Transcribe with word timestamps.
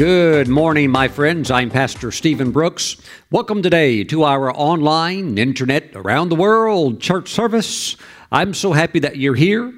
Good 0.00 0.48
morning, 0.48 0.90
my 0.90 1.08
friends. 1.08 1.50
I'm 1.50 1.68
Pastor 1.68 2.10
Stephen 2.10 2.52
Brooks. 2.52 2.96
Welcome 3.30 3.60
today 3.60 4.02
to 4.04 4.24
our 4.24 4.50
online, 4.50 5.36
internet, 5.36 5.94
around 5.94 6.30
the 6.30 6.36
world 6.36 7.02
church 7.02 7.28
service. 7.28 7.96
I'm 8.32 8.54
so 8.54 8.72
happy 8.72 9.00
that 9.00 9.18
you're 9.18 9.34
here, 9.34 9.74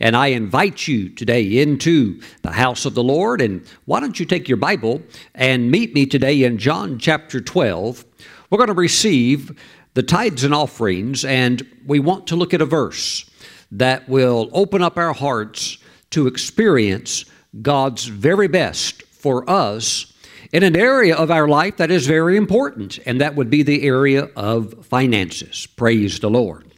and 0.00 0.16
I 0.16 0.28
invite 0.28 0.88
you 0.88 1.10
today 1.10 1.58
into 1.58 2.22
the 2.40 2.52
house 2.52 2.86
of 2.86 2.94
the 2.94 3.02
Lord. 3.02 3.42
And 3.42 3.66
why 3.84 4.00
don't 4.00 4.18
you 4.18 4.24
take 4.24 4.48
your 4.48 4.56
Bible 4.56 5.02
and 5.34 5.70
meet 5.70 5.92
me 5.92 6.06
today 6.06 6.44
in 6.44 6.56
John 6.56 6.98
chapter 6.98 7.42
12? 7.42 8.02
We're 8.48 8.56
going 8.56 8.68
to 8.68 8.72
receive 8.72 9.60
the 9.92 10.02
tithes 10.02 10.42
and 10.42 10.54
offerings, 10.54 11.22
and 11.22 11.66
we 11.84 12.00
want 12.00 12.26
to 12.28 12.36
look 12.36 12.54
at 12.54 12.62
a 12.62 12.64
verse 12.64 13.30
that 13.70 14.08
will 14.08 14.48
open 14.54 14.80
up 14.80 14.96
our 14.96 15.12
hearts 15.12 15.76
to 16.12 16.28
experience 16.28 17.26
God's 17.60 18.06
very 18.06 18.48
best 18.48 19.02
for 19.26 19.50
us 19.50 20.12
in 20.52 20.62
an 20.62 20.76
area 20.76 21.16
of 21.16 21.32
our 21.32 21.48
life 21.48 21.78
that 21.78 21.90
is 21.90 22.06
very 22.06 22.36
important, 22.36 23.00
and 23.04 23.20
that 23.20 23.34
would 23.34 23.50
be 23.50 23.64
the 23.64 23.82
area 23.82 24.30
of 24.36 24.86
finances. 24.86 25.66
Praise 25.66 26.20
the 26.20 26.30
Lord. 26.30 26.72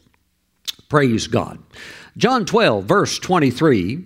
Praise 0.89 1.27
God. 1.27 1.59
John 2.17 2.45
12, 2.45 2.85
verse 2.85 3.19
23 3.19 4.03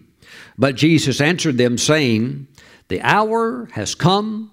But 0.57 0.75
Jesus 0.75 1.21
answered 1.21 1.57
them, 1.57 1.77
saying, 1.77 2.49
The 2.89 2.99
hour 2.99 3.69
has 3.71 3.95
come 3.95 4.51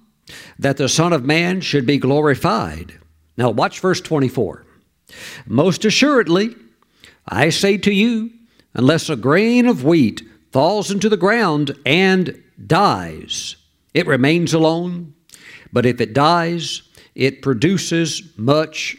that 0.56 0.76
the 0.76 0.88
Son 0.88 1.12
of 1.12 1.24
Man 1.24 1.60
should 1.60 1.84
be 1.84 1.98
glorified. 1.98 2.96
Now, 3.36 3.50
watch 3.50 3.80
verse 3.80 4.00
24. 4.00 4.64
Most 5.48 5.84
assuredly, 5.84 6.54
I 7.26 7.50
say 7.50 7.76
to 7.78 7.92
you, 7.92 8.30
unless 8.72 9.10
a 9.10 9.16
grain 9.16 9.66
of 9.66 9.82
wheat 9.82 10.22
falls 10.52 10.92
into 10.92 11.08
the 11.08 11.16
ground 11.16 11.76
and 11.84 12.40
dies, 12.64 13.56
it 13.94 14.06
remains 14.06 14.54
alone, 14.54 15.14
but 15.72 15.86
if 15.86 16.00
it 16.00 16.12
dies, 16.12 16.82
it 17.14 17.42
produces 17.42 18.22
much 18.36 18.96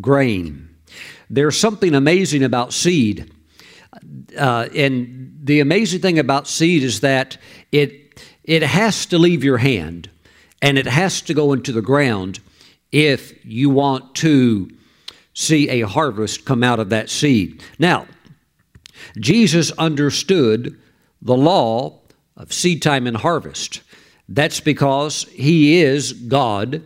grain. 0.00 0.68
There's 1.28 1.58
something 1.58 1.94
amazing 1.94 2.42
about 2.42 2.72
seed. 2.72 3.32
Uh, 4.38 4.68
and 4.74 5.38
the 5.42 5.60
amazing 5.60 6.00
thing 6.00 6.18
about 6.18 6.46
seed 6.46 6.82
is 6.82 7.00
that 7.00 7.38
it, 7.72 8.22
it 8.44 8.62
has 8.62 9.06
to 9.06 9.18
leave 9.18 9.42
your 9.42 9.58
hand 9.58 10.10
and 10.62 10.78
it 10.78 10.86
has 10.86 11.20
to 11.22 11.34
go 11.34 11.52
into 11.52 11.72
the 11.72 11.82
ground 11.82 12.40
if 12.92 13.44
you 13.44 13.70
want 13.70 14.14
to 14.16 14.70
see 15.34 15.68
a 15.68 15.82
harvest 15.82 16.44
come 16.44 16.62
out 16.62 16.78
of 16.78 16.90
that 16.90 17.10
seed. 17.10 17.62
Now, 17.78 18.06
Jesus 19.18 19.70
understood 19.72 20.80
the 21.20 21.36
law 21.36 22.00
of 22.36 22.52
seed 22.52 22.82
time 22.82 23.06
and 23.06 23.16
harvest. 23.16 23.80
That's 24.28 24.60
because 24.60 25.24
He 25.32 25.80
is 25.80 26.12
God, 26.12 26.82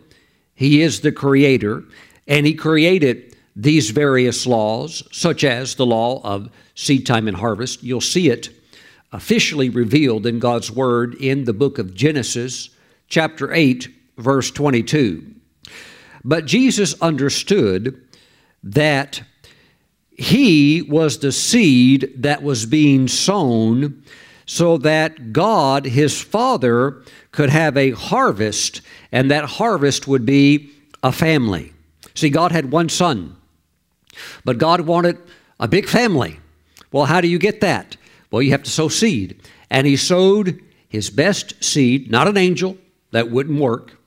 He 0.55 0.83
is 0.83 1.01
the 1.01 1.13
Creator, 1.13 1.85
and 2.27 2.47
He 2.47 2.55
created 2.55 3.37
these 3.57 3.91
various 3.91 4.47
laws, 4.47 5.03
such 5.13 5.45
as 5.45 5.75
the 5.75 5.87
law 5.87 6.21
of 6.23 6.51
seed 6.75 7.07
time 7.07 7.29
and 7.29 7.37
harvest. 7.37 7.83
You'll 7.83 8.01
see 8.01 8.31
it 8.31 8.51
officially 9.13 9.69
revealed 9.69 10.27
in 10.27 10.39
God's 10.39 10.71
Word 10.71 11.15
in 11.15 11.45
the 11.45 11.53
book 11.53 11.79
of 11.79 11.95
Genesis, 11.95 12.71
chapter 13.09 13.53
8, 13.53 13.89
verse 14.19 14.51
22. 14.51 15.35
But 16.25 16.47
Jesus 16.47 17.01
understood 17.01 18.07
that 18.63 19.23
he 20.11 20.83
was 20.83 21.19
the 21.19 21.33
seed 21.33 22.13
that 22.19 22.43
was 22.43 22.67
being 22.67 23.09
sown 23.09 24.03
so 24.51 24.77
that 24.79 25.33
God, 25.33 25.85
his 25.85 26.21
Father, 26.21 27.05
could 27.31 27.51
have 27.51 27.77
a 27.77 27.93
harvest, 27.93 28.81
and 29.13 29.31
that 29.31 29.45
harvest 29.45 30.09
would 30.09 30.27
be 30.27 30.73
a 31.05 31.13
family. 31.13 31.73
See, 32.17 32.31
God 32.31 32.51
had 32.51 32.73
one 32.73 32.89
son, 32.89 33.37
but 34.45 34.59
God 34.59 34.81
wanted 34.81 35.19
a 35.61 35.69
big 35.69 35.87
family. 35.87 36.41
Well, 36.91 37.05
how 37.05 37.21
do 37.21 37.29
you 37.29 37.39
get 37.39 37.61
that? 37.61 37.97
Well, 38.33 38.43
you 38.43 38.51
have 38.51 38.65
to 38.65 38.71
sow 38.73 38.89
seed. 38.89 39.41
And 39.71 39.87
he 39.87 39.97
sowed 39.97 40.61
his 40.89 41.11
best 41.11 41.63
seed, 41.63 42.11
not 42.11 42.27
an 42.27 42.37
angel, 42.37 42.77
that 43.13 43.31
wouldn't 43.31 43.61
work. 43.61 43.99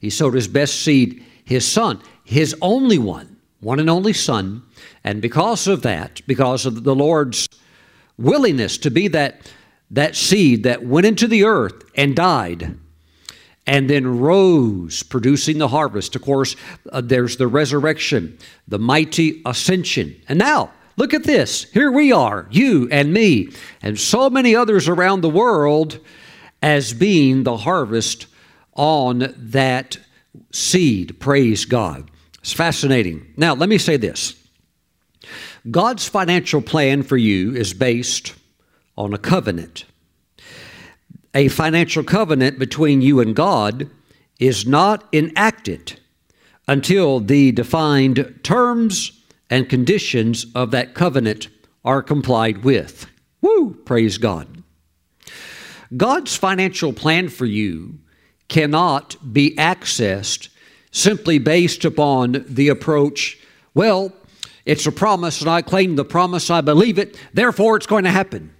He 0.00 0.10
sowed 0.10 0.34
his 0.34 0.48
best 0.48 0.82
seed, 0.82 1.24
his 1.46 1.66
son, 1.66 2.02
his 2.24 2.54
only 2.60 2.98
one, 2.98 3.38
one 3.60 3.80
and 3.80 3.88
only 3.88 4.12
son. 4.12 4.64
And 5.02 5.22
because 5.22 5.66
of 5.66 5.80
that, 5.80 6.20
because 6.26 6.66
of 6.66 6.84
the 6.84 6.94
Lord's 6.94 7.48
willingness 8.18 8.76
to 8.78 8.90
be 8.90 9.08
that 9.08 9.50
that 9.90 10.16
seed 10.16 10.64
that 10.64 10.84
went 10.84 11.06
into 11.06 11.26
the 11.26 11.44
earth 11.44 11.84
and 11.94 12.14
died 12.14 12.78
and 13.68 13.88
then 13.88 14.18
rose, 14.18 15.02
producing 15.02 15.58
the 15.58 15.68
harvest. 15.68 16.16
Of 16.16 16.22
course, 16.22 16.56
uh, 16.90 17.02
there's 17.02 17.36
the 17.36 17.46
resurrection, 17.46 18.38
the 18.66 18.78
mighty 18.78 19.42
ascension. 19.44 20.16
And 20.26 20.38
now, 20.38 20.72
look 20.96 21.12
at 21.12 21.24
this. 21.24 21.64
Here 21.64 21.92
we 21.92 22.10
are, 22.10 22.46
you 22.50 22.88
and 22.90 23.12
me, 23.12 23.50
and 23.82 24.00
so 24.00 24.30
many 24.30 24.56
others 24.56 24.88
around 24.88 25.20
the 25.20 25.28
world, 25.28 26.00
as 26.62 26.94
being 26.94 27.42
the 27.42 27.58
harvest 27.58 28.26
on 28.72 29.34
that 29.36 29.98
seed. 30.50 31.20
Praise 31.20 31.66
God. 31.66 32.10
It's 32.40 32.54
fascinating. 32.54 33.34
Now, 33.36 33.54
let 33.54 33.68
me 33.68 33.76
say 33.76 33.98
this 33.98 34.34
God's 35.70 36.08
financial 36.08 36.62
plan 36.62 37.02
for 37.02 37.18
you 37.18 37.54
is 37.54 37.74
based 37.74 38.34
on 38.98 39.14
a 39.14 39.18
covenant. 39.18 39.84
A 41.32 41.48
financial 41.48 42.02
covenant 42.02 42.58
between 42.58 43.00
you 43.00 43.20
and 43.20 43.34
God 43.34 43.88
is 44.40 44.66
not 44.66 45.08
enacted 45.12 46.00
until 46.66 47.20
the 47.20 47.52
defined 47.52 48.40
terms 48.42 49.12
and 49.48 49.68
conditions 49.68 50.46
of 50.54 50.72
that 50.72 50.94
covenant 50.94 51.48
are 51.84 52.02
complied 52.02 52.64
with. 52.64 53.06
Woo! 53.40 53.74
Praise 53.84 54.18
God. 54.18 54.62
God's 55.96 56.36
financial 56.36 56.92
plan 56.92 57.28
for 57.28 57.46
you 57.46 58.00
cannot 58.48 59.16
be 59.32 59.54
accessed 59.56 60.48
simply 60.90 61.38
based 61.38 61.84
upon 61.84 62.44
the 62.48 62.68
approach, 62.68 63.38
well, 63.74 64.12
it's 64.66 64.86
a 64.86 64.92
promise 64.92 65.40
and 65.40 65.48
I 65.48 65.62
claim 65.62 65.96
the 65.96 66.04
promise, 66.04 66.50
I 66.50 66.62
believe 66.62 66.98
it, 66.98 67.16
therefore 67.32 67.76
it's 67.76 67.86
going 67.86 68.04
to 68.04 68.10
happen. 68.10 68.52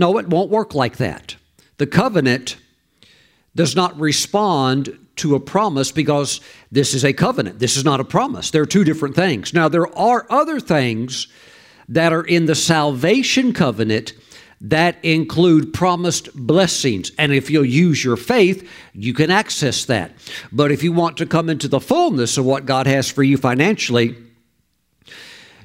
No, 0.00 0.16
it 0.16 0.28
won't 0.28 0.48
work 0.48 0.74
like 0.74 0.96
that. 0.96 1.36
The 1.76 1.86
covenant 1.86 2.56
does 3.54 3.76
not 3.76 4.00
respond 4.00 4.98
to 5.16 5.34
a 5.34 5.40
promise 5.40 5.92
because 5.92 6.40
this 6.72 6.94
is 6.94 7.04
a 7.04 7.12
covenant. 7.12 7.58
This 7.58 7.76
is 7.76 7.84
not 7.84 8.00
a 8.00 8.04
promise. 8.04 8.50
There 8.50 8.62
are 8.62 8.66
two 8.66 8.82
different 8.82 9.14
things. 9.14 9.52
Now, 9.52 9.68
there 9.68 9.94
are 9.94 10.26
other 10.30 10.58
things 10.58 11.28
that 11.86 12.14
are 12.14 12.22
in 12.22 12.46
the 12.46 12.54
salvation 12.54 13.52
covenant 13.52 14.14
that 14.62 14.96
include 15.02 15.74
promised 15.74 16.34
blessings. 16.34 17.12
And 17.18 17.30
if 17.34 17.50
you'll 17.50 17.66
use 17.66 18.02
your 18.02 18.16
faith, 18.16 18.66
you 18.94 19.12
can 19.12 19.30
access 19.30 19.84
that. 19.84 20.12
But 20.50 20.72
if 20.72 20.82
you 20.82 20.92
want 20.92 21.18
to 21.18 21.26
come 21.26 21.50
into 21.50 21.68
the 21.68 21.80
fullness 21.80 22.38
of 22.38 22.46
what 22.46 22.64
God 22.64 22.86
has 22.86 23.10
for 23.10 23.22
you 23.22 23.36
financially, 23.36 24.16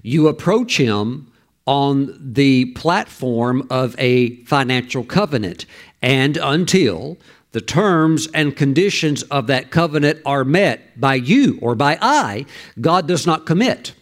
you 0.01 0.27
approach 0.27 0.75
Him 0.75 1.31
on 1.65 2.15
the 2.19 2.65
platform 2.65 3.65
of 3.69 3.95
a 3.97 4.43
financial 4.43 5.03
covenant. 5.03 5.65
And 6.01 6.37
until 6.37 7.17
the 7.51 7.61
terms 7.61 8.27
and 8.33 8.55
conditions 8.55 9.23
of 9.23 9.47
that 9.47 9.71
covenant 9.71 10.21
are 10.25 10.43
met 10.43 10.99
by 10.99 11.15
you 11.15 11.57
or 11.61 11.73
by 11.73 11.97
I, 12.01 12.45
God 12.79 13.07
does 13.07 13.25
not 13.25 13.45
commit. 13.45 13.93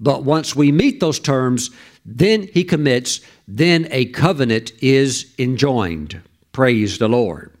But 0.00 0.24
once 0.24 0.56
we 0.56 0.72
meet 0.72 1.00
those 1.00 1.20
terms, 1.20 1.70
then 2.04 2.48
He 2.52 2.64
commits, 2.64 3.20
then 3.46 3.86
a 3.90 4.06
covenant 4.06 4.72
is 4.80 5.34
enjoined. 5.38 6.20
Praise 6.52 6.98
the 6.98 7.08
Lord. 7.08 7.52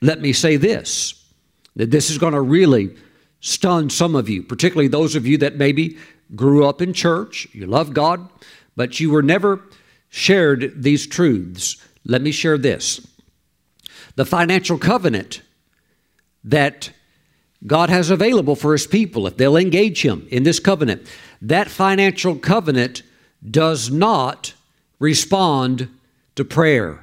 Let 0.00 0.20
me 0.20 0.32
say 0.32 0.56
this 0.56 1.14
that 1.76 1.90
this 1.90 2.10
is 2.10 2.18
going 2.18 2.34
to 2.34 2.40
really 2.40 2.94
stun 3.40 3.88
some 3.88 4.14
of 4.14 4.28
you, 4.28 4.42
particularly 4.42 4.88
those 4.88 5.14
of 5.14 5.26
you 5.26 5.38
that 5.38 5.56
maybe 5.56 5.96
grew 6.36 6.66
up 6.66 6.82
in 6.82 6.92
church, 6.92 7.48
you 7.52 7.66
love 7.66 7.94
God, 7.94 8.28
but 8.80 8.98
you 8.98 9.10
were 9.10 9.22
never 9.22 9.60
shared 10.08 10.82
these 10.82 11.06
truths. 11.06 11.76
Let 12.06 12.22
me 12.22 12.32
share 12.32 12.56
this. 12.56 13.06
The 14.16 14.24
financial 14.24 14.78
covenant 14.78 15.42
that 16.42 16.90
God 17.66 17.90
has 17.90 18.08
available 18.08 18.56
for 18.56 18.72
his 18.72 18.86
people, 18.86 19.26
if 19.26 19.36
they'll 19.36 19.58
engage 19.58 20.00
him 20.00 20.26
in 20.30 20.44
this 20.44 20.58
covenant, 20.58 21.06
that 21.42 21.68
financial 21.68 22.36
covenant 22.36 23.02
does 23.50 23.90
not 23.90 24.54
respond 24.98 25.90
to 26.36 26.42
prayer. 26.42 27.02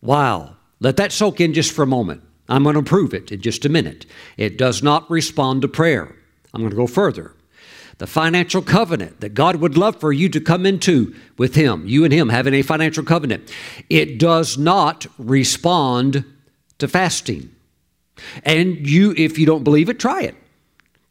Wow. 0.00 0.54
Let 0.78 0.96
that 0.98 1.10
soak 1.10 1.40
in 1.40 1.54
just 1.54 1.72
for 1.72 1.82
a 1.82 1.88
moment. 1.88 2.22
I'm 2.48 2.62
going 2.62 2.76
to 2.76 2.84
prove 2.84 3.14
it 3.14 3.32
in 3.32 3.40
just 3.40 3.64
a 3.64 3.68
minute. 3.68 4.06
It 4.36 4.58
does 4.58 4.80
not 4.80 5.10
respond 5.10 5.62
to 5.62 5.66
prayer. 5.66 6.14
I'm 6.54 6.60
going 6.60 6.70
to 6.70 6.76
go 6.76 6.86
further 6.86 7.34
the 8.02 8.06
financial 8.08 8.62
covenant 8.62 9.20
that 9.20 9.32
God 9.32 9.54
would 9.54 9.76
love 9.76 10.00
for 10.00 10.12
you 10.12 10.28
to 10.30 10.40
come 10.40 10.66
into 10.66 11.14
with 11.38 11.54
Him, 11.54 11.86
you 11.86 12.02
and 12.02 12.12
Him 12.12 12.30
having 12.30 12.52
a 12.52 12.62
financial 12.62 13.04
covenant, 13.04 13.48
it 13.88 14.18
does 14.18 14.58
not 14.58 15.06
respond 15.18 16.24
to 16.78 16.88
fasting. 16.88 17.54
And 18.42 18.88
you, 18.88 19.14
if 19.16 19.38
you 19.38 19.46
don't 19.46 19.62
believe 19.62 19.88
it, 19.88 20.00
try 20.00 20.22
it. 20.22 20.34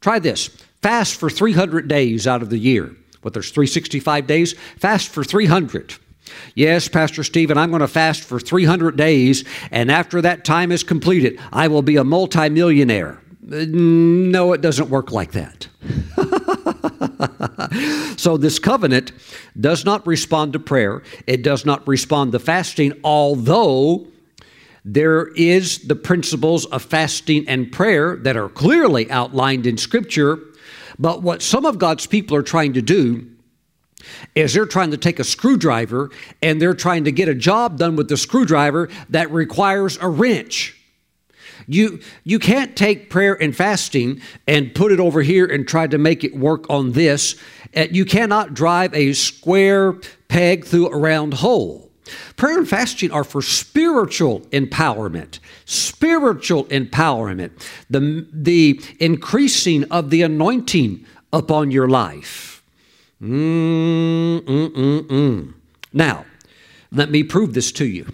Try 0.01 0.19
this 0.19 0.47
fast 0.81 1.15
for 1.15 1.29
300 1.29 1.87
days 1.87 2.27
out 2.27 2.41
of 2.41 2.49
the 2.49 2.57
year. 2.57 2.93
What, 3.21 3.33
there's 3.33 3.51
365 3.51 4.27
days? 4.27 4.51
Fast 4.77 5.11
for 5.11 5.23
300. 5.23 5.95
Yes, 6.55 6.89
Pastor 6.89 7.23
Stephen, 7.23 7.57
I'm 7.57 7.69
going 7.69 7.79
to 7.79 7.87
fast 7.87 8.21
for 8.21 8.37
300 8.37 8.97
days, 8.97 9.45
and 9.71 9.89
after 9.89 10.21
that 10.23 10.43
time 10.43 10.73
is 10.73 10.83
completed, 10.83 11.39
I 11.53 11.69
will 11.69 11.83
be 11.83 11.95
a 11.95 12.03
multimillionaire. 12.03 13.21
Uh, 13.49 13.63
no, 13.69 14.51
it 14.51 14.59
doesn't 14.59 14.89
work 14.89 15.13
like 15.13 15.31
that. 15.31 15.69
so, 18.17 18.37
this 18.37 18.59
covenant 18.59 19.11
does 19.59 19.85
not 19.85 20.05
respond 20.07 20.53
to 20.53 20.59
prayer, 20.59 21.03
it 21.27 21.43
does 21.43 21.65
not 21.65 21.87
respond 21.87 22.31
to 22.31 22.39
fasting, 22.39 22.93
although 23.03 24.07
there 24.83 25.27
is 25.35 25.79
the 25.87 25.95
principles 25.95 26.65
of 26.65 26.81
fasting 26.81 27.47
and 27.47 27.71
prayer 27.71 28.15
that 28.17 28.35
are 28.35 28.49
clearly 28.49 29.09
outlined 29.11 29.67
in 29.67 29.77
Scripture. 29.77 30.39
But 30.97 31.21
what 31.21 31.41
some 31.41 31.65
of 31.65 31.77
God's 31.77 32.07
people 32.07 32.35
are 32.35 32.43
trying 32.43 32.73
to 32.73 32.81
do 32.81 33.27
is 34.35 34.53
they're 34.53 34.65
trying 34.65 34.91
to 34.91 34.97
take 34.97 35.19
a 35.19 35.23
screwdriver 35.23 36.09
and 36.41 36.61
they're 36.61 36.73
trying 36.73 37.03
to 37.03 37.11
get 37.11 37.29
a 37.29 37.35
job 37.35 37.77
done 37.77 37.95
with 37.95 38.07
the 38.07 38.17
screwdriver 38.17 38.89
that 39.09 39.31
requires 39.31 39.97
a 40.01 40.09
wrench. 40.09 40.80
You, 41.67 41.99
you 42.23 42.39
can't 42.39 42.75
take 42.75 43.09
prayer 43.09 43.41
and 43.41 43.55
fasting 43.55 44.21
and 44.47 44.73
put 44.73 44.91
it 44.91 44.99
over 44.99 45.21
here 45.21 45.45
and 45.45 45.67
try 45.67 45.87
to 45.87 45.97
make 45.97 46.23
it 46.23 46.35
work 46.35 46.69
on 46.69 46.91
this. 46.93 47.35
Uh, 47.75 47.87
you 47.91 48.05
cannot 48.05 48.53
drive 48.53 48.93
a 48.93 49.13
square 49.13 49.93
peg 50.27 50.65
through 50.65 50.89
a 50.89 50.97
round 50.97 51.35
hole. 51.35 51.89
Prayer 52.35 52.57
and 52.57 52.67
fasting 52.67 53.11
are 53.11 53.23
for 53.23 53.41
spiritual 53.41 54.41
empowerment, 54.51 55.39
spiritual 55.65 56.65
empowerment, 56.65 57.51
the, 57.89 58.27
the 58.33 58.81
increasing 58.99 59.83
of 59.85 60.09
the 60.09 60.21
anointing 60.21 61.05
upon 61.31 61.71
your 61.71 61.87
life. 61.87 62.63
Mm, 63.21 64.39
mm, 64.41 64.69
mm, 64.69 65.01
mm. 65.01 65.53
Now, 65.93 66.25
let 66.91 67.11
me 67.11 67.23
prove 67.23 67.53
this 67.53 67.71
to 67.73 67.85
you 67.85 68.11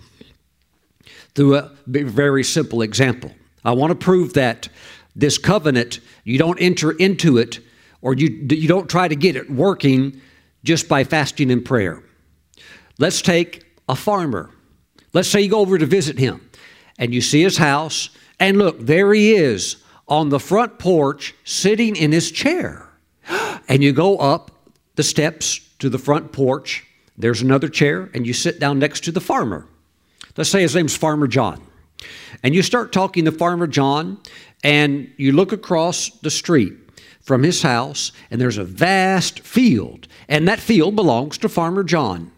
through 1.37 1.55
a 1.55 1.69
very 1.85 2.43
simple 2.43 2.81
example. 2.81 3.31
I 3.63 3.71
want 3.73 3.91
to 3.91 3.95
prove 3.95 4.33
that 4.33 4.69
this 5.15 5.37
covenant, 5.37 5.99
you 6.23 6.39
don't 6.39 6.59
enter 6.59 6.91
into 6.91 7.37
it 7.37 7.59
or 8.01 8.15
you, 8.15 8.47
you 8.49 8.67
don't 8.67 8.89
try 8.89 9.07
to 9.07 9.15
get 9.15 9.35
it 9.35 9.47
working 9.47 10.19
just 10.63 10.89
by 10.89 11.03
fasting 11.03 11.51
and 11.51 11.63
prayer. 11.63 12.01
Let's 12.97 13.21
take 13.21 13.63
a 13.87 13.95
farmer. 13.95 14.49
Let's 15.13 15.29
say 15.29 15.41
you 15.41 15.49
go 15.49 15.59
over 15.59 15.77
to 15.77 15.85
visit 15.85 16.17
him 16.17 16.49
and 16.97 17.13
you 17.13 17.21
see 17.21 17.43
his 17.43 17.57
house, 17.57 18.09
and 18.39 18.57
look, 18.57 18.79
there 18.79 19.13
he 19.13 19.35
is 19.35 19.77
on 20.07 20.29
the 20.29 20.39
front 20.39 20.79
porch 20.79 21.35
sitting 21.43 21.95
in 21.95 22.11
his 22.11 22.31
chair. 22.31 22.89
And 23.69 23.83
you 23.83 23.91
go 23.91 24.17
up 24.17 24.51
the 24.95 25.03
steps 25.03 25.59
to 25.79 25.89
the 25.89 25.99
front 25.99 26.31
porch, 26.31 26.85
there's 27.17 27.41
another 27.41 27.67
chair, 27.67 28.09
and 28.13 28.25
you 28.25 28.31
sit 28.31 28.61
down 28.61 28.79
next 28.79 29.03
to 29.03 29.11
the 29.11 29.19
farmer. 29.19 29.67
Let's 30.37 30.51
say 30.51 30.61
his 30.61 30.75
name's 30.75 30.95
Farmer 30.95 31.27
John. 31.27 31.61
And 32.43 32.53
you 32.53 32.61
start 32.61 32.91
talking 32.91 33.25
to 33.25 33.31
Farmer 33.31 33.67
John, 33.67 34.19
and 34.63 35.11
you 35.17 35.31
look 35.31 35.51
across 35.51 36.09
the 36.21 36.29
street 36.29 36.73
from 37.21 37.43
his 37.43 37.63
house, 37.63 38.11
and 38.29 38.39
there's 38.39 38.57
a 38.57 38.63
vast 38.63 39.39
field, 39.39 40.07
and 40.29 40.47
that 40.47 40.59
field 40.59 40.95
belongs 40.95 41.37
to 41.39 41.49
Farmer 41.49 41.83
John. 41.83 42.31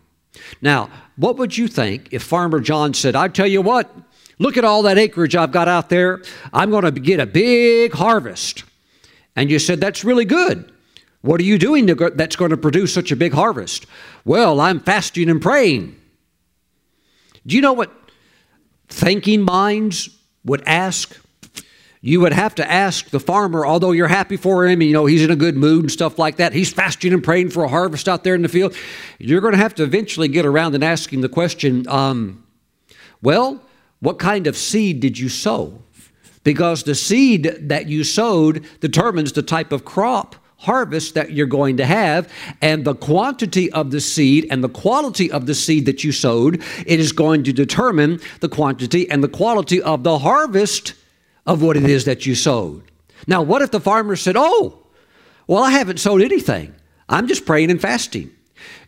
Now, 0.62 0.90
what 1.18 1.38
would 1.38 1.57
you 1.57 1.68
think 1.68 2.10
if 2.12 2.24
Farmer 2.24 2.62
John 2.62 2.94
said, 2.94 3.16
I 3.16 3.28
tell 3.28 3.46
you 3.46 3.62
what, 3.62 3.94
look 4.40 4.57
at 4.57 4.63
all 4.63 4.84
that 4.84 4.98
acreage 4.98 5.36
I've 5.36 5.51
got 5.51 5.68
out 5.68 5.90
there. 5.90 6.24
I'm 6.54 6.72
going 6.72 6.86
to 6.86 6.92
get 6.92 7.19
a 7.19 7.25
big 7.25 7.94
harvest. 7.94 8.63
And 9.36 9.51
you 9.51 9.60
said, 9.60 9.81
That's 9.81 10.06
really 10.06 10.25
good. 10.25 10.72
What 11.22 11.42
are 11.42 11.44
you 11.44 11.57
doing 11.57 11.86
that's 11.86 12.38
going 12.38 12.51
to 12.51 12.57
produce 12.57 12.94
such 12.94 13.12
a 13.12 13.18
big 13.18 13.34
harvest? 13.34 13.86
Well, 14.24 14.62
I'm 14.62 14.80
fasting 14.80 15.30
and 15.30 15.42
praying. 15.42 15.99
Do 17.45 17.56
you 17.56 17.62
know 17.62 17.74
what 17.74 17.91
thinking 18.88 19.41
minds 19.41 20.09
would 20.44 20.63
ask? 20.65 21.18
you 22.01 22.21
would 22.21 22.31
have 22.31 22.56
to 22.56 22.69
ask 22.69 23.09
the 23.09 23.19
farmer, 23.19 23.65
although 23.65 23.91
you're 23.91 24.07
happy 24.07 24.38
for 24.38 24.65
him, 24.65 24.81
you 24.81 24.94
know, 24.94 25.06
he's 25.06 25.24
in 25.24 25.31
a 25.31 25.36
good 25.36 25.57
mood 25.57 25.83
and 25.83 25.91
stuff 25.91 26.18
like 26.18 26.38
that. 26.38 26.53
He's 26.53 26.71
fasting 26.71 27.12
and 27.12 27.24
praying 27.24 27.50
for 27.50 27.63
a 27.63 27.68
harvest 27.68 28.07
out 28.07 28.24
there 28.24 28.36
in 28.36 28.41
the 28.41 28.47
field. 28.47 28.74
You're 29.18 29.41
going 29.41 29.53
to 29.53 29.59
have 29.59 29.75
to 29.75 29.83
eventually 29.83 30.30
get 30.30 30.45
around 30.45 30.75
and 30.75 30.83
asking 30.83 31.21
the 31.21 31.30
question, 31.30 31.86
um, 31.89 32.45
well, 33.21 33.62
what 34.00 34.18
kind 34.18 34.47
of 34.47 34.56
seed 34.56 35.01
did 35.01 35.19
you 35.19 35.27
sow? 35.27 35.81
Because 36.45 36.83
the 36.83 36.95
seed 36.95 37.44
that 37.68 37.88
you 37.88 38.06
sowed 38.06 38.65
determines 38.80 39.33
the 39.33 39.41
type 39.41 39.74
of 39.74 39.83
crop 39.83 40.38
harvest 40.59 41.13
that 41.15 41.31
you're 41.31 41.47
going 41.47 41.77
to 41.77 41.85
have 41.85 42.31
and 42.61 42.83
the 42.83 42.95
quantity 42.95 43.71
of 43.71 43.91
the 43.91 44.01
seed 44.01 44.45
and 44.51 44.63
the 44.63 44.69
quality 44.69 45.31
of 45.31 45.45
the 45.45 45.56
seed 45.56 45.85
that 45.85 46.03
you 46.03 46.11
sowed 46.11 46.61
it 46.85 47.00
is 47.00 47.13
going 47.13 47.44
to 47.44 47.53
determine 47.53 48.19
the 48.41 48.50
quantity 48.50 49.09
and 49.09 49.23
the 49.23 49.29
quality 49.29 49.81
of 49.81 50.03
the 50.03 50.19
harvest 50.19 50.94
of 51.45 51.61
what 51.61 51.77
it 51.77 51.85
is 51.85 52.06
that 52.06 52.25
you 52.25 52.35
sowed. 52.35 52.83
Now, 53.25 53.41
what 53.41 53.61
if 53.61 53.71
the 53.71 53.79
farmer 53.79 54.15
said, 54.15 54.35
Oh, 54.38 54.85
well, 55.47 55.63
I 55.63 55.71
haven't 55.71 56.00
sowed 56.00 56.21
anything. 56.21 56.75
I'm 57.07 57.27
just 57.27 57.45
praying 57.45 57.71
and 57.71 57.81
fasting. 57.81 58.29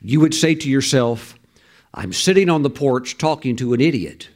You 0.01 0.19
would 0.19 0.33
say 0.33 0.55
to 0.55 0.69
yourself, 0.69 1.35
I'm 1.93 2.13
sitting 2.13 2.49
on 2.49 2.63
the 2.63 2.69
porch 2.69 3.17
talking 3.17 3.55
to 3.57 3.73
an 3.73 3.81
idiot. 3.81 4.29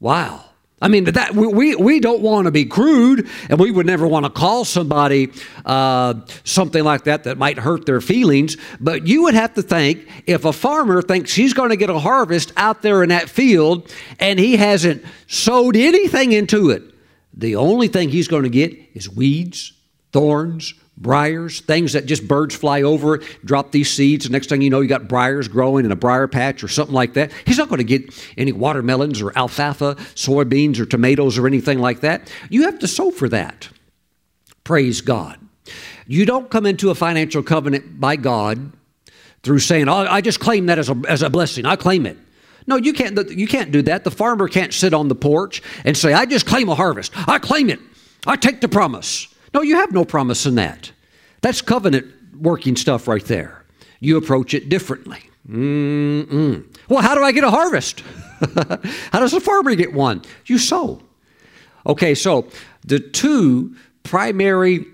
Wow. 0.00 0.44
I 0.82 0.88
mean, 0.88 1.04
that 1.04 1.34
we, 1.34 1.74
we 1.76 2.00
don't 2.00 2.20
want 2.20 2.46
to 2.46 2.50
be 2.50 2.64
crude, 2.64 3.28
and 3.48 3.58
we 3.58 3.70
would 3.70 3.86
never 3.86 4.06
want 4.06 4.26
to 4.26 4.30
call 4.30 4.64
somebody 4.64 5.32
uh, 5.64 6.14
something 6.42 6.82
like 6.82 7.04
that 7.04 7.24
that 7.24 7.38
might 7.38 7.58
hurt 7.58 7.86
their 7.86 8.00
feelings. 8.00 8.56
But 8.80 9.06
you 9.06 9.22
would 9.22 9.34
have 9.34 9.54
to 9.54 9.62
think 9.62 10.06
if 10.26 10.44
a 10.44 10.52
farmer 10.52 11.00
thinks 11.00 11.32
he's 11.32 11.54
going 11.54 11.70
to 11.70 11.76
get 11.76 11.90
a 11.90 11.98
harvest 11.98 12.52
out 12.56 12.82
there 12.82 13.02
in 13.02 13.10
that 13.10 13.30
field 13.30 13.90
and 14.18 14.38
he 14.38 14.56
hasn't 14.56 15.04
sowed 15.26 15.76
anything 15.76 16.32
into 16.32 16.70
it, 16.70 16.82
the 17.32 17.56
only 17.56 17.88
thing 17.88 18.10
he's 18.10 18.28
going 18.28 18.42
to 18.42 18.50
get 18.50 18.76
is 18.94 19.08
weeds, 19.08 19.72
thorns, 20.12 20.74
briars, 20.96 21.60
things 21.60 21.92
that 21.94 22.06
just 22.06 22.26
birds 22.26 22.54
fly 22.54 22.82
over, 22.82 23.18
drop 23.44 23.72
these 23.72 23.90
seeds. 23.90 24.26
The 24.26 24.30
next 24.30 24.48
thing 24.48 24.62
you 24.62 24.70
know, 24.70 24.80
you 24.80 24.88
got 24.88 25.08
briars 25.08 25.48
growing 25.48 25.84
in 25.84 25.92
a 25.92 25.96
briar 25.96 26.28
patch 26.28 26.62
or 26.62 26.68
something 26.68 26.94
like 26.94 27.14
that. 27.14 27.32
He's 27.46 27.58
not 27.58 27.68
going 27.68 27.78
to 27.78 27.84
get 27.84 28.14
any 28.36 28.52
watermelons 28.52 29.20
or 29.20 29.36
alfalfa, 29.36 29.96
soybeans 30.14 30.78
or 30.78 30.86
tomatoes 30.86 31.36
or 31.38 31.46
anything 31.46 31.78
like 31.78 32.00
that. 32.00 32.32
You 32.48 32.62
have 32.62 32.78
to 32.80 32.88
sow 32.88 33.10
for 33.10 33.28
that. 33.30 33.68
Praise 34.62 35.00
God. 35.00 35.38
You 36.06 36.26
don't 36.26 36.50
come 36.50 36.66
into 36.66 36.90
a 36.90 36.94
financial 36.94 37.42
covenant 37.42 37.98
by 38.00 38.16
God 38.16 38.72
through 39.42 39.58
saying, 39.58 39.88
oh, 39.88 40.06
I 40.08 40.20
just 40.20 40.40
claim 40.40 40.66
that 40.66 40.78
as 40.78 40.88
a, 40.88 41.00
as 41.08 41.22
a 41.22 41.30
blessing. 41.30 41.66
I 41.66 41.76
claim 41.76 42.06
it. 42.06 42.16
No, 42.66 42.76
you 42.76 42.92
can't, 42.94 43.30
you 43.30 43.46
can't 43.46 43.72
do 43.72 43.82
that. 43.82 44.04
The 44.04 44.10
farmer 44.10 44.48
can't 44.48 44.72
sit 44.72 44.94
on 44.94 45.08
the 45.08 45.14
porch 45.14 45.62
and 45.84 45.96
say, 45.96 46.14
I 46.14 46.24
just 46.24 46.46
claim 46.46 46.68
a 46.68 46.74
harvest. 46.74 47.12
I 47.28 47.38
claim 47.38 47.68
it. 47.68 47.80
I 48.26 48.36
take 48.36 48.62
the 48.62 48.68
promise. 48.68 49.28
No, 49.54 49.62
you 49.62 49.76
have 49.76 49.92
no 49.92 50.04
promise 50.04 50.44
in 50.46 50.56
that. 50.56 50.90
That's 51.40 51.62
covenant 51.62 52.12
working 52.36 52.74
stuff 52.74 53.06
right 53.06 53.24
there. 53.24 53.64
You 54.00 54.16
approach 54.16 54.52
it 54.52 54.68
differently. 54.68 55.20
Mm-mm. 55.48 56.66
Well, 56.88 57.02
how 57.02 57.14
do 57.14 57.22
I 57.22 57.30
get 57.30 57.44
a 57.44 57.50
harvest? 57.50 58.00
how 59.12 59.20
does 59.20 59.32
a 59.32 59.40
farmer 59.40 59.74
get 59.76 59.92
one? 59.92 60.22
You 60.46 60.58
sow. 60.58 61.02
Okay, 61.86 62.14
so 62.14 62.48
the 62.84 62.98
two 62.98 63.76
primary 64.02 64.86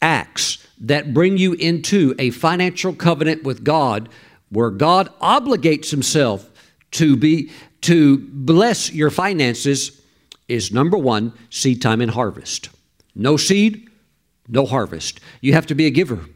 acts 0.00 0.66
that 0.80 1.12
bring 1.12 1.36
you 1.36 1.52
into 1.52 2.14
a 2.18 2.30
financial 2.30 2.94
covenant 2.94 3.44
with 3.44 3.62
God 3.62 4.08
where 4.48 4.70
God 4.70 5.12
obligates 5.20 5.90
himself 5.90 6.48
to 6.92 7.16
be 7.16 7.50
to 7.82 8.18
bless 8.18 8.92
your 8.92 9.10
finances 9.10 10.00
is 10.48 10.72
number 10.72 10.96
one 10.96 11.32
seed 11.50 11.82
time 11.82 12.00
and 12.00 12.10
harvest 12.10 12.68
no 13.14 13.36
seed 13.36 13.88
no 14.48 14.66
harvest 14.66 15.20
you 15.40 15.52
have 15.52 15.66
to 15.66 15.74
be 15.74 15.86
a 15.86 15.90
giver 15.90 16.26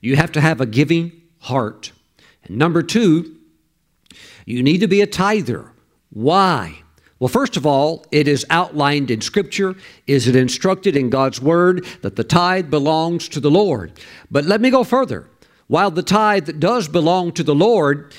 you 0.00 0.16
have 0.16 0.32
to 0.32 0.40
have 0.40 0.60
a 0.60 0.66
giving 0.66 1.12
heart 1.40 1.92
and 2.44 2.56
number 2.56 2.82
two 2.82 3.36
you 4.44 4.62
need 4.62 4.78
to 4.78 4.88
be 4.88 5.00
a 5.00 5.06
tither 5.06 5.72
why 6.10 6.78
well, 7.18 7.28
first 7.28 7.56
of 7.56 7.64
all, 7.64 8.04
it 8.12 8.28
is 8.28 8.44
outlined 8.50 9.10
in 9.10 9.22
Scripture. 9.22 9.74
Is 10.06 10.28
it 10.28 10.36
instructed 10.36 10.96
in 10.96 11.08
God's 11.08 11.40
Word 11.40 11.86
that 12.02 12.16
the 12.16 12.24
tithe 12.24 12.68
belongs 12.70 13.28
to 13.30 13.40
the 13.40 13.50
Lord? 13.50 13.92
But 14.30 14.44
let 14.44 14.60
me 14.60 14.68
go 14.68 14.84
further. 14.84 15.30
While 15.66 15.90
the 15.90 16.02
tithe 16.02 16.60
does 16.60 16.88
belong 16.88 17.32
to 17.32 17.42
the 17.42 17.54
Lord, 17.54 18.12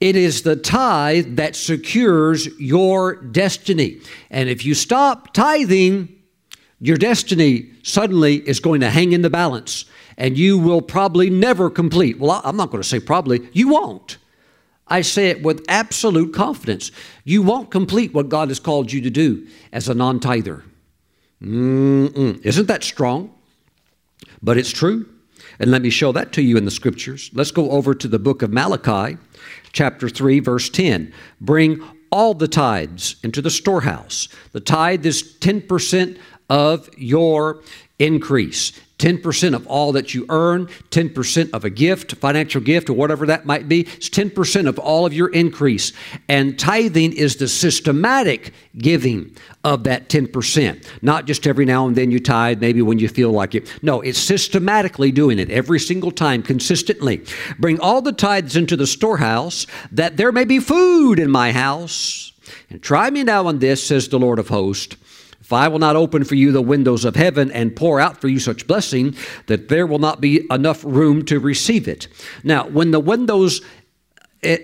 it 0.00 0.16
is 0.16 0.42
the 0.42 0.56
tithe 0.56 1.36
that 1.36 1.54
secures 1.54 2.48
your 2.58 3.14
destiny. 3.14 4.00
And 4.30 4.48
if 4.48 4.64
you 4.64 4.74
stop 4.74 5.32
tithing, 5.32 6.08
your 6.84 6.98
destiny 6.98 7.70
suddenly 7.82 8.46
is 8.46 8.60
going 8.60 8.82
to 8.82 8.90
hang 8.90 9.12
in 9.12 9.22
the 9.22 9.30
balance 9.30 9.86
and 10.18 10.36
you 10.36 10.58
will 10.58 10.82
probably 10.82 11.30
never 11.30 11.70
complete. 11.70 12.18
Well, 12.18 12.42
I'm 12.44 12.58
not 12.58 12.70
going 12.70 12.82
to 12.82 12.88
say 12.88 13.00
probably, 13.00 13.48
you 13.54 13.68
won't. 13.68 14.18
I 14.86 15.00
say 15.00 15.30
it 15.30 15.42
with 15.42 15.64
absolute 15.66 16.34
confidence. 16.34 16.90
You 17.24 17.40
won't 17.40 17.70
complete 17.70 18.12
what 18.12 18.28
God 18.28 18.48
has 18.48 18.60
called 18.60 18.92
you 18.92 19.00
to 19.00 19.08
do 19.08 19.46
as 19.72 19.88
a 19.88 19.94
non 19.94 20.20
tither. 20.20 20.62
Isn't 21.40 22.68
that 22.68 22.84
strong? 22.84 23.34
But 24.42 24.58
it's 24.58 24.70
true. 24.70 25.08
And 25.58 25.70
let 25.70 25.80
me 25.80 25.88
show 25.88 26.12
that 26.12 26.32
to 26.32 26.42
you 26.42 26.58
in 26.58 26.66
the 26.66 26.70
scriptures. 26.70 27.30
Let's 27.32 27.50
go 27.50 27.70
over 27.70 27.94
to 27.94 28.08
the 28.08 28.18
book 28.18 28.42
of 28.42 28.52
Malachi, 28.52 29.16
chapter 29.72 30.10
3, 30.10 30.40
verse 30.40 30.68
10. 30.68 31.14
Bring 31.40 31.82
all 32.14 32.32
the 32.32 32.46
tithes 32.46 33.16
into 33.24 33.42
the 33.42 33.50
storehouse. 33.50 34.28
The 34.52 34.60
tithe 34.60 35.04
is 35.04 35.36
10% 35.40 36.16
of 36.48 36.88
your 36.96 37.62
increase. 37.98 38.72
10% 38.98 39.54
of 39.54 39.66
all 39.66 39.92
that 39.92 40.14
you 40.14 40.24
earn, 40.28 40.66
10% 40.90 41.50
of 41.52 41.64
a 41.64 41.70
gift, 41.70 42.14
financial 42.14 42.60
gift, 42.60 42.88
or 42.88 42.92
whatever 42.92 43.26
that 43.26 43.44
might 43.44 43.68
be, 43.68 43.80
it's 43.80 44.08
10% 44.08 44.68
of 44.68 44.78
all 44.78 45.04
of 45.04 45.12
your 45.12 45.28
increase. 45.28 45.92
And 46.28 46.58
tithing 46.58 47.12
is 47.12 47.36
the 47.36 47.48
systematic 47.48 48.54
giving 48.78 49.36
of 49.64 49.84
that 49.84 50.08
10%. 50.08 50.86
Not 51.02 51.26
just 51.26 51.46
every 51.46 51.64
now 51.64 51.86
and 51.86 51.96
then 51.96 52.12
you 52.12 52.20
tithe, 52.20 52.60
maybe 52.60 52.82
when 52.82 52.98
you 52.98 53.08
feel 53.08 53.32
like 53.32 53.54
it. 53.54 53.70
No, 53.82 54.00
it's 54.00 54.18
systematically 54.18 55.10
doing 55.10 55.38
it 55.38 55.50
every 55.50 55.80
single 55.80 56.12
time, 56.12 56.42
consistently. 56.42 57.24
Bring 57.58 57.80
all 57.80 58.00
the 58.00 58.12
tithes 58.12 58.56
into 58.56 58.76
the 58.76 58.86
storehouse, 58.86 59.66
that 59.90 60.16
there 60.16 60.32
may 60.32 60.44
be 60.44 60.60
food 60.60 61.18
in 61.18 61.30
my 61.30 61.52
house. 61.52 62.32
And 62.70 62.80
try 62.80 63.10
me 63.10 63.24
now 63.24 63.48
on 63.48 63.58
this, 63.58 63.84
says 63.84 64.08
the 64.08 64.18
Lord 64.18 64.38
of 64.38 64.48
hosts 64.48 64.96
if 65.44 65.52
I 65.52 65.68
will 65.68 65.78
not 65.78 65.94
open 65.94 66.24
for 66.24 66.36
you 66.36 66.52
the 66.52 66.62
windows 66.62 67.04
of 67.04 67.16
heaven 67.16 67.50
and 67.50 67.76
pour 67.76 68.00
out 68.00 68.18
for 68.18 68.28
you 68.28 68.38
such 68.38 68.66
blessing 68.66 69.14
that 69.44 69.68
there 69.68 69.86
will 69.86 69.98
not 69.98 70.18
be 70.18 70.46
enough 70.50 70.82
room 70.82 71.22
to 71.26 71.38
receive 71.38 71.86
it. 71.86 72.08
Now, 72.42 72.66
when 72.68 72.92
the 72.92 73.00
windows 73.00 73.60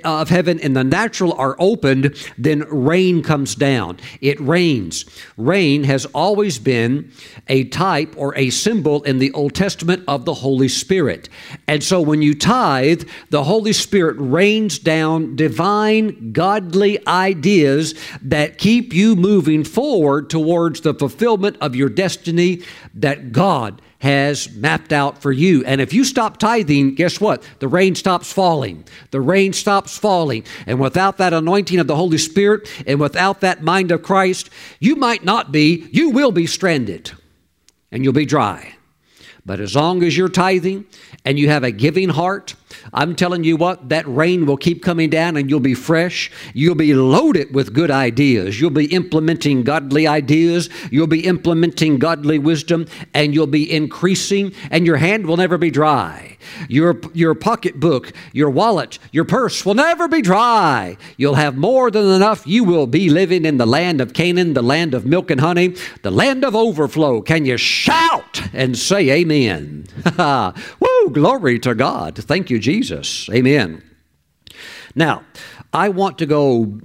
of 0.04 0.28
heaven 0.28 0.60
and 0.60 0.76
the 0.76 0.84
natural 0.84 1.32
are 1.34 1.56
opened, 1.58 2.14
then 2.38 2.64
rain 2.68 3.22
comes 3.22 3.54
down. 3.54 3.98
It 4.20 4.40
rains. 4.40 5.04
Rain 5.36 5.84
has 5.84 6.06
always 6.06 6.58
been 6.58 7.12
a 7.48 7.64
type 7.64 8.14
or 8.16 8.36
a 8.36 8.50
symbol 8.50 9.02
in 9.02 9.18
the 9.18 9.32
Old 9.32 9.54
Testament 9.54 10.04
of 10.06 10.24
the 10.24 10.34
Holy 10.34 10.68
Spirit. 10.68 11.28
And 11.66 11.82
so 11.82 12.00
when 12.00 12.22
you 12.22 12.34
tithe, 12.34 13.08
the 13.30 13.44
Holy 13.44 13.72
Spirit 13.72 14.16
rains 14.18 14.78
down 14.78 15.36
divine, 15.36 16.32
godly 16.32 17.06
ideas 17.06 17.94
that 18.22 18.58
keep 18.58 18.92
you 18.92 19.16
moving 19.16 19.64
forward 19.64 20.30
towards 20.30 20.80
the 20.80 20.94
fulfillment 20.94 21.56
of 21.60 21.74
your 21.74 21.88
destiny 21.88 22.62
that 22.94 23.32
God 23.32 23.80
has 24.00 24.50
mapped 24.54 24.92
out 24.92 25.20
for 25.20 25.30
you. 25.30 25.64
And 25.64 25.80
if 25.80 25.92
you 25.92 26.04
stop 26.04 26.38
tithing, 26.38 26.94
guess 26.94 27.20
what? 27.20 27.42
The 27.58 27.68
rain 27.68 27.94
stops 27.94 28.32
falling. 28.32 28.84
The 29.10 29.20
rain 29.20 29.52
stops 29.52 29.96
falling. 29.96 30.44
And 30.66 30.80
without 30.80 31.18
that 31.18 31.32
anointing 31.32 31.78
of 31.78 31.86
the 31.86 31.96
Holy 31.96 32.18
Spirit 32.18 32.68
and 32.86 32.98
without 32.98 33.40
that 33.40 33.62
mind 33.62 33.90
of 33.90 34.02
Christ, 34.02 34.50
you 34.80 34.96
might 34.96 35.22
not 35.22 35.52
be, 35.52 35.88
you 35.92 36.10
will 36.10 36.32
be 36.32 36.46
stranded 36.46 37.12
and 37.92 38.02
you'll 38.02 38.12
be 38.12 38.26
dry. 38.26 38.74
But 39.44 39.60
as 39.60 39.76
long 39.76 40.02
as 40.02 40.16
you're 40.16 40.28
tithing 40.28 40.86
and 41.24 41.38
you 41.38 41.48
have 41.50 41.64
a 41.64 41.70
giving 41.70 42.08
heart, 42.08 42.54
I'm 42.92 43.14
telling 43.14 43.44
you 43.44 43.56
what, 43.56 43.88
that 43.88 44.06
rain 44.06 44.46
will 44.46 44.56
keep 44.56 44.82
coming 44.82 45.10
down 45.10 45.36
and 45.36 45.48
you'll 45.48 45.60
be 45.60 45.74
fresh. 45.74 46.30
You'll 46.54 46.74
be 46.74 46.94
loaded 46.94 47.54
with 47.54 47.72
good 47.72 47.90
ideas. 47.90 48.60
You'll 48.60 48.70
be 48.70 48.86
implementing 48.86 49.62
godly 49.62 50.06
ideas. 50.06 50.68
You'll 50.90 51.06
be 51.06 51.26
implementing 51.26 51.98
godly 51.98 52.38
wisdom 52.38 52.86
and 53.14 53.34
you'll 53.34 53.46
be 53.46 53.70
increasing 53.70 54.52
and 54.70 54.86
your 54.86 54.96
hand 54.96 55.26
will 55.26 55.36
never 55.36 55.58
be 55.58 55.70
dry. 55.70 56.38
Your, 56.68 57.00
your 57.12 57.34
pocketbook, 57.34 58.12
your 58.32 58.50
wallet, 58.50 58.98
your 59.12 59.24
purse 59.24 59.64
will 59.64 59.74
never 59.74 60.08
be 60.08 60.22
dry. 60.22 60.96
You'll 61.16 61.34
have 61.34 61.56
more 61.56 61.90
than 61.90 62.06
enough. 62.06 62.46
You 62.46 62.64
will 62.64 62.86
be 62.86 63.10
living 63.10 63.44
in 63.44 63.58
the 63.58 63.66
land 63.66 64.00
of 64.00 64.14
Canaan, 64.14 64.54
the 64.54 64.62
land 64.62 64.94
of 64.94 65.06
milk 65.06 65.30
and 65.30 65.40
honey, 65.40 65.76
the 66.02 66.10
land 66.10 66.44
of 66.44 66.56
overflow. 66.56 67.20
Can 67.22 67.44
you 67.44 67.56
shout 67.56 68.42
and 68.52 68.76
say 68.76 69.10
amen? 69.10 69.86
Woo, 70.80 71.10
glory 71.10 71.58
to 71.60 71.74
God. 71.74 72.16
Thank 72.16 72.50
you, 72.50 72.58
Jesus. 72.58 72.79
Amen. 73.32 73.82
Now, 74.94 75.24
I 75.72 75.88
want 75.88 76.18
to 76.18 76.26
go 76.26 76.80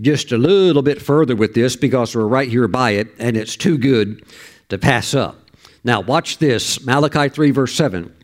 just 0.00 0.32
a 0.32 0.38
little 0.38 0.82
bit 0.82 1.02
further 1.02 1.34
with 1.34 1.54
this 1.54 1.76
because 1.76 2.14
we're 2.14 2.26
right 2.26 2.48
here 2.48 2.68
by 2.68 2.92
it 2.92 3.08
and 3.18 3.36
it's 3.36 3.56
too 3.56 3.76
good 3.78 4.24
to 4.68 4.78
pass 4.78 5.14
up. 5.14 5.50
Now, 5.82 6.00
watch 6.00 6.38
this 6.38 6.84
Malachi 6.84 7.28
3, 7.28 7.50
verse 7.50 7.74
7. 7.74 8.14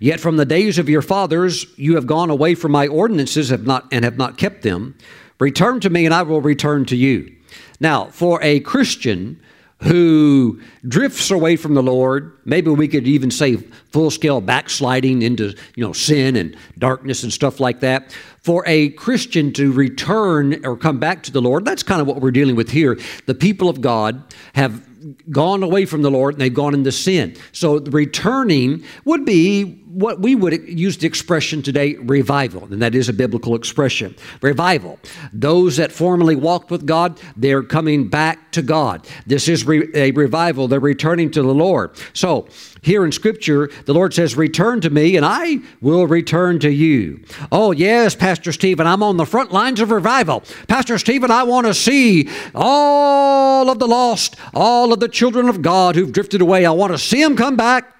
Yet 0.00 0.20
from 0.20 0.36
the 0.36 0.44
days 0.44 0.78
of 0.78 0.88
your 0.88 1.02
fathers 1.02 1.66
you 1.76 1.94
have 1.94 2.06
gone 2.06 2.30
away 2.30 2.54
from 2.54 2.72
my 2.72 2.86
ordinances 2.86 3.50
have 3.50 3.66
not, 3.66 3.86
and 3.92 4.04
have 4.04 4.16
not 4.16 4.38
kept 4.38 4.62
them. 4.62 4.96
Return 5.38 5.80
to 5.80 5.90
me, 5.90 6.04
and 6.04 6.14
I 6.14 6.22
will 6.22 6.40
return 6.40 6.84
to 6.86 6.96
you. 6.96 7.34
Now, 7.80 8.06
for 8.06 8.40
a 8.42 8.60
Christian 8.60 9.40
who 9.84 10.60
drifts 10.88 11.30
away 11.30 11.56
from 11.56 11.74
the 11.74 11.82
Lord, 11.82 12.38
maybe 12.44 12.70
we 12.70 12.88
could 12.88 13.06
even 13.06 13.30
say 13.30 13.56
full 13.56 14.10
scale 14.10 14.40
backsliding 14.40 15.22
into 15.22 15.54
you 15.76 15.84
know 15.84 15.92
sin 15.92 16.36
and 16.36 16.56
darkness 16.78 17.22
and 17.22 17.32
stuff 17.32 17.60
like 17.60 17.80
that. 17.80 18.16
For 18.40 18.64
a 18.66 18.90
Christian 18.90 19.52
to 19.54 19.72
return 19.72 20.64
or 20.64 20.76
come 20.76 20.98
back 20.98 21.22
to 21.24 21.32
the 21.32 21.40
Lord, 21.40 21.64
that's 21.64 21.82
kind 21.82 22.00
of 22.00 22.06
what 22.06 22.20
we're 22.20 22.30
dealing 22.30 22.56
with 22.56 22.70
here. 22.70 22.98
The 23.26 23.34
people 23.34 23.68
of 23.68 23.80
God 23.80 24.22
have 24.54 24.82
gone 25.30 25.62
away 25.62 25.84
from 25.84 26.02
the 26.02 26.10
Lord 26.10 26.34
and 26.34 26.40
they've 26.40 26.52
gone 26.52 26.74
into 26.74 26.92
sin. 26.92 27.36
So 27.52 27.80
returning 27.80 28.84
would 29.04 29.24
be 29.24 29.83
what 29.94 30.20
we 30.20 30.34
would 30.34 30.68
use 30.68 30.98
the 30.98 31.06
expression 31.06 31.62
today 31.62 31.94
revival, 31.94 32.64
and 32.64 32.82
that 32.82 32.94
is 32.94 33.08
a 33.08 33.12
biblical 33.12 33.54
expression. 33.54 34.16
Revival. 34.42 34.98
Those 35.32 35.76
that 35.76 35.92
formerly 35.92 36.34
walked 36.34 36.70
with 36.70 36.84
God, 36.84 37.20
they're 37.36 37.62
coming 37.62 38.08
back 38.08 38.50
to 38.52 38.62
God. 38.62 39.06
This 39.26 39.48
is 39.48 39.64
re- 39.64 39.88
a 39.94 40.10
revival. 40.10 40.66
They're 40.66 40.80
returning 40.80 41.30
to 41.32 41.42
the 41.42 41.54
Lord. 41.54 41.96
So 42.12 42.48
here 42.82 43.04
in 43.04 43.12
Scripture, 43.12 43.70
the 43.86 43.94
Lord 43.94 44.12
says, 44.12 44.36
Return 44.36 44.80
to 44.80 44.90
me, 44.90 45.16
and 45.16 45.24
I 45.24 45.58
will 45.80 46.06
return 46.06 46.58
to 46.60 46.70
you. 46.70 47.24
Oh, 47.52 47.70
yes, 47.70 48.16
Pastor 48.16 48.50
Stephen, 48.50 48.86
I'm 48.86 49.02
on 49.02 49.16
the 49.16 49.26
front 49.26 49.52
lines 49.52 49.80
of 49.80 49.92
revival. 49.92 50.42
Pastor 50.66 50.98
Stephen, 50.98 51.30
I 51.30 51.44
want 51.44 51.68
to 51.68 51.74
see 51.74 52.28
all 52.54 53.70
of 53.70 53.78
the 53.78 53.86
lost, 53.86 54.36
all 54.52 54.92
of 54.92 54.98
the 54.98 55.08
children 55.08 55.48
of 55.48 55.62
God 55.62 55.94
who've 55.94 56.12
drifted 56.12 56.40
away. 56.40 56.66
I 56.66 56.72
want 56.72 56.92
to 56.92 56.98
see 56.98 57.22
them 57.22 57.36
come 57.36 57.56
back. 57.56 57.93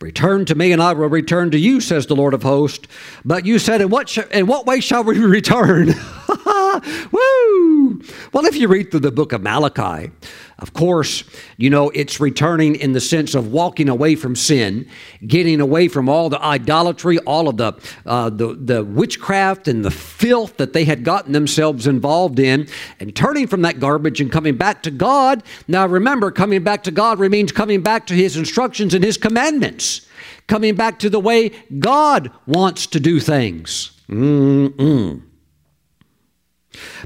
Return 0.00 0.44
to 0.46 0.54
me, 0.54 0.72
and 0.72 0.82
I 0.82 0.92
will 0.92 1.08
return 1.08 1.50
to 1.52 1.58
you, 1.58 1.80
says 1.80 2.06
the 2.06 2.16
Lord 2.16 2.34
of 2.34 2.42
hosts. 2.42 2.86
But 3.24 3.46
you 3.46 3.58
said, 3.58 3.80
In 3.80 3.88
what, 3.90 4.08
sh- 4.08 4.18
in 4.32 4.46
what 4.46 4.66
way 4.66 4.80
shall 4.80 5.04
we 5.04 5.18
return? 5.24 5.88
Woo! 7.12 8.02
Well, 8.32 8.44
if 8.46 8.56
you 8.56 8.68
read 8.68 8.90
through 8.90 9.00
the 9.00 9.12
book 9.12 9.32
of 9.32 9.42
Malachi, 9.42 10.10
of 10.58 10.72
course, 10.72 11.24
you 11.56 11.68
know, 11.68 11.90
it's 11.90 12.20
returning 12.20 12.76
in 12.76 12.92
the 12.92 13.00
sense 13.00 13.34
of 13.34 13.50
walking 13.50 13.88
away 13.88 14.14
from 14.14 14.36
sin, 14.36 14.88
getting 15.26 15.60
away 15.60 15.88
from 15.88 16.08
all 16.08 16.28
the 16.28 16.40
idolatry, 16.40 17.18
all 17.20 17.48
of 17.48 17.56
the, 17.56 17.72
uh, 18.06 18.30
the, 18.30 18.54
the 18.54 18.84
witchcraft 18.84 19.66
and 19.66 19.84
the 19.84 19.90
filth 19.90 20.56
that 20.58 20.72
they 20.72 20.84
had 20.84 21.02
gotten 21.02 21.32
themselves 21.32 21.88
involved 21.88 22.38
in, 22.38 22.68
and 23.00 23.16
turning 23.16 23.48
from 23.48 23.62
that 23.62 23.80
garbage 23.80 24.20
and 24.20 24.30
coming 24.30 24.56
back 24.56 24.82
to 24.84 24.92
God. 24.92 25.42
Now, 25.66 25.86
remember, 25.86 26.30
coming 26.30 26.62
back 26.62 26.84
to 26.84 26.92
God 26.92 27.18
means 27.18 27.50
coming 27.50 27.82
back 27.82 28.06
to 28.06 28.14
His 28.14 28.36
instructions 28.36 28.94
and 28.94 29.02
His 29.02 29.16
commandments, 29.16 30.06
coming 30.46 30.76
back 30.76 31.00
to 31.00 31.10
the 31.10 31.20
way 31.20 31.50
God 31.80 32.30
wants 32.46 32.86
to 32.88 33.00
do 33.00 33.18
things. 33.18 33.90
Mm-mm. 34.08 35.22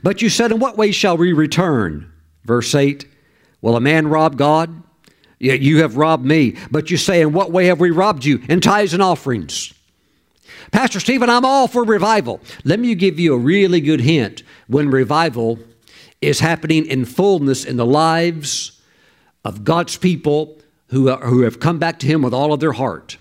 But 0.03 0.21
you 0.21 0.29
said, 0.29 0.53
In 0.53 0.59
what 0.59 0.77
way 0.77 0.93
shall 0.93 1.17
we 1.17 1.33
return? 1.33 2.13
Verse 2.45 2.75
8 2.75 3.07
Will 3.61 3.77
a 3.77 3.81
man 3.81 4.09
rob 4.09 4.37
God? 4.37 4.83
You 5.39 5.83
have 5.83 5.97
robbed 5.97 6.25
me. 6.25 6.57
But 6.71 6.91
you 6.91 6.97
say, 6.97 7.21
In 7.21 7.33
what 7.33 7.53
way 7.53 7.67
have 7.67 7.81
we 7.81 7.91
robbed 7.91 8.25
you? 8.25 8.43
In 8.49 8.61
tithes 8.61 8.95
and 8.95 9.03
offerings. 9.03 9.73
Pastor 10.71 11.01
Stephen, 11.01 11.31
I'm 11.31 11.45
all 11.45 11.69
for 11.69 11.85
revival. 11.85 12.41
Let 12.65 12.81
me 12.81 12.95
give 12.95 13.19
you 13.19 13.35
a 13.35 13.39
really 13.39 13.81
good 13.81 14.01
hint 14.01 14.43
when 14.67 14.91
revival 14.91 15.59
is 16.21 16.41
happening 16.41 16.85
in 16.87 17.05
fullness 17.05 17.65
in 17.65 17.77
the 17.77 17.87
lives 17.87 18.81
of 19.45 19.65
God's 19.65 19.97
people 19.97 20.59
who, 20.89 21.09
are, 21.09 21.21
who 21.21 21.43
have 21.43 21.61
come 21.61 21.79
back 21.79 21.99
to 22.01 22.07
Him 22.07 22.23
with 22.23 22.35
all 22.35 22.53
of 22.53 22.61
their 22.61 22.73
heart. 22.73 23.17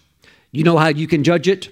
You 0.51 0.63
know 0.63 0.77
how 0.77 0.87
you 0.87 1.07
can 1.07 1.23
judge 1.23 1.47
it? 1.47 1.69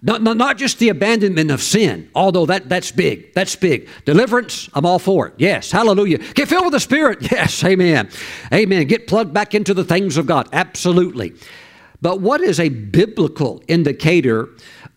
Not, 0.00 0.22
not, 0.22 0.36
not 0.36 0.58
just 0.58 0.78
the 0.78 0.90
abandonment 0.90 1.50
of 1.50 1.60
sin, 1.60 2.08
although 2.14 2.46
that, 2.46 2.68
that's 2.68 2.92
big. 2.92 3.34
That's 3.34 3.56
big. 3.56 3.88
Deliverance, 4.04 4.68
I'm 4.72 4.86
all 4.86 5.00
for 5.00 5.26
it. 5.26 5.34
Yes, 5.38 5.72
hallelujah. 5.72 6.18
Get 6.34 6.48
filled 6.48 6.66
with 6.66 6.72
the 6.72 6.80
Spirit. 6.80 7.18
Yes, 7.30 7.62
amen. 7.64 8.08
Amen. 8.52 8.86
Get 8.86 9.06
plugged 9.06 9.34
back 9.34 9.54
into 9.54 9.74
the 9.74 9.84
things 9.84 10.16
of 10.16 10.26
God. 10.26 10.48
Absolutely. 10.52 11.34
But 12.00 12.20
what 12.20 12.40
is 12.40 12.60
a 12.60 12.68
biblical 12.68 13.62
indicator 13.68 14.48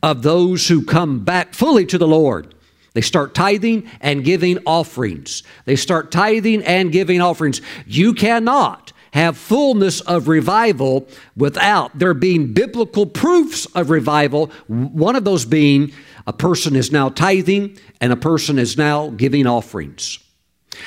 of 0.04 0.22
those 0.22 0.68
who 0.68 0.84
come 0.86 1.24
back 1.24 1.54
fully 1.54 1.86
to 1.88 1.98
the 1.98 2.08
Lord? 2.08 2.54
They 2.94 3.02
start 3.02 3.34
tithing 3.34 3.90
and 4.02 4.24
giving 4.24 4.60
offerings. 4.66 5.44
They 5.66 5.76
start 5.76 6.12
tithing 6.12 6.64
and 6.64 6.92
giving 6.92 7.22
offerings. 7.22 7.62
You 7.86 8.14
cannot 8.14 8.94
have 9.14 9.38
fullness 9.38 10.02
of 10.02 10.28
revival 10.28 11.08
without 11.36 11.98
there 11.98 12.14
being 12.14 12.54
biblical 12.54 13.06
proofs 13.06 13.66
of 13.68 13.90
revival, 13.90 14.48
one 14.68 15.16
of 15.16 15.26
those 15.26 15.46
being 15.46 15.92
a 16.28 16.34
person 16.34 16.76
is 16.76 16.92
now 16.92 17.10
tithing 17.10 17.78
and 18.00 18.14
a 18.14 18.18
person 18.18 18.58
is 18.58 18.78
now 18.78 19.10
giving 19.10 19.46
offerings. 19.46 20.20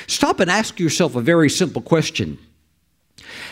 Stop 0.07 0.39
and 0.39 0.49
ask 0.49 0.79
yourself 0.79 1.15
a 1.15 1.21
very 1.21 1.49
simple 1.49 1.81
question 1.81 2.39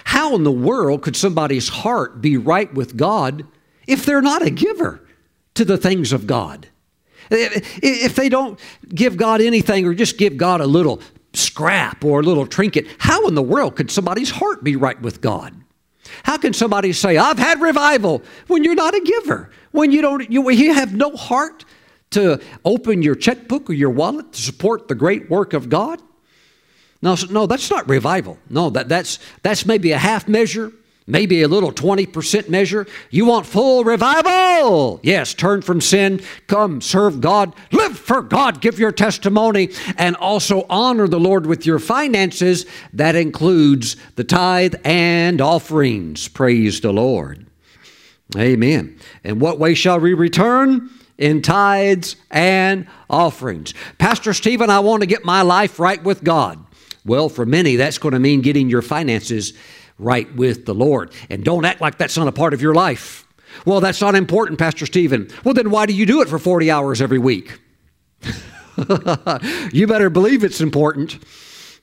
How 0.06 0.36
in 0.36 0.44
the 0.44 0.51
world 0.51 1.03
could 1.03 1.15
somebody's 1.15 1.70
heart 1.70 2.22
be 2.22 2.38
right 2.38 2.74
with 2.74 2.98
God 2.98 3.46
if 3.88 4.06
they're 4.06 4.22
not 4.22 4.42
a 4.42 4.50
giver 4.50 5.01
to 5.53 5.65
the 5.65 5.77
things 5.77 6.12
of 6.12 6.25
God? 6.25 6.68
If 7.30 8.15
they 8.15 8.27
don't 8.27 8.60
give 8.89 9.18
God 9.18 9.39
anything 9.39 9.86
or 9.86 9.94
just 9.94 10.18
give 10.18 10.36
God 10.36 10.62
a 10.62 10.68
little 10.68 11.01
scrap 11.34 12.04
or 12.04 12.20
a 12.20 12.24
little 12.24 12.46
trinket, 12.46 12.88
how 13.00 13.28
in 13.28 13.36
the 13.36 13.42
world 13.42 13.75
could 13.75 13.92
somebody's 13.92 14.30
heart 14.30 14.63
be 14.63 14.75
right 14.75 15.02
with 15.02 15.22
God? 15.22 15.54
How 16.24 16.38
can 16.38 16.54
somebody 16.54 16.94
say, 16.94 17.18
I've 17.18 17.40
had 17.40 17.62
revival 17.62 18.22
when 18.48 18.63
you're 18.63 18.75
not 18.75 18.94
a 18.94 19.02
giver? 19.02 19.50
When 19.72 19.92
you 19.92 20.02
don't, 20.02 20.32
you, 20.32 20.50
you 20.52 20.74
have 20.74 20.94
no 20.94 21.16
heart 21.16 21.66
to 22.12 22.40
open 22.63 23.02
your 23.02 23.16
checkbook 23.16 23.70
or 23.70 23.74
your 23.74 23.90
wallet 23.90 24.34
to 24.34 24.42
support 24.42 24.88
the 24.88 24.96
great 24.96 25.30
work 25.30 25.54
of 25.54 25.70
God? 25.70 26.02
No, 27.02 27.18
no, 27.30 27.48
that's 27.48 27.70
not 27.70 27.90
revival. 27.90 28.38
No, 28.50 28.70
that, 28.70 28.88
that's, 28.88 29.20
that's 29.42 29.66
maybe 29.66 29.92
a 29.92 29.98
half 29.98 30.28
measure 30.28 30.72
maybe 31.07 31.41
a 31.41 31.48
little 31.48 31.72
20% 31.72 32.50
measure. 32.50 32.88
You 33.10 33.25
want 33.25 33.45
full 33.45 33.83
revival? 33.83 35.00
Yes, 35.03 35.33
turn 35.33 35.62
from 35.62 35.81
sin, 35.81 36.22
come 36.48 36.81
serve 36.81 37.22
God, 37.22 37.53
live 37.72 37.98
for 37.98 38.22
God, 38.22 38.62
give 38.62 38.79
your 38.79 38.91
testimony, 38.91 39.69
and 39.98 40.15
also 40.15 40.65
honor 40.69 41.07
the 41.07 41.19
Lord 41.19 41.45
with 41.45 41.65
your 41.65 41.79
finances. 41.79 42.65
That 42.93 43.15
includes 43.15 43.95
the 44.15 44.24
tithe 44.24 44.75
and 44.83 45.41
offerings. 45.41 46.27
Praise 46.27 46.81
the 46.81 46.93
Lord. 46.93 47.48
Amen. 48.38 48.98
In 49.24 49.39
what 49.39 49.60
way 49.60 49.74
shall 49.74 50.00
we 50.00 50.13
return? 50.13 50.89
In 51.17 51.41
tithes 51.41 52.15
and 52.31 52.88
offerings. 53.10 53.74
Pastor 54.00 54.33
Stephen, 54.33 54.69
I 54.69 54.79
want 54.79 55.01
to 55.01 55.07
get 55.07 55.24
my 55.24 55.43
life 55.43 55.79
right 55.79 56.03
with 56.03 56.24
God. 56.24 56.63
Well, 57.05 57.29
for 57.29 57.45
many, 57.45 57.75
that's 57.75 57.98
going 57.98 58.13
to 58.13 58.19
mean 58.19 58.41
getting 58.41 58.69
your 58.69 58.81
finances 58.81 59.53
right 59.97 60.33
with 60.35 60.65
the 60.65 60.73
Lord. 60.73 61.12
And 61.29 61.43
don't 61.43 61.65
act 61.65 61.81
like 61.81 61.97
that's 61.97 62.17
not 62.17 62.27
a 62.27 62.31
part 62.31 62.53
of 62.53 62.62
your 62.62 62.73
life. 62.73 63.27
Well, 63.65 63.81
that's 63.81 64.01
not 64.01 64.15
important, 64.15 64.59
Pastor 64.59 64.85
Stephen. 64.85 65.29
Well, 65.43 65.53
then 65.53 65.69
why 65.69 65.85
do 65.85 65.93
you 65.93 66.05
do 66.05 66.21
it 66.21 66.29
for 66.29 66.39
40 66.39 66.71
hours 66.71 67.01
every 67.01 67.19
week? 67.19 67.59
you 69.71 69.88
better 69.88 70.09
believe 70.09 70.43
it's 70.43 70.62
important. 70.62 71.19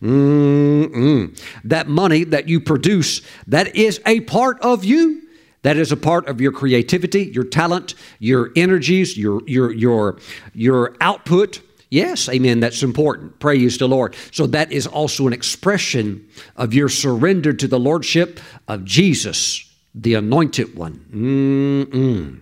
Mm-mm. 0.03 1.39
That 1.65 1.89
money 1.89 2.25
that 2.25 2.49
you 2.49 2.61
produce, 2.61 3.23
that 3.47 3.77
is 3.77 4.01
a 4.07 4.21
part 4.21 4.61
of 4.61 4.85
you. 4.85 5.23
That 5.63 5.77
is 5.77 5.93
a 5.93 5.97
part 5.97 6.27
of 6.27 6.41
your 6.41 6.53
creativity, 6.53 7.25
your 7.25 7.45
talent, 7.45 7.95
your 8.19 8.51
energies, 8.57 9.19
your 9.19 9.43
your 9.47 9.71
your 9.73 10.19
your 10.55 10.97
output. 11.03 11.61
Yes, 11.91 12.29
amen. 12.29 12.61
That's 12.61 12.85
important. 12.85 13.41
Praise 13.41 13.77
the 13.77 13.89
Lord. 13.89 14.15
So 14.31 14.47
that 14.47 14.71
is 14.71 14.87
also 14.87 15.27
an 15.27 15.33
expression 15.33 16.29
of 16.57 16.73
your 16.73 16.89
surrender 16.89 17.53
to 17.53 17.67
the 17.67 17.81
Lordship 17.81 18.39
of 18.69 18.85
Jesus, 18.85 19.69
the 19.93 20.15
anointed 20.15 20.77
one. 20.77 21.05
Mm-mm. 21.13 22.41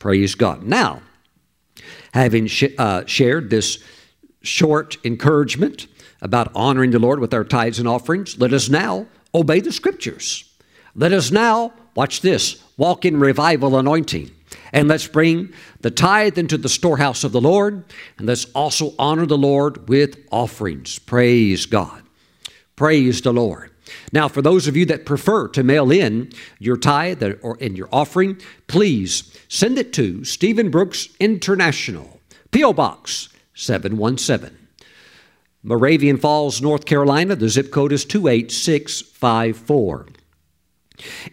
Praise 0.00 0.34
God. 0.34 0.64
Now, 0.64 1.02
having 2.12 2.48
sh- 2.48 2.74
uh, 2.76 3.04
shared 3.06 3.50
this 3.50 3.82
short 4.42 4.96
encouragement 5.04 5.86
about 6.20 6.50
honoring 6.54 6.90
the 6.90 6.98
Lord 6.98 7.20
with 7.20 7.32
our 7.32 7.44
tithes 7.44 7.78
and 7.78 7.86
offerings, 7.86 8.38
let 8.40 8.52
us 8.52 8.68
now 8.68 9.06
obey 9.32 9.60
the 9.60 9.72
scriptures. 9.72 10.44
Let 10.96 11.12
us 11.12 11.30
now, 11.30 11.72
watch 11.94 12.20
this, 12.20 12.60
walk 12.76 13.04
in 13.04 13.20
revival 13.20 13.78
anointing. 13.78 14.32
And 14.72 14.88
let's 14.88 15.06
bring 15.06 15.52
the 15.80 15.90
tithe 15.90 16.38
into 16.38 16.58
the 16.58 16.68
storehouse 16.68 17.24
of 17.24 17.32
the 17.32 17.40
Lord, 17.40 17.84
and 18.18 18.26
let's 18.26 18.44
also 18.46 18.94
honor 18.98 19.26
the 19.26 19.38
Lord 19.38 19.88
with 19.88 20.18
offerings. 20.30 20.98
Praise 20.98 21.66
God. 21.66 22.02
Praise 22.76 23.22
the 23.22 23.32
Lord. 23.32 23.72
Now, 24.12 24.28
for 24.28 24.42
those 24.42 24.68
of 24.68 24.76
you 24.76 24.84
that 24.86 25.06
prefer 25.06 25.48
to 25.48 25.62
mail 25.62 25.90
in 25.90 26.30
your 26.58 26.76
tithe 26.76 27.22
or 27.42 27.56
in 27.58 27.74
your 27.74 27.88
offering, 27.90 28.38
please 28.66 29.34
send 29.48 29.78
it 29.78 29.92
to 29.94 30.24
Stephen 30.24 30.70
Brooks 30.70 31.08
International, 31.18 32.20
P.O. 32.50 32.74
Box 32.74 33.30
717. 33.54 34.56
Moravian 35.62 36.18
Falls, 36.18 36.62
North 36.62 36.84
Carolina. 36.84 37.34
The 37.34 37.48
zip 37.48 37.72
code 37.72 37.92
is 37.92 38.04
28654. 38.04 40.06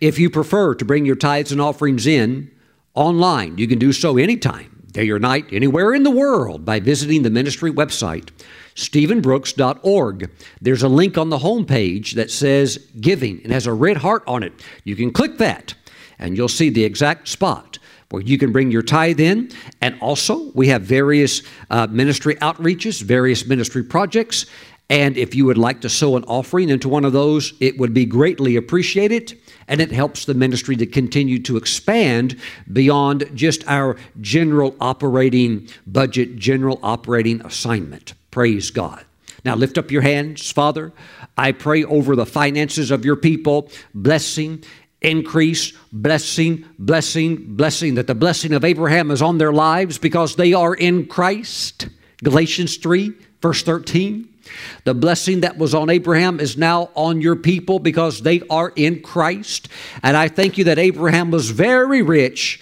If 0.02 0.20
you 0.20 0.30
prefer 0.30 0.76
to 0.76 0.86
bring 0.86 1.06
your 1.06 1.16
tithes 1.16 1.52
and 1.52 1.62
offerings 1.62 2.08
in 2.08 2.52
online. 2.96 3.58
You 3.58 3.68
can 3.68 3.80
do 3.80 3.94
so 3.94 4.18
anytime, 4.18 4.84
day 4.92 5.10
or 5.10 5.20
night, 5.20 5.46
anywhere 5.52 5.94
in 5.94 6.04
the 6.04 6.12
world 6.12 6.66
by 6.66 6.80
visiting 6.80 7.24
the 7.24 7.30
ministry 7.30 7.72
website, 7.72 8.30
stephenbrooks.org. 8.76 10.32
There's 10.62 10.84
a 10.84 10.90
link 10.90 11.18
on 11.18 11.30
the 11.30 11.40
homepage 11.40 12.14
that 12.14 12.32
says 12.32 12.78
Giving 13.00 13.42
and 13.44 13.52
has 13.52 13.68
a 13.68 13.74
red 13.74 13.98
heart 13.98 14.24
on 14.26 14.44
it. 14.44 14.54
You 14.84 14.96
can 14.96 15.12
click 15.12 15.38
that 15.38 15.76
and 16.18 16.38
you'll 16.38 16.48
see 16.48 16.70
the 16.70 16.84
exact 16.84 17.28
spot 17.28 17.78
where 18.10 18.22
you 18.22 18.38
can 18.38 18.52
bring 18.52 18.72
your 18.72 18.82
tithe 18.82 19.20
in. 19.20 19.52
And 19.82 20.00
also, 20.00 20.52
we 20.52 20.68
have 20.70 20.84
various 20.84 21.42
uh, 21.70 21.88
ministry 21.88 22.36
outreaches, 22.36 23.02
various 23.02 23.46
ministry 23.46 23.84
projects. 23.84 24.46
And 24.90 25.18
if 25.18 25.34
you 25.34 25.46
would 25.46 25.58
like 25.58 25.82
to 25.82 25.90
sow 25.90 26.16
an 26.16 26.24
offering 26.26 26.70
into 26.70 26.88
one 26.88 27.06
of 27.06 27.14
those, 27.14 27.54
it 27.60 27.78
would 27.80 27.94
be 27.94 28.06
greatly 28.06 28.56
appreciated 28.56 29.38
and 29.68 29.82
it 29.82 29.92
helps 29.92 30.26
the 30.26 30.34
ministry 30.34 30.76
to 30.76 30.86
continue 30.86 31.40
to 31.40 31.58
expand 31.58 32.40
beyond 32.72 33.30
just 33.34 33.68
our 33.68 33.96
general 34.22 34.76
operating 34.80 35.68
budget, 35.88 36.36
general 36.36 36.80
operating 36.84 37.42
assignment. 37.46 38.14
Praise 38.32 38.72
God. 38.72 39.04
Now 39.44 39.56
lift 39.56 39.78
up 39.78 39.92
your 39.92 40.02
hands, 40.02 40.52
Father. 40.52 40.92
I 41.38 41.52
pray 41.52 41.84
over 41.84 42.16
the 42.16 42.26
finances 42.26 42.92
of 42.92 43.06
your 43.06 43.16
people, 43.16 43.70
blessing, 43.94 44.64
increase, 45.02 45.72
blessing, 45.92 46.66
blessing, 46.80 47.56
blessing, 47.56 47.96
that 47.96 48.08
the 48.08 48.16
blessing 48.16 48.54
of 48.54 48.66
Abraham 48.66 49.12
is 49.12 49.22
on 49.22 49.38
their 49.38 49.54
lives 49.54 49.98
because 49.98 50.36
they 50.36 50.54
are 50.54 50.74
in 50.74 51.06
Christ. 51.06 51.88
Galatians 52.24 52.78
3, 52.78 53.14
verse 53.42 53.62
13. 53.62 54.35
The 54.84 54.94
blessing 54.94 55.42
that 55.42 55.58
was 55.58 55.74
on 55.74 55.90
Abraham 55.90 56.40
is 56.40 56.58
now 56.58 56.90
on 56.96 57.22
your 57.22 57.36
people 57.36 57.80
because 57.80 58.22
they 58.22 58.42
are 58.50 58.72
in 58.76 59.02
Christ. 59.02 59.70
And 60.04 60.16
I 60.16 60.28
thank 60.28 60.58
you 60.58 60.64
that 60.66 60.80
Abraham 60.80 61.32
was 61.32 61.50
very 61.50 62.02
rich, 62.02 62.62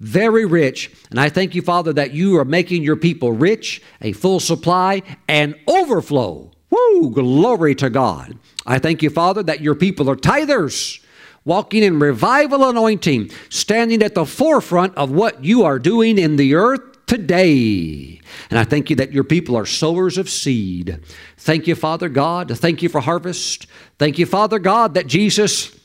very 0.00 0.44
rich. 0.44 0.90
And 1.10 1.20
I 1.20 1.28
thank 1.28 1.54
you, 1.54 1.62
Father, 1.62 1.92
that 1.92 2.12
you 2.12 2.38
are 2.38 2.44
making 2.44 2.82
your 2.82 2.96
people 2.96 3.32
rich, 3.32 3.82
a 4.00 4.12
full 4.12 4.40
supply, 4.40 5.02
and 5.28 5.54
overflow. 5.66 6.50
Woo! 6.70 7.10
Glory 7.10 7.74
to 7.76 7.90
God. 7.90 8.38
I 8.66 8.78
thank 8.78 9.02
you, 9.02 9.10
Father, 9.10 9.42
that 9.42 9.60
your 9.60 9.74
people 9.74 10.08
are 10.08 10.16
tithers 10.16 11.02
walking 11.44 11.82
in 11.82 11.98
revival 11.98 12.68
anointing, 12.68 13.30
standing 13.48 14.02
at 14.02 14.14
the 14.14 14.24
forefront 14.24 14.96
of 14.96 15.10
what 15.10 15.44
you 15.44 15.64
are 15.64 15.78
doing 15.78 16.18
in 16.18 16.36
the 16.36 16.54
earth 16.54 16.91
today. 17.06 18.20
And 18.50 18.58
I 18.58 18.64
thank 18.64 18.90
you 18.90 18.96
that 18.96 19.12
your 19.12 19.24
people 19.24 19.56
are 19.56 19.66
sowers 19.66 20.18
of 20.18 20.28
seed. 20.28 21.00
Thank 21.36 21.66
you, 21.66 21.74
Father 21.74 22.08
God. 22.08 22.56
Thank 22.56 22.82
you 22.82 22.88
for 22.88 23.00
harvest. 23.00 23.66
Thank 23.98 24.18
you, 24.18 24.26
Father 24.26 24.58
God, 24.58 24.94
that 24.94 25.06
Jesus 25.06 25.78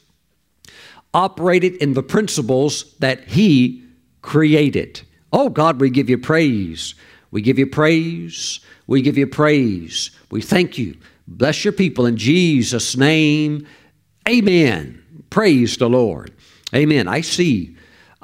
operated 1.13 1.75
in 1.75 1.93
the 1.93 2.03
principles 2.03 2.93
that 2.99 3.25
He 3.25 3.83
created. 4.21 5.01
Oh, 5.31 5.49
God, 5.49 5.79
we 5.79 5.89
give 5.89 6.09
you 6.09 6.17
praise. 6.17 6.95
We 7.31 7.41
give 7.41 7.59
you 7.59 7.67
praise. 7.67 8.59
We 8.87 9.01
give 9.01 9.17
you 9.17 9.27
praise. 9.27 10.11
We 10.31 10.41
thank 10.41 10.77
you. 10.77 10.97
Bless 11.27 11.63
your 11.65 11.73
people 11.73 12.05
in 12.05 12.17
Jesus' 12.17 12.95
name. 12.95 13.67
Amen. 14.27 15.03
Praise 15.29 15.77
the 15.77 15.89
Lord. 15.89 16.33
Amen. 16.73 17.07
I 17.07 17.21
see 17.21 17.76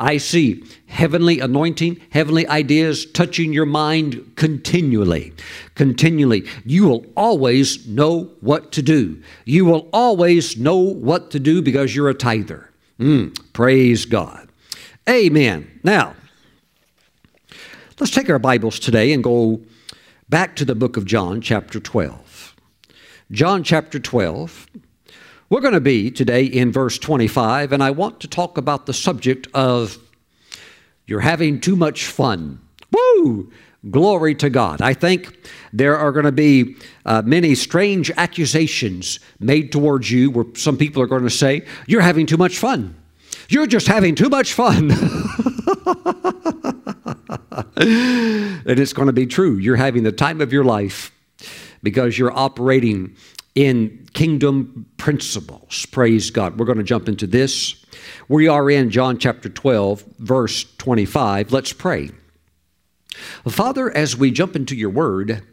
I 0.04 0.18
see 0.18 0.66
heavenly 0.88 1.40
anointing, 1.40 2.02
heavenly 2.10 2.46
ideas 2.46 3.06
touching 3.06 3.54
your 3.54 3.66
mind 3.66 4.34
continually. 4.36 5.32
Continually. 5.76 6.46
You 6.66 6.90
will 6.90 7.06
always 7.16 7.88
know 7.88 8.26
what 8.42 8.74
to 8.74 8.82
do. 8.82 9.24
You 9.46 9.64
will 9.64 9.88
always 9.94 10.58
know 10.58 10.76
what 10.76 11.32
to 11.32 11.40
do 11.40 11.62
because 11.62 11.96
you're 11.96 12.10
a 12.10 12.14
tither. 12.14 12.70
Mm, 13.00 13.34
praise 13.54 14.06
God. 14.06 14.50
Amen. 15.10 15.80
Now, 15.86 16.16
let's 17.98 18.12
take 18.12 18.30
our 18.30 18.40
Bibles 18.40 18.80
today 18.80 19.14
and 19.14 19.24
go 19.24 19.62
back 20.28 20.58
to 20.58 20.66
the 20.66 20.76
book 20.76 20.98
of 20.98 21.06
John, 21.06 21.40
chapter 21.40 21.80
12. 21.80 22.56
John, 23.32 23.64
chapter 23.64 24.00
12. 24.00 24.68
We're 25.54 25.62
going 25.62 25.76
to 25.76 25.82
be 25.82 26.10
today 26.10 26.46
in 26.46 26.72
verse 26.72 26.98
25, 26.98 27.74
and 27.74 27.84
I 27.84 27.92
want 27.92 28.22
to 28.22 28.28
talk 28.28 28.58
about 28.58 28.88
the 28.88 28.94
subject 28.94 29.48
of 29.54 30.00
you're 31.06 31.20
having 31.20 31.62
too 31.62 31.76
much 31.76 32.08
fun. 32.08 32.60
Woo! 32.92 33.52
Glory 33.92 34.34
to 34.34 34.50
God. 34.50 34.82
I 34.82 34.96
think 34.96 35.48
there 35.72 35.96
are 35.96 36.12
going 36.12 36.26
to 36.26 36.32
be 36.32 36.76
uh, 37.06 37.22
many 37.24 37.54
strange 37.54 38.10
accusations 38.18 39.20
made 39.40 39.72
towards 39.72 40.10
you 40.10 40.32
where 40.32 40.46
some 40.56 40.76
people 40.76 41.04
are 41.04 41.08
going 41.08 41.22
to 41.22 41.30
say, 41.30 41.68
You're 41.86 42.02
having 42.02 42.26
too 42.26 42.38
much 42.38 42.58
fun. 42.58 42.96
You're 43.48 43.68
just 43.68 43.86
having 43.86 44.16
too 44.16 44.30
much 44.30 44.54
fun. 44.54 44.90
and 47.78 48.80
it's 48.80 48.94
going 48.94 49.06
to 49.06 49.14
be 49.14 49.28
true. 49.28 49.58
You're 49.58 49.76
having 49.76 50.02
the 50.02 50.12
time 50.12 50.42
of 50.42 50.52
your 50.52 50.64
life 50.64 51.12
because 51.84 52.18
you're 52.18 52.36
operating 52.36 53.16
in 53.56 54.08
kingdom 54.14 54.90
principles. 54.98 55.86
Praise 55.92 56.32
God. 56.32 56.58
We're 56.58 56.66
going 56.66 56.78
to 56.78 56.84
jump 56.84 57.08
into 57.08 57.28
this. 57.28 57.76
We 58.28 58.48
are 58.48 58.70
in 58.70 58.90
John 58.90 59.18
chapter 59.18 59.50
12, 59.50 60.04
verse 60.20 60.66
25. 60.78 61.52
Let's 61.52 61.74
pray. 61.74 62.12
Father, 63.48 63.96
as 63.96 64.18
we 64.18 64.32
jump 64.32 64.56
into 64.56 64.76
your 64.76 64.90
word, 64.90 65.44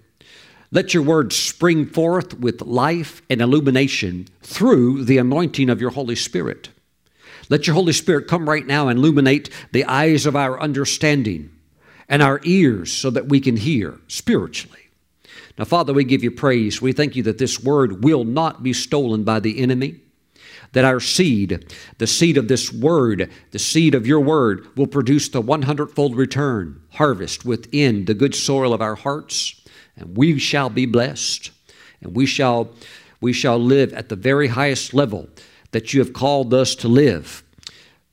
let 0.73 0.95
your 0.95 1.03
word 1.03 1.33
spring 1.33 1.87
forth 1.87 2.39
with 2.39 2.63
life 2.63 3.23
and 3.29 3.41
illumination 3.41 4.29
through 4.43 5.05
the 5.05 5.19
anointing 5.19 5.69
of 5.69 5.81
your 5.81 5.91
Holy 5.91 6.17
Spirit. 6.17 6.71
Let 7.49 7.67
your 7.67 7.75
Holy 7.75 7.93
Spirit 7.93 8.29
come 8.29 8.49
right 8.49 8.67
now 8.67 8.89
and 8.89 8.99
illuminate 8.99 9.51
the 9.73 9.85
eyes 9.85 10.25
of 10.25 10.37
our 10.37 10.61
understanding 10.61 11.51
and 12.09 12.23
our 12.23 12.41
ears 12.45 12.93
so 12.93 13.11
that 13.11 13.29
we 13.29 13.41
can 13.41 13.57
hear 13.57 13.99
spiritually. 14.07 14.80
Now, 15.59 15.65
Father, 15.65 15.93
we 15.93 16.05
give 16.05 16.23
you 16.23 16.31
praise. 16.31 16.81
We 16.81 16.93
thank 16.93 17.17
you 17.17 17.23
that 17.25 17.39
this 17.39 17.63
word 17.63 18.05
will 18.05 18.25
not 18.25 18.63
be 18.63 18.73
stolen 18.73 19.25
by 19.25 19.41
the 19.41 19.61
enemy, 19.61 20.01
that 20.73 20.85
our 20.85 21.01
seed, 21.01 21.75
the 21.99 22.07
seed 22.07 22.37
of 22.37 22.49
this 22.49 22.73
word, 22.73 23.31
the 23.51 23.59
seed 23.59 23.95
of 23.95 24.07
your 24.07 24.21
word, 24.21 24.67
will 24.77 24.87
produce 24.87 25.29
the 25.29 25.41
100 25.41 25.89
fold 25.89 26.17
return, 26.17 26.81
harvest 26.93 27.45
within 27.45 28.05
the 28.05 28.15
good 28.15 28.35
soil 28.35 28.73
of 28.73 28.81
our 28.81 28.95
hearts, 28.95 29.61
and 29.97 30.17
we 30.17 30.39
shall 30.39 30.71
be 30.71 30.87
blessed, 30.87 31.51
and 32.01 32.15
we 32.15 32.27
shall, 32.27 32.71
we 33.21 33.33
shall 33.33 33.59
live 33.59 33.93
at 33.93 34.09
the 34.09 34.17
very 34.17 34.49
highest 34.49 34.95
level 34.95 35.29
that 35.73 35.93
you 35.93 36.01
have 36.01 36.13
called 36.13 36.55
us 36.55 36.75
to 36.77 36.89
live. 36.89 37.43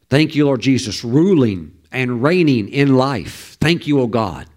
Thank 0.09 0.35
you, 0.35 0.45
Lord 0.45 0.61
Jesus, 0.61 1.03
ruling 1.03 1.77
and 1.91 2.21
reigning 2.23 2.69
in 2.69 2.95
life. 2.95 3.57
Thank 3.59 3.87
you, 3.87 3.99
O 3.99 4.07
God. 4.07 4.47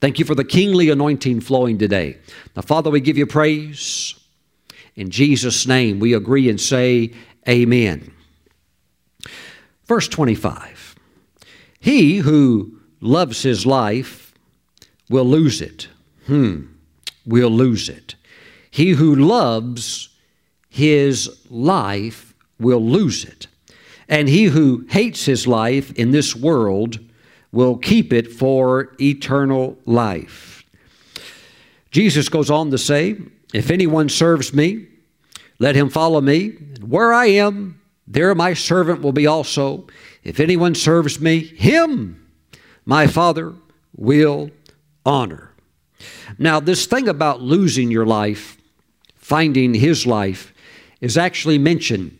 Thank 0.00 0.18
you 0.18 0.24
for 0.24 0.34
the 0.34 0.44
kingly 0.44 0.88
anointing 0.88 1.40
flowing 1.40 1.76
today. 1.76 2.16
Now, 2.56 2.62
Father, 2.62 2.90
we 2.90 3.00
give 3.00 3.18
you 3.18 3.26
praise. 3.26 4.14
In 4.96 5.10
Jesus' 5.10 5.66
name, 5.66 6.00
we 6.00 6.14
agree 6.14 6.48
and 6.48 6.60
say, 6.60 7.12
Amen. 7.48 8.12
Verse 9.84 10.08
25 10.08 10.94
He 11.78 12.18
who 12.18 12.80
loves 13.00 13.42
his 13.42 13.66
life 13.66 14.32
will 15.10 15.24
lose 15.24 15.60
it. 15.60 15.88
Hmm, 16.26 16.66
will 17.26 17.50
lose 17.50 17.88
it. 17.88 18.14
He 18.70 18.90
who 18.90 19.14
loves 19.14 20.10
his 20.68 21.44
life 21.50 22.34
will 22.58 22.82
lose 22.82 23.24
it. 23.24 23.48
And 24.08 24.28
he 24.28 24.44
who 24.44 24.86
hates 24.88 25.24
his 25.24 25.46
life 25.46 25.92
in 25.92 26.10
this 26.10 26.34
world 26.34 27.00
will 27.52 27.76
keep 27.76 28.12
it 28.12 28.32
for 28.32 28.94
eternal 29.00 29.78
life. 29.86 30.64
Jesus 31.90 32.28
goes 32.28 32.50
on 32.50 32.70
to 32.70 32.78
say, 32.78 33.16
If 33.52 33.70
anyone 33.70 34.08
serves 34.08 34.54
me, 34.54 34.86
let 35.58 35.74
him 35.74 35.90
follow 35.90 36.20
me. 36.20 36.50
Where 36.80 37.12
I 37.12 37.26
am, 37.26 37.80
there 38.06 38.34
my 38.34 38.54
servant 38.54 39.02
will 39.02 39.12
be 39.12 39.26
also. 39.26 39.86
If 40.22 40.40
anyone 40.40 40.74
serves 40.74 41.20
me, 41.20 41.40
him 41.40 42.26
my 42.84 43.06
Father 43.06 43.54
will 43.96 44.50
honor. 45.04 45.50
Now, 46.38 46.60
this 46.60 46.86
thing 46.86 47.08
about 47.08 47.42
losing 47.42 47.90
your 47.90 48.06
life, 48.06 48.56
finding 49.16 49.74
his 49.74 50.06
life, 50.06 50.54
is 51.00 51.18
actually 51.18 51.58
mentioned 51.58 52.16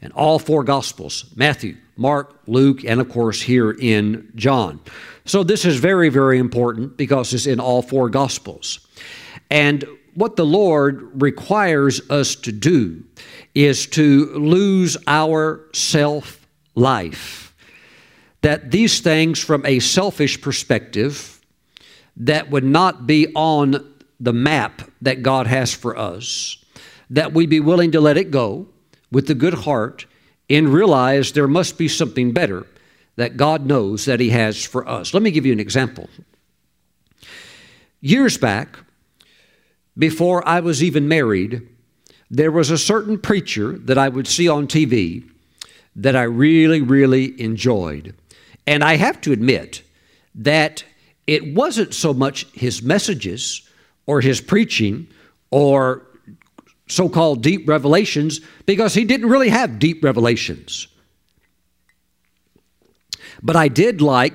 in 0.00 0.12
all 0.12 0.38
four 0.38 0.64
Gospels 0.64 1.26
Matthew, 1.36 1.76
Mark, 1.96 2.40
Luke, 2.46 2.84
and 2.84 3.00
of 3.00 3.08
course 3.08 3.40
here 3.42 3.70
in 3.70 4.30
John. 4.34 4.80
So 5.24 5.42
this 5.42 5.64
is 5.64 5.76
very, 5.76 6.08
very 6.08 6.38
important 6.38 6.96
because 6.96 7.34
it's 7.34 7.46
in 7.46 7.60
all 7.60 7.82
four 7.82 8.08
Gospels. 8.10 8.80
And 9.50 9.84
what 10.14 10.36
the 10.36 10.46
Lord 10.46 11.22
requires 11.22 12.00
us 12.10 12.34
to 12.36 12.52
do 12.52 13.04
is 13.54 13.86
to 13.88 14.26
lose 14.38 14.96
our 15.06 15.66
self 15.72 16.46
life. 16.74 17.54
That 18.42 18.70
these 18.70 19.00
things, 19.00 19.42
from 19.42 19.64
a 19.66 19.80
selfish 19.80 20.40
perspective, 20.40 21.40
that 22.18 22.50
would 22.50 22.64
not 22.64 23.06
be 23.06 23.28
on 23.34 23.94
the 24.20 24.32
map 24.32 24.82
that 25.02 25.22
God 25.22 25.46
has 25.46 25.72
for 25.74 25.96
us, 25.96 26.64
that 27.10 27.32
we 27.32 27.46
be 27.46 27.60
willing 27.60 27.92
to 27.92 28.00
let 28.00 28.16
it 28.16 28.30
go 28.30 28.68
with 29.10 29.30
a 29.30 29.34
good 29.34 29.54
heart 29.54 30.06
and 30.48 30.68
realize 30.68 31.32
there 31.32 31.48
must 31.48 31.78
be 31.78 31.88
something 31.88 32.32
better 32.32 32.66
that 33.16 33.36
God 33.36 33.66
knows 33.66 34.04
that 34.04 34.20
He 34.20 34.30
has 34.30 34.64
for 34.64 34.88
us. 34.88 35.14
Let 35.14 35.22
me 35.22 35.30
give 35.30 35.46
you 35.46 35.52
an 35.52 35.60
example. 35.60 36.08
Years 38.00 38.38
back, 38.38 38.78
before 39.96 40.46
I 40.46 40.60
was 40.60 40.82
even 40.82 41.08
married, 41.08 41.66
there 42.30 42.52
was 42.52 42.70
a 42.70 42.78
certain 42.78 43.18
preacher 43.18 43.72
that 43.78 43.98
I 43.98 44.08
would 44.08 44.26
see 44.26 44.48
on 44.48 44.66
TV 44.66 45.28
that 45.94 46.14
I 46.14 46.24
really, 46.24 46.82
really 46.82 47.40
enjoyed. 47.40 48.14
And 48.66 48.84
I 48.84 48.96
have 48.96 49.20
to 49.22 49.32
admit 49.32 49.82
that 50.34 50.84
it 51.26 51.54
wasn't 51.54 51.94
so 51.94 52.12
much 52.12 52.46
his 52.52 52.82
messages 52.82 53.68
or 54.06 54.20
his 54.20 54.40
preaching 54.40 55.08
or 55.50 56.05
so 56.88 57.08
called 57.08 57.42
deep 57.42 57.68
revelations 57.68 58.40
because 58.64 58.94
he 58.94 59.04
didn't 59.04 59.28
really 59.28 59.48
have 59.48 59.78
deep 59.78 60.02
revelations. 60.04 60.88
But 63.42 63.56
I 63.56 63.68
did 63.68 64.00
like 64.00 64.34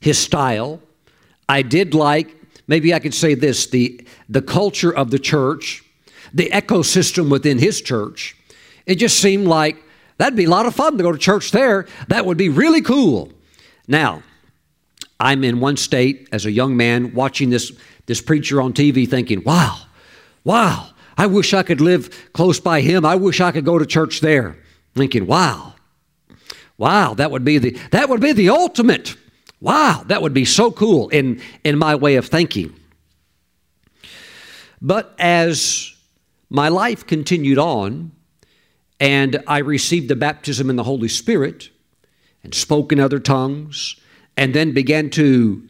his 0.00 0.18
style. 0.18 0.80
I 1.48 1.62
did 1.62 1.94
like, 1.94 2.34
maybe 2.66 2.94
I 2.94 2.98
could 2.98 3.14
say 3.14 3.34
this, 3.34 3.66
the, 3.66 4.06
the 4.28 4.42
culture 4.42 4.94
of 4.94 5.10
the 5.10 5.18
church, 5.18 5.82
the 6.32 6.48
ecosystem 6.50 7.30
within 7.30 7.58
his 7.58 7.80
church. 7.80 8.36
It 8.86 8.96
just 8.96 9.18
seemed 9.18 9.46
like 9.46 9.82
that'd 10.18 10.36
be 10.36 10.44
a 10.44 10.50
lot 10.50 10.66
of 10.66 10.74
fun 10.74 10.96
to 10.96 11.02
go 11.02 11.12
to 11.12 11.18
church 11.18 11.50
there. 11.50 11.86
That 12.08 12.26
would 12.26 12.38
be 12.38 12.48
really 12.48 12.80
cool. 12.80 13.32
Now, 13.88 14.22
I'm 15.18 15.44
in 15.44 15.60
one 15.60 15.76
state 15.76 16.28
as 16.32 16.46
a 16.46 16.50
young 16.50 16.76
man 16.76 17.12
watching 17.12 17.50
this, 17.50 17.72
this 18.06 18.22
preacher 18.22 18.62
on 18.62 18.72
TV 18.72 19.08
thinking, 19.08 19.42
wow, 19.44 19.78
wow, 20.44 20.90
I 21.20 21.26
wish 21.26 21.52
I 21.52 21.62
could 21.62 21.82
live 21.82 22.32
close 22.32 22.60
by 22.60 22.80
him. 22.80 23.04
I 23.04 23.16
wish 23.16 23.42
I 23.42 23.52
could 23.52 23.66
go 23.66 23.78
to 23.78 23.84
church 23.84 24.22
there. 24.22 24.56
Thinking, 24.94 25.26
wow, 25.26 25.74
wow, 26.78 27.12
that 27.12 27.30
would 27.30 27.44
be 27.44 27.58
the 27.58 27.72
that 27.90 28.08
would 28.08 28.22
be 28.22 28.32
the 28.32 28.48
ultimate. 28.48 29.16
Wow, 29.60 30.02
that 30.06 30.22
would 30.22 30.32
be 30.32 30.46
so 30.46 30.70
cool 30.70 31.10
in, 31.10 31.42
in 31.62 31.76
my 31.76 31.94
way 31.94 32.16
of 32.16 32.28
thinking. 32.28 32.74
But 34.80 35.14
as 35.18 35.94
my 36.48 36.70
life 36.70 37.06
continued 37.06 37.58
on, 37.58 38.12
and 38.98 39.44
I 39.46 39.58
received 39.58 40.08
the 40.08 40.16
baptism 40.16 40.70
in 40.70 40.76
the 40.76 40.84
Holy 40.84 41.08
Spirit 41.08 41.68
and 42.42 42.54
spoke 42.54 42.92
in 42.92 42.98
other 42.98 43.18
tongues, 43.18 43.96
and 44.38 44.54
then 44.54 44.72
began 44.72 45.10
to 45.10 45.68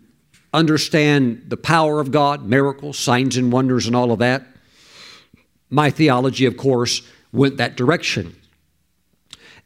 understand 0.55 1.47
the 1.49 1.57
power 1.57 1.99
of 1.99 2.13
God, 2.13 2.47
miracles, 2.47 3.01
signs, 3.01 3.37
and 3.37 3.51
wonders, 3.51 3.89
and 3.89 3.97
all 3.97 4.13
of 4.13 4.21
that 4.21 4.47
my 5.71 5.91
theology, 5.91 6.45
of 6.47 6.57
course, 6.57 7.03
went 7.33 7.57
that 7.57 7.77
direction. 7.77 8.37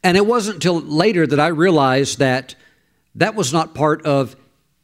And 0.03 0.15
it 0.15 0.25
wasn't 0.25 0.55
until 0.55 0.79
later 0.79 1.25
that 1.25 1.39
I 1.39 1.47
realized 1.47 2.19
that 2.19 2.55
that 3.15 3.33
was 3.33 3.51
not 3.51 3.73
part 3.73 4.05
of 4.05 4.35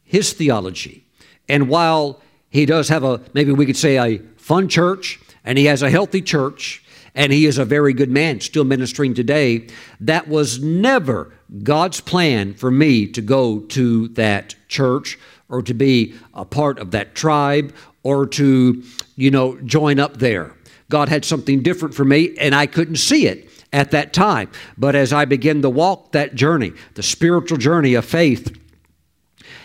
his 0.04 0.34
theology. 0.34 1.06
And 1.48 1.70
while 1.70 2.20
he 2.50 2.66
does 2.66 2.90
have 2.90 3.04
a, 3.04 3.22
maybe 3.34 3.52
we 3.52 3.66
could 3.66 3.78
say, 3.78 3.98
a 3.98 4.20
fun 4.38 4.68
church, 4.68 5.20
and 5.44 5.58
he 5.58 5.66
has 5.66 5.82
a 5.82 5.90
healthy 5.90 6.22
church, 6.22 6.84
and 7.14 7.32
he 7.32 7.46
is 7.46 7.58
a 7.58 7.66
very 7.66 7.94
good 7.94 8.10
man, 8.10 8.40
still 8.40 8.64
ministering 8.64 9.14
today, 9.14 9.68
that 10.00 10.28
was 10.28 10.62
never 10.62 11.34
God's 11.62 12.02
plan 12.02 12.54
for 12.54 12.72
me 12.72 13.06
to 13.08 13.22
go 13.22 13.60
to 13.60 14.08
that 14.10 14.56
church 14.68 15.20
or 15.50 15.62
to 15.62 15.74
be 15.74 16.16
a 16.34 16.46
part 16.46 16.80
of 16.80 16.92
that 16.92 17.14
tribe 17.14 17.74
or 18.04 18.26
to, 18.26 18.82
you 19.16 19.30
know, 19.30 19.58
join 19.62 20.00
up 20.00 20.18
there. 20.18 20.54
God 20.92 21.10
had 21.10 21.26
something 21.26 21.64
different 21.64 21.96
for 21.96 22.06
me, 22.06 22.38
and 22.38 22.54
I 22.54 22.68
couldn't 22.68 22.98
see 22.98 23.26
it 23.26 23.50
at 23.74 23.92
that 23.92 24.14
time. 24.14 24.52
But 24.78 24.96
as 24.96 25.12
I 25.12 25.26
began 25.26 25.64
to 25.64 25.70
walk 25.70 26.12
that 26.12 26.36
journey, 26.36 26.74
the 26.94 27.04
spiritual 27.04 27.58
journey 27.58 27.96
of 27.96 28.06
faith, 28.06 28.56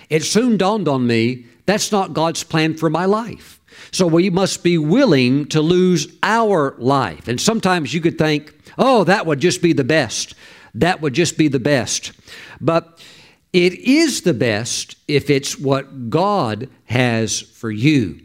it 0.08 0.22
soon 0.22 0.56
dawned 0.56 0.88
on 0.88 1.06
me 1.06 1.46
that's 1.66 1.90
not 1.90 2.14
God's 2.14 2.44
plan 2.44 2.74
for 2.74 2.88
my 2.88 3.04
life. 3.04 3.60
So 3.90 4.06
we 4.06 4.30
must 4.30 4.62
be 4.62 4.78
willing 4.78 5.46
to 5.48 5.60
lose 5.60 6.16
our 6.22 6.74
life. 6.78 7.28
And 7.28 7.40
sometimes 7.40 7.92
you 7.92 8.00
could 8.00 8.16
think, 8.16 8.54
oh, 8.78 9.04
that 9.04 9.26
would 9.26 9.40
just 9.40 9.60
be 9.60 9.72
the 9.72 9.84
best. 9.84 10.34
That 10.74 11.00
would 11.00 11.12
just 11.12 11.36
be 11.36 11.48
the 11.48 11.60
best. 11.60 12.12
But 12.60 13.04
it 13.52 13.74
is 13.74 14.22
the 14.22 14.34
best 14.34 14.96
if 15.08 15.28
it's 15.28 15.58
what 15.58 16.08
God 16.08 16.70
has 16.84 17.40
for 17.40 17.70
you. 17.70 18.20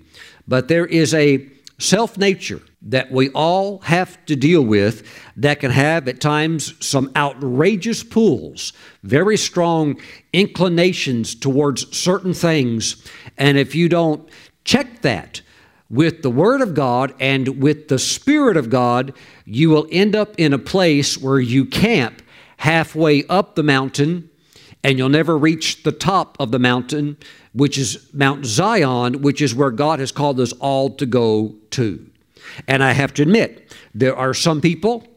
But 0.48 0.68
there 0.68 0.86
is 0.86 1.14
a 1.14 1.48
self 1.80 2.18
nature 2.18 2.62
that 2.82 3.12
we 3.12 3.30
all 3.30 3.80
have 3.80 4.24
to 4.26 4.36
deal 4.36 4.64
with 4.64 5.08
that 5.38 5.60
can 5.60 5.72
have 5.72 6.08
at 6.08 6.20
times 6.20 6.74
some 6.86 7.12
outrageous 7.16 8.04
pulls, 8.04 8.74
very 9.04 9.38
strong 9.38 10.00
inclinations 10.34 11.36
towards 11.36 11.96
certain 11.96 12.34
things. 12.34 13.06
And 13.38 13.58
if 13.58 13.76
you 13.76 13.88
don't 13.88 14.28
check 14.66 15.02
that 15.02 15.42
with 15.90 16.24
the 16.24 16.30
Word 16.30 16.62
of 16.62 16.74
God 16.74 17.14
and 17.20 17.62
with 17.62 17.88
the 17.88 18.00
Spirit 18.00 18.58
of 18.58 18.70
God, 18.70 19.14
you 19.46 19.70
will 19.70 19.88
end 19.92 20.16
up 20.16 20.34
in 20.38 20.54
a 20.54 20.60
place 20.60 21.18
where 21.18 21.40
you 21.40 21.66
camp 21.66 22.22
halfway 22.58 23.26
up 23.28 23.56
the 23.56 23.64
mountain 23.64 24.30
and 24.84 24.98
you'll 24.98 25.10
never 25.10 25.38
reach 25.38 25.84
the 25.84 25.92
top 25.92 26.36
of 26.40 26.52
the 26.52 26.60
mountain, 26.60 27.18
which 27.54 27.78
is 27.78 28.10
Mount 28.14 28.46
Zion, 28.46 29.22
which 29.22 29.42
is 29.42 29.54
where 29.54 29.70
God 29.70 30.00
has 30.00 30.12
called 30.12 30.40
us 30.40 30.54
all 30.54 30.90
to 30.96 31.06
go 31.06 31.56
to. 31.72 32.11
And 32.68 32.84
I 32.84 32.92
have 32.94 33.14
to 33.16 33.22
admit, 33.22 33.74
there 33.94 34.16
are 34.16 34.34
some 34.34 34.62
people 34.62 35.08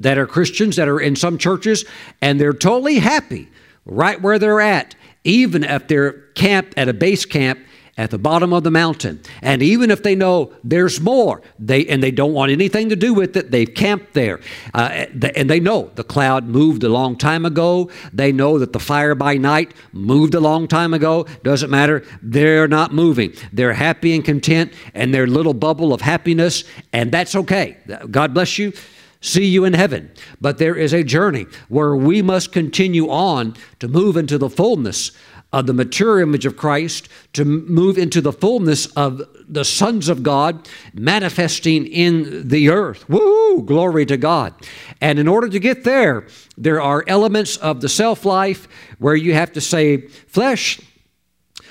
that 0.00 0.18
are 0.18 0.26
Christians 0.26 0.76
that 0.76 0.88
are 0.88 1.00
in 1.00 1.16
some 1.16 1.38
churches 1.38 1.84
and 2.22 2.40
they're 2.40 2.52
totally 2.52 2.98
happy 2.98 3.48
right 3.84 4.20
where 4.20 4.38
they're 4.38 4.60
at, 4.60 4.94
even 5.24 5.64
if 5.64 5.88
they're 5.88 6.12
camped 6.34 6.74
at 6.76 6.88
a 6.88 6.92
base 6.92 7.24
camp 7.24 7.58
at 7.98 8.10
the 8.10 8.18
bottom 8.18 8.52
of 8.52 8.62
the 8.62 8.70
mountain. 8.70 9.20
And 9.42 9.60
even 9.60 9.90
if 9.90 10.02
they 10.02 10.14
know 10.14 10.52
there's 10.62 11.00
more, 11.00 11.42
they 11.58 11.84
and 11.86 12.02
they 12.02 12.12
don't 12.12 12.32
want 12.32 12.52
anything 12.52 12.88
to 12.88 12.96
do 12.96 13.12
with 13.12 13.36
it, 13.36 13.50
they've 13.50 13.72
camped 13.72 14.14
there. 14.14 14.40
Uh, 14.72 15.06
and 15.36 15.50
they 15.50 15.60
know 15.60 15.90
the 15.96 16.04
cloud 16.04 16.46
moved 16.46 16.84
a 16.84 16.88
long 16.88 17.18
time 17.18 17.44
ago. 17.44 17.90
They 18.12 18.32
know 18.32 18.58
that 18.60 18.72
the 18.72 18.80
fire 18.80 19.16
by 19.16 19.36
night 19.36 19.74
moved 19.92 20.34
a 20.34 20.40
long 20.40 20.68
time 20.68 20.94
ago. 20.94 21.26
Doesn't 21.42 21.70
matter. 21.70 22.04
They're 22.22 22.68
not 22.68 22.94
moving. 22.94 23.34
They're 23.52 23.74
happy 23.74 24.14
and 24.14 24.24
content 24.24 24.72
and 24.94 25.12
their 25.12 25.26
little 25.26 25.54
bubble 25.54 25.92
of 25.92 26.00
happiness, 26.00 26.64
and 26.92 27.10
that's 27.10 27.34
okay. 27.34 27.76
God 28.10 28.32
bless 28.32 28.58
you 28.58 28.72
see 29.20 29.44
you 29.44 29.64
in 29.64 29.74
heaven. 29.74 30.10
But 30.40 30.58
there 30.58 30.76
is 30.76 30.92
a 30.92 31.02
journey 31.02 31.46
where 31.68 31.96
we 31.96 32.22
must 32.22 32.52
continue 32.52 33.10
on 33.10 33.54
to 33.80 33.88
move 33.88 34.16
into 34.16 34.38
the 34.38 34.48
fullness 34.48 35.10
of 35.52 35.66
the 35.66 35.72
mature 35.72 36.20
image 36.20 36.44
of 36.44 36.56
Christ, 36.56 37.08
to 37.32 37.44
move 37.44 37.96
into 37.96 38.20
the 38.20 38.32
fullness 38.32 38.86
of 38.86 39.22
the 39.48 39.64
sons 39.64 40.08
of 40.08 40.22
God 40.22 40.68
manifesting 40.92 41.86
in 41.86 42.48
the 42.48 42.68
earth. 42.68 43.08
Woo! 43.08 43.62
Glory 43.62 44.04
to 44.06 44.18
God. 44.18 44.54
And 45.00 45.18
in 45.18 45.26
order 45.26 45.48
to 45.48 45.58
get 45.58 45.84
there, 45.84 46.26
there 46.58 46.82
are 46.82 47.02
elements 47.06 47.56
of 47.56 47.80
the 47.80 47.88
self 47.88 48.26
life 48.26 48.68
where 48.98 49.16
you 49.16 49.32
have 49.32 49.52
to 49.54 49.60
say, 49.60 50.08
flesh, 50.26 50.80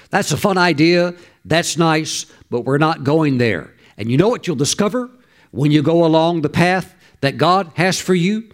that's 0.10 0.32
a 0.32 0.38
fun 0.38 0.58
idea, 0.58 1.14
that's 1.46 1.78
nice, 1.78 2.26
but 2.50 2.62
we're 2.62 2.78
not 2.78 3.04
going 3.04 3.38
there. 3.38 3.74
And 3.98 4.10
you 4.10 4.18
know 4.18 4.30
what 4.30 4.48
you'll 4.48 4.56
discover 4.56 5.10
when 5.52 5.72
you 5.72 5.82
go 5.82 6.04
along 6.04 6.42
the 6.42 6.50
path 6.50 6.96
that 7.22 7.38
God 7.38 7.72
has 7.76 8.00
for 8.00 8.16
you? 8.16 8.50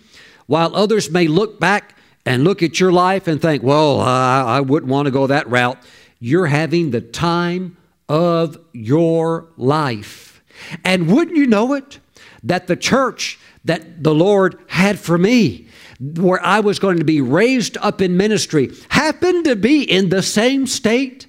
While 0.47 0.75
others 0.75 1.09
may 1.09 1.27
look 1.27 1.59
back 1.59 1.95
and 2.25 2.43
look 2.43 2.63
at 2.63 2.79
your 2.79 2.91
life 2.91 3.27
and 3.27 3.41
think, 3.41 3.63
well, 3.63 3.99
I, 3.99 4.41
I 4.41 4.61
wouldn't 4.61 4.91
want 4.91 5.05
to 5.05 5.11
go 5.11 5.27
that 5.27 5.49
route, 5.49 5.77
you're 6.19 6.47
having 6.47 6.91
the 6.91 7.01
time 7.01 7.77
of 8.07 8.57
your 8.71 9.47
life. 9.57 10.41
And 10.83 11.11
wouldn't 11.11 11.35
you 11.37 11.47
know 11.47 11.73
it? 11.73 11.99
That 12.43 12.67
the 12.67 12.75
church 12.75 13.39
that 13.65 14.03
the 14.03 14.13
Lord 14.13 14.59
had 14.67 14.99
for 14.99 15.17
me, 15.17 15.67
where 15.99 16.43
I 16.45 16.59
was 16.59 16.79
going 16.79 16.97
to 16.97 17.05
be 17.05 17.21
raised 17.21 17.77
up 17.77 18.01
in 18.01 18.17
ministry, 18.17 18.71
happened 18.89 19.45
to 19.45 19.55
be 19.55 19.83
in 19.83 20.09
the 20.09 20.21
same 20.21 20.67
state 20.67 21.27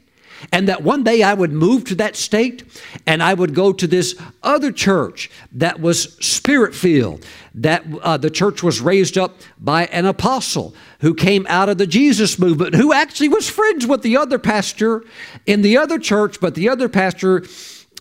and 0.53 0.69
that 0.69 0.83
one 0.83 1.03
day 1.03 1.23
I 1.23 1.35
would 1.35 1.53
move 1.53 1.85
to 1.87 1.95
that 1.97 2.17
state 2.17 2.65
and 3.07 3.23
I 3.23 3.35
would 3.35 3.55
go 3.55 3.73
to 3.73 3.87
this 3.87 4.15
other 4.43 4.73
church 4.73 5.31
that 5.53 5.81
was 5.81 6.15
spirit 6.25 6.75
filled. 6.75 7.25
That 7.55 7.85
uh, 8.03 8.17
the 8.17 8.31
church 8.31 8.63
was 8.63 8.81
raised 8.81 9.17
up 9.17 9.37
by 9.59 9.87
an 9.87 10.07
apostle 10.07 10.75
who 11.01 11.15
came 11.15 11.47
out 11.49 11.69
of 11.69 11.79
the 11.79 11.87
Jesus 11.87 12.39
movement, 12.39 12.75
who 12.75 12.93
actually 12.93 13.29
was 13.29 13.49
friends 13.49 13.87
with 13.87 14.03
the 14.03 14.17
other 14.17 14.39
pastor 14.39 15.05
in 15.47 15.63
the 15.63 15.77
other 15.77 15.99
church, 15.99 16.41
but 16.41 16.55
the 16.55 16.69
other 16.69 16.89
pastor. 16.89 17.45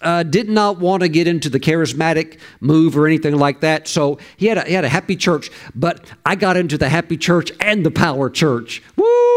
Uh, 0.02 0.22
did 0.22 0.50
not 0.50 0.80
want 0.80 1.02
to 1.02 1.08
get 1.08 1.30
into 1.30 1.50
the 1.50 1.62
charismatic 1.62 2.38
move 2.60 2.98
or 2.98 3.08
anything 3.08 3.38
like 3.38 3.62
that. 3.62 3.88
So 3.88 4.20
he 4.36 4.48
had 4.48 4.58
a, 4.58 4.66
he 4.66 4.74
had 4.74 4.84
a 4.84 4.90
happy 4.90 5.16
church, 5.16 5.50
but 5.74 6.04
I 6.26 6.36
got 6.36 6.58
into 6.58 6.78
the 6.78 6.90
happy 6.90 7.16
church 7.16 7.54
and 7.62 7.86
the 7.86 7.92
power 7.92 8.30
church. 8.30 8.84
Woo! 8.98 9.33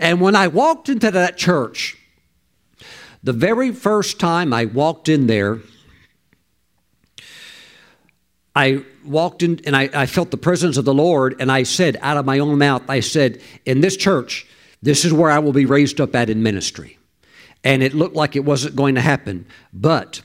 And 0.00 0.20
when 0.20 0.36
I 0.36 0.48
walked 0.48 0.88
into 0.88 1.10
that 1.10 1.36
church, 1.36 1.96
the 3.22 3.32
very 3.32 3.72
first 3.72 4.18
time 4.18 4.52
I 4.52 4.64
walked 4.64 5.08
in 5.08 5.26
there, 5.26 5.58
I 8.54 8.84
walked 9.04 9.42
in 9.42 9.60
and 9.64 9.76
I, 9.76 9.88
I, 9.94 10.06
felt 10.06 10.30
the 10.30 10.36
presence 10.36 10.76
of 10.76 10.84
the 10.84 10.94
Lord, 10.94 11.36
and 11.38 11.52
I 11.52 11.62
said 11.62 11.96
out 12.00 12.16
of 12.16 12.26
my 12.26 12.38
own 12.38 12.58
mouth, 12.58 12.82
I 12.88 13.00
said, 13.00 13.40
In 13.64 13.80
this 13.80 13.96
church, 13.96 14.46
this 14.82 15.04
is 15.04 15.12
where 15.12 15.30
I 15.30 15.38
will 15.38 15.52
be 15.52 15.66
raised 15.66 16.00
up 16.00 16.14
at 16.14 16.30
in 16.30 16.42
ministry. 16.42 16.98
And 17.62 17.82
it 17.82 17.94
looked 17.94 18.16
like 18.16 18.36
it 18.36 18.44
wasn't 18.44 18.74
going 18.76 18.94
to 18.94 19.00
happen, 19.00 19.46
but, 19.72 20.22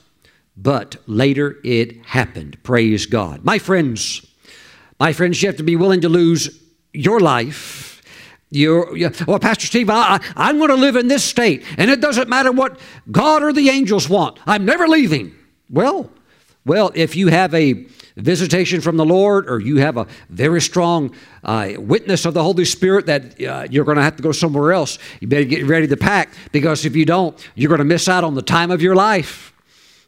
but 0.56 0.96
later 1.06 1.58
it 1.64 1.98
happened. 2.06 2.62
Praise 2.64 3.06
God. 3.06 3.44
My 3.44 3.60
friends, 3.60 4.26
my 5.00 5.12
friends, 5.12 5.42
you 5.42 5.50
have 5.50 5.58
to 5.58 5.64
be 5.64 5.76
willing 5.76 6.02
to 6.02 6.10
lose 6.10 6.62
your 6.94 7.20
life 7.20 7.95
you're, 8.50 8.96
you, 8.96 9.12
well, 9.28 9.40
Pastor 9.40 9.68
Steve, 9.68 9.90
I, 9.90 10.16
I, 10.16 10.34
I'm 10.36 10.58
going 10.58 10.70
to 10.70 10.76
live 10.76 10.96
in 10.96 11.08
this 11.08 11.24
state, 11.24 11.64
and 11.78 11.90
it 11.90 12.02
doesn't 12.02 12.30
matter 12.30 12.52
what 12.52 12.80
God 13.12 13.44
or 13.44 13.52
the 13.52 13.70
angels 13.70 14.08
want. 14.08 14.40
I'm 14.46 14.66
never 14.66 14.88
leaving. 14.88 15.34
Well, 15.70 16.10
well, 16.66 16.92
if 16.96 17.16
you 17.16 17.28
have 17.28 17.54
a 17.54 17.86
visitation 18.18 18.82
from 18.82 18.98
the 18.98 19.06
Lord, 19.06 19.50
or 19.50 19.60
you 19.60 19.78
have 19.78 19.98
a 19.98 20.08
very 20.30 20.62
strong 20.62 21.14
uh, 21.44 21.74
witness 21.78 22.26
of 22.26 22.34
the 22.34 22.44
Holy 22.44 22.66
Spirit 22.66 23.06
that 23.08 23.42
uh, 23.42 23.68
you're 23.70 23.86
going 23.86 23.98
to 23.98 24.04
have 24.04 24.16
to 24.16 24.24
go 24.24 24.32
somewhere 24.32 24.72
else, 24.72 24.98
you 25.20 25.28
better 25.28 25.44
get 25.44 25.66
ready 25.66 25.88
to 25.88 25.98
pack 25.98 26.34
because 26.52 26.86
if 26.86 26.96
you 26.96 27.06
don't, 27.06 27.38
you're 27.56 27.70
going 27.70 27.80
to 27.80 27.86
miss 27.86 28.08
out 28.08 28.24
on 28.24 28.36
the 28.36 28.42
time 28.42 28.72
of 28.72 28.82
your 28.82 28.96
life. 28.96 29.54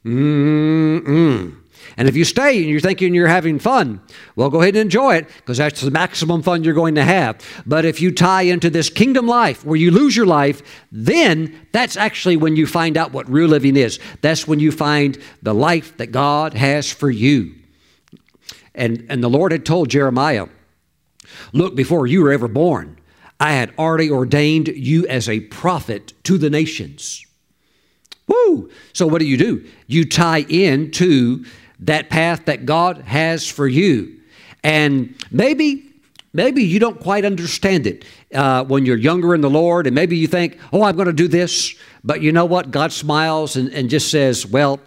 Mm-mm. 0.05 1.57
And 1.95 2.09
if 2.09 2.15
you 2.15 2.25
stay 2.25 2.57
and 2.57 2.69
you're 2.69 2.79
thinking 2.79 3.13
you're 3.13 3.27
having 3.27 3.59
fun, 3.59 4.01
well, 4.35 4.49
go 4.49 4.61
ahead 4.61 4.75
and 4.75 4.81
enjoy 4.81 5.15
it 5.15 5.27
because 5.37 5.57
that's 5.57 5.81
the 5.81 5.91
maximum 5.91 6.43
fun 6.43 6.63
you're 6.63 6.73
going 6.73 6.95
to 6.95 7.03
have. 7.03 7.39
But 7.65 7.85
if 7.85 8.01
you 8.01 8.11
tie 8.11 8.41
into 8.41 8.69
this 8.69 8.89
kingdom 8.89 9.27
life 9.27 9.63
where 9.63 9.77
you 9.77 9.91
lose 9.91 10.15
your 10.15 10.25
life, 10.25 10.61
then 10.91 11.67
that's 11.71 11.95
actually 11.95 12.37
when 12.37 12.55
you 12.55 12.67
find 12.67 12.97
out 12.97 13.13
what 13.13 13.29
real 13.29 13.47
living 13.47 13.77
is. 13.77 13.99
That's 14.21 14.47
when 14.47 14.59
you 14.59 14.71
find 14.71 15.17
the 15.41 15.53
life 15.53 15.95
that 15.97 16.07
God 16.07 16.53
has 16.53 16.91
for 16.91 17.09
you. 17.09 17.55
And, 18.75 19.05
and 19.09 19.23
the 19.23 19.29
Lord 19.29 19.51
had 19.51 19.65
told 19.65 19.89
Jeremiah, 19.89 20.47
Look, 21.53 21.75
before 21.75 22.07
you 22.07 22.23
were 22.23 22.31
ever 22.31 22.47
born, 22.47 22.99
I 23.39 23.53
had 23.53 23.73
already 23.77 24.09
ordained 24.09 24.67
you 24.67 25.05
as 25.07 25.29
a 25.29 25.41
prophet 25.41 26.13
to 26.23 26.37
the 26.37 26.49
nations. 26.49 27.25
Woo! 28.27 28.69
So 28.93 29.07
what 29.07 29.19
do 29.19 29.25
you 29.25 29.37
do? 29.37 29.65
You 29.87 30.05
tie 30.05 30.45
in 30.49 30.91
to 30.91 31.45
that 31.81 32.09
path 32.09 32.45
that 32.45 32.65
God 32.65 32.99
has 32.99 33.47
for 33.47 33.67
you. 33.67 34.19
And 34.63 35.15
maybe 35.31 35.83
maybe 36.33 36.63
you 36.63 36.79
don't 36.79 36.99
quite 36.99 37.25
understand 37.25 37.87
it 37.87 38.05
uh, 38.33 38.63
when 38.65 38.85
you're 38.85 38.97
younger 38.97 39.33
in 39.33 39.41
the 39.41 39.49
Lord, 39.49 39.87
and 39.87 39.95
maybe 39.95 40.17
you 40.17 40.27
think, 40.27 40.59
oh, 40.71 40.83
I'm 40.83 40.95
going 40.95 41.07
to 41.07 41.13
do 41.13 41.27
this. 41.27 41.75
But 42.03 42.21
you 42.21 42.31
know 42.31 42.45
what? 42.45 42.69
God 42.71 42.91
smiles 42.91 43.55
and, 43.55 43.69
and 43.69 43.89
just 43.89 44.11
says, 44.11 44.45
well, 44.45 44.79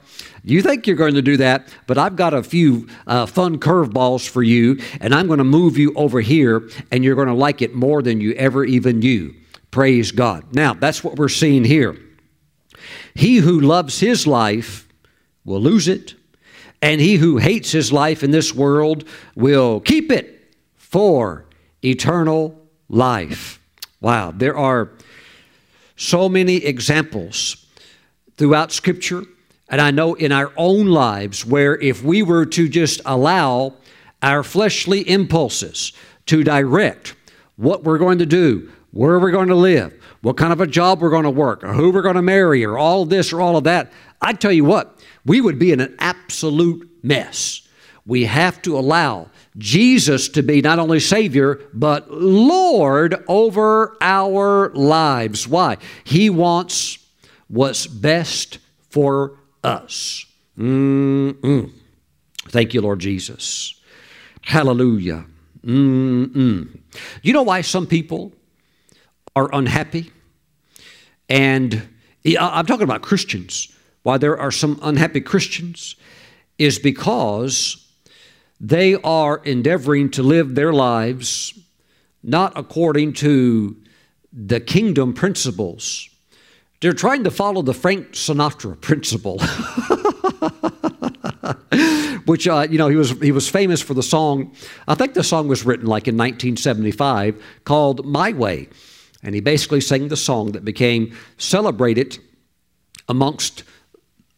you 0.43 0.63
think 0.63 0.87
you're 0.87 0.97
going 0.97 1.15
to 1.15 1.23
do 1.23 1.37
that, 1.37 1.69
but 1.87 1.99
I've 1.99 2.17
got 2.17 2.33
a 2.33 2.43
few 2.43 2.89
uh, 3.07 3.27
fun 3.27 3.59
curveballs 3.59 4.27
for 4.29 4.43
you, 4.43 4.81
and 5.01 5.15
I'm 5.15 5.27
going 5.27 5.39
to 5.39 5.45
move 5.45 5.77
you 5.77 5.93
over 5.95 6.21
here, 6.21 6.69
and 6.91 7.05
you're 7.05 7.15
going 7.17 7.29
to 7.29 7.35
like 7.35 7.61
it 7.61 7.75
more 7.75 8.01
than 8.01 8.21
you 8.21 8.33
ever 8.35 8.65
even 8.65 9.01
knew. 9.01 9.35
Praise 9.71 10.13
God. 10.13 10.55
Now, 10.55 10.73
that's 10.73 11.05
what 11.05 11.17
we're 11.17 11.29
seeing 11.29 11.65
here. 11.65 11.97
He 13.15 13.37
who 13.37 13.61
loves 13.61 14.01
his 14.01 14.27
life 14.27 14.89
will 15.45 15.61
lose 15.61 15.89
it, 15.89 16.15
and 16.83 17.01
he 17.01 17.17
who 17.17 17.37
hates 17.39 17.73
his 17.73 17.93
life 17.93 18.23
in 18.23 18.31
this 18.31 18.55
world 18.55 19.05
will 19.35 19.81
keep 19.81 20.11
it 20.11 20.55
for 20.77 21.47
eternal 21.85 22.61
life. 22.89 23.61
Wow, 24.01 24.33
there 24.35 24.57
are 24.57 24.91
so 25.97 26.29
many 26.29 26.57
examples 26.57 27.67
throughout 28.37 28.73
Scripture, 28.73 29.25
and 29.69 29.81
I 29.81 29.91
know 29.91 30.15
in 30.15 30.33
our 30.33 30.53
own 30.57 30.87
lives 30.87 31.45
where 31.45 31.77
if 31.79 32.03
we 32.03 32.23
were 32.23 32.47
to 32.47 32.69
just 32.69 33.03
allow 33.05 33.75
our 34.23 34.43
fleshly 34.43 35.09
impulses 35.09 35.93
to 36.27 36.43
direct 36.43 37.15
what 37.57 37.85
we're 37.85 37.99
going 37.99 38.19
to 38.19 38.27
do, 38.27 38.71
where 38.93 39.19
we're 39.19 39.31
going 39.31 39.49
to 39.49 39.55
live, 39.55 39.95
what 40.23 40.37
kind 40.37 40.53
of 40.53 40.61
a 40.61 40.67
job 40.67 41.01
we're 41.01 41.11
going 41.11 41.25
to 41.25 41.31
work, 41.31 41.63
or 41.63 41.73
who 41.73 41.91
we're 41.91 42.03
going 42.03 42.17
to 42.17 42.23
marry, 42.23 42.65
or 42.65 42.79
all 42.79 43.03
of 43.03 43.11
this 43.11 43.33
or 43.33 43.41
all 43.41 43.57
of 43.57 43.65
that, 43.65 43.93
I 44.21 44.33
tell 44.33 44.53
you 44.53 44.65
what, 44.65 44.99
we 45.31 45.41
would 45.41 45.61
be 45.61 45.71
in 45.71 45.79
an 45.79 45.95
absolute 46.01 46.91
mess. 47.05 47.63
We 48.05 48.25
have 48.25 48.61
to 48.63 48.77
allow 48.77 49.31
Jesus 49.57 50.29
to 50.31 50.43
be 50.43 50.61
not 50.61 50.81
only 50.81 50.99
Savior, 50.99 51.61
but 51.73 52.11
Lord 52.11 53.15
over 53.29 53.97
our 54.01 54.71
lives. 54.71 55.47
Why? 55.47 55.77
He 56.03 56.31
wants 56.31 56.99
what's 57.47 57.87
best 57.87 58.59
for 58.89 59.39
us. 59.63 60.27
Mm-mm. 60.59 61.71
Thank 62.49 62.75
you, 62.75 62.81
Lord 62.81 62.99
Jesus. 62.99 63.81
Hallelujah. 64.43 65.27
Mm-mm. 65.65 66.77
You 67.23 67.33
know 67.33 67.45
why 67.45 67.61
some 67.61 67.87
people 67.87 68.33
are 69.37 69.49
unhappy? 69.53 70.11
And 71.29 71.89
I'm 72.37 72.67
talking 72.67 72.83
about 72.83 73.03
Christians. 73.03 73.73
Why 74.03 74.19
there 74.19 74.39
are 74.39 74.51
some 74.51 74.79
unhappy 74.83 75.21
Christians 75.21 75.97
is 76.59 76.79
because 76.79 77.87
they 78.61 78.95
are 78.97 79.39
endeavoring 79.45 80.11
to 80.13 80.23
live 80.23 80.55
their 80.55 80.73
lives 80.73 81.55
not 82.23 82.53
according 82.57 83.15
to 83.15 83.77
the 84.33 84.61
kingdom 84.61 85.15
principles. 85.15 86.09
They're 86.81 86.93
trying 86.93 87.25
to 87.25 87.31
follow 87.31 87.63
the 87.63 87.75
Frank 87.75 88.13
Sinatra 88.13 88.81
principle. 88.81 89.39
Which 92.27 92.47
uh, 92.47 92.67
you 92.71 92.79
know 92.79 92.89
he 92.89 92.97
was 92.97 93.11
he 93.21 93.33
was 93.33 93.49
famous 93.49 93.81
for 93.83 93.95
the 93.95 94.03
song. 94.03 94.55
I 94.87 94.95
think 94.95 95.15
the 95.15 95.25
song 95.25 95.49
was 95.49 95.65
written 95.65 95.87
like 95.87 96.07
in 96.07 96.17
1975 96.17 97.43
called 97.65 98.07
"My 98.07 98.33
Way," 98.33 98.69
and 99.23 99.35
he 99.35 99.41
basically 99.41 99.81
sang 99.81 100.09
the 100.09 100.17
song 100.17 100.53
that 100.53 100.65
became 100.65 101.17
celebrated 101.39 102.19
amongst 103.09 103.65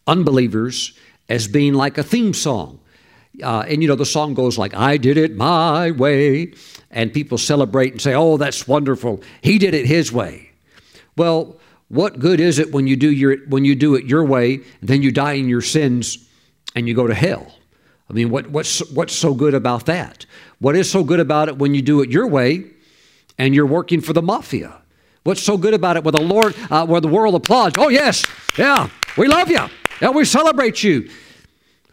unbelievers 0.07 0.97
as 1.29 1.47
being 1.47 1.73
like 1.73 1.97
a 1.97 2.03
theme 2.03 2.33
song. 2.33 2.79
Uh, 3.41 3.65
and 3.67 3.81
you 3.81 3.87
know, 3.87 3.95
the 3.95 4.05
song 4.05 4.33
goes 4.33 4.57
like, 4.57 4.75
I 4.75 4.97
did 4.97 5.17
it 5.17 5.35
my 5.35 5.91
way. 5.91 6.53
And 6.91 7.11
people 7.11 7.37
celebrate 7.37 7.91
and 7.91 8.01
say, 8.01 8.13
oh, 8.13 8.37
that's 8.37 8.67
wonderful. 8.67 9.21
He 9.41 9.57
did 9.57 9.73
it 9.73 9.87
his 9.87 10.11
way. 10.11 10.51
Well, 11.17 11.57
what 11.89 12.19
good 12.19 12.39
is 12.39 12.59
it 12.59 12.71
when 12.71 12.87
you 12.87 12.95
do, 12.95 13.11
your, 13.11 13.37
when 13.47 13.65
you 13.65 13.75
do 13.75 13.95
it 13.95 14.05
your 14.05 14.23
way, 14.23 14.55
and 14.55 14.89
then 14.89 15.01
you 15.01 15.11
die 15.11 15.33
in 15.33 15.47
your 15.47 15.61
sins 15.61 16.27
and 16.75 16.87
you 16.87 16.93
go 16.93 17.07
to 17.07 17.13
hell? 17.13 17.51
I 18.09 18.13
mean, 18.13 18.29
what, 18.29 18.47
what's, 18.47 18.87
what's 18.91 19.13
so 19.13 19.33
good 19.33 19.53
about 19.53 19.85
that? 19.87 20.25
What 20.59 20.75
is 20.75 20.89
so 20.89 21.03
good 21.03 21.19
about 21.19 21.49
it 21.49 21.57
when 21.57 21.73
you 21.73 21.81
do 21.81 22.01
it 22.01 22.09
your 22.09 22.27
way 22.27 22.65
and 23.37 23.55
you're 23.55 23.65
working 23.65 24.01
for 24.01 24.13
the 24.13 24.21
mafia? 24.21 24.81
What's 25.23 25.41
so 25.41 25.57
good 25.57 25.73
about 25.73 25.97
it 25.97 26.03
where 26.03 26.11
the 26.11 26.21
Lord, 26.21 26.55
uh, 26.69 26.85
where 26.85 27.01
the 27.01 27.07
world 27.07 27.33
applauds? 27.33 27.75
Oh, 27.77 27.89
yes, 27.89 28.23
yeah, 28.57 28.89
we 29.17 29.27
love 29.27 29.49
you. 29.49 29.67
Yeah, 30.01 30.09
we 30.09 30.25
celebrate 30.25 30.83
you. 30.83 31.09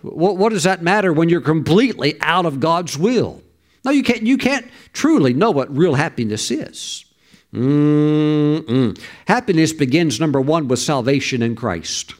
What, 0.02 0.36
what 0.36 0.52
does 0.52 0.64
that 0.64 0.82
matter 0.82 1.12
when 1.12 1.28
you're 1.28 1.40
completely 1.40 2.20
out 2.20 2.46
of 2.46 2.60
God's 2.60 2.96
will? 2.96 3.42
No, 3.84 3.90
you 3.90 4.02
can't, 4.02 4.22
you 4.22 4.36
can't 4.36 4.66
truly 4.92 5.32
know 5.32 5.50
what 5.50 5.74
real 5.74 5.94
happiness 5.94 6.50
is. 6.50 7.04
Mm-mm. 7.52 9.00
Happiness 9.26 9.72
begins, 9.72 10.20
number 10.20 10.40
one, 10.40 10.68
with 10.68 10.78
salvation 10.78 11.42
in 11.42 11.56
Christ. 11.56 12.14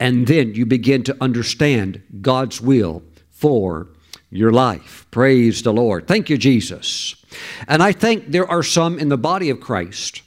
And 0.00 0.26
then 0.26 0.54
you 0.54 0.66
begin 0.66 1.02
to 1.04 1.16
understand 1.20 2.02
God's 2.20 2.60
will 2.60 3.02
for 3.30 3.88
your 4.30 4.52
life. 4.52 5.06
Praise 5.10 5.62
the 5.62 5.72
Lord. 5.72 6.08
Thank 6.08 6.28
you, 6.30 6.36
Jesus. 6.36 7.14
And 7.68 7.82
I 7.82 7.92
think 7.92 8.30
there 8.30 8.48
are 8.48 8.62
some 8.62 8.98
in 8.98 9.08
the 9.08 9.18
body 9.18 9.50
of 9.50 9.60
Christ. 9.60 10.22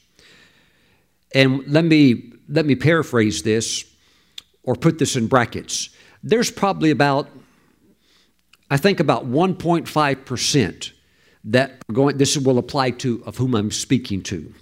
And 1.34 1.68
let 1.68 1.84
me 1.84 2.32
let 2.50 2.66
me 2.66 2.76
paraphrase 2.76 3.44
this 3.44 3.84
or 4.68 4.76
put 4.76 5.00
this 5.00 5.16
in 5.16 5.26
brackets 5.26 5.90
there's 6.24 6.52
probably 6.52 6.92
about, 6.92 7.30
I 8.70 8.78
think 8.78 9.00
about 9.00 9.26
1.5% 9.28 10.92
that 11.46 11.88
going, 11.94 12.18
this 12.18 12.38
will 12.38 12.58
apply 12.58 12.92
to 12.92 13.24
of 13.26 13.38
whom 13.38 13.56
I'm 13.56 13.72
speaking 13.72 14.22
to. 14.24 14.54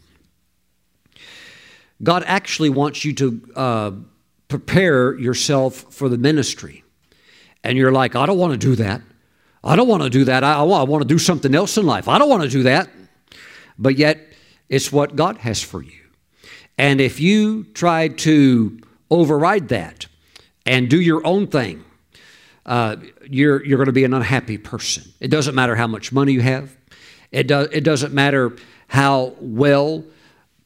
God 2.03 2.23
actually 2.27 2.69
wants 2.69 3.05
you 3.05 3.13
to 3.13 3.41
uh, 3.55 3.91
prepare 4.47 5.17
yourself 5.17 5.93
for 5.93 6.09
the 6.09 6.17
ministry. 6.17 6.83
And 7.63 7.77
you're 7.77 7.91
like, 7.91 8.15
I 8.15 8.25
don't 8.25 8.37
want 8.37 8.51
to 8.51 8.59
do 8.59 8.75
that. 8.75 9.01
I 9.63 9.75
don't 9.75 9.87
want 9.87 10.03
to 10.03 10.09
do 10.09 10.25
that. 10.25 10.43
I, 10.43 10.59
I 10.59 10.61
want 10.61 11.01
to 11.01 11.07
do 11.07 11.17
something 11.17 11.55
else 11.55 11.77
in 11.77 11.85
life. 11.87 12.07
I 12.07 12.19
don't 12.19 12.29
want 12.29 12.43
to 12.43 12.49
do 12.49 12.63
that. 12.63 12.89
But 13.79 13.97
yet, 13.97 14.19
it's 14.69 14.91
what 14.91 15.15
God 15.15 15.37
has 15.37 15.63
for 15.63 15.81
you. 15.81 15.99
And 16.77 17.01
if 17.01 17.19
you 17.19 17.63
try 17.73 18.09
to 18.09 18.79
override 19.15 19.69
that, 19.69 20.07
and 20.65 20.89
do 20.89 20.99
your 20.99 21.25
own 21.25 21.47
thing, 21.47 21.83
uh, 22.65 22.95
you're, 23.29 23.63
you're 23.65 23.77
going 23.77 23.85
to 23.87 23.93
be 23.93 24.03
an 24.03 24.13
unhappy 24.13 24.57
person. 24.57 25.03
It 25.19 25.29
doesn't 25.29 25.55
matter 25.55 25.75
how 25.75 25.87
much 25.87 26.11
money 26.11 26.33
you 26.33 26.41
have, 26.41 26.75
it, 27.31 27.47
do, 27.47 27.61
it 27.71 27.83
doesn't 27.83 28.13
matter 28.13 28.55
how 28.87 29.35
well 29.39 30.03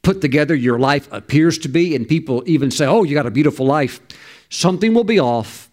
put 0.02 0.22
together 0.22 0.56
your 0.56 0.80
life 0.80 1.08
appears 1.12 1.58
to 1.60 1.68
be, 1.68 1.96
and 1.96 2.08
people 2.08 2.44
even 2.46 2.72
say, 2.72 2.86
Oh, 2.86 3.04
you 3.04 3.16
got 3.16 3.26
a 3.26 3.32
beautiful 3.32 3.66
life. 3.66 4.00
Something 4.50 4.94
will 4.94 5.04
be 5.04 5.20
off, 5.20 5.70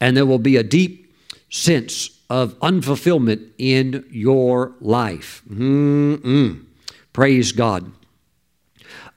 and 0.00 0.16
there 0.16 0.26
will 0.26 0.38
be 0.38 0.56
a 0.56 0.62
deep 0.62 1.14
sense 1.50 2.10
of 2.28 2.58
unfulfillment 2.60 3.50
in 3.58 4.04
your 4.10 4.72
life. 4.80 5.42
Mm-mm. 5.50 6.64
Praise 7.12 7.52
God. 7.52 7.90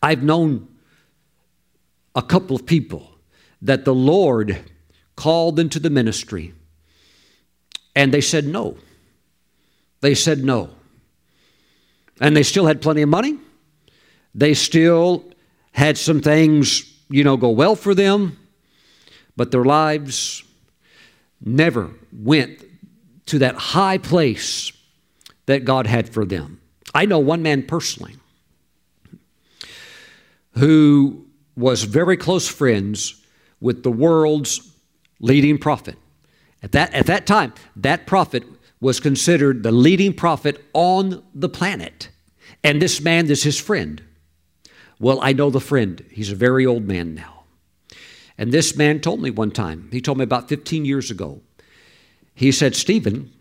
I've 0.01 0.23
known 0.23 0.67
a 2.15 2.21
couple 2.21 2.55
of 2.55 2.65
people 2.65 3.09
that 3.61 3.85
the 3.85 3.93
Lord 3.93 4.59
called 5.15 5.59
into 5.59 5.79
the 5.79 5.89
ministry. 5.89 6.53
And 7.95 8.13
they 8.13 8.21
said 8.21 8.45
no. 8.45 8.77
They 10.01 10.15
said 10.15 10.43
no. 10.43 10.69
And 12.19 12.35
they 12.35 12.43
still 12.43 12.65
had 12.65 12.81
plenty 12.81 13.01
of 13.01 13.09
money. 13.09 13.37
They 14.35 14.53
still 14.53 15.23
had 15.71 15.97
some 15.97 16.21
things, 16.21 16.91
you 17.09 17.23
know, 17.23 17.37
go 17.37 17.49
well 17.49 17.75
for 17.75 17.93
them. 17.95 18.37
But 19.35 19.51
their 19.51 19.63
lives 19.63 20.43
never 21.41 21.91
went 22.11 22.63
to 23.27 23.39
that 23.39 23.55
high 23.55 23.97
place 23.97 24.71
that 25.45 25.65
God 25.65 25.87
had 25.87 26.09
for 26.09 26.25
them. 26.25 26.61
I 26.93 27.05
know 27.05 27.19
one 27.19 27.41
man 27.41 27.63
personally 27.63 28.15
who 30.51 31.25
was 31.55 31.83
very 31.83 32.17
close 32.17 32.47
friends 32.47 33.21
with 33.59 33.83
the 33.83 33.91
world's 33.91 34.73
leading 35.19 35.57
prophet. 35.57 35.95
At 36.61 36.71
that, 36.71 36.93
at 36.93 37.05
that 37.07 37.25
time, 37.27 37.53
that 37.75 38.07
prophet 38.07 38.43
was 38.79 38.99
considered 38.99 39.63
the 39.63 39.71
leading 39.71 40.13
prophet 40.13 40.63
on 40.73 41.23
the 41.33 41.49
planet. 41.49 42.09
And 42.63 42.81
this 42.81 43.01
man 43.01 43.29
is 43.29 43.43
his 43.43 43.59
friend. 43.59 44.01
Well, 44.99 45.19
I 45.21 45.33
know 45.33 45.49
the 45.49 45.59
friend. 45.59 46.05
He's 46.11 46.31
a 46.31 46.35
very 46.35 46.65
old 46.65 46.85
man 46.85 47.13
now. 47.13 47.43
And 48.37 48.51
this 48.51 48.75
man 48.75 48.99
told 48.99 49.21
me 49.21 49.29
one 49.29 49.51
time, 49.51 49.89
he 49.91 50.01
told 50.01 50.17
me 50.17 50.23
about 50.23 50.49
15 50.49 50.85
years 50.85 51.11
ago, 51.11 51.41
he 52.33 52.51
said, 52.51 52.75
Stephen, 52.75 53.31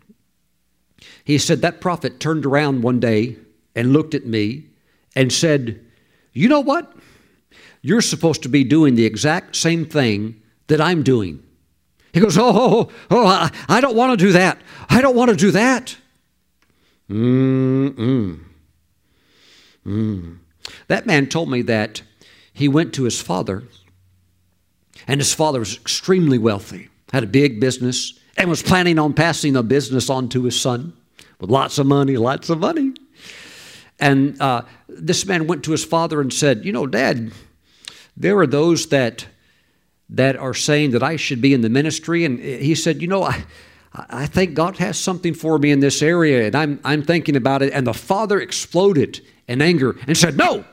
he 1.23 1.37
said, 1.37 1.61
that 1.61 1.81
prophet 1.81 2.19
turned 2.19 2.45
around 2.45 2.83
one 2.83 2.99
day 2.99 3.37
and 3.75 3.93
looked 3.93 4.13
at 4.13 4.25
me 4.25 4.67
and 5.15 5.31
said, 5.31 5.83
You 6.31 6.47
know 6.47 6.59
what? 6.59 6.93
You're 7.83 8.01
supposed 8.01 8.41
to 8.43 8.49
be 8.49 8.63
doing 8.63 8.95
the 8.95 9.05
exact 9.05 9.57
same 9.57 9.85
thing 9.85 10.41
that 10.67 10.81
I'm 10.81 11.03
doing. 11.03 11.43
He 12.13 12.21
goes, 12.21 12.37
Oh, 12.37 12.51
oh, 12.55 12.91
oh, 13.11 13.27
I, 13.27 13.51
I 13.67 13.81
don't 13.81 13.95
want 13.95 14.17
to 14.17 14.25
do 14.25 14.31
that. 14.31 14.59
I 14.89 15.01
don't 15.01 15.15
want 15.15 15.29
to 15.29 15.35
do 15.35 15.51
that. 15.51 15.97
Mm-mm. 17.09 18.39
Mm. 19.85 20.37
That 20.87 21.05
man 21.05 21.27
told 21.27 21.51
me 21.51 21.61
that 21.63 22.01
he 22.53 22.69
went 22.69 22.93
to 22.93 23.03
his 23.03 23.21
father, 23.21 23.63
and 25.05 25.19
his 25.19 25.33
father 25.33 25.59
was 25.59 25.75
extremely 25.75 26.37
wealthy, 26.37 26.87
had 27.11 27.23
a 27.23 27.27
big 27.27 27.59
business, 27.59 28.17
and 28.37 28.49
was 28.49 28.63
planning 28.63 28.97
on 28.97 29.13
passing 29.13 29.53
the 29.53 29.63
business 29.63 30.09
on 30.09 30.29
to 30.29 30.43
his 30.43 30.59
son 30.59 30.93
with 31.39 31.49
lots 31.49 31.77
of 31.77 31.85
money, 31.85 32.15
lots 32.15 32.49
of 32.49 32.59
money. 32.59 32.93
And 33.99 34.39
uh, 34.41 34.61
this 34.87 35.25
man 35.25 35.47
went 35.47 35.63
to 35.65 35.71
his 35.71 35.83
father 35.83 36.21
and 36.21 36.31
said, 36.31 36.63
You 36.63 36.71
know, 36.71 36.87
Dad, 36.87 37.31
there 38.15 38.37
are 38.39 38.47
those 38.47 38.87
that 38.87 39.27
that 40.13 40.35
are 40.35 40.53
saying 40.53 40.91
that 40.91 41.03
I 41.03 41.15
should 41.15 41.41
be 41.41 41.53
in 41.53 41.61
the 41.61 41.69
ministry. 41.69 42.23
And 42.23 42.39
he 42.39 42.75
said, 42.75 43.01
You 43.01 43.07
know, 43.07 43.23
I, 43.23 43.43
I 43.93 44.25
think 44.25 44.53
God 44.53 44.77
has 44.77 44.97
something 44.97 45.33
for 45.33 45.57
me 45.57 45.71
in 45.71 45.79
this 45.79 46.01
area, 46.01 46.45
and 46.45 46.55
I'm, 46.55 46.79
I'm 46.83 47.03
thinking 47.03 47.35
about 47.35 47.61
it. 47.61 47.73
And 47.73 47.85
the 47.85 47.93
father 47.93 48.39
exploded 48.39 49.21
in 49.47 49.61
anger 49.61 49.95
and 50.07 50.15
said, 50.17 50.37
No, 50.37 50.65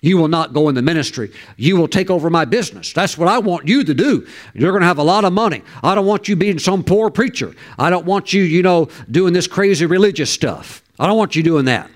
you 0.00 0.16
will 0.16 0.28
not 0.28 0.52
go 0.52 0.68
in 0.68 0.76
the 0.76 0.82
ministry. 0.82 1.32
You 1.56 1.76
will 1.76 1.88
take 1.88 2.08
over 2.08 2.30
my 2.30 2.44
business. 2.44 2.92
That's 2.92 3.18
what 3.18 3.28
I 3.28 3.38
want 3.38 3.66
you 3.66 3.82
to 3.82 3.94
do. 3.94 4.26
You're 4.54 4.70
going 4.70 4.82
to 4.82 4.86
have 4.86 4.98
a 4.98 5.04
lot 5.04 5.24
of 5.24 5.32
money. 5.32 5.62
I 5.82 5.94
don't 5.96 6.06
want 6.06 6.28
you 6.28 6.36
being 6.36 6.60
some 6.60 6.84
poor 6.84 7.10
preacher. 7.10 7.54
I 7.78 7.90
don't 7.90 8.06
want 8.06 8.32
you, 8.32 8.42
you 8.42 8.62
know, 8.62 8.88
doing 9.10 9.32
this 9.32 9.48
crazy 9.48 9.86
religious 9.86 10.30
stuff. 10.30 10.82
I 11.00 11.06
don't 11.08 11.16
want 11.16 11.34
you 11.34 11.42
doing 11.42 11.64
that. 11.64 11.90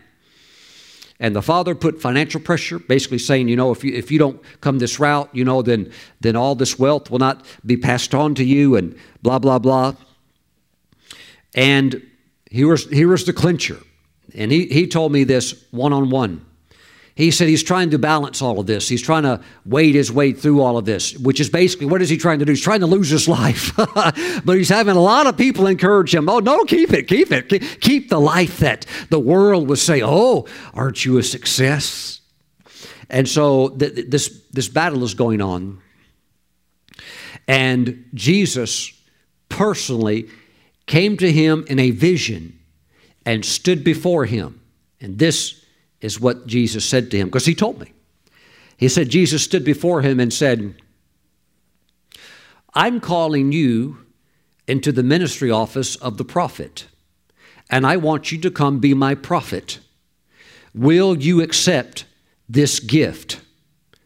And 1.22 1.36
the 1.36 1.40
father 1.40 1.76
put 1.76 2.02
financial 2.02 2.40
pressure, 2.40 2.80
basically 2.80 3.18
saying, 3.18 3.46
you 3.46 3.54
know, 3.54 3.70
if 3.70 3.84
you, 3.84 3.94
if 3.94 4.10
you 4.10 4.18
don't 4.18 4.42
come 4.60 4.80
this 4.80 4.98
route, 4.98 5.30
you 5.32 5.44
know, 5.44 5.62
then, 5.62 5.92
then 6.20 6.34
all 6.34 6.56
this 6.56 6.80
wealth 6.80 7.12
will 7.12 7.20
not 7.20 7.46
be 7.64 7.76
passed 7.76 8.12
on 8.12 8.34
to 8.34 8.44
you 8.44 8.74
and 8.74 8.98
blah, 9.22 9.38
blah, 9.38 9.60
blah. 9.60 9.94
And 11.54 12.02
he 12.50 12.64
was, 12.64 12.90
he 12.90 13.06
was 13.06 13.24
the 13.24 13.32
clincher. 13.32 13.78
And 14.34 14.50
he, 14.50 14.66
he 14.66 14.88
told 14.88 15.12
me 15.12 15.22
this 15.22 15.64
one 15.70 15.92
on 15.92 16.10
one. 16.10 16.44
He 17.14 17.30
said 17.30 17.48
he's 17.48 17.62
trying 17.62 17.90
to 17.90 17.98
balance 17.98 18.40
all 18.40 18.58
of 18.58 18.66
this. 18.66 18.88
He's 18.88 19.02
trying 19.02 19.24
to 19.24 19.40
wade 19.66 19.94
his 19.94 20.10
way 20.10 20.32
through 20.32 20.62
all 20.62 20.78
of 20.78 20.86
this, 20.86 21.16
which 21.18 21.40
is 21.40 21.50
basically 21.50 21.86
what 21.86 22.00
is 22.00 22.08
he 22.08 22.16
trying 22.16 22.38
to 22.38 22.44
do? 22.44 22.52
He's 22.52 22.62
trying 22.62 22.80
to 22.80 22.86
lose 22.86 23.10
his 23.10 23.28
life. 23.40 23.72
but 23.76 24.56
he's 24.56 24.70
having 24.70 24.96
a 24.96 25.00
lot 25.00 25.26
of 25.26 25.36
people 25.36 25.66
encourage 25.66 26.14
him. 26.14 26.28
Oh, 26.28 26.38
no, 26.38 26.64
keep 26.64 26.92
it, 26.92 27.08
keep 27.08 27.30
it. 27.30 27.48
Keep 27.80 28.08
the 28.08 28.20
life 28.20 28.58
that 28.58 28.86
the 29.10 29.20
world 29.20 29.68
would 29.68 29.78
say, 29.78 30.00
oh, 30.02 30.46
aren't 30.72 31.04
you 31.04 31.18
a 31.18 31.22
success? 31.22 32.20
And 33.10 33.28
so 33.28 33.68
th- 33.68 34.08
this, 34.08 34.42
this 34.52 34.68
battle 34.68 35.04
is 35.04 35.12
going 35.12 35.42
on. 35.42 35.82
And 37.46 38.08
Jesus 38.14 38.92
personally 39.50 40.30
came 40.86 41.18
to 41.18 41.30
him 41.30 41.64
in 41.68 41.78
a 41.78 41.90
vision 41.90 42.58
and 43.26 43.44
stood 43.44 43.84
before 43.84 44.24
him. 44.24 44.62
And 44.98 45.18
this 45.18 45.61
is 46.02 46.20
what 46.20 46.46
Jesus 46.46 46.84
said 46.84 47.10
to 47.10 47.16
him, 47.16 47.28
because 47.28 47.46
he 47.46 47.54
told 47.54 47.80
me. 47.80 47.92
He 48.76 48.88
said, 48.88 49.08
Jesus 49.08 49.42
stood 49.42 49.64
before 49.64 50.02
him 50.02 50.20
and 50.20 50.32
said, 50.32 50.74
I'm 52.74 53.00
calling 53.00 53.52
you 53.52 53.98
into 54.66 54.92
the 54.92 55.02
ministry 55.02 55.50
office 55.50 55.96
of 55.96 56.16
the 56.16 56.24
prophet, 56.24 56.86
and 57.70 57.86
I 57.86 57.96
want 57.96 58.32
you 58.32 58.38
to 58.40 58.50
come 58.50 58.80
be 58.80 58.92
my 58.92 59.14
prophet. 59.14 59.78
Will 60.74 61.16
you 61.16 61.40
accept 61.40 62.04
this 62.48 62.80
gift? 62.80 63.40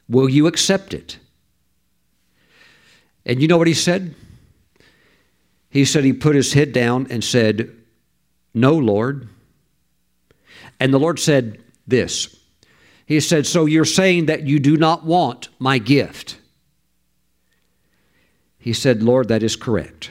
Will 0.09 0.29
you 0.29 0.47
accept 0.47 0.93
it? 0.93 1.19
And 3.25 3.41
you 3.41 3.49
know 3.49 3.59
what 3.59 3.67
he 3.67 3.75
said? 3.75 4.15
He 5.71 5.85
said 5.85 6.05
he 6.05 6.13
put 6.13 6.37
his 6.37 6.53
head 6.53 6.73
down 6.73 7.07
and 7.11 7.25
said, 7.25 7.75
No, 8.55 8.75
Lord. 8.75 9.29
And 10.79 10.93
the 10.93 10.99
Lord 10.99 11.19
said, 11.19 11.61
this. 11.87 12.37
He 13.07 13.21
said, 13.21 13.47
So 13.47 13.67
you're 13.67 13.85
saying 13.85 14.27
that 14.27 14.47
you 14.47 14.59
do 14.59 14.77
not 14.77 15.05
want 15.05 15.49
my 15.59 15.79
gift? 15.79 16.39
He 18.59 18.73
said, 18.73 19.03
Lord, 19.03 19.29
that 19.29 19.43
is 19.43 19.55
correct. 19.55 20.11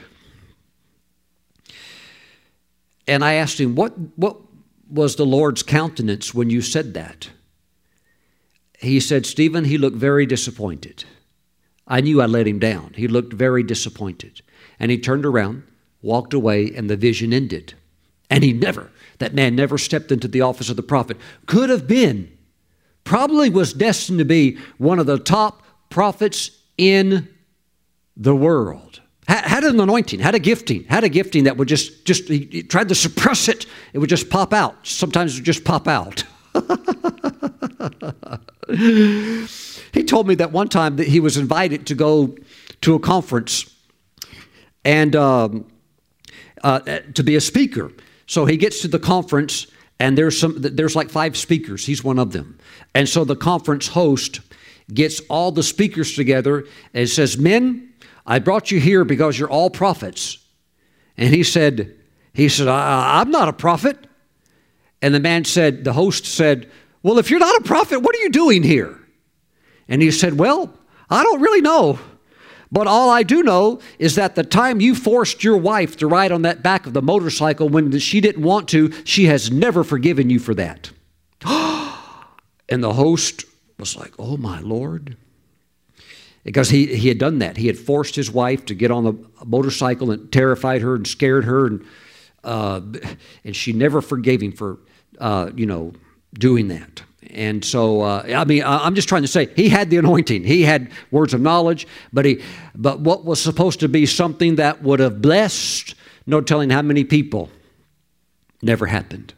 And 3.06 3.24
I 3.24 3.34
asked 3.34 3.60
him, 3.60 3.74
What, 3.74 3.92
what 4.16 4.38
was 4.90 5.16
the 5.16 5.26
Lord's 5.26 5.62
countenance 5.62 6.32
when 6.32 6.50
you 6.50 6.62
said 6.62 6.94
that? 6.94 7.30
He 8.78 9.00
said, 9.00 9.26
Stephen, 9.26 9.64
he 9.64 9.78
looked 9.78 9.96
very 9.96 10.26
disappointed. 10.26 11.04
I 11.86 12.00
knew 12.00 12.20
I 12.20 12.26
let 12.26 12.48
him 12.48 12.58
down. 12.58 12.94
He 12.96 13.08
looked 13.08 13.32
very 13.32 13.62
disappointed. 13.62 14.42
And 14.78 14.90
he 14.90 14.98
turned 14.98 15.24
around, 15.24 15.62
walked 16.02 16.34
away, 16.34 16.72
and 16.74 16.90
the 16.90 16.96
vision 16.96 17.32
ended. 17.32 17.74
And 18.28 18.42
he 18.42 18.52
never, 18.52 18.90
that 19.18 19.34
man 19.34 19.56
never 19.56 19.78
stepped 19.78 20.12
into 20.12 20.28
the 20.28 20.40
office 20.40 20.70
of 20.70 20.76
the 20.76 20.82
prophet. 20.82 21.16
Could 21.46 21.70
have 21.70 21.86
been, 21.86 22.30
probably 23.04 23.50
was 23.50 23.72
destined 23.72 24.18
to 24.18 24.24
be 24.24 24.58
one 24.78 24.98
of 24.98 25.06
the 25.06 25.18
top 25.18 25.62
prophets 25.90 26.50
in 26.76 27.28
the 28.16 28.34
world. 28.34 29.00
Had 29.28 29.64
an 29.64 29.80
anointing, 29.80 30.20
had 30.20 30.36
a 30.36 30.38
gifting, 30.38 30.84
had 30.84 31.02
a 31.02 31.08
gifting 31.08 31.44
that 31.44 31.56
would 31.56 31.66
just, 31.66 32.04
just 32.04 32.28
he, 32.28 32.48
he 32.50 32.62
tried 32.62 32.88
to 32.90 32.94
suppress 32.94 33.48
it, 33.48 33.66
it 33.92 33.98
would 33.98 34.08
just 34.08 34.30
pop 34.30 34.52
out. 34.52 34.86
Sometimes 34.86 35.34
it 35.34 35.38
would 35.38 35.44
just 35.44 35.64
pop 35.64 35.88
out. 35.88 36.22
he 39.92 40.04
told 40.04 40.28
me 40.28 40.36
that 40.36 40.52
one 40.52 40.68
time 40.68 40.94
that 40.96 41.08
he 41.08 41.18
was 41.18 41.36
invited 41.36 41.88
to 41.88 41.96
go 41.96 42.36
to 42.82 42.94
a 42.94 43.00
conference 43.00 43.68
and 44.84 45.16
um, 45.16 45.66
uh, 46.62 46.78
to 47.14 47.24
be 47.24 47.34
a 47.34 47.40
speaker. 47.40 47.90
So 48.26 48.44
he 48.44 48.56
gets 48.56 48.82
to 48.82 48.88
the 48.88 48.98
conference, 48.98 49.66
and 49.98 50.18
there's 50.18 50.38
some 50.38 50.56
there's 50.58 50.96
like 50.96 51.10
five 51.10 51.36
speakers. 51.36 51.86
He's 51.86 52.04
one 52.04 52.18
of 52.18 52.32
them. 52.32 52.58
And 52.94 53.08
so 53.08 53.24
the 53.24 53.36
conference 53.36 53.88
host 53.88 54.40
gets 54.92 55.20
all 55.28 55.52
the 55.52 55.62
speakers 55.62 56.14
together 56.14 56.64
and 56.92 57.08
says, 57.08 57.38
"Men, 57.38 57.92
I 58.26 58.38
brought 58.40 58.70
you 58.70 58.80
here 58.80 59.04
because 59.04 59.38
you're 59.38 59.50
all 59.50 59.70
prophets." 59.70 60.38
And 61.16 61.34
he 61.34 61.42
said, 61.44 61.94
he 62.34 62.48
said, 62.48 62.68
"I'm 62.68 63.30
not 63.30 63.48
a 63.48 63.52
prophet." 63.52 63.96
And 65.00 65.14
the 65.14 65.20
man 65.20 65.44
said, 65.44 65.84
the 65.84 65.92
host 65.92 66.26
said, 66.26 66.70
"Well, 67.02 67.18
if 67.18 67.30
you're 67.30 67.40
not 67.40 67.60
a 67.60 67.64
prophet, 67.64 68.00
what 68.00 68.14
are 68.14 68.18
you 68.18 68.30
doing 68.30 68.62
here?" 68.62 68.98
And 69.88 70.02
he 70.02 70.10
said, 70.10 70.38
"Well, 70.38 70.74
I 71.08 71.22
don't 71.22 71.40
really 71.40 71.60
know." 71.60 71.98
But 72.70 72.86
all 72.86 73.10
I 73.10 73.22
do 73.22 73.42
know 73.42 73.80
is 73.98 74.16
that 74.16 74.34
the 74.34 74.42
time 74.42 74.80
you 74.80 74.94
forced 74.94 75.44
your 75.44 75.56
wife 75.56 75.96
to 75.98 76.06
ride 76.06 76.32
on 76.32 76.42
that 76.42 76.62
back 76.62 76.86
of 76.86 76.92
the 76.92 77.02
motorcycle 77.02 77.68
when 77.68 77.96
she 77.98 78.20
didn't 78.20 78.42
want 78.42 78.68
to, 78.70 78.92
she 79.04 79.26
has 79.26 79.50
never 79.50 79.84
forgiven 79.84 80.30
you 80.30 80.38
for 80.38 80.54
that. 80.54 80.90
and 81.44 82.82
the 82.82 82.94
host 82.94 83.44
was 83.78 83.96
like, 83.96 84.14
Oh, 84.18 84.36
my 84.36 84.60
Lord. 84.60 85.16
Because 86.42 86.70
he, 86.70 86.94
he 86.94 87.08
had 87.08 87.18
done 87.18 87.40
that. 87.40 87.56
He 87.56 87.66
had 87.66 87.76
forced 87.76 88.14
his 88.14 88.30
wife 88.30 88.66
to 88.66 88.74
get 88.74 88.92
on 88.92 89.04
the 89.04 89.14
motorcycle 89.44 90.12
and 90.12 90.30
terrified 90.30 90.80
her 90.80 90.94
and 90.94 91.06
scared 91.06 91.44
her. 91.44 91.66
And, 91.66 91.84
uh, 92.44 92.80
and 93.44 93.56
she 93.56 93.72
never 93.72 94.00
forgave 94.00 94.42
him 94.42 94.52
for, 94.52 94.78
uh, 95.18 95.50
you 95.56 95.66
know, 95.66 95.92
doing 96.34 96.68
that. 96.68 97.02
And 97.36 97.62
so, 97.62 98.00
uh, 98.00 98.24
I 98.34 98.46
mean, 98.46 98.62
I'm 98.64 98.94
just 98.94 99.10
trying 99.10 99.20
to 99.20 99.28
say 99.28 99.50
he 99.54 99.68
had 99.68 99.90
the 99.90 99.98
anointing. 99.98 100.42
He 100.44 100.62
had 100.62 100.90
words 101.10 101.34
of 101.34 101.40
knowledge, 101.42 101.86
but 102.10 102.24
he, 102.24 102.42
but 102.74 103.00
what 103.00 103.26
was 103.26 103.40
supposed 103.40 103.80
to 103.80 103.88
be 103.88 104.06
something 104.06 104.56
that 104.56 104.82
would 104.82 105.00
have 105.00 105.20
blessed, 105.20 105.94
no 106.26 106.40
telling 106.40 106.70
how 106.70 106.80
many 106.80 107.04
people, 107.04 107.50
never 108.62 108.86
happened. 108.86 109.34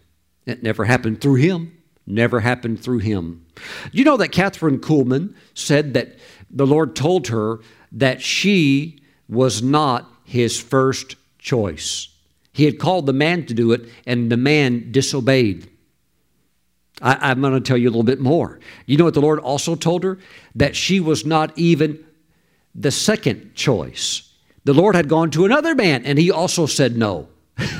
It 0.46 0.62
never 0.62 0.84
happened 0.84 1.20
through 1.20 1.34
him. 1.34 1.76
Never 2.07 2.38
happened 2.38 2.80
through 2.80 3.01
him. 3.01 3.44
You 3.90 4.05
know 4.05 4.16
that 4.16 4.30
Kathryn 4.30 4.78
Kuhlman 4.78 5.34
said 5.55 5.94
that 5.94 6.14
the 6.51 6.66
Lord 6.66 6.94
told 6.94 7.26
her 7.26 7.59
that 7.90 8.22
she 8.22 9.03
was 9.28 9.61
not 9.61 10.09
his 10.24 10.59
first 10.59 11.16
choice. 11.38 12.09
He 12.53 12.64
had 12.64 12.78
called 12.78 13.07
the 13.07 13.12
man 13.12 13.44
to 13.46 13.55
do 13.55 13.72
it, 13.72 13.88
and 14.07 14.30
the 14.30 14.36
man 14.36 14.92
disobeyed. 14.92 15.68
I, 17.01 17.30
am 17.30 17.40
going 17.40 17.53
to 17.53 17.61
tell 17.61 17.76
you 17.76 17.88
a 17.88 17.90
little 17.90 18.03
bit 18.03 18.20
more. 18.20 18.59
You 18.86 18.96
know 18.96 19.05
what 19.05 19.14
the 19.14 19.20
Lord 19.20 19.38
also 19.38 19.74
told 19.74 20.05
her? 20.05 20.18
That 20.55 20.74
she 20.74 21.01
was 21.01 21.24
not 21.24 21.57
even 21.57 22.05
the 22.74 22.90
second 22.90 23.55
choice. 23.55 24.32
The 24.64 24.74
Lord 24.74 24.94
had 24.94 25.09
gone 25.09 25.30
to 25.32 25.44
another 25.44 25.74
man, 25.74 26.05
and 26.05 26.18
he 26.18 26.30
also 26.30 26.66
said 26.66 26.96
no. 26.96 27.28
and 27.57 27.70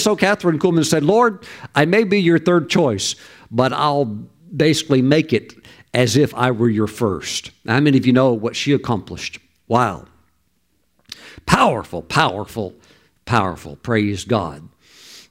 so 0.00 0.16
Kathryn 0.16 0.58
Kuhlman 0.58 0.84
said, 0.84 1.04
Lord, 1.04 1.44
I 1.74 1.84
may 1.84 2.04
be 2.04 2.20
your 2.20 2.38
third 2.38 2.68
choice, 2.68 3.14
but 3.50 3.72
I'll 3.72 4.04
basically 4.04 5.02
make 5.02 5.32
it 5.32 5.54
as 5.94 6.16
if 6.16 6.34
I 6.34 6.50
were 6.50 6.68
your 6.68 6.86
first. 6.86 7.50
How 7.66 7.80
many 7.80 7.98
of 7.98 8.06
you 8.06 8.12
know 8.12 8.32
what 8.32 8.56
she 8.56 8.72
accomplished? 8.72 9.38
Wow. 9.66 10.06
Powerful, 11.46 12.02
powerful, 12.02 12.74
powerful. 13.24 13.76
Praise 13.76 14.24
God. 14.24 14.68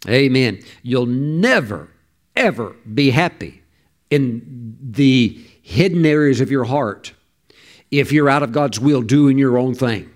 Amen. 0.08 0.64
You'll 0.84 1.06
never, 1.06 1.90
ever 2.36 2.76
be 2.94 3.10
happy 3.10 3.62
in 4.10 4.78
the 4.82 5.40
hidden 5.62 6.06
areas 6.06 6.40
of 6.40 6.50
your 6.50 6.64
heart 6.64 7.14
if 7.92 8.12
you're 8.12 8.30
out 8.30 8.44
of 8.44 8.52
God's 8.52 8.80
will 8.80 9.02
doing 9.02 9.38
your 9.38 9.58
own 9.58 9.74
thing. 9.74 10.10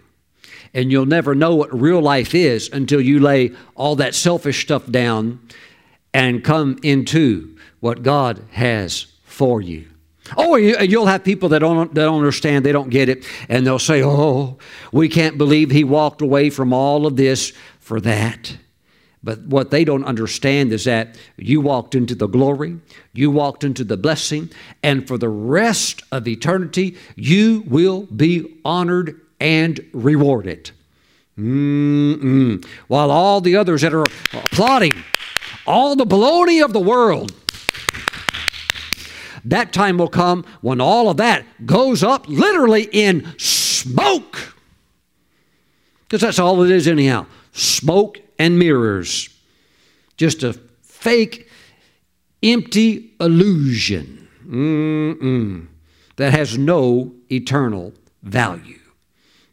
And 0.74 0.92
you'll 0.92 1.06
never 1.06 1.36
know 1.36 1.56
what 1.56 1.78
real 1.78 2.02
life 2.02 2.34
is 2.34 2.70
until 2.72 3.02
you 3.02 3.20
lay 3.20 3.52
all 3.76 3.98
that 3.98 4.16
selfish 4.16 4.62
stuff 4.62 4.89
down 4.89 5.42
and 6.14 6.44
come 6.44 6.80
into 6.84 7.58
what 7.82 8.04
God 8.04 8.44
has 8.52 9.08
for 9.24 9.62
you. 9.62 9.88
Oh, 10.38 10.56
you'll 10.56 11.08
have 11.08 11.26
people 11.26 11.50
that 11.50 11.60
don't, 11.60 11.94
that 11.94 12.06
don't 12.06 12.20
understand, 12.20 12.66
they 12.66 12.72
don't 12.72 12.89
get 12.89 13.10
it, 13.10 13.26
and 13.50 13.68
they'll 13.68 13.80
say, 13.80 14.02
Oh, 14.02 14.58
we 14.94 15.10
can't 15.10 15.38
believe 15.38 15.72
he 15.72 15.84
walked 15.84 16.22
away 16.22 16.50
from 16.50 16.72
all 16.72 17.06
of 17.06 17.18
this 17.18 17.52
for 17.80 18.00
that. 18.02 18.56
But 19.24 19.42
what 19.42 19.70
they 19.70 19.86
don't 19.86 20.04
understand 20.04 20.74
is 20.74 20.86
that 20.86 21.16
you 21.38 21.62
walked 21.62 21.94
into 21.94 22.16
the 22.16 22.28
glory, 22.28 22.80
you 23.14 23.30
walked 23.30 23.64
into 23.64 23.84
the 23.84 23.98
blessing, 23.98 24.50
and 24.82 25.08
for 25.08 25.18
the 25.18 25.30
rest 25.30 26.02
of 26.12 26.28
eternity, 26.28 26.98
you 27.16 27.64
will 27.68 28.04
be 28.04 28.60
honored 28.66 29.22
and 29.40 29.80
rewarded. 29.94 30.72
Mm-mm. 31.38 32.66
While 32.88 33.12
all 33.12 33.42
the 33.42 33.56
others 33.56 33.82
that 33.82 33.94
are 33.94 34.06
applauding, 34.34 34.94
all 35.68 35.96
the 35.96 36.06
baloney 36.06 36.64
of 36.64 36.74
the 36.74 36.80
world, 36.80 37.32
that 39.46 39.72
time 39.72 39.98
will 39.98 40.08
come 40.08 40.46
when 40.62 40.82
all 40.82 41.10
of 41.10 41.18
that 41.18 41.46
goes 41.66 42.04
up 42.04 42.28
literally 42.28 42.90
in 42.92 43.38
smoke. 43.38 44.56
Because 46.04 46.22
that's 46.22 46.40
all 46.40 46.64
it 46.64 46.72
is, 46.72 46.88
anyhow 46.88 47.28
smoke 47.52 48.20
and 48.38 48.58
mirrors. 48.58 49.30
Just 50.18 50.43
a 50.43 50.54
fake, 50.82 51.49
empty 52.43 53.12
illusion 53.20 54.28
Mm-mm. 54.45 55.68
that 56.18 56.34
has 56.34 56.58
no 56.58 57.14
eternal 57.32 57.93
value. 58.24 58.80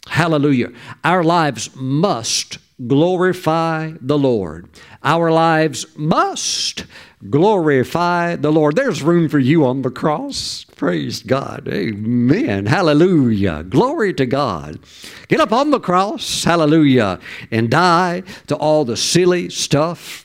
Hallelujah. 0.06 0.72
Our 1.04 1.22
lives 1.22 1.70
must 1.74 2.58
glorify 2.86 3.92
the 4.00 4.18
Lord. 4.18 4.68
Our 5.02 5.30
lives 5.30 5.86
must 5.96 6.84
glorify 7.28 8.36
the 8.36 8.52
Lord. 8.52 8.76
There's 8.76 9.02
room 9.02 9.28
for 9.28 9.38
you 9.38 9.66
on 9.66 9.82
the 9.82 9.90
cross. 9.90 10.64
Praise 10.76 11.22
God. 11.22 11.68
Amen. 11.68 12.66
Hallelujah. 12.66 13.64
Glory 13.64 14.14
to 14.14 14.26
God. 14.26 14.78
Get 15.26 15.40
up 15.40 15.52
on 15.52 15.70
the 15.70 15.80
cross. 15.80 16.44
Hallelujah. 16.44 17.18
And 17.50 17.70
die 17.70 18.22
to 18.46 18.56
all 18.56 18.84
the 18.84 18.96
silly 18.96 19.50
stuff 19.50 20.24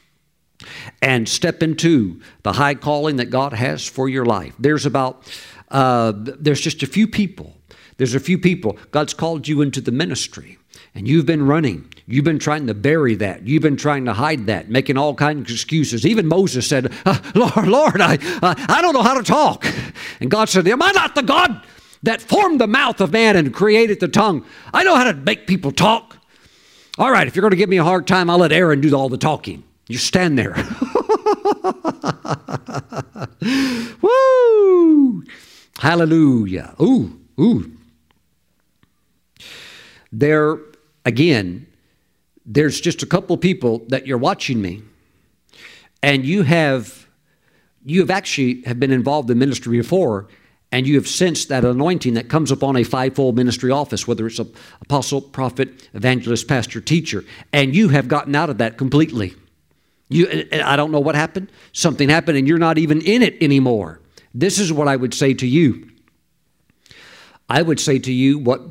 and 1.02 1.28
step 1.28 1.64
into 1.64 2.22
the 2.44 2.54
high 2.54 2.76
calling 2.76 3.18
that 3.18 3.26
God 3.26 3.54
has 3.54 3.86
for 3.86 4.08
your 4.08 4.26
life. 4.26 4.54
There's 4.60 4.86
about, 4.86 5.28
uh, 5.70 6.14
there's 6.16 6.62
just 6.62 6.84
a 6.84 6.88
few 6.88 7.08
people. 7.08 7.58
There's 7.98 8.16
a 8.16 8.20
few 8.20 8.38
people. 8.38 8.78
God's 8.92 9.14
called 9.14 9.48
you 9.48 9.62
into 9.62 9.82
the 9.82 9.92
ministry 9.92 10.58
and 10.96 11.08
you've 11.08 11.26
been 11.26 11.46
running. 11.46 11.92
You've 12.06 12.26
been 12.26 12.40
trying 12.40 12.68
to 12.68 12.74
bury 12.74 13.16
that. 13.16 13.48
You've 13.48 13.64
been 13.64 13.78
trying 13.78 14.06
to 14.06 14.14
hide 14.14 14.48
that, 14.48 14.70
making 14.70 14.98
all 14.98 15.16
kinds 15.16 15.50
of 15.50 15.56
excuses. 15.56 16.06
Even 16.06 16.28
Moses 16.28 16.68
said, 16.68 16.94
uh, 17.06 17.20
Lord, 17.34 17.68
Lord, 17.68 18.02
I, 18.02 18.16
uh, 18.42 18.54
I 18.70 18.82
don't 18.82 18.94
know 18.94 19.02
how 19.02 19.18
to 19.18 19.24
talk. 19.24 19.66
And 20.20 20.30
God 20.30 20.50
said, 20.50 20.68
Am 20.68 20.82
I 20.82 20.92
not 20.92 21.16
the 21.16 21.24
God 21.24 21.64
that 22.04 22.22
formed 22.22 22.60
the 22.60 22.68
mouth 22.68 23.00
of 23.02 23.12
man 23.12 23.36
and 23.36 23.54
created 23.54 24.00
the 24.00 24.08
tongue? 24.08 24.46
I 24.74 24.84
know 24.84 24.96
how 24.96 25.06
to 25.06 25.14
make 25.14 25.48
people 25.48 25.72
talk. 25.72 26.18
All 26.98 27.12
right, 27.12 27.28
if 27.28 27.36
you're 27.36 27.42
going 27.42 27.52
to 27.52 27.58
give 27.58 27.70
me 27.70 27.78
a 27.78 27.84
hard 27.84 28.06
time, 28.06 28.30
I'll 28.30 28.38
let 28.38 28.52
Aaron 28.52 28.82
do 28.82 28.96
all 28.96 29.10
the 29.10 29.18
talking. 29.18 29.64
You 29.88 29.98
stand 29.98 30.38
there. 30.38 30.54
Woo! 34.02 35.24
Hallelujah. 35.80 36.76
Ooh, 36.82 37.20
ooh. 37.40 37.72
There, 40.12 40.60
again, 41.06 41.68
there's 42.46 42.80
just 42.80 43.04
a 43.04 43.06
couple 43.06 43.38
people 43.38 43.84
that 43.88 44.08
you're 44.08 44.18
watching 44.18 44.62
me, 44.62 44.84
and 46.02 46.26
you 46.26 46.44
have 46.44 47.08
you 47.86 48.00
have 48.00 48.10
actually 48.10 48.62
have 48.64 48.80
been 48.80 48.92
involved 48.92 49.30
in 49.30 49.38
ministry 49.38 49.78
before, 49.78 50.28
and 50.72 50.88
you 50.88 50.96
have 50.96 51.08
sensed 51.08 51.50
that 51.50 51.66
anointing 51.66 52.14
that 52.16 52.30
comes 52.30 52.52
upon 52.52 52.76
a 52.78 52.84
fivefold 52.84 53.36
ministry 53.36 53.72
office, 53.72 54.08
whether 54.08 54.26
it's 54.26 54.40
apostle, 54.82 55.22
prophet, 55.22 55.90
evangelist, 55.94 56.48
pastor, 56.48 56.82
teacher, 56.82 57.24
and 57.52 57.76
you 57.76 57.90
have 57.90 58.08
gotten 58.08 58.36
out 58.36 58.50
of 58.50 58.58
that 58.58 58.78
completely. 58.78 59.34
You, 60.10 60.48
I 60.52 60.76
don't 60.76 60.92
know 60.92 61.00
what 61.00 61.16
happened. 61.16 61.52
Something 61.72 62.10
happened, 62.10 62.38
and 62.38 62.48
you're 62.48 62.58
not 62.58 62.78
even 62.78 63.02
in 63.02 63.22
it 63.22 63.42
anymore. 63.42 64.00
This 64.34 64.60
is 64.60 64.72
what 64.72 64.88
I 64.88 64.96
would 64.96 65.14
say 65.14 65.34
to 65.36 65.48
you. 65.48 65.90
I 67.50 67.62
would 67.62 67.80
say 67.80 68.00
to 68.00 68.12
you 68.12 68.38
what 68.38 68.62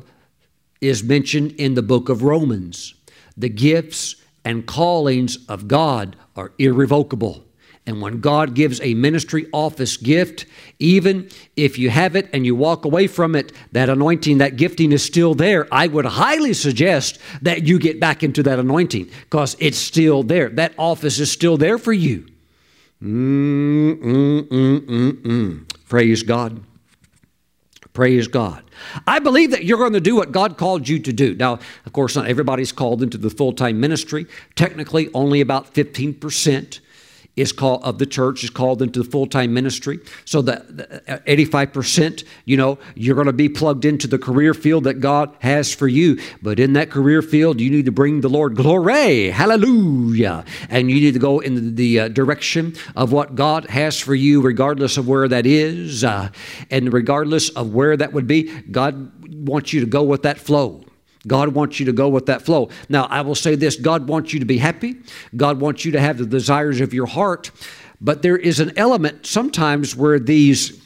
is 0.83 1.03
mentioned 1.03 1.53
in 1.53 1.73
the 1.73 1.81
book 1.81 2.09
of 2.09 2.23
Romans. 2.23 2.93
The 3.37 3.49
gifts 3.49 4.17
and 4.43 4.65
callings 4.65 5.37
of 5.47 5.67
God 5.67 6.15
are 6.35 6.51
irrevocable. 6.59 7.45
And 7.85 8.01
when 8.01 8.21
God 8.21 8.53
gives 8.53 8.79
a 8.81 8.93
ministry 8.93 9.47
office 9.51 9.97
gift, 9.97 10.45
even 10.79 11.29
if 11.57 11.77
you 11.77 11.89
have 11.89 12.15
it 12.15 12.29
and 12.31 12.45
you 12.45 12.55
walk 12.55 12.85
away 12.85 13.07
from 13.07 13.35
it, 13.35 13.51
that 13.73 13.89
anointing, 13.89 14.37
that 14.37 14.55
gifting 14.55 14.93
is 14.93 15.03
still 15.03 15.33
there. 15.33 15.67
I 15.71 15.87
would 15.87 16.05
highly 16.05 16.53
suggest 16.53 17.19
that 17.41 17.67
you 17.67 17.79
get 17.79 17.99
back 17.99 18.23
into 18.23 18.41
that 18.43 18.59
anointing 18.59 19.09
because 19.23 19.57
it's 19.59 19.77
still 19.77 20.23
there. 20.23 20.49
That 20.49 20.73
office 20.77 21.19
is 21.19 21.29
still 21.29 21.57
there 21.57 21.77
for 21.77 21.91
you. 21.91 22.25
Mm, 23.01 24.01
mm, 24.01 24.41
mm, 24.47 24.79
mm, 24.79 25.11
mm. 25.21 25.69
Praise 25.89 26.23
God. 26.23 26.63
Praise 27.91 28.27
God. 28.27 28.63
I 29.07 29.19
believe 29.19 29.51
that 29.51 29.65
you're 29.65 29.77
going 29.77 29.93
to 29.93 30.01
do 30.01 30.15
what 30.15 30.31
God 30.31 30.57
called 30.57 30.87
you 30.87 30.99
to 30.99 31.13
do. 31.13 31.35
Now, 31.35 31.59
of 31.85 31.93
course, 31.93 32.15
not 32.15 32.27
everybody's 32.27 32.71
called 32.71 33.01
into 33.01 33.17
the 33.17 33.29
full 33.29 33.53
time 33.53 33.79
ministry. 33.79 34.25
Technically, 34.55 35.09
only 35.13 35.41
about 35.41 35.73
15% 35.73 36.79
is 37.35 37.51
called 37.51 37.83
of 37.83 37.97
the 37.97 38.05
church 38.05 38.43
is 38.43 38.49
called 38.49 38.81
into 38.81 39.01
the 39.01 39.09
full-time 39.09 39.53
ministry. 39.53 39.99
So 40.25 40.41
that 40.43 40.67
85% 41.25 42.23
you 42.45 42.57
know 42.57 42.77
you're 42.95 43.15
going 43.15 43.27
to 43.27 43.33
be 43.33 43.49
plugged 43.49 43.85
into 43.85 44.07
the 44.07 44.19
career 44.19 44.53
field 44.53 44.83
that 44.85 44.95
god 44.95 45.35
has 45.39 45.73
for 45.73 45.87
you. 45.87 46.19
But 46.41 46.59
in 46.59 46.73
that 46.73 46.89
career 46.89 47.21
field 47.21 47.59
you 47.59 47.69
need 47.69 47.85
to 47.85 47.91
bring 47.91 48.21
the 48.21 48.29
lord. 48.29 48.55
Glory! 48.55 49.29
Hallelujah! 49.29 50.45
And 50.69 50.89
you 50.89 50.99
need 50.99 51.13
to 51.13 51.19
go 51.19 51.39
in 51.39 51.55
the, 51.55 51.71
the 51.71 51.99
uh, 52.01 52.07
direction 52.09 52.75
of 52.95 53.11
what 53.11 53.35
god 53.35 53.65
has 53.65 53.99
for 53.99 54.15
you 54.15 54.41
regardless 54.41 54.97
of 54.97 55.07
where 55.07 55.27
that 55.27 55.45
is 55.45 56.03
uh, 56.03 56.29
and 56.69 56.93
regardless 56.93 57.49
of 57.49 57.73
where 57.73 57.97
that 57.97 58.13
would 58.13 58.27
be 58.27 58.43
god 58.69 59.11
wants 59.47 59.73
you 59.73 59.79
to 59.79 59.85
go 59.85 60.03
with 60.03 60.23
that 60.23 60.37
flow 60.37 60.82
God 61.27 61.49
wants 61.49 61.79
you 61.79 61.85
to 61.85 61.93
go 61.93 62.09
with 62.09 62.25
that 62.25 62.41
flow. 62.41 62.69
Now, 62.89 63.05
I 63.05 63.21
will 63.21 63.35
say 63.35 63.55
this 63.55 63.75
God 63.75 64.07
wants 64.07 64.33
you 64.33 64.39
to 64.39 64.45
be 64.45 64.57
happy, 64.57 64.97
God 65.35 65.59
wants 65.59 65.85
you 65.85 65.91
to 65.93 65.99
have 65.99 66.17
the 66.17 66.25
desires 66.25 66.81
of 66.81 66.93
your 66.93 67.07
heart, 67.07 67.51
but 68.01 68.21
there 68.21 68.37
is 68.37 68.59
an 68.59 68.73
element 68.77 69.25
sometimes 69.25 69.95
where 69.95 70.19
these 70.19 70.81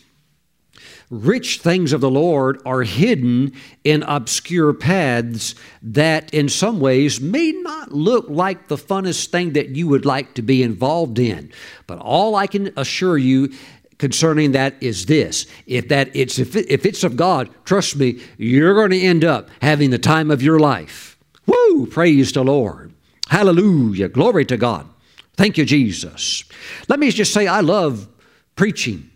rich 1.10 1.60
things 1.60 1.94
of 1.94 2.02
the 2.02 2.10
Lord 2.10 2.62
are 2.66 2.84
hidden 2.84 3.54
in 3.84 4.04
obscure 4.04 4.74
paths 4.74 5.56
that, 5.82 6.34
in 6.34 6.50
some 6.50 6.80
ways, 6.80 7.22
may 7.22 7.52
not 7.52 7.94
look 7.94 8.26
like 8.30 8.68
the 8.68 8.76
funnest 8.76 9.28
thing 9.28 9.54
that 9.54 9.70
you 9.70 9.88
would 9.88 10.06
like 10.06 10.34
to 10.34 10.42
be 10.42 10.62
involved 10.62 11.18
in. 11.18 11.52
But 11.88 12.00
all 12.00 12.36
I 12.36 12.48
can 12.48 12.74
assure 12.76 13.18
you 13.18 13.54
concerning 13.98 14.52
that 14.52 14.76
is 14.82 15.06
this 15.06 15.46
if 15.66 15.88
that 15.88 16.10
it's 16.16 16.40
if, 16.40 16.56
it, 16.56 16.70
if 16.70 16.86
it's 16.86 17.04
of 17.04 17.16
god 17.16 17.50
trust 17.66 17.96
me 17.96 18.20
you're 18.38 18.76
going 18.76 18.92
to 18.92 19.02
end 19.02 19.24
up 19.24 19.50
having 19.62 19.90
the 19.90 19.98
time 19.98 20.30
of 20.32 20.42
your 20.42 20.60
life 20.60 21.18
woo 21.46 21.86
praise 21.88 22.32
the 22.32 22.44
lord 22.44 22.94
hallelujah 23.30 24.08
glory 24.08 24.46
to 24.46 24.58
god 24.58 24.88
thank 25.36 25.58
you 25.58 25.66
jesus 25.66 26.44
let 26.88 27.00
me 27.00 27.10
just 27.10 27.34
say 27.34 27.48
i 27.48 27.60
love 27.60 28.08
preaching 28.56 29.10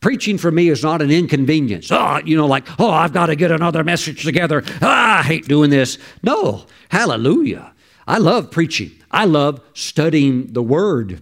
Preaching 0.00 0.38
for 0.38 0.52
me 0.52 0.68
is 0.68 0.84
not 0.84 1.02
an 1.02 1.10
inconvenience. 1.10 1.90
Oh, 1.90 2.20
you 2.24 2.36
know, 2.36 2.46
like, 2.46 2.68
oh, 2.78 2.90
I've 2.90 3.12
got 3.12 3.26
to 3.26 3.34
get 3.36 3.50
another 3.50 3.82
message 3.82 4.22
together. 4.24 4.62
Ah, 4.80 5.18
I 5.18 5.22
hate 5.22 5.48
doing 5.48 5.70
this. 5.70 5.98
No, 6.22 6.66
hallelujah. 6.88 7.72
I 8.06 8.18
love 8.18 8.52
preaching. 8.52 8.92
I 9.10 9.24
love 9.24 9.60
studying 9.74 10.52
the 10.52 10.62
Word. 10.62 11.20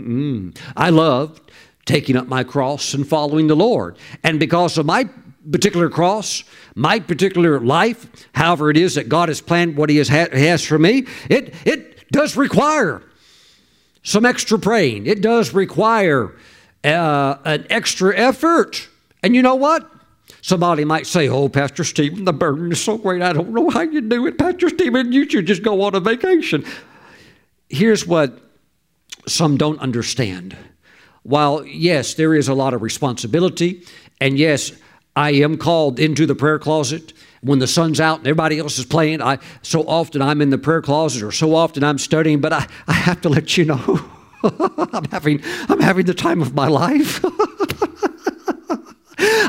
Mm-mm. 0.00 0.56
I 0.76 0.90
love 0.90 1.40
taking 1.84 2.16
up 2.16 2.28
my 2.28 2.44
cross 2.44 2.94
and 2.94 3.06
following 3.06 3.46
the 3.46 3.56
Lord. 3.56 3.96
And 4.22 4.38
because 4.38 4.78
of 4.78 4.86
my 4.86 5.08
particular 5.50 5.88
cross, 5.88 6.44
my 6.74 7.00
particular 7.00 7.60
life, 7.60 8.06
however 8.34 8.70
it 8.70 8.76
is 8.76 8.94
that 8.94 9.08
God 9.08 9.28
has 9.28 9.40
planned 9.40 9.76
what 9.76 9.90
He 9.90 9.96
has, 9.96 10.08
has 10.08 10.64
for 10.64 10.78
me, 10.78 11.06
it, 11.28 11.54
it 11.64 12.10
does 12.10 12.36
require 12.36 13.02
some 14.02 14.24
extra 14.24 14.58
praying. 14.58 15.06
It 15.06 15.20
does 15.20 15.52
require 15.52 16.34
uh, 16.84 17.36
an 17.44 17.66
extra 17.70 18.16
effort. 18.16 18.88
And 19.22 19.34
you 19.34 19.42
know 19.42 19.56
what? 19.56 19.90
Somebody 20.42 20.84
might 20.84 21.06
say, 21.06 21.28
Oh, 21.28 21.48
Pastor 21.48 21.84
Stephen, 21.84 22.24
the 22.24 22.32
burden 22.32 22.72
is 22.72 22.82
so 22.82 22.96
great. 22.96 23.20
I 23.20 23.32
don't 23.32 23.50
know 23.50 23.68
how 23.68 23.82
you 23.82 24.00
do 24.00 24.26
it. 24.26 24.38
Pastor 24.38 24.70
Stephen, 24.70 25.12
you 25.12 25.28
should 25.28 25.46
just 25.46 25.62
go 25.62 25.82
on 25.82 25.94
a 25.94 26.00
vacation. 26.00 26.64
Here's 27.68 28.06
what 28.06 28.38
some 29.26 29.56
don't 29.56 29.78
understand. 29.80 30.56
While, 31.22 31.64
yes, 31.66 32.14
there 32.14 32.34
is 32.34 32.48
a 32.48 32.54
lot 32.54 32.74
of 32.74 32.82
responsibility, 32.82 33.84
and 34.20 34.38
yes, 34.38 34.72
I 35.16 35.32
am 35.32 35.58
called 35.58 35.98
into 35.98 36.26
the 36.26 36.34
prayer 36.34 36.58
closet 36.58 37.12
when 37.42 37.58
the 37.58 37.66
sun's 37.66 38.00
out 38.00 38.18
and 38.18 38.26
everybody 38.26 38.58
else 38.58 38.78
is 38.78 38.84
playing. 38.84 39.22
I 39.22 39.38
so 39.62 39.82
often 39.82 40.22
I'm 40.22 40.40
in 40.40 40.50
the 40.50 40.58
prayer 40.58 40.82
closet 40.82 41.22
or 41.22 41.32
so 41.32 41.54
often 41.54 41.82
I'm 41.84 41.98
studying, 41.98 42.40
but 42.40 42.52
I, 42.52 42.66
I 42.86 42.92
have 42.92 43.20
to 43.22 43.28
let 43.28 43.56
you 43.56 43.64
know 43.64 44.00
I'm 44.42 45.04
having 45.06 45.42
I'm 45.68 45.80
having 45.80 46.06
the 46.06 46.14
time 46.14 46.40
of 46.42 46.54
my 46.54 46.68
life. 46.68 47.24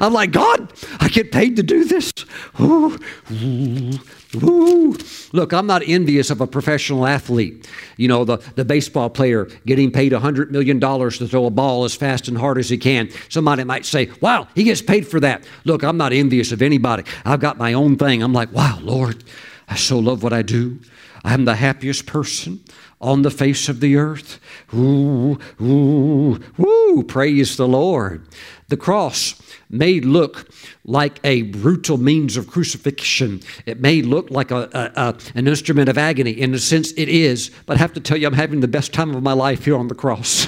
I'm 0.02 0.14
like, 0.14 0.32
God, 0.32 0.74
I 1.00 1.08
get 1.08 1.32
paid 1.32 1.56
to 1.58 1.64
do 1.64 1.86
this. 1.86 2.12
Ooh, 2.60 3.00
ooh, 3.32 4.00
ooh. 4.36 4.96
Look, 5.34 5.54
I'm 5.54 5.68
not 5.68 5.82
envious 5.86 6.30
of 6.30 6.42
a 6.42 6.48
professional 6.48 7.06
athlete. 7.06 7.70
You 7.98 8.08
know, 8.08 8.26
the, 8.26 8.38
the 8.56 8.66
baseball 8.66 9.10
player 9.10 9.46
getting 9.66 9.92
paid 9.92 10.12
$100 10.12 10.52
million 10.52 10.80
to 10.80 11.28
throw 11.28 11.46
a 11.46 11.50
ball 11.50 11.84
as 11.84 11.96
fast 11.96 12.28
and 12.28 12.38
hard 12.38 12.58
as 12.58 12.70
he 12.70 12.78
can. 12.78 13.10
Somebody 13.30 13.64
might 13.64 13.86
say, 13.86 14.10
wow, 14.22 14.48
he 14.56 14.64
gets 14.64 14.82
paid 14.82 15.08
for 15.08 15.20
that. 15.20 15.44
Look, 15.66 15.84
I'm 15.84 15.98
not 15.98 16.14
envious 16.14 16.52
of 16.52 16.62
anybody. 16.62 17.04
I've 17.26 17.40
got 17.40 17.58
my 17.58 17.74
own 17.74 17.98
thing. 17.98 18.22
I'm 18.22 18.34
like, 18.34 18.52
wow, 18.52 18.80
Lord, 18.82 19.24
I 19.68 19.76
so 19.76 20.00
love 20.00 20.24
what 20.24 20.34
I 20.34 20.42
do. 20.42 20.80
I'm 21.24 21.46
the 21.46 21.56
happiest 21.56 22.06
person 22.06 22.62
on 23.00 23.24
the 23.24 23.32
face 23.32 23.68
of 23.68 23.80
the 23.80 23.96
earth. 23.96 24.40
Ooh, 24.74 25.40
ooh, 25.62 26.40
ooh, 26.60 27.04
praise 27.08 27.58
the 27.58 27.68
Lord. 27.68 28.26
The 28.72 28.78
cross 28.78 29.36
may 29.70 30.00
look 30.00 30.50
like 30.86 31.20
a 31.26 31.42
brutal 31.42 31.98
means 31.98 32.38
of 32.38 32.48
crucifixion. 32.48 33.42
It 33.66 33.82
may 33.82 34.02
look 34.02 34.32
like 34.32 34.50
a, 34.50 34.70
a, 34.72 34.92
a, 34.96 35.18
an 35.36 35.50
instrument 35.50 35.90
of 35.90 35.98
agony. 35.98 36.32
In 36.32 36.54
a 36.54 36.58
sense, 36.58 36.94
it 36.94 37.10
is. 37.10 37.52
But 37.66 37.76
I 37.76 37.80
have 37.82 37.92
to 37.96 38.00
tell 38.00 38.16
you, 38.16 38.28
I'm 38.28 38.34
having 38.34 38.62
the 38.62 38.70
best 38.70 38.94
time 38.94 39.14
of 39.14 39.22
my 39.22 39.34
life 39.34 39.66
here 39.66 39.76
on 39.76 39.90
the 39.90 39.94
cross. 39.94 40.48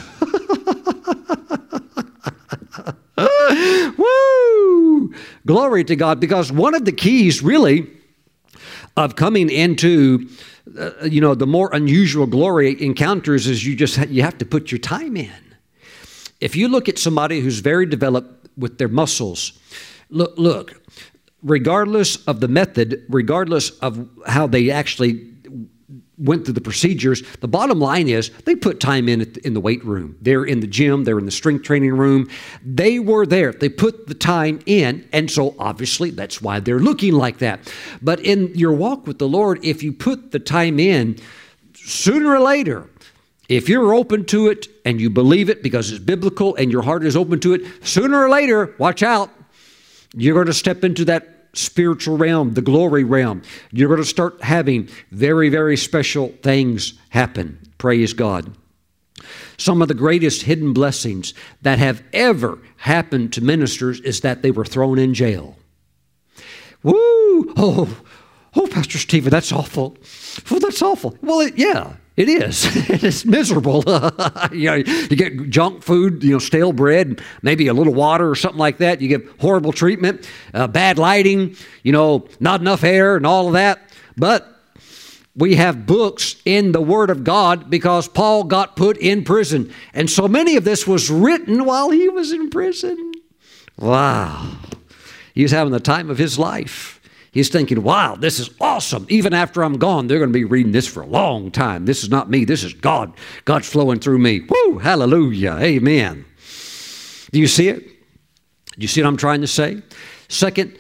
Woo! 3.98 5.14
Glory 5.46 5.84
to 5.84 5.98
God. 5.98 6.22
Because 6.22 6.50
one 6.50 6.76
of 6.76 6.86
the 6.86 6.94
keys, 6.94 7.44
really, 7.44 7.90
of 8.96 9.18
coming 9.18 9.50
into 9.50 10.30
uh, 10.80 10.92
you 11.04 11.20
know 11.20 11.36
the 11.36 11.46
more 11.46 11.70
unusual 11.74 12.26
glory 12.26 12.82
encounters 12.82 13.48
is 13.48 13.66
you 13.66 13.76
just 13.76 13.98
you 14.08 14.22
have 14.22 14.38
to 14.38 14.46
put 14.46 14.72
your 14.72 14.80
time 14.80 15.18
in 15.18 15.53
if 16.44 16.56
you 16.56 16.68
look 16.68 16.90
at 16.90 17.00
somebody 17.00 17.40
who's 17.40 17.60
very 17.60 17.86
developed 17.86 18.50
with 18.58 18.78
their 18.78 18.88
muscles 18.88 19.54
look 20.10 20.34
look 20.38 20.82
regardless 21.42 22.18
of 22.26 22.40
the 22.40 22.48
method 22.48 23.04
regardless 23.10 23.72
of 23.80 24.08
how 24.28 24.46
they 24.48 24.70
actually 24.70 25.34
went 26.18 26.46
through 26.46 26.54
the 26.54 26.62
procedures. 26.62 27.22
The 27.40 27.48
bottom 27.48 27.80
line 27.80 28.08
is 28.08 28.30
they 28.46 28.56
put 28.56 28.80
time 28.80 29.10
in 29.10 29.22
in 29.44 29.54
the 29.54 29.60
weight 29.60 29.84
room. 29.84 30.18
They're 30.22 30.46
in 30.46 30.60
the 30.60 30.68
gym, 30.68 31.04
they're 31.04 31.20
in 31.20 31.26
the 31.26 31.32
strength 31.32 31.64
training 31.64 31.98
room. 31.98 32.30
They 32.64 33.00
were 33.00 33.26
there. 33.26 33.52
They 33.52 33.70
put 33.70 34.08
the 34.08 34.14
time 34.14 34.60
in, 34.66 35.08
and 35.12 35.30
so 35.30 35.56
obviously 35.60 36.12
that's 36.12 36.42
why 36.42 36.60
they're 36.60 36.80
looking 36.80 37.14
like 37.14 37.40
that. 37.40 37.72
But 38.02 38.20
in 38.22 38.54
your 38.56 38.74
walk 38.74 39.08
with 39.08 39.20
the 39.20 39.28
Lord, 39.28 39.64
if 39.64 39.84
you 39.84 39.92
put 39.92 40.32
the 40.32 40.40
time 40.40 40.80
in, 40.80 41.18
sooner 41.74 42.30
or 42.30 42.40
later, 42.40 42.90
if 43.50 43.68
you're 43.68 43.94
open 43.94 44.26
to 44.26 44.48
it 44.48 44.68
and 44.86 45.02
you 45.02 45.10
believe 45.10 45.50
it 45.50 45.62
because 45.62 45.92
it's 45.92 46.04
biblical 46.04 46.56
and 46.56 46.72
your 46.72 46.82
heart 46.82 47.04
is 47.04 47.16
open 47.16 47.40
to 47.42 47.54
it, 47.54 47.62
sooner 47.86 48.24
or 48.24 48.30
later, 48.30 48.74
watch 48.78 49.04
out, 49.04 49.30
you're 50.16 50.34
going 50.34 50.48
to 50.48 50.54
step 50.54 50.84
into 50.84 51.06
that 51.06 51.50
spiritual 51.54 52.18
realm, 52.18 52.54
the 52.54 52.62
glory 52.62 53.04
realm. 53.04 53.42
You're 53.72 53.90
going 53.90 54.02
to 54.02 54.08
start 54.08 54.42
having 54.42 54.90
very, 55.12 55.50
very 55.50 55.78
special 55.78 56.30
things 56.42 56.94
happen. 57.10 57.60
Praise 57.78 58.14
God. 58.14 58.56
Some 59.58 59.82
of 59.82 59.88
the 59.88 59.94
greatest 59.94 60.44
hidden 60.44 60.74
blessings 60.74 61.34
that 61.62 61.80
have 61.80 62.04
ever 62.12 62.60
happened 62.78 63.34
to 63.34 63.42
ministers 63.42 64.00
is 64.02 64.22
that 64.22 64.42
they 64.42 64.52
were 64.52 64.66
thrown 64.66 64.98
in 64.98 65.14
jail. 65.14 65.58
Woo! 66.82 67.54
Oh, 67.56 67.98
oh, 68.56 68.68
Pastor 68.68 68.98
Stephen, 68.98 69.30
that's 69.30 69.52
awful. 69.52 69.98
Oh, 70.52 70.60
that's 70.60 70.82
awful. 70.82 71.18
Well, 71.22 71.40
it, 71.42 71.58
yeah, 71.58 71.96
it 72.16 72.30
is. 72.30 72.66
it's 73.04 73.26
miserable. 73.26 73.84
you, 74.52 74.70
know, 74.70 74.76
you 74.76 75.16
get 75.16 75.50
junk 75.50 75.84
food, 75.84 76.24
you 76.24 76.34
know, 76.34 76.40
stale 76.40 76.72
bread, 76.72 77.22
maybe 77.42 77.68
a 77.68 77.74
little 77.74 77.94
water 77.94 78.30
or 78.30 78.36
something 78.36 78.60
like 78.60 78.78
that. 78.78 79.02
You 79.02 79.08
get 79.08 79.28
horrible 79.40 79.72
treatment, 79.72 80.30
uh, 80.54 80.68
bad 80.68 80.98
lighting, 80.98 81.56
you 81.82 81.92
know, 81.92 82.28
not 82.40 82.62
enough 82.62 82.84
air 82.84 83.16
and 83.16 83.26
all 83.26 83.48
of 83.48 83.54
that. 83.54 83.90
But 84.16 84.48
we 85.36 85.56
have 85.56 85.88
books 85.88 86.36
in 86.46 86.72
the 86.72 86.82
Word 86.82 87.10
of 87.10 87.24
God 87.24 87.70
because 87.70 88.08
Paul 88.08 88.44
got 88.44 88.76
put 88.76 88.98
in 88.98 89.24
prison. 89.24 89.74
And 89.94 90.10
so 90.10 90.28
many 90.28 90.56
of 90.56 90.64
this 90.64 90.86
was 90.86 91.10
written 91.10 91.66
while 91.66 91.90
he 91.90 92.10
was 92.10 92.32
in 92.32 92.52
prison. 92.52 93.14
Wow. 93.78 94.58
He 95.34 95.42
was 95.42 95.52
having 95.52 95.74
the 95.74 95.80
time 95.80 96.12
of 96.12 96.20
his 96.20 96.38
life. 96.38 97.02
He's 97.34 97.50
thinking, 97.50 97.82
wow, 97.82 98.16
this 98.16 98.40
is 98.40 98.52
awesome. 98.62 99.08
Even 99.10 99.34
after 99.34 99.64
I'm 99.64 99.80
gone, 99.80 100.06
they're 100.06 100.20
going 100.20 100.30
to 100.30 100.34
be 100.34 100.44
reading 100.44 100.72
this 100.72 100.88
for 100.88 101.02
a 101.02 101.08
long 101.08 101.50
time. 101.50 101.86
This 101.86 102.04
is 102.04 102.10
not 102.10 102.30
me, 102.30 102.46
this 102.46 102.64
is 102.64 102.74
God. 102.74 103.12
God's 103.44 103.68
flowing 103.68 104.00
through 104.00 104.20
me. 104.20 104.42
Woo, 104.42 104.78
hallelujah, 104.78 105.58
amen. 105.60 106.26
Do 107.32 107.40
you 107.40 107.48
see 107.48 107.70
it? 107.70 107.84
Do 107.84 108.82
you 108.82 108.88
see 108.88 109.02
what 109.02 109.08
I'm 109.08 109.18
trying 109.18 109.42
to 109.42 109.48
say? 109.48 109.82
Second 110.28 110.78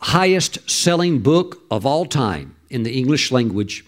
highest 0.00 0.68
selling 0.68 1.20
book 1.20 1.62
of 1.70 1.86
all 1.86 2.04
time 2.04 2.56
in 2.68 2.82
the 2.82 2.98
English 2.98 3.30
language, 3.30 3.84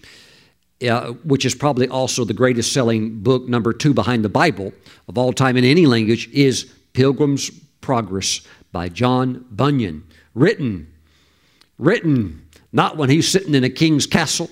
uh, 0.89 1.11
which 1.25 1.45
is 1.45 1.53
probably 1.53 1.89
also 1.89 2.23
the 2.23 2.33
greatest 2.33 2.71
selling 2.71 3.19
book, 3.19 3.49
number 3.49 3.73
two 3.73 3.93
behind 3.93 4.23
the 4.23 4.29
Bible 4.29 4.71
of 5.09 5.17
all 5.17 5.33
time 5.33 5.57
in 5.57 5.65
any 5.65 5.85
language, 5.85 6.29
is 6.31 6.71
Pilgrim's 6.93 7.49
Progress 7.81 8.39
by 8.71 8.87
John 8.87 9.45
Bunyan, 9.51 10.05
written 10.33 10.87
written 11.81 12.41
not 12.71 12.97
when 12.97 13.09
he's 13.09 13.27
sitting 13.27 13.55
in 13.55 13.63
a 13.63 13.69
king's 13.69 14.05
castle, 14.05 14.49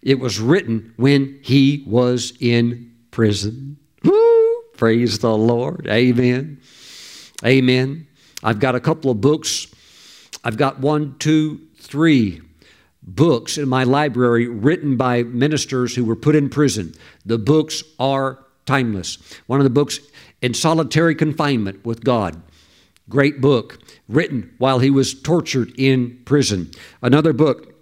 it 0.00 0.18
was 0.18 0.40
written 0.40 0.94
when 0.96 1.38
he 1.42 1.84
was 1.86 2.32
in 2.40 2.92
prison. 3.10 3.76
Woo! 4.04 4.62
Praise 4.76 5.18
the 5.18 5.36
Lord. 5.36 5.86
Amen. 5.88 6.60
Amen. 7.44 8.06
I've 8.42 8.58
got 8.58 8.74
a 8.74 8.80
couple 8.80 9.10
of 9.10 9.20
books. 9.20 9.66
I've 10.44 10.56
got 10.56 10.80
one, 10.80 11.16
two, 11.18 11.60
three 11.76 12.40
books 13.02 13.58
in 13.58 13.68
my 13.68 13.84
library 13.84 14.48
written 14.48 14.96
by 14.96 15.22
ministers 15.24 15.94
who 15.94 16.04
were 16.04 16.16
put 16.16 16.34
in 16.34 16.48
prison. 16.48 16.94
The 17.26 17.38
books 17.38 17.82
are 17.98 18.38
timeless. 18.66 19.18
One 19.46 19.60
of 19.60 19.64
the 19.64 19.70
books, 19.70 20.00
In 20.40 20.54
Solitary 20.54 21.14
Confinement 21.14 21.84
with 21.84 22.02
God. 22.02 22.40
Great 23.12 23.42
book 23.42 23.78
written 24.08 24.54
while 24.56 24.78
he 24.78 24.88
was 24.88 25.12
tortured 25.12 25.70
in 25.76 26.18
prison. 26.24 26.70
Another 27.02 27.34
book, 27.34 27.74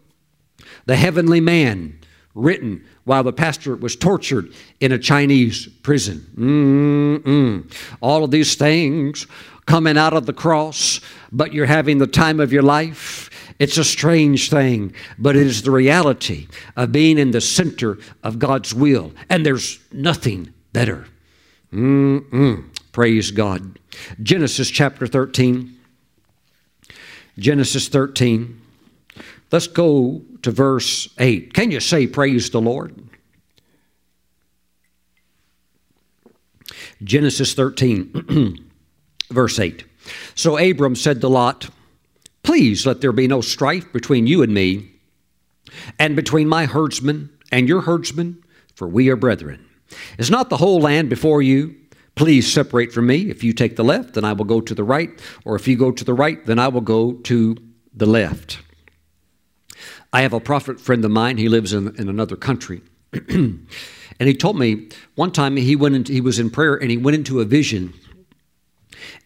The 0.87 0.97
Heavenly 0.97 1.39
Man, 1.39 2.01
written 2.35 2.85
while 3.05 3.22
the 3.22 3.33
pastor 3.33 3.76
was 3.76 3.95
tortured 3.95 4.53
in 4.81 4.91
a 4.91 4.99
Chinese 4.99 5.68
prison. 5.85 6.26
Mm-mm. 6.35 7.72
All 8.01 8.24
of 8.24 8.33
these 8.33 8.57
things 8.57 9.28
coming 9.66 9.97
out 9.97 10.14
of 10.14 10.26
the 10.26 10.33
cross, 10.33 11.01
but 11.31 11.55
you're 11.55 11.64
having 11.64 11.99
the 11.99 12.09
time 12.09 12.41
of 12.41 12.53
your 12.53 12.64
life. 12.64 13.31
It's 13.61 13.78
a 13.78 13.85
strange 13.85 14.51
thing, 14.51 14.93
but 15.16 15.37
it 15.37 15.47
is 15.47 15.62
the 15.62 15.70
reality 15.70 16.49
of 16.74 16.91
being 16.91 17.18
in 17.18 17.31
the 17.31 17.41
center 17.41 17.99
of 18.24 18.41
God's 18.41 18.74
will, 18.74 19.12
and 19.28 19.47
there's 19.47 19.78
nothing 19.93 20.53
better. 20.72 21.07
Mm-mm. 21.72 22.64
Praise 22.93 23.30
God. 23.30 23.78
Genesis 24.22 24.70
chapter 24.70 25.07
13. 25.07 25.76
Genesis 27.38 27.88
13. 27.88 28.61
Let's 29.53 29.66
go 29.66 30.22
to 30.43 30.51
verse 30.51 31.09
8. 31.18 31.55
Can 31.55 31.70
you 31.70 31.80
say, 31.80 32.07
Praise 32.07 32.51
the 32.51 32.61
Lord? 32.61 32.97
Genesis 37.03 37.55
13, 37.55 38.68
verse 39.30 39.59
8. 39.59 39.84
So 40.34 40.59
Abram 40.59 40.95
said 40.95 41.20
to 41.20 41.28
Lot, 41.28 41.70
Please 42.43 42.86
let 42.86 43.01
there 43.01 43.12
be 43.12 43.26
no 43.26 43.41
strife 43.41 43.93
between 43.93 44.26
you 44.26 44.43
and 44.43 44.53
me, 44.53 44.91
and 45.99 46.16
between 46.16 46.49
my 46.49 46.66
herdsmen 46.66 47.30
and 47.53 47.68
your 47.68 47.82
herdsmen, 47.82 48.43
for 48.74 48.88
we 48.88 49.09
are 49.09 49.16
brethren. 49.16 49.64
Is 50.18 50.30
not 50.30 50.51
the 50.51 50.57
whole 50.57 50.80
land 50.80 51.09
before 51.11 51.43
you? 51.43 51.74
Please 52.21 52.53
separate 52.53 52.93
from 52.93 53.07
me. 53.07 53.31
If 53.31 53.43
you 53.43 53.55
take 53.55 53.77
the 53.77 53.83
left, 53.83 54.12
then 54.12 54.27
I 54.27 54.35
will 54.35 54.45
go 54.45 54.61
to 54.61 54.75
the 54.75 54.85
right. 54.85 55.09
Or 55.47 55.57
if 55.57 55.66
you 55.66 55.75
go 55.75 55.91
to 55.91 56.05
the 56.05 56.12
right, 56.12 56.45
then 56.45 56.59
I 56.59 56.68
will 56.68 56.83
go 56.83 57.14
to 57.14 57.57
the 57.95 58.05
left. 58.05 58.59
I 60.12 60.21
have 60.21 60.35
a 60.35 60.39
prophet 60.39 60.79
friend 60.79 61.03
of 61.03 61.11
mine. 61.11 61.39
He 61.39 61.49
lives 61.49 61.73
in, 61.73 61.97
in 61.97 62.11
another 62.11 62.37
country. 62.37 62.83
and 63.31 63.66
he 64.18 64.35
told 64.35 64.59
me 64.59 64.91
one 65.14 65.33
time 65.33 65.57
he 65.57 65.75
went 65.75 65.95
into, 65.95 66.12
he 66.12 66.21
was 66.21 66.39
in 66.39 66.51
prayer 66.51 66.75
and 66.75 66.91
he 66.91 66.99
went 66.99 67.14
into 67.14 67.41
a 67.41 67.47
vision. 67.47 67.95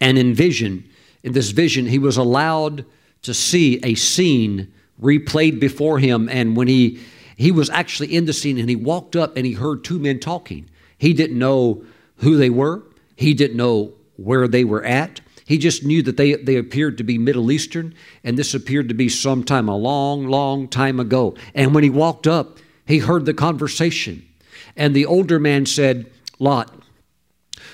And 0.01 0.17
in 0.17 0.33
vision, 0.33 0.89
in 1.25 1.33
this 1.33 1.51
vision, 1.51 1.87
he 1.87 1.99
was 1.99 2.17
allowed 2.17 2.87
to 3.23 3.35
see 3.35 3.81
a 3.83 3.97
scene 3.97 4.73
replayed 5.03 5.59
before 5.59 5.99
him. 5.99 6.29
And 6.29 6.57
when 6.57 6.69
he 6.69 7.01
he 7.37 7.51
was 7.51 7.71
actually 7.71 8.15
in 8.15 8.27
the 8.27 8.33
scene 8.33 8.57
and 8.57 8.69
he 8.69 8.77
walked 8.77 9.17
up 9.17 9.37
and 9.37 9.45
he 9.45 9.55
heard 9.55 9.83
two 9.83 9.99
men 9.99 10.21
talking. 10.21 10.71
He 10.97 11.13
didn't 11.13 11.41
know 11.41 11.85
who 12.17 12.37
they 12.37 12.51
were. 12.51 12.83
He 13.17 13.35
didn't 13.35 13.57
know 13.57 13.93
where 14.17 14.49
they 14.49 14.65
were 14.65 14.85
at. 14.85 15.21
He 15.47 15.59
just 15.59 15.85
knew 15.85 16.03
that 16.03 16.17
they, 16.17 16.35
they 16.35 16.57
appeared 16.57 16.97
to 16.99 17.05
be 17.05 17.19
Middle 17.19 17.53
Eastern, 17.53 17.95
and 18.23 18.39
this 18.39 18.55
appeared 18.55 18.89
to 18.89 18.95
be 18.95 19.09
sometime 19.09 19.69
a 19.69 19.77
long, 19.77 20.27
long 20.27 20.69
time 20.69 20.99
ago. 20.99 21.37
And 21.55 21.75
when 21.75 21.85
he 21.85 21.91
walked 21.91 22.27
up, 22.27 22.59
he 22.87 22.99
heard 22.99 23.27
the 23.27 23.35
conversation. 23.35 24.27
And 24.77 24.95
the 24.95 25.07
older 25.07 25.39
man 25.39 25.67
said, 25.67 26.11
Lot, 26.39 26.75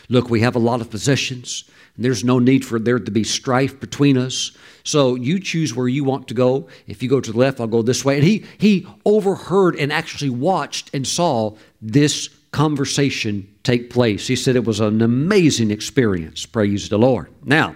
look, 0.09 0.29
we 0.29 0.41
have 0.41 0.57
a 0.57 0.61
lot 0.61 0.81
of 0.81 0.91
possessions, 0.91 1.65
and 1.95 2.05
there's 2.05 2.25
no 2.25 2.39
need 2.39 2.65
for 2.65 2.79
there 2.79 2.99
to 2.99 3.11
be 3.11 3.25
strife 3.25 3.79
between 3.79 4.19
us. 4.19 4.51
So 4.83 5.15
you 5.15 5.39
choose 5.39 5.75
where 5.75 5.89
you 5.89 6.03
want 6.03 6.27
to 6.29 6.35
go. 6.35 6.69
If 6.87 7.03
you 7.03 7.09
go 7.09 7.21
to 7.21 7.33
the 7.33 7.39
left, 7.39 7.61
I'll 7.61 7.67
go 7.67 7.83
this 7.83 8.05
way. 8.05 8.17
And 8.17 8.25
he, 8.25 8.45
he 8.59 8.87
overheard 9.05 9.77
and 9.77 9.93
actually 9.93 10.31
watched 10.31 10.91
and 10.93 11.07
saw 11.07 11.57
this 11.81 12.31
conversation 12.53 13.53
take 13.63 13.91
place. 13.91 14.27
He 14.27 14.37
said 14.37 14.57
it 14.57 14.65
was 14.65 14.81
an 14.81 15.03
amazing 15.03 15.71
experience. 15.71 16.47
Praise 16.47 16.89
the 16.89 16.99
Lord. 16.99 17.33
Now, 17.45 17.75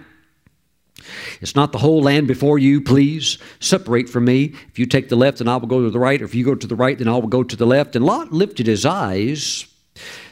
it's 1.41 1.55
not 1.55 1.71
the 1.71 1.77
whole 1.77 2.01
land 2.01 2.27
before 2.27 2.57
you, 2.57 2.81
please 2.81 3.37
separate 3.59 4.09
from 4.09 4.25
me. 4.25 4.53
If 4.69 4.79
you 4.79 4.85
take 4.85 5.09
the 5.09 5.15
left, 5.15 5.39
then 5.39 5.47
I 5.47 5.57
will 5.57 5.67
go 5.67 5.83
to 5.83 5.89
the 5.89 5.99
right, 5.99 6.21
or 6.21 6.25
if 6.25 6.33
you 6.33 6.43
go 6.43 6.55
to 6.55 6.67
the 6.67 6.75
right, 6.75 6.97
then 6.97 7.07
I 7.07 7.13
will 7.13 7.27
go 7.27 7.43
to 7.43 7.55
the 7.55 7.65
left. 7.65 7.95
And 7.95 8.05
Lot 8.05 8.31
lifted 8.31 8.67
his 8.67 8.85
eyes. 8.85 9.65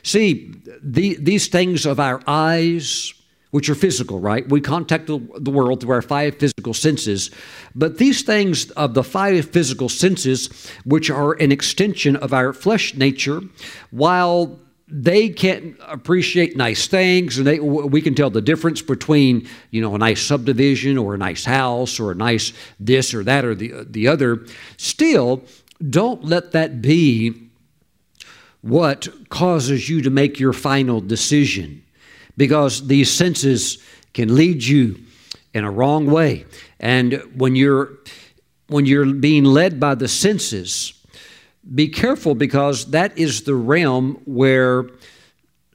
See, 0.03 0.53
the, 0.81 1.15
these 1.19 1.47
things 1.47 1.85
of 1.85 1.99
our 1.99 2.21
eyes, 2.27 3.13
which 3.53 3.69
are 3.69 3.75
physical, 3.75 4.19
right? 4.19 4.49
We 4.49 4.61
contact 4.61 5.05
the, 5.05 5.19
world 5.19 5.81
through 5.81 5.91
our 5.91 6.01
five 6.01 6.39
physical 6.39 6.73
senses. 6.73 7.29
But 7.75 7.99
these 7.99 8.23
things 8.23 8.71
of 8.71 8.95
the 8.95 9.03
five 9.03 9.47
physical 9.47 9.89
senses, 9.89 10.49
which 10.85 11.11
are 11.11 11.33
an 11.33 11.51
extension 11.51 12.15
of 12.15 12.33
our 12.33 12.51
flesh 12.51 12.95
nature, 12.95 13.41
while 13.91 14.59
they 14.87 15.29
can't 15.29 15.77
appreciate 15.87 16.57
nice 16.57 16.87
things 16.87 17.37
and 17.37 17.45
they, 17.45 17.59
we 17.59 18.01
can 18.01 18.15
tell 18.15 18.31
the 18.31 18.41
difference 18.41 18.81
between 18.81 19.47
you 19.69 19.81
know 19.81 19.93
a 19.93 19.99
nice 19.99 20.21
subdivision 20.21 20.97
or 20.97 21.13
a 21.13 21.17
nice 21.17 21.45
house 21.45 21.99
or 21.99 22.11
a 22.11 22.15
nice 22.15 22.53
this 22.79 23.13
or 23.13 23.23
that 23.23 23.45
or 23.45 23.55
the, 23.55 23.85
the 23.87 24.07
other 24.07 24.45
still 24.77 25.43
don't 25.89 26.25
let 26.25 26.51
that 26.51 26.81
be 26.81 27.49
what 28.61 29.07
causes 29.29 29.89
you 29.89 30.01
to 30.01 30.09
make 30.09 30.39
your 30.39 30.53
final 30.53 30.99
decision 30.99 31.82
because 32.37 32.87
these 32.87 33.11
senses 33.11 33.77
can 34.13 34.35
lead 34.35 34.63
you 34.63 34.99
in 35.53 35.63
a 35.63 35.71
wrong 35.71 36.05
way 36.05 36.45
and 36.79 37.13
when 37.35 37.55
you're 37.55 37.99
when 38.67 38.85
you're 38.85 39.13
being 39.13 39.43
led 39.43 39.79
by 39.79 39.93
the 39.93 40.07
senses 40.07 40.93
be 41.73 41.87
careful 41.87 42.35
because 42.35 42.91
that 42.91 43.17
is 43.17 43.43
the 43.43 43.55
realm 43.55 44.21
where 44.25 44.89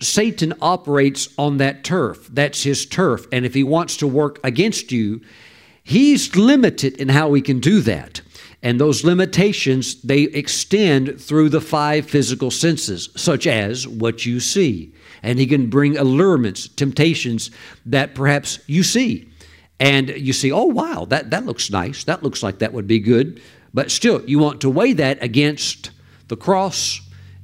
Satan 0.01 0.55
operates 0.61 1.29
on 1.39 1.57
that 1.59 1.83
turf. 1.83 2.29
That's 2.31 2.63
his 2.63 2.87
turf. 2.87 3.27
And 3.33 3.45
if 3.45 3.55
he 3.55 3.65
wants 3.65 3.97
to 3.99 4.07
work 4.07 4.39
against 4.45 4.93
you, 4.93 5.21
he's 5.83 6.37
limited 6.37 6.97
in 6.99 7.09
how 7.09 7.33
he 7.33 7.43
can 7.43 7.61
do 7.61 7.81
that. 7.83 8.21
And 8.63 8.81
those 8.81 9.05
limitations, 9.05 10.03
they 10.03 10.23
extend 10.23 11.21
through 11.21 11.49
the 11.49 11.61
five 11.61 12.09
physical 12.09 12.51
senses, 12.51 13.09
such 13.17 13.47
as 13.47 13.87
what 13.87 14.27
you 14.27 14.41
see. 14.41 14.93
And 15.23 15.39
he 15.39 15.47
can 15.47 15.69
bring 15.69 15.97
allurements, 15.97 16.69
temptations 16.69 17.51
that 17.87 18.15
perhaps 18.15 18.59
you 18.67 18.83
see. 18.83 19.29
And 19.81 20.09
you 20.09 20.33
see, 20.33 20.51
oh, 20.51 20.65
wow, 20.65 21.05
that, 21.07 21.31
that 21.31 21.47
looks 21.47 21.71
nice. 21.71 22.05
That 22.05 22.23
looks 22.23 22.43
like 22.43 22.59
that 22.59 22.73
would 22.73 22.87
be 22.87 22.99
good. 22.99 23.41
But 23.73 23.91
still, 23.91 24.25
you 24.29 24.39
want 24.39 24.61
to 24.63 24.71
weigh 24.71 24.95
that 24.95 25.23
against 25.23 25.91
the 26.29 26.37
cross 26.37 27.01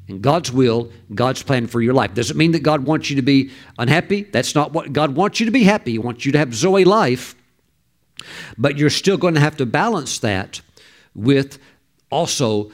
and 0.08 0.20
God's 0.20 0.52
will, 0.52 0.90
God's 1.14 1.42
plan 1.42 1.66
for 1.66 1.80
your 1.80 1.94
life. 1.94 2.14
Does 2.14 2.30
it 2.30 2.36
mean 2.36 2.52
that 2.52 2.62
God 2.62 2.84
wants 2.84 3.08
you 3.08 3.16
to 3.16 3.22
be 3.22 3.50
unhappy? 3.78 4.22
That's 4.22 4.54
not 4.54 4.72
what 4.72 4.92
God 4.92 5.14
wants 5.14 5.40
you 5.40 5.46
to 5.46 5.52
be 5.52 5.64
happy. 5.64 5.92
He 5.92 5.98
wants 5.98 6.26
you 6.26 6.32
to 6.32 6.38
have 6.38 6.54
Zoe 6.54 6.84
life. 6.84 7.34
But 8.58 8.78
you're 8.78 8.90
still 8.90 9.16
going 9.16 9.34
to 9.34 9.40
have 9.40 9.56
to 9.58 9.66
balance 9.66 10.18
that 10.20 10.60
with 11.14 11.58
also 12.10 12.70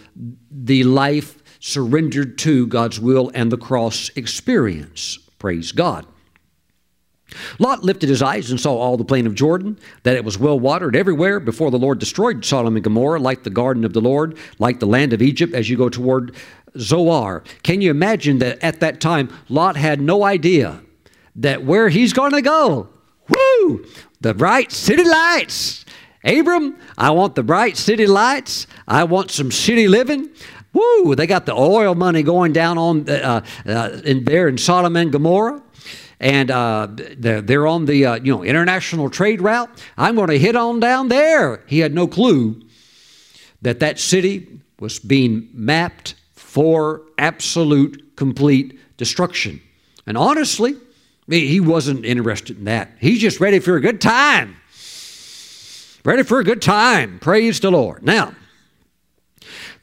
the 0.51 0.85
life 0.85 1.40
surrendered 1.61 2.39
to 2.39 2.67
God's 2.67 2.99
will 2.99 3.31
and 3.35 3.53
the 3.53 3.57
cross 3.57 4.11
experience. 4.17 5.19
Praise 5.39 5.73
God. 5.73 6.07
Lot 7.59 7.85
lifted 7.85 8.09
his 8.09 8.23
eyes 8.23 8.51
and 8.51 8.61
saw 8.61 8.77
all 8.77 8.97
the 8.97 9.05
plain 9.05 9.27
of 9.27 9.37
Jordan, 9.37 9.79
that 10.03 10.17
it 10.17 10.25
was 10.25 10.39
well 10.39 10.59
watered 10.59 10.97
everywhere 10.97 11.39
before 11.39 11.71
the 11.71 11.79
Lord 11.79 12.01
destroyed 12.01 12.45
Sodom 12.45 12.75
and 12.75 12.83
Gomorrah, 12.83 13.21
like 13.21 13.45
the 13.45 13.51
garden 13.51 13.85
of 13.85 13.93
the 13.93 14.01
Lord, 14.01 14.37
like 14.59 14.81
the 14.81 14.87
land 14.87 15.13
of 15.13 15.23
Egypt, 15.23 15.55
as 15.55 15.71
you 15.71 15.77
go 15.77 15.89
toward 15.89 16.35
Zoar. 16.77 17.45
Can 17.63 17.81
you 17.81 17.91
imagine 17.91 18.39
that 18.39 18.63
at 18.65 18.81
that 18.81 19.01
time, 19.01 19.33
Lot 19.49 19.77
had 19.77 20.01
no 20.01 20.25
idea 20.25 20.81
that 21.37 21.65
where 21.65 21.89
he's 21.89 22.13
going 22.13 22.33
to 22.33 22.43
go, 22.43 22.89
whoo, 23.29 23.87
the 24.21 24.35
bright 24.35 24.73
city 24.73 25.05
lights. 25.05 25.85
Abram, 26.25 26.77
I 26.99 27.11
want 27.13 27.35
the 27.35 27.43
bright 27.43 27.77
city 27.77 28.07
lights. 28.07 28.67
I 28.87 29.05
want 29.05 29.31
some 29.31 29.51
city 29.51 29.89
living. 29.89 30.29
Woo, 30.73 31.15
they 31.15 31.27
got 31.27 31.47
the 31.47 31.55
oil 31.55 31.95
money 31.95 32.23
going 32.23 32.53
down 32.53 32.79
on 32.79 33.09
uh, 33.09 33.45
uh, 33.67 34.01
in 34.05 34.25
there 34.25 34.49
in 34.49 34.57
Sodom 34.57 34.97
and 34.97 35.11
Gomorrah 35.11 35.63
and 36.21 36.51
uh, 36.51 36.87
they're 36.91 37.67
on 37.67 37.87
the 37.87 38.07
uh, 38.07 38.15
you 38.17 38.35
know 38.35 38.45
international 38.45 39.09
trade 39.09 39.41
route. 39.41 39.71
I'm 39.97 40.15
going 40.15 40.29
to 40.29 40.39
hit 40.39 40.55
on 40.55 40.79
down 40.79 41.09
there. 41.09 41.65
He 41.67 41.79
had 41.79 41.95
no 41.95 42.07
clue 42.07 42.63
that 43.63 43.81
that 43.81 43.99
city 43.99 44.61
was 44.79 44.99
being 44.99 45.49
mapped 45.53 46.15
for 46.35 47.03
absolute, 47.19 48.17
complete 48.17 48.79
destruction. 48.97 49.61
And 50.07 50.17
honestly, 50.17 50.77
he 51.29 51.61
wasn't 51.61 52.05
interested 52.05 52.59
in 52.59 52.65
that. 52.65 52.91
He's 52.99 53.21
just 53.21 53.41
ready 53.41 53.59
for 53.59 53.77
a 53.77 53.81
good 53.81 54.01
time. 54.01 54.57
Ready 56.05 56.23
for 56.23 56.41
a 56.41 56.45
good 56.45 56.63
time. 56.63 57.19
Praise 57.19 57.61
the 57.61 57.71
Lord. 57.71 58.03
Now, 58.03 58.35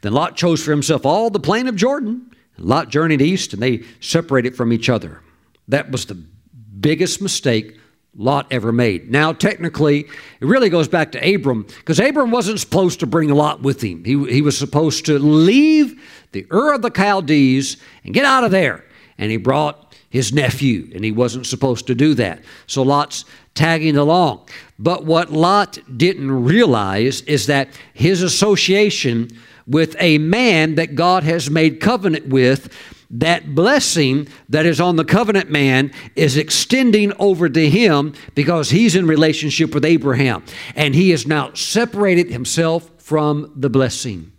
then 0.02 0.14
Lot 0.14 0.36
chose 0.36 0.64
for 0.64 0.72
himself 0.72 1.06
all 1.06 1.30
the 1.30 1.39
plain 1.39 1.68
of 1.68 1.76
Jordan. 1.76 2.32
Lot 2.58 2.89
journeyed 2.89 3.22
east, 3.22 3.54
and 3.54 3.62
they 3.62 3.84
separated 4.00 4.56
from 4.56 4.74
each 4.74 4.89
other. 4.89 5.22
That 5.68 5.91
was 5.91 6.06
the 6.06 6.16
biggest 6.16 7.22
mistake 7.22 7.78
Lot 8.16 8.48
ever 8.50 8.72
made. 8.72 9.12
Now, 9.12 9.32
technically, 9.32 10.00
it 10.00 10.45
really 10.45 10.70
goes 10.70 10.88
back 10.88 11.12
to 11.12 11.36
Abram 11.36 11.64
because 11.64 12.00
Abram 12.00 12.32
wasn't 12.32 12.60
supposed 12.60 13.00
to 13.02 13.08
bring 13.08 13.30
Lot 13.30 13.62
with 13.62 13.84
him. 13.84 14.04
He, 14.04 14.24
he 14.26 14.41
was 14.41 14.58
supposed 14.58 15.06
to 15.06 15.20
leave 15.20 16.02
the 16.32 16.48
Ur 16.52 16.74
of 16.74 16.82
the 16.82 16.89
Chaldees 16.89 17.78
and 18.04 18.14
get 18.14 18.26
out 18.26 18.43
of 18.43 18.50
there. 18.50 18.84
And 19.20 19.30
he 19.30 19.38
brought 19.38 19.95
his 20.10 20.34
nephew, 20.34 20.89
and 20.95 21.04
he 21.04 21.12
wasn't 21.12 21.45
supposed 21.45 21.86
to 21.88 21.95
do 21.95 22.16
that. 22.16 22.41
So 22.66 22.82
Lot's 22.82 23.26
tagging 23.54 23.98
along. 23.98 24.48
But 24.80 25.06
what 25.06 25.32
Lot 25.32 25.78
didn't 25.95 26.32
realize 26.43 27.22
is 27.22 27.48
that 27.48 27.70
his 27.93 28.24
association 28.24 29.30
with 29.68 29.95
a 29.99 30.18
man 30.18 30.76
that 30.76 30.95
God 30.95 31.24
has 31.24 31.49
made 31.49 31.80
covenant 31.82 32.28
with 32.28 32.74
that 33.09 33.55
blessing 33.55 34.28
that 34.49 34.65
is 34.65 34.82
on 34.82 34.95
the 34.95 35.05
covenant 35.05 35.49
man 35.49 35.91
is 36.15 36.36
extending 36.36 37.13
over 37.20 37.47
to 37.47 37.70
him 37.70 38.13
because 38.36 38.70
he's 38.70 38.95
in 38.95 39.07
relationship 39.07 39.74
with 39.74 39.86
Abraham 39.86 40.43
and 40.76 40.93
he 40.93 41.11
has 41.11 41.26
now 41.26 41.53
separated 41.53 42.30
himself 42.30 42.89
from 42.97 43.51
the 43.55 43.70
blessing. 43.70 44.32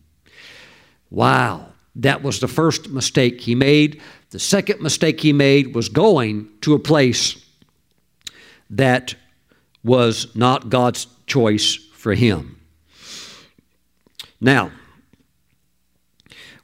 Wow, 1.10 1.68
that 1.96 2.22
was 2.22 2.40
the 2.40 2.48
first 2.48 2.90
mistake 2.90 3.40
he 3.40 3.54
made. 3.54 4.02
The 4.30 4.38
second 4.38 4.82
mistake 4.82 5.20
he 5.20 5.32
made 5.32 5.74
was 5.74 5.88
going 5.88 6.50
to 6.60 6.74
a 6.74 6.78
place 6.78 7.42
that 8.68 9.14
was 9.82 10.34
not 10.36 10.68
God's 10.68 11.06
choice 11.26 11.74
for 11.74 12.12
him. 12.12 12.60
Now, 14.40 14.70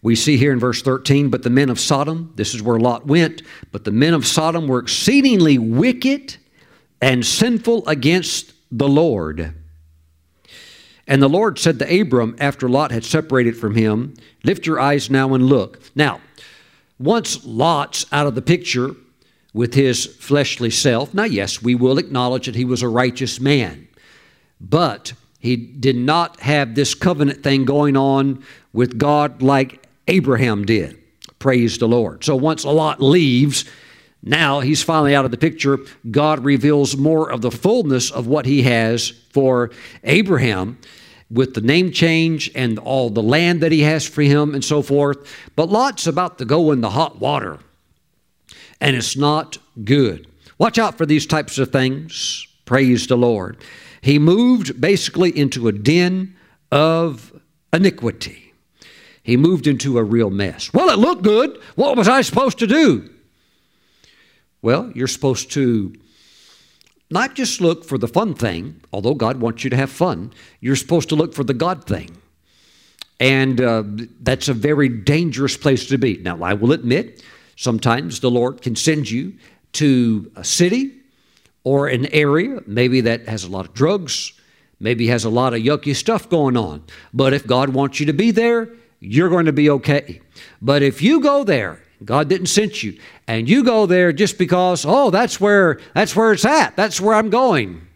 we 0.04 0.14
see 0.14 0.36
here 0.36 0.52
in 0.52 0.60
verse 0.60 0.82
13, 0.82 1.30
but 1.30 1.42
the 1.44 1.50
men 1.50 1.70
of 1.70 1.80
Sodom, 1.80 2.30
this 2.36 2.54
is 2.54 2.62
where 2.62 2.78
Lot 2.78 3.06
went, 3.06 3.40
but 3.72 3.84
the 3.84 3.90
men 3.90 4.12
of 4.12 4.26
Sodom 4.26 4.68
were 4.68 4.78
exceedingly 4.78 5.56
wicked 5.56 6.36
and 7.00 7.24
sinful 7.24 7.88
against 7.88 8.52
the 8.70 8.86
Lord. 8.86 9.54
And 11.06 11.22
the 11.22 11.28
Lord 11.28 11.58
said 11.58 11.78
to 11.78 12.00
Abram, 12.00 12.36
after 12.38 12.68
Lot 12.68 12.92
had 12.92 13.02
separated 13.02 13.56
from 13.56 13.76
him, 13.76 14.12
Lift 14.44 14.66
your 14.66 14.78
eyes 14.78 15.08
now 15.08 15.32
and 15.32 15.46
look. 15.46 15.80
Now, 15.94 16.20
once 16.98 17.42
Lot's 17.46 18.04
out 18.12 18.26
of 18.26 18.34
the 18.34 18.42
picture 18.42 18.94
with 19.54 19.72
his 19.72 20.04
fleshly 20.04 20.68
self, 20.68 21.14
now, 21.14 21.24
yes, 21.24 21.62
we 21.62 21.74
will 21.74 21.96
acknowledge 21.96 22.44
that 22.44 22.56
he 22.56 22.66
was 22.66 22.82
a 22.82 22.88
righteous 22.88 23.40
man, 23.40 23.88
but 24.60 25.14
he 25.38 25.56
did 25.56 25.96
not 25.96 26.40
have 26.40 26.74
this 26.74 26.94
covenant 26.94 27.42
thing 27.42 27.64
going 27.64 27.96
on 27.96 28.44
with 28.74 28.98
God 28.98 29.40
like 29.40 29.83
Abraham 30.08 30.64
did. 30.64 30.98
Praise 31.38 31.78
the 31.78 31.88
Lord. 31.88 32.24
So 32.24 32.36
once 32.36 32.64
a 32.64 32.70
Lot 32.70 33.02
leaves, 33.02 33.64
now 34.22 34.60
he's 34.60 34.82
finally 34.82 35.14
out 35.14 35.24
of 35.24 35.30
the 35.30 35.36
picture. 35.36 35.78
God 36.10 36.44
reveals 36.44 36.96
more 36.96 37.30
of 37.30 37.42
the 37.42 37.50
fullness 37.50 38.10
of 38.10 38.26
what 38.26 38.46
he 38.46 38.62
has 38.62 39.10
for 39.30 39.70
Abraham 40.04 40.78
with 41.30 41.54
the 41.54 41.60
name 41.60 41.90
change 41.90 42.50
and 42.54 42.78
all 42.78 43.10
the 43.10 43.22
land 43.22 43.60
that 43.60 43.72
he 43.72 43.80
has 43.80 44.06
for 44.06 44.22
him 44.22 44.54
and 44.54 44.64
so 44.64 44.82
forth. 44.82 45.30
But 45.56 45.68
Lot's 45.68 46.06
about 46.06 46.38
to 46.38 46.44
go 46.44 46.70
in 46.72 46.80
the 46.80 46.90
hot 46.90 47.18
water, 47.18 47.58
and 48.80 48.96
it's 48.96 49.16
not 49.16 49.58
good. 49.84 50.26
Watch 50.58 50.78
out 50.78 50.96
for 50.96 51.04
these 51.04 51.26
types 51.26 51.58
of 51.58 51.72
things. 51.72 52.46
Praise 52.64 53.06
the 53.06 53.16
Lord. 53.16 53.58
He 54.00 54.18
moved 54.18 54.80
basically 54.80 55.36
into 55.36 55.68
a 55.68 55.72
den 55.72 56.36
of 56.70 57.38
iniquity 57.72 58.43
he 59.24 59.36
moved 59.36 59.66
into 59.66 59.98
a 59.98 60.04
real 60.04 60.30
mess. 60.30 60.72
Well, 60.72 60.90
it 60.90 60.98
looked 60.98 61.22
good. 61.22 61.58
What 61.74 61.96
was 61.96 62.06
I 62.06 62.20
supposed 62.20 62.58
to 62.58 62.66
do? 62.66 63.10
Well, 64.62 64.92
you're 64.94 65.08
supposed 65.08 65.50
to 65.52 65.94
not 67.10 67.34
just 67.34 67.60
look 67.60 67.84
for 67.84 67.98
the 67.98 68.06
fun 68.06 68.34
thing, 68.34 68.82
although 68.92 69.14
God 69.14 69.40
wants 69.40 69.64
you 69.64 69.70
to 69.70 69.76
have 69.76 69.90
fun, 69.90 70.32
you're 70.60 70.76
supposed 70.76 71.08
to 71.08 71.16
look 71.16 71.34
for 71.34 71.42
the 71.42 71.54
God 71.54 71.86
thing. 71.86 72.16
And 73.18 73.60
uh, 73.60 73.84
that's 74.20 74.48
a 74.48 74.54
very 74.54 74.88
dangerous 74.90 75.56
place 75.56 75.86
to 75.86 75.96
be. 75.96 76.18
Now, 76.18 76.42
I 76.42 76.52
will 76.52 76.72
admit, 76.72 77.22
sometimes 77.56 78.20
the 78.20 78.30
Lord 78.30 78.60
can 78.60 78.76
send 78.76 79.10
you 79.10 79.34
to 79.72 80.30
a 80.36 80.44
city 80.44 81.00
or 81.62 81.88
an 81.88 82.06
area, 82.06 82.60
maybe 82.66 83.00
that 83.02 83.26
has 83.26 83.44
a 83.44 83.48
lot 83.48 83.66
of 83.66 83.72
drugs, 83.72 84.34
maybe 84.80 85.06
has 85.06 85.24
a 85.24 85.30
lot 85.30 85.54
of 85.54 85.60
yucky 85.60 85.96
stuff 85.96 86.28
going 86.28 86.58
on. 86.58 86.84
But 87.14 87.32
if 87.32 87.46
God 87.46 87.70
wants 87.70 88.00
you 88.00 88.06
to 88.06 88.12
be 88.12 88.30
there, 88.30 88.68
you're 89.04 89.28
going 89.28 89.46
to 89.46 89.52
be 89.52 89.70
okay. 89.70 90.20
But 90.62 90.82
if 90.82 91.02
you 91.02 91.20
go 91.20 91.44
there, 91.44 91.80
God 92.04 92.28
didn't 92.28 92.46
send 92.46 92.82
you, 92.82 92.98
and 93.26 93.48
you 93.48 93.64
go 93.64 93.86
there 93.86 94.12
just 94.12 94.38
because, 94.38 94.84
oh, 94.86 95.10
that's 95.10 95.40
where 95.40 95.80
that's 95.94 96.14
where 96.14 96.32
it's 96.32 96.44
at. 96.44 96.76
That's 96.76 97.00
where 97.00 97.14
I'm 97.14 97.30
going. 97.30 97.86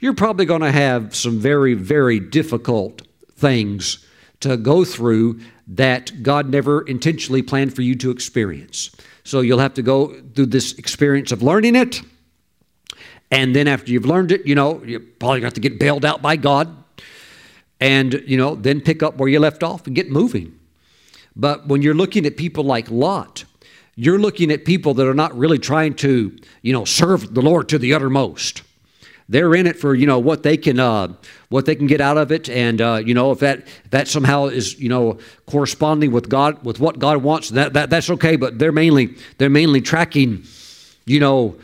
You're 0.00 0.14
probably 0.14 0.46
going 0.46 0.60
to 0.60 0.72
have 0.72 1.14
some 1.14 1.38
very, 1.38 1.74
very 1.74 2.20
difficult 2.20 3.02
things 3.34 4.04
to 4.40 4.56
go 4.56 4.84
through 4.84 5.40
that 5.66 6.22
God 6.22 6.48
never 6.48 6.82
intentionally 6.82 7.42
planned 7.42 7.74
for 7.74 7.82
you 7.82 7.94
to 7.96 8.10
experience. 8.10 8.90
So 9.24 9.40
you'll 9.40 9.58
have 9.58 9.74
to 9.74 9.82
go 9.82 10.14
through 10.34 10.46
this 10.46 10.72
experience 10.74 11.32
of 11.32 11.42
learning 11.42 11.76
it. 11.76 12.00
And 13.30 13.54
then 13.54 13.68
after 13.68 13.92
you've 13.92 14.06
learned 14.06 14.32
it, 14.32 14.46
you 14.46 14.54
know, 14.54 14.82
you 14.84 15.00
probably 15.00 15.40
got 15.40 15.54
to 15.54 15.60
get 15.60 15.78
bailed 15.78 16.04
out 16.04 16.22
by 16.22 16.36
God. 16.36 16.74
And, 17.80 18.22
you 18.26 18.36
know, 18.36 18.54
then 18.54 18.80
pick 18.80 19.02
up 19.02 19.16
where 19.18 19.28
you 19.28 19.38
left 19.38 19.62
off 19.62 19.86
and 19.86 19.94
get 19.94 20.10
moving. 20.10 20.58
But 21.36 21.68
when 21.68 21.82
you're 21.82 21.94
looking 21.94 22.26
at 22.26 22.36
people 22.36 22.64
like 22.64 22.90
Lot, 22.90 23.44
you're 23.94 24.18
looking 24.18 24.50
at 24.50 24.64
people 24.64 24.94
that 24.94 25.06
are 25.06 25.14
not 25.14 25.36
really 25.36 25.58
trying 25.58 25.94
to, 25.96 26.36
you 26.62 26.72
know, 26.72 26.84
serve 26.84 27.34
the 27.34 27.42
Lord 27.42 27.68
to 27.68 27.78
the 27.78 27.94
uttermost. 27.94 28.62
They're 29.28 29.54
in 29.54 29.66
it 29.66 29.76
for 29.76 29.94
you 29.94 30.06
know 30.06 30.18
what 30.18 30.42
they 30.42 30.56
can 30.56 30.80
uh, 30.80 31.12
what 31.50 31.66
they 31.66 31.74
can 31.74 31.86
get 31.86 32.00
out 32.00 32.16
of 32.16 32.32
it, 32.32 32.48
and 32.48 32.80
uh, 32.80 33.02
you 33.04 33.12
know 33.12 33.30
if 33.30 33.40
that 33.40 33.58
if 33.58 33.90
that 33.90 34.08
somehow 34.08 34.46
is 34.46 34.80
you 34.80 34.88
know 34.88 35.18
corresponding 35.44 36.12
with 36.12 36.30
God 36.30 36.64
with 36.64 36.80
what 36.80 36.98
God 36.98 37.18
wants, 37.18 37.50
that, 37.50 37.74
that 37.74 37.90
that's 37.90 38.08
okay. 38.08 38.36
But 38.36 38.58
they're 38.58 38.72
mainly 38.72 39.16
they're 39.36 39.50
mainly 39.50 39.82
tracking, 39.82 40.44
you 41.04 41.20
know, 41.20 41.56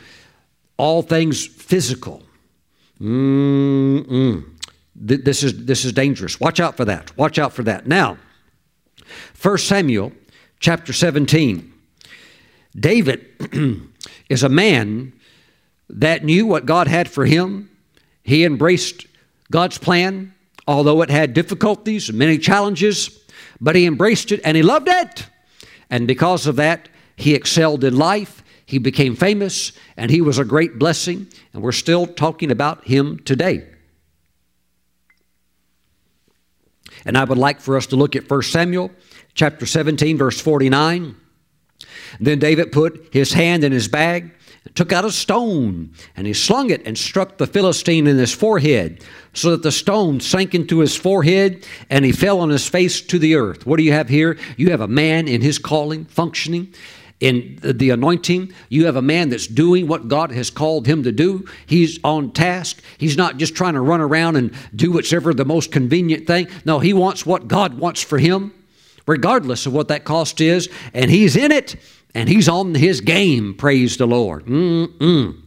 all 0.77 1.01
things 1.01 1.47
physical. 1.47 2.21
Mm-mm. 3.01 4.54
This 4.95 5.43
is 5.43 5.65
this 5.65 5.83
is 5.83 5.91
dangerous. 5.91 6.39
Watch 6.39 6.59
out 6.59 6.77
for 6.77 6.85
that. 6.85 7.15
Watch 7.17 7.37
out 7.37 7.51
for 7.51 7.63
that. 7.63 7.85
Now, 7.85 8.17
1 9.41 9.57
Samuel 9.57 10.13
chapter 10.59 10.93
17. 10.93 11.73
David 12.77 13.25
is 14.29 14.43
a 14.43 14.49
man 14.49 15.13
that 15.89 16.23
knew 16.23 16.45
what 16.45 16.65
God 16.65 16.87
had 16.87 17.09
for 17.09 17.25
him. 17.25 17.69
He 18.23 18.43
embraced 18.43 19.05
God's 19.51 19.77
plan, 19.77 20.33
although 20.67 21.01
it 21.01 21.09
had 21.09 21.33
difficulties 21.33 22.09
and 22.09 22.17
many 22.17 22.37
challenges, 22.37 23.21
but 23.61 23.75
he 23.75 23.85
embraced 23.85 24.31
it 24.31 24.41
and 24.43 24.57
he 24.57 24.63
loved 24.63 24.87
it. 24.89 25.27
And 25.89 26.07
because 26.07 26.47
of 26.47 26.55
that, 26.55 26.89
he 27.15 27.35
excelled 27.35 27.83
in 27.83 27.95
life. 27.95 28.43
He 28.65 28.79
became 28.79 29.15
famous 29.15 29.71
and 29.95 30.09
he 30.09 30.21
was 30.21 30.39
a 30.39 30.45
great 30.45 30.79
blessing. 30.79 31.27
And 31.53 31.61
we're 31.61 31.71
still 31.71 32.07
talking 32.07 32.49
about 32.49 32.85
him 32.85 33.19
today. 33.19 33.67
And 37.05 37.17
I 37.17 37.23
would 37.23 37.37
like 37.37 37.59
for 37.59 37.77
us 37.77 37.87
to 37.87 37.95
look 37.95 38.15
at 38.15 38.29
1 38.29 38.41
Samuel 38.43 38.91
chapter 39.33 39.65
17, 39.65 40.17
verse 40.17 40.39
49. 40.41 41.15
Then 42.19 42.39
David 42.39 42.71
put 42.71 43.09
his 43.11 43.33
hand 43.33 43.63
in 43.63 43.71
his 43.71 43.87
bag 43.87 44.31
took 44.73 44.91
out 44.91 45.05
a 45.05 45.11
stone 45.11 45.91
and 46.15 46.25
he 46.25 46.33
slung 46.33 46.69
it 46.69 46.85
and 46.85 46.97
struck 46.97 47.37
the 47.37 47.47
Philistine 47.47 48.07
in 48.07 48.17
his 48.17 48.33
forehead, 48.33 49.03
so 49.33 49.51
that 49.51 49.63
the 49.63 49.71
stone 49.71 50.19
sank 50.19 50.55
into 50.55 50.79
his 50.79 50.95
forehead 50.95 51.65
and 51.89 52.03
he 52.03 52.11
fell 52.11 52.39
on 52.39 52.49
his 52.49 52.67
face 52.67 53.01
to 53.01 53.19
the 53.19 53.35
earth. 53.35 53.65
What 53.65 53.77
do 53.77 53.83
you 53.83 53.91
have 53.91 54.09
here? 54.09 54.37
You 54.57 54.71
have 54.71 54.81
a 54.81 54.87
man 54.87 55.27
in 55.27 55.41
his 55.41 55.59
calling, 55.59 56.05
functioning 56.05 56.73
in 57.19 57.59
the 57.61 57.89
anointing. 57.89 58.53
You 58.69 58.85
have 58.85 58.95
a 58.95 59.01
man 59.01 59.29
that's 59.29 59.47
doing 59.47 59.87
what 59.87 60.07
God 60.07 60.31
has 60.31 60.49
called 60.49 60.85
him 60.85 61.03
to 61.03 61.11
do. 61.11 61.45
He's 61.65 61.99
on 62.03 62.31
task. 62.31 62.81
He's 62.97 63.17
not 63.17 63.37
just 63.37 63.55
trying 63.55 63.75
to 63.75 63.81
run 63.81 64.01
around 64.01 64.35
and 64.35 64.53
do 64.75 64.91
whatever 64.91 65.33
the 65.33 65.45
most 65.45 65.71
convenient 65.71 66.27
thing. 66.27 66.47
No, 66.65 66.79
he 66.79 66.93
wants 66.93 67.25
what 67.25 67.47
God 67.47 67.79
wants 67.79 68.01
for 68.01 68.17
him, 68.17 68.53
regardless 69.07 69.65
of 69.65 69.73
what 69.73 69.87
that 69.87 70.03
cost 70.03 70.41
is, 70.41 70.69
and 70.93 71.09
he's 71.09 71.35
in 71.35 71.51
it 71.51 71.75
and 72.13 72.29
he's 72.29 72.47
on 72.49 72.75
his 72.75 73.01
game, 73.01 73.53
praise 73.53 73.97
the 73.97 74.07
Lord. 74.07 74.45
Mm-mm. 74.45 75.41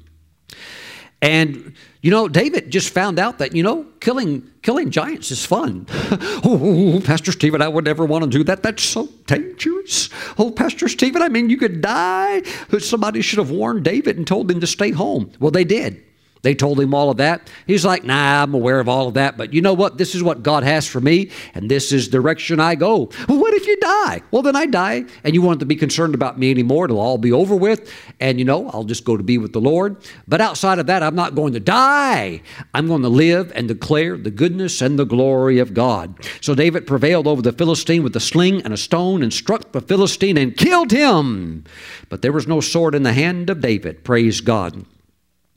And 1.21 1.75
you 2.01 2.11
know, 2.11 2.29
David 2.29 2.71
just 2.71 2.91
found 2.91 3.19
out 3.19 3.39
that 3.39 3.55
you 3.55 3.63
know 3.63 3.85
killing 4.01 4.49
killing 4.63 4.91
giants 4.91 5.31
is 5.31 5.45
fun. 5.45 5.87
oh, 5.91 7.01
Pastor 7.05 7.33
Stephen, 7.33 7.61
I 7.61 7.69
would 7.69 7.85
never 7.85 8.05
want 8.05 8.25
to 8.25 8.31
do 8.31 8.45
that. 8.45 8.63
That's 8.63 8.83
so 8.83 9.09
dangerous. 9.27 10.09
Oh, 10.39 10.51
Pastor 10.51 10.89
Stephen, 10.89 11.23
I 11.23 11.29
mean, 11.29 11.51
you 11.51 11.57
could 11.57 11.81
die. 11.81 12.43
Somebody 12.79 13.23
should 13.23 13.39
have 13.39 13.51
warned 13.51 13.85
David 13.85 14.17
and 14.17 14.27
told 14.27 14.51
him 14.51 14.61
to 14.61 14.67
stay 14.67 14.91
home. 14.91 15.33
Well, 15.41 15.51
they 15.51 15.65
did. 15.65 16.03
They 16.43 16.55
told 16.55 16.81
him 16.81 16.95
all 16.95 17.11
of 17.11 17.17
that. 17.19 17.51
He's 17.67 17.85
like, 17.85 18.05
nah, 18.05 18.43
I'm 18.43 18.55
aware 18.55 18.81
of 18.81 18.89
all 18.89 19.09
of 19.09 19.15
that, 19.15 19.37
but 19.37 19.53
you 19.53 19.61
know 19.61 19.75
what? 19.75 19.99
This 19.99 20.15
is 20.15 20.23
what 20.23 20.43
God 20.43 20.63
has 20.63 20.87
for 20.87 21.01
me, 21.01 21.31
and 21.55 21.71
this 21.71 21.93
is 21.93 22.09
direction 22.09 22.61
I 22.61 22.75
go. 22.75 23.11
Well, 23.29 23.41
what 23.41 23.55
if 23.55 23.67
you 23.67 23.77
die? 23.79 24.23
Well, 24.31 24.43
then 24.43 24.57
I 24.57 24.67
die, 24.67 25.05
and 25.25 25.35
you 25.35 25.43
want 25.43 25.61
to 25.61 25.67
be 25.67 25.77
concerned 25.77 26.15
about 26.15 26.39
me 26.39 26.51
anymore. 26.51 26.85
It'll 26.85 27.01
all 27.01 27.19
be 27.19 27.33
over 27.33 27.57
with, 27.57 27.93
and 28.21 28.39
you 28.39 28.45
know, 28.45 28.69
I'll 28.71 28.85
just 28.85 29.05
go 29.05 29.17
to 29.17 29.23
be 29.23 29.39
with 29.39 29.53
the 29.53 29.61
Lord. 29.61 29.97
But 30.27 30.41
outside 30.41 30.79
of 30.79 30.87
that, 30.87 31.03
I'm 31.03 31.15
not 31.15 31.35
going 31.35 31.53
to 31.55 31.61
die. 31.61 32.43
I'm 32.75 32.87
going 32.87 33.03
to 33.03 33.09
live 33.09 33.53
and 33.55 33.69
declare 33.69 34.17
the 34.17 34.31
goodness 34.31 34.81
and 34.81 34.99
the 34.99 35.05
glory 35.05 35.59
of 35.59 35.75
God. 35.75 36.25
So 36.41 36.55
David 36.55 36.87
prevailed 36.87 37.27
over 37.27 37.43
the 37.43 37.53
Philistine 37.53 38.03
with 38.03 38.17
a 38.17 38.21
sling 38.21 38.63
and 38.63 38.73
a 38.73 38.77
stone 38.77 39.23
and 39.23 39.33
struck 39.33 39.73
the 39.73 39.81
Philistine 39.81 40.37
and 40.37 40.57
killed 40.57 40.91
him. 40.91 41.65
But 42.09 42.23
there 42.23 42.33
was 42.33 42.47
no 42.47 42.61
sword 42.61 42.95
in 42.95 43.03
the 43.03 43.13
hand 43.13 43.51
of 43.51 43.61
David. 43.61 44.05
Praise 44.05 44.41
God. 44.41 44.85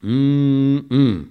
Mm-mm. 0.03 1.29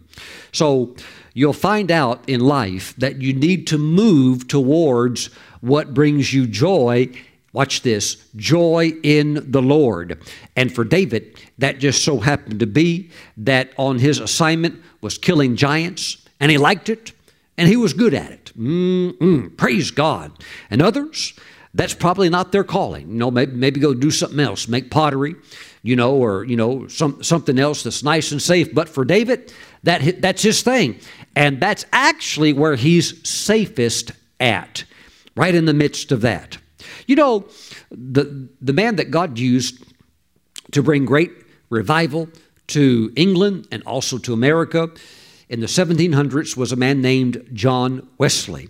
So 0.52 0.94
you'll 1.34 1.52
find 1.52 1.90
out 1.90 2.28
in 2.28 2.40
life 2.40 2.94
that 2.96 3.20
you 3.20 3.32
need 3.32 3.66
to 3.68 3.78
move 3.78 4.48
towards 4.48 5.26
what 5.60 5.94
brings 5.94 6.32
you 6.32 6.46
joy. 6.46 7.10
Watch 7.52 7.82
this 7.82 8.16
joy 8.36 8.92
in 9.02 9.50
the 9.50 9.60
Lord. 9.62 10.20
And 10.54 10.72
for 10.72 10.84
David, 10.84 11.36
that 11.58 11.78
just 11.78 12.04
so 12.04 12.20
happened 12.20 12.60
to 12.60 12.66
be 12.66 13.10
that 13.36 13.72
on 13.76 13.98
his 13.98 14.20
assignment 14.20 14.80
was 15.00 15.18
killing 15.18 15.56
giants, 15.56 16.24
and 16.38 16.50
he 16.50 16.58
liked 16.58 16.88
it, 16.88 17.12
and 17.58 17.68
he 17.68 17.76
was 17.76 17.92
good 17.92 18.14
at 18.14 18.30
it. 18.30 18.52
Mm-mm. 18.56 19.56
Praise 19.56 19.90
God. 19.90 20.32
And 20.70 20.80
others, 20.80 21.34
that's 21.74 21.94
probably 21.94 22.28
not 22.28 22.52
their 22.52 22.64
calling. 22.64 23.08
You 23.08 23.16
know, 23.16 23.30
maybe, 23.30 23.52
maybe 23.52 23.80
go 23.80 23.94
do 23.94 24.10
something 24.10 24.40
else, 24.40 24.68
make 24.68 24.90
pottery, 24.90 25.34
you 25.82 25.96
know, 25.96 26.14
or 26.14 26.44
you 26.44 26.56
know, 26.56 26.86
some 26.88 27.22
something 27.22 27.58
else 27.58 27.82
that's 27.82 28.02
nice 28.02 28.32
and 28.32 28.40
safe. 28.40 28.74
But 28.74 28.88
for 28.88 29.04
David, 29.04 29.52
that 29.82 30.20
that's 30.20 30.42
his 30.42 30.62
thing, 30.62 31.00
and 31.34 31.60
that's 31.60 31.84
actually 31.92 32.52
where 32.52 32.76
he's 32.76 33.28
safest 33.28 34.12
at, 34.38 34.84
right 35.36 35.54
in 35.54 35.64
the 35.64 35.74
midst 35.74 36.12
of 36.12 36.20
that. 36.22 36.58
You 37.06 37.16
know, 37.16 37.48
the 37.90 38.48
the 38.60 38.72
man 38.72 38.96
that 38.96 39.10
God 39.10 39.38
used 39.38 39.84
to 40.72 40.82
bring 40.82 41.04
great 41.04 41.32
revival 41.70 42.28
to 42.68 43.12
England 43.16 43.66
and 43.72 43.82
also 43.84 44.18
to 44.18 44.32
America 44.32 44.90
in 45.48 45.60
the 45.60 45.66
1700s 45.66 46.56
was 46.56 46.70
a 46.70 46.76
man 46.76 47.02
named 47.02 47.48
John 47.52 48.08
Wesley. 48.18 48.68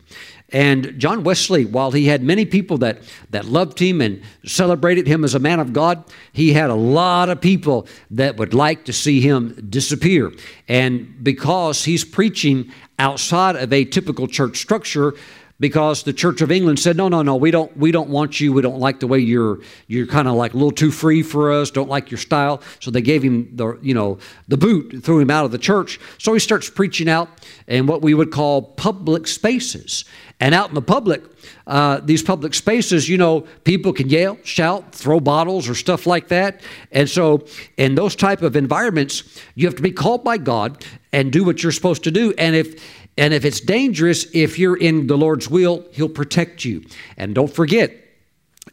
And 0.53 0.99
John 0.99 1.23
Wesley, 1.23 1.65
while 1.65 1.93
he 1.93 2.07
had 2.07 2.23
many 2.23 2.45
people 2.45 2.79
that, 2.79 2.99
that 3.31 3.45
loved 3.45 3.79
him 3.79 4.01
and 4.01 4.23
celebrated 4.45 5.07
him 5.07 5.25
as 5.25 5.35
a 5.35 5.39
man 5.39 5.61
of 5.61 5.73
God, 5.73 6.05
he 6.33 6.53
had 6.53 6.71
a 6.71 6.75
lot 6.75 7.29
of 7.29 7.41
people 7.41 7.87
that 8.11 8.37
would 8.37 8.53
like 8.53 8.85
to 8.87 8.93
see 8.93 9.21
him 9.21 9.69
disappear. 9.71 10.33
And 10.69 11.23
because 11.23 11.85
he's 11.85 12.05
preaching 12.05 12.73
outside 12.99 13.57
of 13.57 13.73
a 13.73 13.85
typical 13.85 14.27
church 14.27 14.59
structure, 14.59 15.15
because 15.61 16.03
the 16.03 16.13
Church 16.13 16.41
of 16.41 16.51
England 16.51 16.81
said, 16.81 16.97
"No, 16.97 17.09
no, 17.09 17.23
no, 17.23 17.37
we 17.37 17.51
don't, 17.51 17.75
we 17.77 17.93
don't 17.93 18.09
want 18.09 18.41
you. 18.41 18.53
We 18.53 18.63
don't 18.63 18.81
like 18.81 18.99
the 18.99 19.07
way 19.07 19.21
you're, 19.21 19.61
you're 19.87 20.07
kind 20.07 20.27
of 20.27 20.35
like 20.35 20.55
a 20.55 20.57
little 20.57 20.73
too 20.73 20.91
free 20.91 21.23
for 21.23 21.53
us. 21.53 21.71
Don't 21.71 21.89
like 21.89 22.11
your 22.11 22.19
style." 22.19 22.63
So 22.81 22.91
they 22.91 23.03
gave 23.03 23.23
him 23.23 23.55
the, 23.55 23.79
you 23.83 23.95
know, 23.95 24.19
the 24.49 24.57
boot, 24.57 25.05
threw 25.05 25.21
him 25.21 25.31
out 25.31 25.45
of 25.45 25.53
the 25.53 25.59
church. 25.59 26.01
So 26.19 26.33
he 26.33 26.41
starts 26.41 26.69
preaching 26.69 27.09
out 27.09 27.29
in 27.69 27.87
what 27.87 28.03
we 28.03 28.15
would 28.15 28.33
call 28.33 28.63
public 28.63 29.29
spaces. 29.29 30.05
And 30.43 30.55
out 30.55 30.71
in 30.71 30.75
the 30.75 30.83
public, 30.83 31.23
uh, 31.67 32.01
these 32.03 32.23
public 32.23 32.55
spaces, 32.55 33.11
you 33.11 33.19
know, 33.19 33.43
people 33.65 33.93
can 33.93 34.09
yell, 34.09 34.39
shout, 34.43 34.95
throw 34.95 35.21
bottles 35.21 35.69
or 35.69 35.75
stuff 35.75 36.07
like 36.07 36.29
that. 36.29 36.63
And 36.91 37.09
so, 37.09 37.45
in 37.77 37.95
those 37.95 38.17
type 38.17 38.41
of 38.41 38.57
environments, 38.57 39.23
you 39.55 39.67
have 39.67 39.77
to 39.77 39.83
be 39.83 39.93
called 39.93 40.25
by 40.25 40.39
God 40.39 40.83
and 41.13 41.31
do 41.31 41.45
what 41.45 41.63
you're 41.63 41.73
supposed 41.73 42.05
to 42.05 42.11
do. 42.11 42.33
And 42.39 42.57
if 42.57 42.83
and 43.21 43.35
if 43.35 43.45
it's 43.45 43.61
dangerous, 43.61 44.27
if 44.33 44.59
you're 44.59 44.79
in 44.79 45.07
the 45.07 45.19
Lord's 45.19 45.51
will, 45.51 45.85
He'll 45.93 46.09
protect 46.09 46.65
you. 46.65 46.83
And 47.19 47.35
don't 47.35 47.53
forget, 47.53 47.95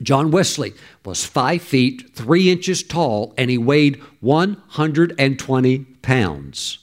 John 0.02 0.32
Wesley 0.32 0.74
was 1.04 1.26
five 1.26 1.62
feet, 1.62 2.16
three 2.16 2.50
inches 2.50 2.82
tall, 2.82 3.34
and 3.38 3.50
he 3.50 3.58
weighed 3.58 4.02
120 4.22 5.80
pounds. 6.02 6.80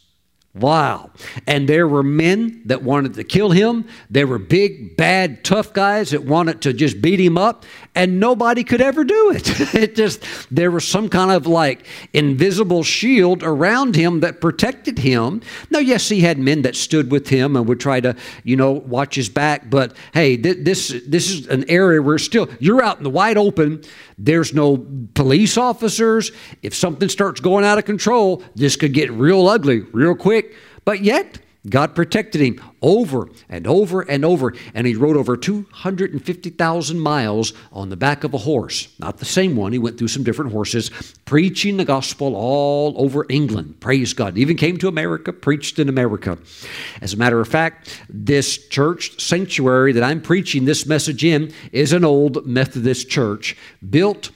Wow. 0.55 1.11
And 1.47 1.69
there 1.69 1.89
were 1.89 2.03
men 2.03 2.63
that 2.67 2.83
wanted 2.83 3.15
to 3.15 3.25
kill 3.25 3.51
him. 3.51 3.87
There 4.09 4.27
were 4.27 4.39
big, 4.39 4.97
bad, 4.97 5.43
tough 5.43 5.73
guys 5.73 6.11
that 6.11 6.25
wanted 6.25 6.61
to 6.63 6.73
just 6.73 7.01
beat 7.01 7.19
him 7.19 7.37
up, 7.39 7.65
and 7.95 8.19
nobody 8.19 8.65
could 8.65 8.81
ever 8.81 9.05
do 9.05 9.31
it. 9.31 9.75
it 9.75 9.95
just, 9.95 10.25
there 10.51 10.71
was 10.71 10.87
some 10.87 11.09
kind 11.09 11.31
of 11.31 11.47
like 11.47 11.87
invisible 12.13 12.83
shield 12.83 13.43
around 13.43 13.95
him 13.95 14.21
that 14.21 14.41
protected 14.41 14.99
him. 14.99 15.41
Now, 15.71 15.79
yes, 15.79 16.09
he 16.09 16.21
had 16.21 16.39
men 16.39 16.63
that 16.63 16.77
stood 16.77 17.11
with 17.11 17.29
him 17.29 17.57
and 17.57 17.67
would 17.69 17.81
try 17.81 18.01
to, 18.01 18.17
you 18.43 18.57
know, 18.57 18.73
watch 18.73 19.15
his 19.15 19.29
back, 19.29 19.71
but 19.71 19.97
hey, 20.13 20.37
th- 20.37 20.59
this, 20.61 21.01
this 21.07 21.31
is 21.31 21.47
an 21.47 21.69
area 21.71 22.03
where 22.03 22.19
still, 22.19 22.49
you're 22.59 22.83
out 22.83 22.99
in 22.99 23.05
the 23.05 23.11
wide 23.11 23.39
open. 23.39 23.83
There's 24.19 24.53
no 24.53 24.85
police 25.15 25.57
officers. 25.57 26.33
If 26.63 26.75
something 26.75 27.09
starts 27.09 27.41
going 27.41 27.65
out 27.65 27.79
of 27.79 27.85
control, 27.85 28.43
this 28.55 28.77
could 28.77 28.93
get 28.93 29.11
real 29.13 29.47
ugly 29.49 29.81
real 29.81 30.15
quick. 30.15 30.55
But 30.85 31.03
yet, 31.03 31.39
God 31.69 31.95
protected 31.95 32.43
him 32.43 32.61
over 32.83 33.31
and 33.49 33.67
over 33.67 34.03
and 34.03 34.25
over, 34.25 34.53
and 34.75 34.87
he 34.87 34.95
rode 34.95 35.17
over 35.17 35.37
250,000 35.37 37.01
miles 37.01 37.55
on 37.73 37.89
the 37.89 37.97
back 37.97 38.23
of 38.23 38.35
a 38.35 38.39
horse. 38.39 38.89
Not 38.99 39.17
the 39.19 39.25
same 39.25 39.57
one, 39.57 39.73
he 39.73 39.79
went 39.79 39.97
through 39.97 40.09
some 40.09 40.25
different 40.25 40.53
horses, 40.53 40.91
preaching 41.25 41.79
the 41.79 41.85
gospel 41.85 42.37
all 42.37 42.95
over 42.97 43.25
England. 43.31 43.81
Praise 43.81 44.13
God. 44.13 44.37
He 44.37 44.43
even 44.43 44.57
came 44.57 44.77
to 44.79 44.89
America, 44.89 45.33
preached 45.33 45.79
in 45.79 45.89
America. 45.89 46.39
As 47.01 47.15
a 47.15 47.17
matter 47.17 47.41
of 47.41 47.49
fact, 47.49 48.03
this 48.11 48.69
church 48.69 49.19
sanctuary 49.21 49.93
that 49.93 50.03
I'm 50.03 50.21
preaching 50.21 50.67
this 50.67 50.85
message 50.87 51.25
in 51.25 51.53
is 51.73 51.95
an 51.95 52.05
old 52.05 52.47
Methodist 52.47 53.09
church 53.09 53.57
built 53.89 54.31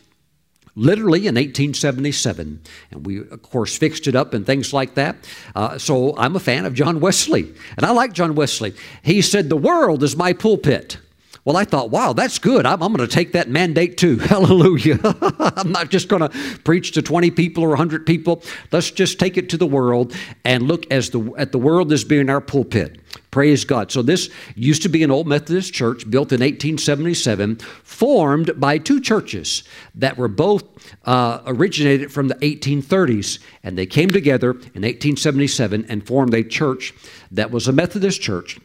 literally 0.78 1.20
in 1.20 1.34
1877. 1.34 2.60
And 2.90 3.06
we, 3.06 3.18
of 3.18 3.42
course, 3.42 3.76
fixed 3.76 4.06
it 4.06 4.14
up 4.14 4.32
and 4.32 4.46
things 4.46 4.72
like 4.72 4.94
that. 4.94 5.16
Uh, 5.54 5.76
so 5.76 6.16
I'm 6.16 6.36
a 6.36 6.40
fan 6.40 6.64
of 6.64 6.74
John 6.74 7.00
Wesley. 7.00 7.52
And 7.76 7.84
I 7.84 7.90
like 7.90 8.12
John 8.12 8.34
Wesley. 8.34 8.74
He 9.02 9.20
said, 9.20 9.48
The 9.48 9.56
world 9.56 10.02
is 10.02 10.16
my 10.16 10.32
pulpit. 10.32 10.98
Well, 11.44 11.56
I 11.56 11.64
thought, 11.64 11.88
wow, 11.88 12.12
that's 12.12 12.38
good. 12.38 12.66
I'm, 12.66 12.82
I'm 12.82 12.92
going 12.92 13.08
to 13.08 13.14
take 13.14 13.32
that 13.32 13.48
mandate 13.48 13.96
too. 13.96 14.18
Hallelujah. 14.18 14.98
I'm 15.56 15.72
not 15.72 15.88
just 15.88 16.08
going 16.08 16.20
to 16.20 16.28
preach 16.62 16.92
to 16.92 17.00
20 17.00 17.30
people 17.30 17.64
or 17.64 17.70
100 17.70 18.04
people. 18.04 18.42
Let's 18.70 18.90
just 18.90 19.18
take 19.18 19.38
it 19.38 19.48
to 19.48 19.56
the 19.56 19.66
world 19.66 20.14
and 20.44 20.64
look 20.64 20.90
as 20.90 21.08
the, 21.08 21.32
at 21.38 21.52
the 21.52 21.58
world 21.58 21.90
as 21.90 22.04
being 22.04 22.28
our 22.28 22.42
pulpit. 22.42 23.00
Praise 23.30 23.64
God. 23.64 23.92
So, 23.92 24.02
this 24.02 24.30
used 24.54 24.82
to 24.82 24.88
be 24.88 25.02
an 25.02 25.10
old 25.10 25.26
Methodist 25.26 25.74
church 25.74 26.08
built 26.10 26.32
in 26.32 26.40
1877, 26.40 27.56
formed 27.84 28.58
by 28.58 28.78
two 28.78 29.00
churches 29.00 29.64
that 29.94 30.16
were 30.16 30.28
both 30.28 30.64
uh, 31.04 31.40
originated 31.46 32.10
from 32.10 32.28
the 32.28 32.36
1830s. 32.36 33.38
And 33.62 33.76
they 33.76 33.86
came 33.86 34.10
together 34.10 34.50
in 34.50 34.82
1877 34.82 35.86
and 35.88 36.06
formed 36.06 36.32
a 36.32 36.42
church 36.42 36.94
that 37.30 37.50
was 37.50 37.68
a 37.68 37.72
Methodist 37.72 38.20
church 38.22 38.58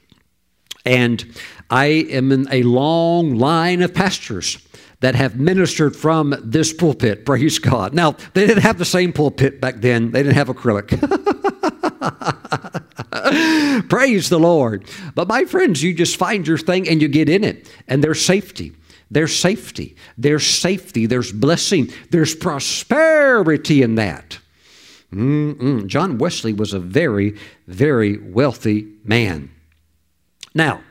and 0.86 1.26
I 1.70 1.86
am 1.86 2.32
in 2.32 2.47
a 2.51 2.64
long 2.64 3.36
line 3.36 3.82
of 3.82 3.93
pastors 3.93 4.57
that 4.99 5.16
have 5.16 5.38
ministered 5.38 5.95
from 5.95 6.36
this 6.43 6.74
pulpit. 6.74 7.26
Praise 7.26 7.59
God. 7.59 7.93
Now, 7.93 8.11
they 8.34 8.47
didn't 8.47 8.64
have 8.64 8.78
the 8.78 8.86
same 8.86 9.14
pulpit 9.14 9.61
back 9.61 9.76
then, 9.78 10.11
they 10.11 10.24
didn't 10.24 10.36
have 10.36 10.47
acrylic. 10.47 10.91
Praise 13.90 14.30
the 14.30 14.40
Lord. 14.40 14.86
But 15.16 15.28
my 15.28 15.46
friends, 15.46 15.82
you 15.82 15.94
just 15.94 16.18
find 16.18 16.48
your 16.48 16.58
thing 16.58 16.88
and 16.88 17.02
you 17.02 17.08
get 17.08 17.30
in 17.30 17.44
it, 17.44 17.70
and 17.88 18.04
there's 18.04 18.24
safety. 18.24 18.74
There's 19.10 19.38
safety. 19.38 19.96
There's 20.18 20.46
safety. 20.46 21.06
There's 21.06 21.32
blessing. 21.32 21.92
There's 22.10 22.36
prosperity 22.36 23.82
in 23.82 23.96
that. 23.96 24.40
Mm-mm. 25.14 25.86
John 25.86 26.18
Wesley 26.18 26.54
was 26.54 26.74
a 26.74 26.80
very, 26.80 27.38
very 27.68 28.18
wealthy 28.18 28.88
man. 29.04 29.52
Now, 30.56 30.82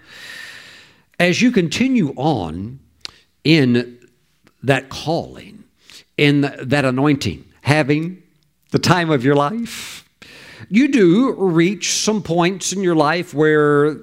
as 1.19 1.43
you 1.43 1.51
continue 1.51 2.13
on 2.17 2.79
in 3.43 3.99
that 4.63 4.89
calling, 4.89 5.65
in 6.17 6.43
that 6.43 6.85
anointing, 6.85 7.45
having 7.63 8.23
the 8.71 8.79
time 8.79 9.11
of 9.11 9.25
your 9.25 9.35
life, 9.35 10.02
you 10.69 10.89
do 10.89 11.33
reach 11.33 11.93
some 11.93 12.23
points 12.23 12.73
in 12.73 12.83
your 12.83 12.97
life 12.97 13.35
where 13.35 13.97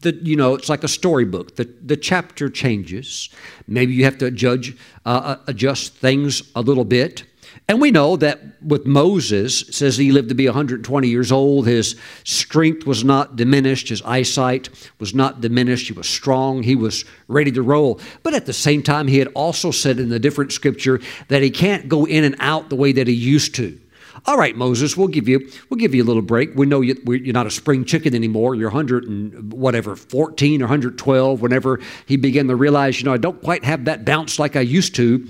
the 0.00 0.14
you 0.22 0.36
know 0.36 0.54
it's 0.54 0.68
like 0.68 0.84
a 0.84 0.88
storybook 0.88 1.56
the, 1.56 1.64
the 1.84 1.96
chapter 1.96 2.48
changes 2.48 3.28
maybe 3.66 3.92
you 3.92 4.04
have 4.04 4.18
to 4.18 4.30
judge 4.30 4.76
uh, 5.04 5.36
adjust 5.46 5.94
things 5.94 6.42
a 6.54 6.60
little 6.60 6.84
bit 6.84 7.24
and 7.70 7.80
we 7.80 7.92
know 7.92 8.16
that 8.16 8.40
with 8.60 8.84
Moses, 8.84 9.60
says 9.70 9.96
he 9.96 10.10
lived 10.10 10.28
to 10.30 10.34
be 10.34 10.46
120 10.46 11.06
years 11.06 11.30
old. 11.30 11.68
His 11.68 11.94
strength 12.24 12.84
was 12.84 13.04
not 13.04 13.36
diminished. 13.36 13.90
His 13.90 14.02
eyesight 14.02 14.68
was 14.98 15.14
not 15.14 15.40
diminished. 15.40 15.86
He 15.86 15.92
was 15.92 16.08
strong. 16.08 16.64
He 16.64 16.74
was 16.74 17.04
ready 17.28 17.52
to 17.52 17.62
roll. 17.62 18.00
But 18.24 18.34
at 18.34 18.46
the 18.46 18.52
same 18.52 18.82
time, 18.82 19.06
he 19.06 19.18
had 19.18 19.28
also 19.34 19.70
said 19.70 20.00
in 20.00 20.08
the 20.08 20.18
different 20.18 20.50
scripture 20.50 21.00
that 21.28 21.42
he 21.42 21.50
can't 21.50 21.88
go 21.88 22.06
in 22.06 22.24
and 22.24 22.34
out 22.40 22.70
the 22.70 22.74
way 22.76 22.90
that 22.90 23.06
he 23.06 23.14
used 23.14 23.54
to. 23.54 23.78
All 24.26 24.36
right, 24.36 24.56
Moses, 24.56 24.96
we'll 24.96 25.08
give 25.08 25.28
you 25.28 25.50
we'll 25.68 25.78
give 25.78 25.94
you 25.94 26.02
a 26.02 26.04
little 26.04 26.22
break. 26.22 26.54
We 26.54 26.66
know 26.66 26.80
you, 26.80 26.94
are 27.08 27.32
not 27.32 27.46
a 27.46 27.50
spring 27.50 27.84
chicken 27.84 28.14
anymore. 28.14 28.54
You're 28.54 28.68
100 28.68 29.04
and 29.04 29.52
whatever, 29.52 29.96
14 29.96 30.62
or 30.62 30.64
112. 30.64 31.40
Whenever 31.40 31.80
he 32.06 32.16
began 32.16 32.48
to 32.48 32.56
realize, 32.56 33.00
you 33.00 33.06
know, 33.06 33.12
I 33.12 33.18
don't 33.18 33.40
quite 33.42 33.64
have 33.64 33.86
that 33.86 34.04
bounce 34.04 34.38
like 34.38 34.56
I 34.56 34.60
used 34.60 34.94
to. 34.96 35.26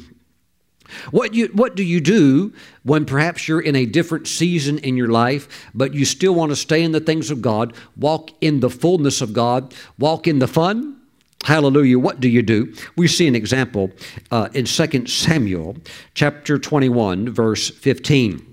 What, 1.11 1.35
you, 1.35 1.47
what 1.53 1.77
do 1.77 1.83
you 1.85 2.01
do 2.01 2.53
when 2.83 3.05
perhaps 3.05 3.47
you're 3.47 3.61
in 3.61 3.77
a 3.77 3.87
different 3.87 4.27
season 4.27 4.79
in 4.79 4.97
your 4.97 5.09
life, 5.09 5.71
but 5.75 5.95
you 5.95 6.05
still 6.05 6.35
want 6.35 6.51
to 6.51 6.57
stay 6.57 6.83
in 6.83 6.93
the 6.93 7.01
things 7.01 7.31
of 7.31 7.41
God, 7.41 7.75
walk 7.97 8.31
in 8.41 8.61
the 8.61 8.71
fullness 8.71 9.21
of 9.21 9.33
God, 9.33 9.75
walk 9.99 10.27
in 10.27 10.39
the 10.39 10.49
fun? 10.49 10.97
Hallelujah. 11.45 11.99
What 11.99 12.21
do 12.21 12.29
you 12.29 12.43
do? 12.43 12.75
We 12.97 13.09
see 13.09 13.27
an 13.27 13.35
example 13.35 13.91
uh, 14.31 14.49
in 14.53 14.67
2 14.67 15.07
Samuel 15.07 15.77
chapter 16.15 16.59
21, 16.59 17.31
verse 17.31 17.71
15. 17.71 18.50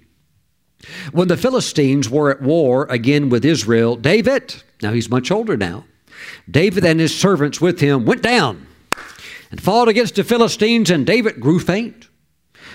When 1.12 1.28
the 1.28 1.38
Philistines 1.38 2.10
were 2.10 2.32
at 2.32 2.42
war 2.42 2.86
again 2.90 3.30
with 3.30 3.44
Israel, 3.44 3.96
David, 3.96 4.64
now 4.82 4.94
he's 4.94 5.10
much 5.10 5.32
older 5.32 5.58
now, 5.58 5.86
David 6.50 6.86
and 6.86 7.00
his 7.00 7.18
servants 7.18 7.60
with 7.60 7.80
him 7.80 8.06
went 8.06 8.22
down 8.22 8.68
and 9.52 9.62
fought 9.62 9.88
against 9.88 10.16
the 10.16 10.24
Philistines, 10.24 10.90
and 10.90 11.06
David 11.06 11.40
grew 11.40 11.60
faint. 11.60 12.08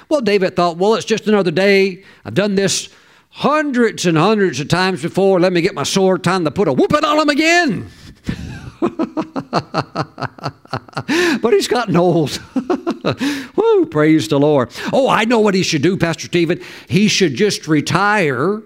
Well, 0.08 0.20
David 0.20 0.56
thought, 0.56 0.78
well, 0.78 0.94
it's 0.94 1.04
just 1.04 1.28
another 1.28 1.50
day. 1.50 2.04
I've 2.24 2.34
done 2.34 2.54
this 2.54 2.88
hundreds 3.30 4.04
and 4.06 4.16
hundreds 4.16 4.60
of 4.60 4.68
times 4.68 5.02
before. 5.02 5.40
Let 5.40 5.52
me 5.52 5.60
get 5.60 5.74
my 5.74 5.84
sword. 5.84 6.22
Time 6.22 6.44
to 6.44 6.50
put 6.50 6.68
a 6.68 6.72
whooping 6.72 7.04
on 7.04 7.18
him 7.18 7.28
again. 7.28 7.90
but 11.40 11.52
he's 11.52 11.68
gotten 11.68 11.96
old. 11.96 12.40
Woo, 13.56 13.86
praise 13.86 14.28
the 14.28 14.38
Lord. 14.38 14.70
Oh, 14.92 15.08
I 15.08 15.24
know 15.24 15.40
what 15.40 15.54
he 15.54 15.62
should 15.62 15.82
do, 15.82 15.96
Pastor 15.96 16.26
Stephen. 16.26 16.60
He 16.88 17.08
should 17.08 17.34
just 17.34 17.68
retire. 17.68 18.62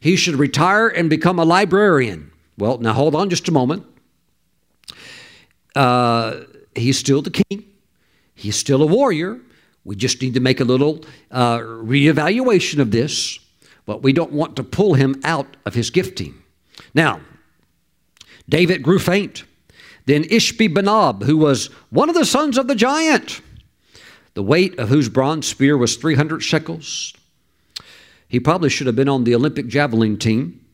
He 0.00 0.16
should 0.16 0.36
retire 0.36 0.88
and 0.88 1.08
become 1.08 1.38
a 1.38 1.44
librarian. 1.44 2.30
Well, 2.56 2.78
now 2.78 2.92
hold 2.92 3.14
on 3.14 3.30
just 3.30 3.48
a 3.48 3.52
moment. 3.52 3.84
Uh, 5.74 6.40
he's 6.74 6.98
still 6.98 7.22
the 7.22 7.30
king, 7.30 7.64
he's 8.34 8.56
still 8.56 8.82
a 8.82 8.86
warrior. 8.86 9.40
We 9.84 9.96
just 9.96 10.20
need 10.20 10.34
to 10.34 10.40
make 10.40 10.60
a 10.60 10.64
little 10.64 11.04
uh, 11.30 11.58
reevaluation 11.58 12.78
of 12.78 12.90
this, 12.90 13.38
but 13.86 14.02
we 14.02 14.12
don't 14.12 14.32
want 14.32 14.56
to 14.56 14.64
pull 14.64 14.94
him 14.94 15.20
out 15.24 15.56
of 15.64 15.74
his 15.74 15.88
gifting. 15.88 16.34
Now, 16.92 17.20
David 18.48 18.82
grew 18.82 18.98
faint. 18.98 19.44
Then 20.06 20.24
Ishbi 20.24 20.72
Benob, 20.72 21.24
who 21.24 21.36
was 21.36 21.66
one 21.90 22.08
of 22.08 22.14
the 22.14 22.24
sons 22.24 22.56
of 22.56 22.66
the 22.66 22.74
giant, 22.74 23.42
the 24.34 24.42
weight 24.42 24.78
of 24.78 24.88
whose 24.88 25.08
bronze 25.08 25.46
spear 25.46 25.76
was 25.76 25.96
300 25.96 26.42
shekels. 26.42 27.12
He 28.28 28.40
probably 28.40 28.70
should 28.70 28.86
have 28.86 28.96
been 28.96 29.08
on 29.08 29.24
the 29.24 29.34
Olympic 29.34 29.68
javelin 29.68 30.18
team, 30.18 30.64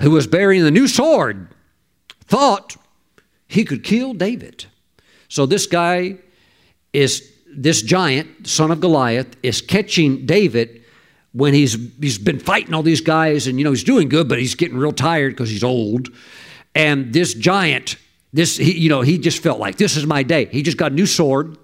who 0.00 0.10
was 0.10 0.26
bearing 0.26 0.62
the 0.62 0.70
new 0.70 0.88
sword, 0.88 1.48
thought 2.22 2.76
he 3.46 3.64
could 3.64 3.84
kill 3.84 4.14
David. 4.14 4.66
So 5.28 5.46
this 5.46 5.66
guy 5.66 6.16
is 6.92 7.32
this 7.52 7.82
giant, 7.82 8.46
son 8.46 8.70
of 8.70 8.80
Goliath, 8.80 9.36
is 9.42 9.60
catching 9.60 10.26
David 10.26 10.82
when 11.32 11.54
he's 11.54 11.76
he's 12.00 12.18
been 12.18 12.38
fighting 12.40 12.74
all 12.74 12.82
these 12.82 13.00
guys, 13.00 13.46
and 13.46 13.58
you 13.58 13.64
know 13.64 13.70
he's 13.70 13.84
doing 13.84 14.08
good, 14.08 14.28
but 14.28 14.38
he's 14.38 14.54
getting 14.54 14.76
real 14.76 14.92
tired 14.92 15.32
because 15.32 15.50
he's 15.50 15.64
old. 15.64 16.08
And 16.74 17.12
this 17.12 17.34
giant, 17.34 17.96
this 18.32 18.56
he, 18.56 18.78
you 18.78 18.88
know, 18.88 19.00
he 19.00 19.18
just 19.18 19.42
felt 19.42 19.58
like 19.58 19.76
this 19.76 19.96
is 19.96 20.06
my 20.06 20.22
day. 20.22 20.46
He 20.46 20.62
just 20.62 20.76
got 20.76 20.92
a 20.92 20.94
new 20.94 21.06
sword. 21.06 21.58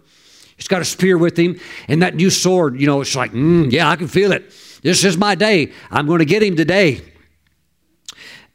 He's 0.56 0.68
got 0.68 0.80
a 0.80 0.86
spear 0.86 1.18
with 1.18 1.38
him, 1.38 1.60
and 1.86 2.00
that 2.02 2.14
new 2.14 2.30
sword, 2.30 2.80
you 2.80 2.86
know, 2.86 3.02
it's 3.02 3.14
like, 3.14 3.32
mm, 3.32 3.70
yeah, 3.70 3.90
I 3.90 3.96
can 3.96 4.08
feel 4.08 4.32
it. 4.32 4.52
This 4.82 5.04
is 5.04 5.18
my 5.18 5.34
day. 5.34 5.72
I'm 5.90 6.06
going 6.06 6.20
to 6.20 6.24
get 6.24 6.42
him 6.42 6.56
today. 6.56 7.02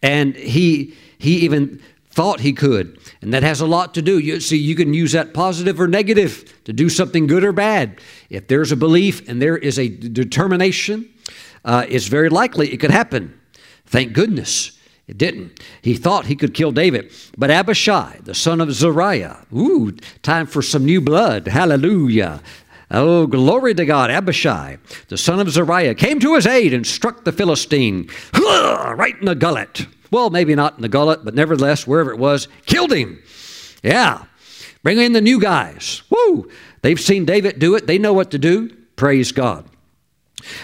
And 0.02 0.36
he 0.36 0.96
he 1.20 1.42
even 1.42 1.80
thought 2.10 2.40
he 2.40 2.54
could. 2.54 2.98
And 3.22 3.34
that 3.34 3.44
has 3.44 3.62
a 3.62 3.68
lot 3.68 3.94
to 3.94 4.02
do. 4.02 4.18
You 4.18 4.40
see, 4.40 4.58
you 4.58 4.76
can 4.76 4.94
use 4.94 5.12
that 5.12 5.34
positive 5.34 5.80
or 5.80 5.88
negative 5.88 6.62
to 6.66 6.74
do 6.74 6.90
something 6.90 7.28
good 7.28 7.44
or 7.44 7.52
bad. 7.52 8.02
If 8.30 8.48
there's 8.48 8.72
a 8.72 8.76
belief 8.76 9.28
and 9.30 9.42
there 9.42 9.58
is 9.58 9.78
a 9.78 9.88
determination, 9.88 11.08
uh, 11.64 11.86
it's 11.88 12.08
very 12.08 12.30
likely 12.30 12.74
it 12.74 12.78
could 12.78 12.92
happen. 12.92 13.40
Thank 13.86 14.14
goodness 14.14 14.72
it 15.12 15.18
didn't. 15.18 15.60
He 15.82 15.96
thought 15.96 16.28
he 16.28 16.38
could 16.38 16.54
kill 16.54 16.72
David. 16.72 17.12
But 17.38 17.52
Abishai, 17.52 18.20
the 18.24 18.34
son 18.34 18.62
of 18.62 18.72
Zeruiah, 18.72 19.46
ooh, 19.54 19.92
time 20.24 20.48
for 20.48 20.62
some 20.62 20.86
new 20.86 21.02
blood. 21.02 21.50
Hallelujah. 21.50 22.42
Oh, 22.90 23.28
glory 23.28 23.74
to 23.74 23.86
God. 23.86 24.10
Abishai, 24.10 24.78
the 25.10 25.18
son 25.18 25.42
of 25.42 25.50
Zeruiah, 25.50 25.96
came 25.96 26.22
to 26.22 26.36
his 26.36 26.48
aid 26.48 26.74
and 26.74 26.88
struck 26.88 27.26
the 27.26 27.34
Philistine 27.34 28.10
right 28.34 29.16
in 29.20 29.26
the 29.26 29.36
gullet. 29.36 29.86
Well, 30.12 30.30
maybe 30.30 30.56
not 30.56 30.78
in 30.78 30.82
the 30.82 30.88
gullet, 30.88 31.26
but 31.26 31.36
nevertheless, 31.36 31.86
wherever 31.86 32.14
it 32.14 32.18
was, 32.18 32.48
killed 32.66 32.94
him. 32.94 33.22
Yeah. 33.84 34.24
Bring 34.82 34.98
in 34.98 35.12
the 35.12 35.20
new 35.20 35.42
guys. 35.42 36.04
Woo! 36.10 36.50
They've 36.84 37.00
seen 37.00 37.26
David 37.26 37.60
do 37.60 37.76
it, 37.76 37.86
they 37.86 37.98
know 37.98 38.14
what 38.14 38.32
to 38.32 38.40
do. 38.40 38.70
Praise 38.96 39.34
God. 39.34 39.66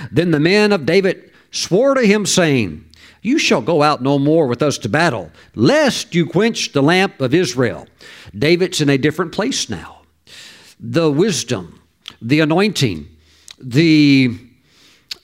Then 0.10 0.32
the 0.32 0.40
men 0.40 0.72
of 0.72 0.86
David 0.86 1.32
swore 1.52 1.96
to 1.96 2.08
him, 2.08 2.26
saying, 2.26 2.87
You 3.22 3.40
shall 3.40 3.62
go 3.62 3.84
out 3.84 4.02
no 4.02 4.20
more 4.20 4.48
with 4.48 4.62
us 4.62 4.78
to 4.80 4.90
battle, 4.90 5.32
lest 5.56 6.16
you 6.16 6.26
quench 6.26 6.72
the 6.72 6.84
lamp 6.84 7.20
of 7.22 7.34
Israel. 7.34 7.88
David's 8.38 8.82
in 8.82 8.90
a 8.90 8.98
different 8.98 9.32
place 9.32 9.70
now. 9.70 10.02
The 10.80 11.12
wisdom, 11.12 11.82
the 12.22 12.40
anointing, 12.40 13.08
the, 13.60 14.38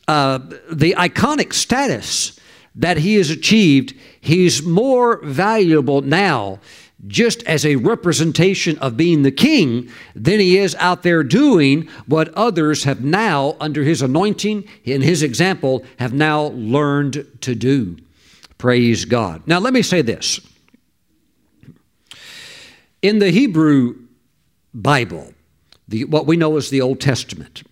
uh, 0.07 0.39
the 0.71 0.95
iconic 0.97 1.53
status 1.53 2.39
that 2.75 2.97
he 2.97 3.15
has 3.15 3.29
achieved, 3.29 3.93
he's 4.19 4.63
more 4.63 5.23
valuable 5.23 6.01
now 6.01 6.59
just 7.07 7.43
as 7.43 7.65
a 7.65 7.75
representation 7.75 8.77
of 8.79 8.95
being 8.97 9.23
the 9.23 9.31
king 9.31 9.89
than 10.15 10.39
he 10.39 10.57
is 10.57 10.75
out 10.75 11.03
there 11.03 11.23
doing 11.23 11.87
what 12.05 12.33
others 12.33 12.85
have 12.85 13.03
now, 13.03 13.55
under 13.59 13.83
his 13.83 14.01
anointing 14.01 14.67
and 14.85 15.03
his 15.03 15.21
example, 15.21 15.83
have 15.99 16.13
now 16.13 16.43
learned 16.43 17.27
to 17.41 17.55
do. 17.55 17.97
Praise 18.57 19.05
God. 19.05 19.45
Now, 19.45 19.59
let 19.59 19.73
me 19.73 19.81
say 19.81 20.01
this. 20.01 20.39
In 23.01 23.19
the 23.19 23.31
Hebrew 23.31 23.95
Bible, 24.73 25.33
the, 25.89 26.05
what 26.05 26.25
we 26.25 26.37
know 26.37 26.55
as 26.55 26.69
the 26.69 26.79
Old 26.79 27.01
Testament, 27.01 27.63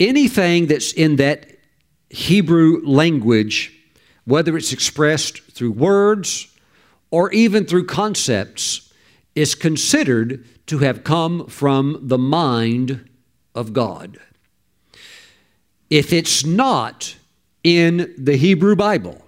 anything 0.00 0.66
that's 0.66 0.92
in 0.92 1.16
that 1.16 1.50
Hebrew 2.08 2.80
language, 2.86 3.74
whether 4.24 4.56
it's 4.56 4.72
expressed 4.72 5.42
through 5.42 5.72
words, 5.72 6.48
or 7.10 7.32
even 7.32 7.64
through 7.64 7.86
concepts 7.86 8.92
is 9.34 9.54
considered 9.54 10.44
to 10.66 10.78
have 10.78 11.04
come 11.04 11.46
from 11.46 11.98
the 12.02 12.18
mind 12.18 13.08
of 13.54 13.72
God. 13.72 14.18
If 15.90 16.12
it's 16.12 16.44
not 16.44 17.16
in 17.64 18.14
the 18.18 18.36
Hebrew 18.36 18.76
Bible, 18.76 19.24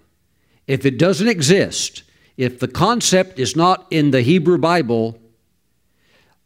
if 0.67 0.85
it 0.85 0.99
doesn't 0.99 1.29
exist, 1.29 2.03
if 2.37 2.59
the 2.59 2.69
concept 2.69 3.39
is 3.39 3.57
not 3.57 3.87
in 3.91 4.11
the 4.11 4.23
Hebrew 4.23 4.59
Bible, 4.59 5.19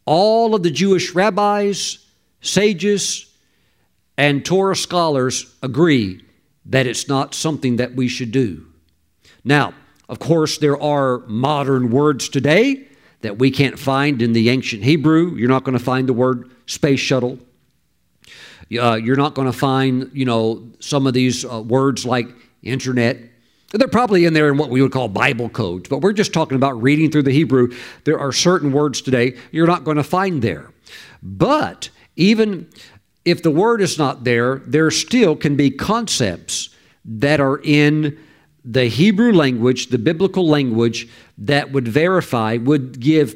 all 0.05 0.55
of 0.55 0.63
the 0.63 0.71
Jewish 0.71 1.15
rabbis, 1.15 1.99
sages, 2.41 3.33
and 4.17 4.45
Torah 4.45 4.77
scholars 4.77 5.55
agree 5.63 6.23
that 6.67 6.87
it's 6.87 7.09
not 7.09 7.35
something 7.35 7.77
that 7.77 7.95
we 7.95 8.09
should 8.09 8.31
do. 8.31 8.67
Now, 9.43 9.75
of 10.09 10.19
course, 10.19 10.59
there 10.59 10.81
are 10.81 11.21
modern 11.27 11.91
words 11.91 12.29
today 12.29 12.87
that 13.23 13.39
we 13.39 13.51
can't 13.51 13.79
find 13.79 14.21
in 14.21 14.35
the 14.35 14.51
ancient 14.51 14.85
Hebrew. 14.85 15.35
You're 15.35 15.49
not 15.49 15.65
going 15.65 15.79
to 15.79 15.83
find 15.83 16.09
the 16.09 16.13
word 16.13 16.51
space 16.67 17.01
shuttle. 17.01 17.39
Uh, 18.79 18.95
you're 18.95 19.17
not 19.17 19.35
going 19.35 19.47
to 19.47 19.57
find, 19.57 20.11
you 20.13 20.25
know, 20.25 20.69
some 20.79 21.07
of 21.07 21.15
these 21.15 21.45
uh, 21.45 21.63
words 21.63 22.05
like 22.05 22.29
internet. 22.63 23.19
They're 23.73 23.89
probably 23.89 24.25
in 24.25 24.35
there 24.35 24.51
in 24.51 24.59
what 24.59 24.71
we 24.71 24.83
would 24.83 24.93
call 24.93 25.09
Bible 25.09 25.49
codes, 25.49 25.89
but 25.89 25.99
we're 25.99 26.13
just 26.13 26.33
talking 26.33 26.57
about 26.57 26.81
reading 26.83 27.11
through 27.11 27.25
the 27.25 27.33
Hebrew. 27.33 27.75
There 28.05 28.19
are 28.19 28.31
certain 28.31 28.73
words 28.73 29.01
today 29.01 29.37
you're 29.53 29.67
not 29.67 29.85
going 29.85 29.97
to 29.97 30.05
find 30.05 30.43
there. 30.43 30.71
But 31.23 31.89
even 32.17 32.69
if 33.25 33.43
the 33.43 33.51
word 33.51 33.81
is 33.81 33.99
not 33.99 34.25
there, 34.25 34.59
there 34.67 34.91
still 34.91 35.35
can 35.35 35.57
be 35.57 35.71
concepts 35.71 36.69
that 37.05 37.41
are 37.41 37.61
in 37.65 38.19
the 38.65 38.87
Hebrew 38.87 39.33
language, 39.33 39.89
the 39.89 39.99
biblical 39.99 40.49
language 40.49 41.09
that 41.39 41.73
would 41.73 41.87
verify, 41.87 42.57
would 42.57 42.99
give 42.99 43.35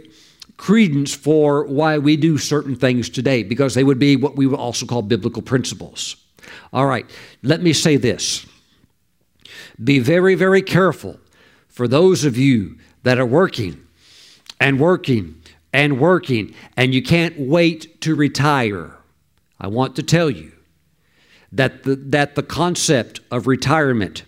credence 0.57 1.15
for 1.15 1.65
why 1.67 1.99
we 1.99 2.17
do 2.17 2.39
certain 2.39 2.75
things 2.75 3.09
today, 3.09 3.43
because 3.43 3.75
they 3.75 3.85
would 3.85 3.99
be 3.99 4.17
what 4.17 4.37
we 4.37 4.47
would 4.47 4.59
also 4.59 4.87
call 4.87 5.03
biblical 5.03 5.43
principles. 5.43 6.17
All 6.73 6.87
right, 6.87 7.07
let 7.43 7.63
me 7.63 7.73
say 7.73 7.97
this. 7.97 8.47
Be 9.83 9.99
very, 9.99 10.35
very 10.35 10.63
careful 10.63 11.19
for 11.69 11.87
those 11.87 12.25
of 12.25 12.37
you 12.37 12.79
that 13.03 13.19
are 13.19 13.27
working 13.27 13.81
and 14.61 14.81
working 14.81 15.41
and 15.73 16.01
working 16.01 16.55
and 16.77 16.95
you 16.95 17.03
can't 17.03 17.39
wait 17.39 18.01
to 18.01 18.15
retire. 18.15 18.97
I 19.61 19.69
want 19.69 19.95
to 19.97 20.03
tell 20.03 20.31
you 20.31 20.53
that 21.53 21.85
the, 21.85 21.95
that 21.97 22.35
the 22.35 22.43
concept 22.43 23.21
of 23.31 23.47
retirement 23.47 24.25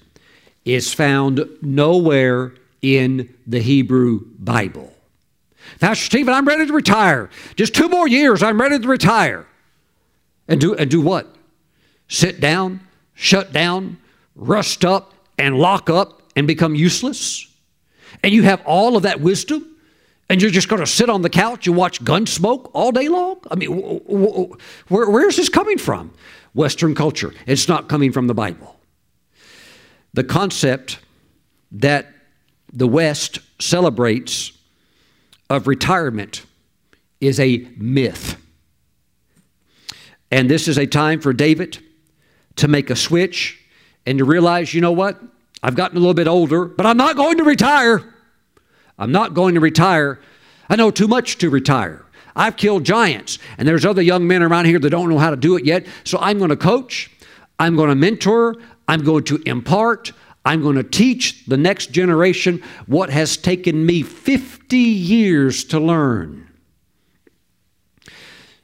is 0.65 0.93
found 0.93 1.47
nowhere 1.63 2.55
in 2.83 3.35
the 3.47 3.61
Hebrew 3.61 4.21
Bible. 4.39 4.93
Pastor 5.79 6.05
Stephen, 6.05 6.35
I'm 6.35 6.47
ready 6.47 6.67
to 6.67 6.73
retire. 6.73 7.31
Just 7.57 7.75
two 7.75 7.89
more 7.89 8.09
years, 8.09 8.43
I'm 8.43 8.61
ready 8.61 8.79
to 8.79 8.89
retire. 8.89 9.47
And 10.49 10.61
do, 10.61 10.75
and 10.75 10.91
do 10.91 11.01
what? 11.01 11.35
Sit 12.09 12.41
down, 12.41 12.81
shut 13.15 13.53
down, 13.53 13.99
rust 14.35 14.85
up, 14.85 15.15
and 15.39 15.57
lock 15.57 15.89
up 15.89 16.23
and 16.35 16.47
become 16.47 16.75
useless? 16.75 17.47
And 18.23 18.33
you 18.33 18.43
have 18.43 18.61
all 18.67 18.97
of 18.97 19.05
that 19.05 19.21
wisdom? 19.21 19.67
And 20.29 20.41
you're 20.41 20.51
just 20.51 20.69
going 20.69 20.81
to 20.81 20.87
sit 20.87 21.09
on 21.09 21.23
the 21.23 21.31
couch 21.31 21.67
and 21.67 21.77
watch 21.77 22.03
Gunsmoke 22.05 22.71
all 22.73 22.93
day 22.93 23.09
long? 23.09 23.41
I 23.51 23.57
mean, 23.57 23.71
where, 24.89 25.11
where's 25.11 25.37
this 25.37 25.49
coming 25.49 25.79
from? 25.79 26.13
Western 26.55 26.95
culture. 26.95 27.33
It's 27.47 27.69
not 27.69 27.89
coming 27.89 28.13
from 28.13 28.27
the 28.27 28.35
Bible 28.35 28.80
the 30.13 30.25
concept 30.25 30.99
that 31.73 32.07
the 32.73 32.87
West 32.87 33.39
celebrates 33.61 34.53
of 35.49 35.67
retirement 35.67 36.45
is 37.21 37.39
a 37.41 37.69
myth. 37.77 38.37
And 40.31 40.49
this 40.49 40.69
is 40.69 40.79
a 40.79 40.87
time 40.87 41.21
for 41.21 41.33
David 41.33 41.79
to 42.57 42.69
make 42.69 42.91
a 42.91 42.97
switch 42.97 43.59
and 44.07 44.19
to 44.19 44.25
realize, 44.25 44.73
you 44.73 44.81
know 44.81 44.93
what? 44.93 45.21
I've 45.63 45.75
gotten 45.75 45.97
a 45.97 46.01
little 46.01 46.15
bit 46.15 46.29
older, 46.29 46.65
but 46.65 46.87
I'm 46.87 46.97
not 46.97 47.17
going 47.17 47.37
to 47.39 47.45
retire. 47.45 48.15
I'm 48.99 49.13
not 49.13 49.35
going 49.35 49.55
to 49.55 49.61
retire. 49.61 50.21
I 50.69 50.77
know 50.77 50.91
too 50.91 51.09
much 51.09 51.39
to 51.39 51.51
retire. 51.51 52.07
I've 52.37 52.57
killed 52.57 52.85
giants, 52.85 53.39
and 53.59 53.67
there's 53.67 53.85
other 53.85 54.03
young 54.03 54.27
men 54.27 54.43
around 54.43 54.67
here 54.67 54.79
that 54.79 54.91
don't 54.91 55.09
know 55.09 55.19
how 55.19 55.31
to 55.31 55.37
do 55.37 55.57
it 55.57 55.65
yet. 55.65 55.87
So 56.05 56.19
I'm 56.21 56.39
going 56.39 56.51
to 56.51 56.57
coach, 56.57 57.11
I'm 57.59 57.77
going 57.77 57.89
to 57.89 57.97
mentor, 57.97 58.57
I'm 58.91 59.05
going 59.05 59.23
to 59.27 59.41
impart, 59.47 60.11
I'm 60.45 60.63
going 60.63 60.75
to 60.75 60.83
teach 60.83 61.47
the 61.47 61.57
next 61.57 61.93
generation 61.93 62.61
what 62.87 63.09
has 63.09 63.37
taken 63.37 63.87
me 63.87 64.03
50 64.03 64.77
years 64.77 65.63
to 65.67 65.79
learn. 65.79 66.51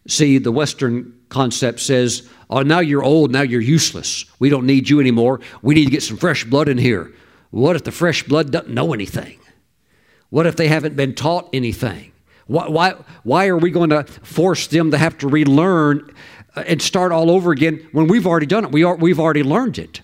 See, 0.08 0.38
the 0.38 0.50
Western 0.50 1.16
concept 1.28 1.78
says, 1.78 2.28
oh, 2.50 2.62
now 2.62 2.80
you're 2.80 3.04
old, 3.04 3.30
now 3.30 3.42
you're 3.42 3.60
useless. 3.60 4.24
We 4.40 4.48
don't 4.48 4.66
need 4.66 4.88
you 4.88 4.98
anymore. 4.98 5.38
We 5.62 5.76
need 5.76 5.84
to 5.84 5.92
get 5.92 6.02
some 6.02 6.16
fresh 6.16 6.42
blood 6.42 6.66
in 6.66 6.78
here. 6.78 7.14
What 7.50 7.76
if 7.76 7.84
the 7.84 7.92
fresh 7.92 8.24
blood 8.24 8.50
doesn't 8.50 8.74
know 8.74 8.92
anything? 8.92 9.38
What 10.30 10.48
if 10.48 10.56
they 10.56 10.66
haven't 10.66 10.96
been 10.96 11.14
taught 11.14 11.48
anything? 11.52 12.10
Why, 12.48 12.66
why, 12.66 12.94
why 13.22 13.46
are 13.46 13.58
we 13.58 13.70
going 13.70 13.90
to 13.90 14.02
force 14.02 14.66
them 14.66 14.90
to 14.90 14.98
have 14.98 15.18
to 15.18 15.28
relearn 15.28 16.12
uh, 16.56 16.64
and 16.66 16.82
start 16.82 17.12
all 17.12 17.30
over 17.30 17.52
again 17.52 17.88
when 17.92 18.08
we've 18.08 18.26
already 18.26 18.46
done 18.46 18.64
it? 18.64 18.72
We 18.72 18.82
are, 18.82 18.96
we've 18.96 19.20
already 19.20 19.44
learned 19.44 19.78
it. 19.78 20.00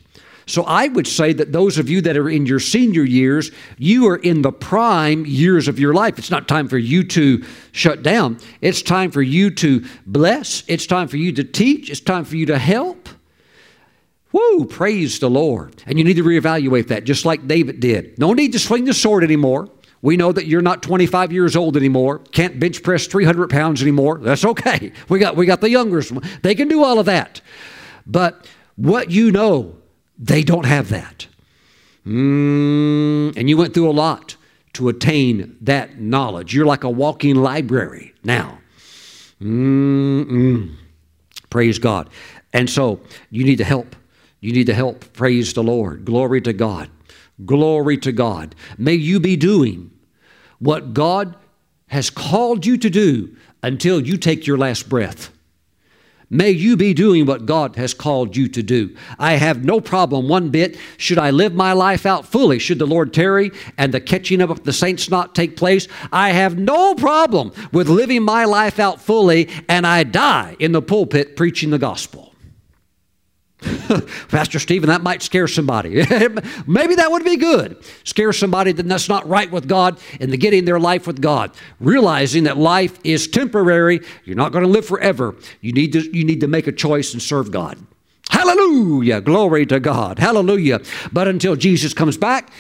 So 0.47 0.65
I 0.65 0.89
would 0.89 1.07
say 1.07 1.33
that 1.33 1.53
those 1.53 1.79
of 1.79 1.89
you 1.89 2.01
that 2.03 2.17
are 2.17 2.29
in 2.29 2.47
your 2.47 2.61
senior 2.61 3.05
years, 3.05 3.51
you 3.79 4.09
are 4.09 4.17
in 4.17 4.43
the 4.43 4.53
prime 4.53 5.25
years 5.27 5.69
of 5.69 5.79
your 5.79 5.95
life. 5.95 6.19
It's 6.19 6.31
not 6.31 6.49
time 6.49 6.69
for 6.69 6.79
you 6.79 7.05
to 7.05 7.45
shut 7.73 8.03
down. 8.03 8.39
It's 8.61 8.83
time 8.83 9.11
for 9.11 9.23
you 9.23 9.51
to 9.51 9.85
bless. 10.07 10.65
It's 10.67 10.87
time 10.87 11.09
for 11.09 11.17
you 11.17 11.33
to 11.33 11.45
teach. 11.45 11.91
It's 11.91 12.01
time 12.01 12.25
for 12.25 12.37
you 12.37 12.47
to 12.47 12.59
help. 12.59 13.09
Woo, 14.33 14.65
praise 14.65 15.19
the 15.19 15.31
Lord. 15.31 15.83
And 15.87 15.99
you 15.99 16.05
need 16.05 16.17
to 16.17 16.25
reevaluate 16.25 16.89
that, 16.89 17.05
just 17.05 17.25
like 17.25 17.47
David 17.47 17.81
did. 17.81 18.19
No 18.19 18.33
need 18.33 18.53
to 18.53 18.59
swing 18.59 18.87
the 18.87 18.95
sword 18.95 19.23
anymore. 19.23 19.69
We 20.01 20.17
know 20.17 20.33
that 20.33 20.47
you're 20.47 20.63
not 20.63 20.83
25 20.83 21.33
years 21.33 21.55
old 21.55 21.77
anymore, 21.77 22.19
can't 22.33 22.59
bench 22.59 22.83
press 22.83 23.07
300 23.07 23.49
pounds 23.51 23.83
anymore. 23.83 24.19
That's 24.19 24.45
okay. 24.45 24.93
We 25.09 25.19
got, 25.19 25.37
we 25.37 25.47
got 25.47 25.61
the 25.61 25.71
youngers. 25.71 26.11
They 26.43 26.55
can 26.55 26.67
do 26.67 26.83
all 26.83 26.99
of 26.99 27.07
that. 27.07 27.41
But 28.07 28.49
what 28.77 29.11
you 29.11 29.31
know 29.31 29.77
they 30.23 30.45
don't 30.45 30.67
have 30.67 30.89
that. 30.91 31.27
Mm, 32.07 33.37
and 33.37 33.49
you 33.49 33.57
went 33.57 33.75
through 33.75 33.91
a 33.91 33.93
lot 33.93 34.37
to 34.75 34.89
attain 34.89 35.57
that 35.61 35.99
knowledge. 36.01 36.55
You're 36.55 36.67
like 36.67 36.85
a 36.85 36.91
walking 36.91 37.37
library 37.37 38.15
now. 38.23 38.59
Mm-mm. 39.41 40.75
Praise 41.51 41.79
God. 41.79 42.09
And 42.53 42.71
so 42.71 43.01
you 43.31 43.45
need 43.45 43.57
to 43.57 43.65
help. 43.65 43.97
You 44.41 44.53
need 44.53 44.67
to 44.67 44.75
help. 44.75 45.13
Praise 45.13 45.53
the 45.53 45.63
Lord. 45.63 46.05
Glory 46.05 46.41
to 46.43 46.53
God. 46.53 46.89
Glory 47.45 47.97
to 47.99 48.13
God. 48.13 48.55
May 48.79 48.95
you 48.95 49.19
be 49.21 49.37
doing 49.37 49.91
what 50.59 50.95
God 50.95 51.37
has 51.89 52.11
called 52.11 52.65
you 52.65 52.79
to 52.79 52.89
do 52.89 53.37
until 53.63 54.01
you 54.01 54.17
take 54.17 54.47
your 54.47 54.59
last 54.59 54.89
breath. 54.89 55.31
May 56.35 56.49
you 56.49 56.79
be 56.79 56.95
doing 56.95 57.27
what 57.27 57.45
God 57.45 57.77
has 57.77 57.93
called 57.93 58.39
you 58.39 58.49
to 58.49 58.63
do. 58.63 58.97
I 59.19 59.35
have 59.35 59.67
no 59.67 59.83
problem 59.83 60.31
one 60.31 60.49
bit. 60.49 60.79
Should 60.97 61.19
I 61.19 61.29
live 61.29 61.53
my 61.53 61.75
life 61.75 62.07
out 62.07 62.25
fully? 62.25 62.59
Should 62.59 62.79
the 62.79 62.87
Lord 62.87 63.13
tarry 63.13 63.51
and 63.77 63.93
the 63.93 64.01
catching 64.01 64.41
up 64.41 64.49
of 64.49 64.65
the 64.65 64.73
saints 64.73 65.11
not 65.11 65.35
take 65.35 65.59
place? 65.59 65.89
I 66.11 66.31
have 66.31 66.57
no 66.57 66.95
problem 66.95 67.53
with 67.71 67.91
living 67.91 68.23
my 68.23 68.47
life 68.47 68.81
out 68.81 68.99
fully 68.99 69.51
and 69.69 69.87
I 69.87 70.05
die 70.05 70.57
in 70.59 70.73
the 70.73 70.81
pulpit 70.81 71.37
preaching 71.37 71.69
the 71.69 71.79
gospel. 71.79 72.32
Pastor 74.29 74.59
Stephen, 74.59 74.89
that 74.89 75.03
might 75.03 75.23
scare 75.23 75.49
somebody. 75.49 75.91
Maybe 76.67 76.95
that 76.97 77.11
would 77.11 77.25
be 77.25 77.37
good. 77.37 77.83
Scare 78.05 78.33
somebody 78.33 78.73
that 78.73 78.89
that's 78.89 79.09
not 79.09 79.29
right 79.29 79.51
with 79.51 79.69
God 79.69 79.99
and 80.21 80.33
the 80.33 80.37
getting 80.37 80.65
their 80.65 80.81
life 80.81 81.07
with 81.07 81.21
God. 81.21 81.53
Realizing 81.81 82.45
that 82.45 82.57
life 82.57 82.99
is 83.05 83.29
temporary. 83.29 84.01
You're 84.25 84.37
not 84.37 84.53
going 84.53 84.65
to 84.65 84.71
live 84.71 84.87
forever. 84.87 85.37
You 85.61 85.73
need 85.73 85.93
to, 85.93 86.17
you 86.17 86.25
need 86.25 86.41
to 86.41 86.49
make 86.49 86.67
a 86.67 86.73
choice 86.73 87.13
and 87.13 87.23
serve 87.23 87.51
God. 87.51 87.79
Hallelujah. 88.31 89.21
Glory 89.21 89.67
to 89.67 89.79
God. 89.79 90.19
Hallelujah. 90.19 90.81
But 91.13 91.29
until 91.29 91.55
Jesus 91.55 91.93
comes 91.93 92.17
back, 92.17 92.51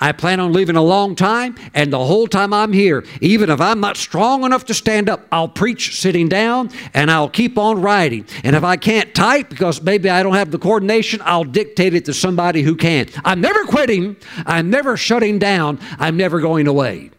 I 0.00 0.12
plan 0.12 0.40
on 0.40 0.52
living 0.52 0.76
a 0.76 0.82
long 0.82 1.14
time, 1.14 1.54
and 1.74 1.92
the 1.92 2.04
whole 2.04 2.26
time 2.26 2.52
I'm 2.52 2.72
here, 2.72 3.04
even 3.20 3.50
if 3.50 3.60
I'm 3.60 3.80
not 3.80 3.98
strong 3.98 4.44
enough 4.44 4.64
to 4.66 4.74
stand 4.74 5.10
up, 5.10 5.26
I'll 5.30 5.48
preach 5.48 6.00
sitting 6.00 6.28
down 6.28 6.70
and 6.94 7.10
I'll 7.10 7.28
keep 7.28 7.58
on 7.58 7.82
writing. 7.82 8.24
And 8.42 8.56
if 8.56 8.64
I 8.64 8.76
can't 8.76 9.14
type 9.14 9.50
because 9.50 9.82
maybe 9.82 10.08
I 10.08 10.22
don't 10.22 10.34
have 10.34 10.50
the 10.50 10.58
coordination, 10.58 11.20
I'll 11.24 11.44
dictate 11.44 11.94
it 11.94 12.06
to 12.06 12.14
somebody 12.14 12.62
who 12.62 12.74
can. 12.74 13.08
I'm 13.24 13.40
never 13.40 13.64
quitting, 13.64 14.16
I'm 14.46 14.70
never 14.70 14.96
shutting 14.96 15.38
down, 15.38 15.78
I'm 15.98 16.16
never 16.16 16.40
going 16.40 16.66
away. 16.66 17.10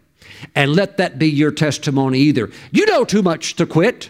And 0.56 0.74
let 0.74 0.98
that 0.98 1.20
be 1.20 1.30
your 1.30 1.52
testimony 1.52 2.20
either. 2.20 2.50
You 2.72 2.88
know 2.88 3.06
too 3.06 3.22
much 3.22 3.56
to 3.58 3.68
quit. 3.68 4.10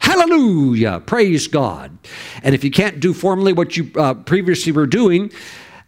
Hallelujah. 0.00 1.00
Praise 1.06 1.46
God. 1.46 1.96
And 2.42 2.54
if 2.54 2.64
you 2.64 2.70
can't 2.70 2.98
do 2.98 3.14
formally 3.14 3.52
what 3.52 3.76
you 3.76 3.90
uh, 3.96 4.14
previously 4.14 4.72
were 4.72 4.86
doing, 4.86 5.30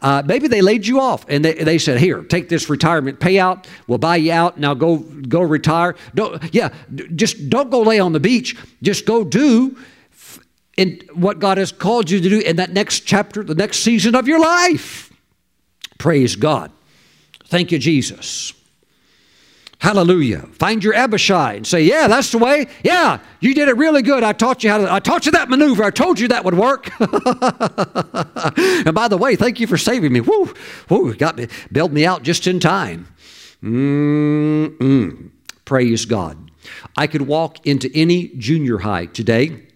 uh, 0.05 0.23
maybe 0.27 0.49
they 0.49 0.61
laid 0.61 0.87
you 0.87 1.01
off 1.01 1.25
and 1.31 1.43
they, 1.43 1.55
they 1.55 1.79
said, 1.79 1.99
"Here, 1.99 2.23
take 2.23 2.51
this 2.51 2.69
retirement 2.69 3.21
payout. 3.21 3.65
We'll 3.87 3.97
buy 3.97 4.17
you 4.17 4.33
out. 4.33 4.59
Now 4.59 4.75
go 4.75 4.99
go 4.99 5.41
retire. 5.41 5.97
Don't 6.15 6.43
yeah, 6.55 6.75
just 7.17 7.49
don't 7.49 7.71
go 7.71 7.81
lay 7.81 7.99
on 7.99 8.13
the 8.13 8.21
beach. 8.21 8.55
Just 8.83 9.07
go 9.07 9.25
do 9.25 9.79
in 10.77 11.01
what 11.15 11.39
God 11.39 11.57
has 11.57 11.73
called 11.73 12.11
you 12.11 12.21
to 12.21 12.29
do 12.29 12.41
in 12.41 12.57
that 12.57 12.71
next 12.71 13.07
chapter, 13.07 13.43
the 13.43 13.55
next 13.55 13.79
season 13.79 14.15
of 14.15 14.29
your 14.29 14.41
life." 14.41 15.11
Praise 15.97 16.37
God. 16.37 16.71
Thank 17.47 17.73
you, 17.73 17.79
Jesus. 17.79 18.53
Hallelujah. 19.81 20.47
Find 20.53 20.83
your 20.83 20.95
Abishai 20.95 21.55
and 21.55 21.67
say, 21.67 21.83
Yeah, 21.83 22.09
that's 22.09 22.31
the 22.31 22.39
way. 22.39 22.67
Yeah, 22.83 23.19
you 23.41 23.55
did 23.55 23.69
it 23.69 23.77
really 23.77 24.03
good. 24.03 24.23
I 24.23 24.33
taught 24.33 24.65
you 24.65 24.71
how 24.71 24.79
to, 24.79 24.93
I 24.93 25.01
taught 25.01 25.27
you 25.27 25.33
that 25.33 25.51
maneuver. 25.51 25.85
I 25.85 25.91
told 25.91 26.19
you 26.19 26.29
that 26.29 26.45
would 26.45 26.55
work. 26.55 26.89
and 27.01 28.95
by 28.95 29.09
the 29.09 29.19
way, 29.19 29.37
thank 29.37 29.61
you 29.61 29.67
for 29.67 29.77
saving 29.77 30.13
me. 30.13 30.21
Woo, 30.21 30.55
woo, 30.89 31.15
got 31.15 31.37
me, 31.37 31.49
bailed 31.71 31.93
me 31.93 32.07
out 32.07 32.23
just 32.23 32.47
in 32.47 32.61
time. 32.61 33.09
Mm-mm. 33.63 35.31
Praise 35.65 36.05
God. 36.05 36.51
I 36.97 37.07
could 37.07 37.23
walk 37.23 37.67
into 37.67 37.91
any 37.95 38.29
junior 38.29 38.79
high 38.79 39.07
today, 39.07 39.67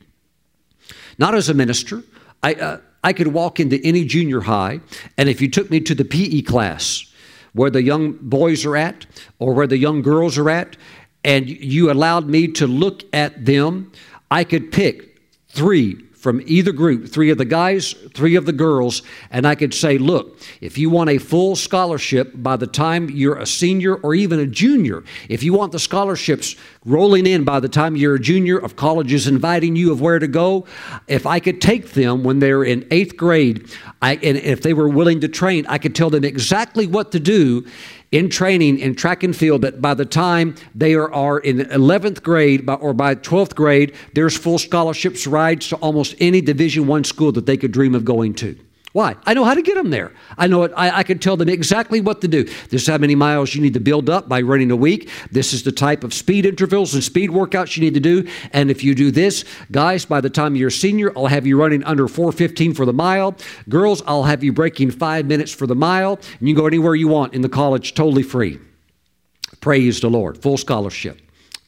not 1.19 1.35
as 1.35 1.49
a 1.49 1.55
minister. 1.55 2.03
I, 2.43 2.55
uh, 2.55 2.81
I 3.03 3.12
could 3.12 3.29
walk 3.29 3.61
into 3.61 3.81
any 3.85 4.05
junior 4.05 4.41
high, 4.43 4.81
and 5.16 5.29
if 5.29 5.41
you 5.41 5.51
took 5.51 5.70
me 5.70 5.81
to 5.81 5.95
the 5.95 6.05
PE 6.05 6.43
class, 6.43 7.07
where 7.53 7.70
the 7.70 7.83
young 7.83 8.12
boys 8.20 8.65
are 8.65 8.77
at 8.77 9.07
or 9.39 9.55
where 9.55 9.66
the 9.66 9.79
young 9.79 10.03
girls 10.03 10.39
are 10.39 10.51
at, 10.51 10.77
and 11.25 11.49
you 11.49 11.91
allowed 11.91 12.29
me 12.29 12.49
to 12.49 12.66
look 12.66 13.03
at 13.12 13.45
them, 13.45 13.93
I 14.31 14.45
could 14.45 14.70
pick 14.73 15.20
three 15.49 16.03
from 16.19 16.43
either 16.47 16.73
group, 16.73 17.09
three 17.09 17.31
of 17.31 17.39
the 17.39 17.45
guys, 17.45 17.93
three 18.12 18.35
of 18.35 18.45
the 18.45 18.53
girls, 18.53 19.03
and 19.31 19.47
I 19.47 19.55
could 19.55 19.73
say, 19.73 19.99
look, 19.99 20.36
if 20.61 20.77
you 20.77 20.90
want 20.90 21.11
a 21.11 21.19
full 21.19 21.55
scholarship 21.55 22.32
by 22.35 22.57
the 22.57 22.66
time 22.66 23.09
you're 23.09 23.39
a 23.39 23.47
senior 23.47 23.95
or 23.95 24.16
even 24.16 24.40
a 24.40 24.47
junior, 24.47 25.05
if 25.28 25.45
you 25.45 25.53
want 25.53 25.70
the 25.70 25.78
scholarships 25.78 26.57
rolling 26.85 27.24
in 27.24 27.45
by 27.45 27.61
the 27.61 27.69
time 27.69 27.95
you're 27.95 28.16
a 28.16 28.20
junior 28.20 28.59
of 28.59 28.74
colleges 28.74 29.28
inviting 29.28 29.77
you 29.77 29.93
of 29.93 30.01
where 30.01 30.19
to 30.19 30.27
go, 30.27 30.66
if 31.07 31.24
I 31.24 31.39
could 31.39 31.61
take 31.61 31.93
them 31.93 32.24
when 32.24 32.40
they're 32.40 32.65
in 32.65 32.85
eighth 32.90 33.16
grade, 33.16 33.70
I, 34.03 34.16
and 34.16 34.39
if 34.39 34.62
they 34.62 34.74
were 34.74 34.89
willing 34.89 35.20
to 35.20 35.28
train, 35.28 35.66
I 35.69 35.78
could 35.78 35.95
tell 35.95 36.11
them 36.11 36.24
exactly 36.24 36.89
what 36.89 37.12
to 37.12 37.20
do 37.20 37.65
in 38.10 38.28
training 38.30 38.78
in 38.78 38.94
track 38.94 39.22
and 39.22 39.36
field 39.36 39.62
that 39.62 39.80
by 39.80 39.94
the 39.94 40.05
time 40.05 40.55
they 40.74 40.94
are, 40.94 41.12
are 41.12 41.39
in 41.39 41.59
11th 41.59 42.22
grade 42.22 42.68
or 42.68 42.94
by 42.94 43.14
12th 43.14 43.55
grade, 43.55 43.94
there's 44.14 44.36
full 44.36 44.59
scholarships 44.59 45.26
rides 45.26 45.68
to 45.68 45.76
almost 45.76 46.14
any 46.20 46.40
Division 46.40 46.86
One 46.86 47.05
school 47.05 47.32
that 47.32 47.47
they 47.47 47.56
could 47.56 47.72
dream 47.72 47.94
of 47.94 48.05
going 48.05 48.35
to. 48.35 48.59
Why? 48.93 49.16
I 49.27 49.35
know 49.35 49.44
how 49.44 49.52
to 49.52 49.60
get 49.60 49.74
them 49.74 49.90
there. 49.90 50.12
I 50.39 50.47
know 50.47 50.62
it. 50.62 50.73
I, 50.74 50.98
I 50.98 51.02
can 51.02 51.19
tell 51.19 51.36
them 51.36 51.48
exactly 51.48 52.01
what 52.01 52.23
to 52.23 52.28
do. 52.28 52.44
This 52.44 52.82
is 52.82 52.86
how 52.86 52.97
many 52.97 53.15
miles 53.15 53.55
you 53.55 53.60
need 53.60 53.74
to 53.74 53.81
build 53.81 54.09
up 54.09 54.28
by 54.28 54.40
running 54.40 54.70
a 54.70 54.77
week. 54.77 55.10
This 55.31 55.52
is 55.52 55.62
the 55.62 55.73
type 55.73 56.05
of 56.05 56.15
speed 56.15 56.47
intervals 56.47 56.94
and 56.94 57.05
speed 57.05 57.31
workouts 57.31 57.77
you 57.77 57.82
need 57.82 57.94
to 57.94 58.01
do. 58.01 58.27
And 58.52 58.70
if 58.70 58.82
you 58.82 58.94
do 58.94 59.10
this, 59.10 59.44
guys, 59.70 60.06
by 60.06 60.23
the 60.23 60.31
time 60.31 60.56
you're 60.56 60.70
senior, 60.70 61.12
I'll 61.16 61.27
have 61.27 61.47
you 61.47 61.59
running 61.59 61.85
under 61.85 62.09
415 62.09 62.73
for 62.73 62.86
the 62.86 62.94
mile. 62.94 63.36
Girls, 63.69 64.02
I'll 64.06 64.24
have 64.24 64.43
you 64.43 64.55
breaking 64.55 64.93
five 64.93 65.27
minutes 65.27 65.52
for 65.52 65.66
the 65.66 65.74
mile. 65.74 66.19
And 66.39 66.48
you 66.48 66.55
can 66.55 66.62
go 66.62 66.66
anywhere 66.66 66.94
you 66.94 67.09
want 67.09 67.35
in 67.35 67.43
the 67.43 67.48
college 67.48 67.93
totally 67.94 68.23
free. 68.23 68.59
Praise 69.60 70.01
the 70.01 70.09
Lord. 70.09 70.40
Full 70.40 70.56
scholarship. 70.56 71.20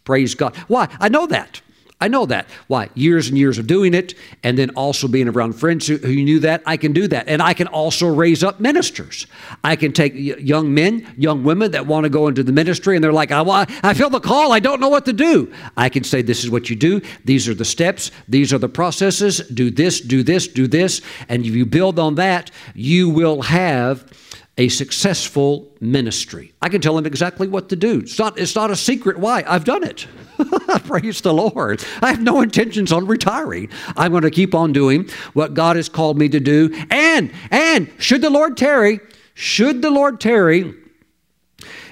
Praise 0.05 0.35
God. 0.35 0.57
Why? 0.69 0.89
I 0.99 1.11
know 1.11 1.27
that. 1.27 1.61
I 2.01 2.09
know 2.09 2.25
that. 2.27 2.49
Why? 2.67 2.89
Years 2.95 3.29
and 3.29 3.37
years 3.37 3.59
of 3.59 3.67
doing 3.67 3.93
it, 3.93 4.15
and 4.43 4.57
then 4.57 4.71
also 4.71 5.07
being 5.07 5.29
around 5.29 5.53
friends 5.53 5.87
who, 5.87 5.99
who 5.99 6.15
knew 6.15 6.39
that, 6.41 6.63
I 6.65 6.79
can 6.79 6.93
do 6.93 7.07
that. 7.09 7.29
And 7.29 7.43
I 7.43 7.53
can 7.53 7.67
also 7.67 8.09
raise 8.09 8.43
up 8.43 8.59
ministers. 8.59 9.27
I 9.63 9.77
can 9.77 9.93
take 9.93 10.13
young 10.15 10.73
men, 10.73 11.13
young 11.19 11.45
women 11.45 11.73
that 11.73 11.87
want 11.87 12.05
to 12.05 12.11
go 12.11 12.29
into 12.29 12.43
the 12.43 12.53
ministry, 12.53 12.97
and 12.97 13.05
they're 13.05 13.13
like, 13.13 13.31
I, 13.33 13.43
I 13.83 13.93
feel 13.93 14.09
the 14.09 14.21
call, 14.21 14.53
I 14.53 14.61
don't 14.61 14.81
know 14.81 14.89
what 14.89 15.05
to 15.07 15.13
do. 15.13 15.53
I 15.77 15.91
can 15.91 16.03
say, 16.05 16.23
This 16.23 16.43
is 16.43 16.51
what 16.51 16.71
you 16.71 16.77
do, 16.77 17.03
these 17.25 17.49
are 17.49 17.55
the 17.55 17.65
steps, 17.65 18.11
these 18.29 18.53
are 18.53 18.59
the 18.59 18.69
processes, 18.69 19.39
do 19.49 19.71
this, 19.71 20.01
do 20.01 20.23
this, 20.23 20.49
do 20.49 20.67
this. 20.67 21.03
And 21.29 21.45
if 21.45 21.55
you 21.55 21.67
build 21.67 21.99
on 21.99 22.15
that, 22.15 22.51
you 22.75 23.11
will 23.11 23.43
have 23.43 24.11
a 24.61 24.69
successful 24.69 25.67
ministry. 25.81 26.53
I 26.61 26.69
can 26.69 26.83
tell 26.83 26.95
them 26.95 27.07
exactly 27.07 27.49
what 27.49 27.71
to 27.71 27.77
do. 27.77 28.01
It's 28.01 28.19
not, 28.19 28.39
it's 28.39 28.55
not 28.55 28.71
a 28.71 28.77
secret 28.77 29.17
why. 29.17 29.43
I've 29.47 29.65
done 29.65 29.83
it. 29.83 30.07
Praise 30.85 31.23
the 31.23 31.33
Lord. 31.33 31.83
I 32.03 32.11
have 32.11 32.21
no 32.21 32.43
intentions 32.43 32.93
on 32.93 33.07
retiring. 33.07 33.71
I'm 33.97 34.11
going 34.11 34.25
to 34.25 34.31
keep 34.31 34.55
on 34.55 34.75
doing 34.75 35.09
what 35.33 35.55
God 35.55 35.77
has 35.77 35.89
called 35.89 36.19
me 36.19 36.29
to 36.29 36.41
do. 36.41 36.75
And, 36.91 37.33
and, 37.51 37.91
should 37.97 38.21
the 38.21 38.29
Lord 38.29 38.59
tarry, 38.59 39.01
should 39.33 39.81
the 39.81 39.91
Lord 39.91 40.21
tarry, 40.21 40.75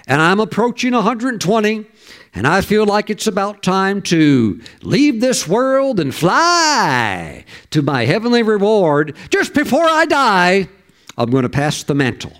and 0.07 0.21
I'm 0.21 0.39
approaching 0.39 0.93
120, 0.93 1.87
and 2.35 2.47
I 2.47 2.61
feel 2.61 2.85
like 2.85 3.09
it's 3.09 3.27
about 3.27 3.63
time 3.63 4.03
to 4.03 4.61
leave 4.83 5.23
this 5.23 5.49
world 5.49 6.01
and 6.01 6.15
fly 6.15 7.47
to 7.71 7.81
my 7.81 8.05
heavenly 8.05 8.43
reward, 8.43 9.17
just 9.31 9.55
before 9.55 9.87
I 9.87 10.05
die, 10.05 10.69
I'm 11.17 11.31
going 11.31 11.45
to 11.45 11.49
pass 11.49 11.83
the 11.83 11.95
mantle. 11.95 12.35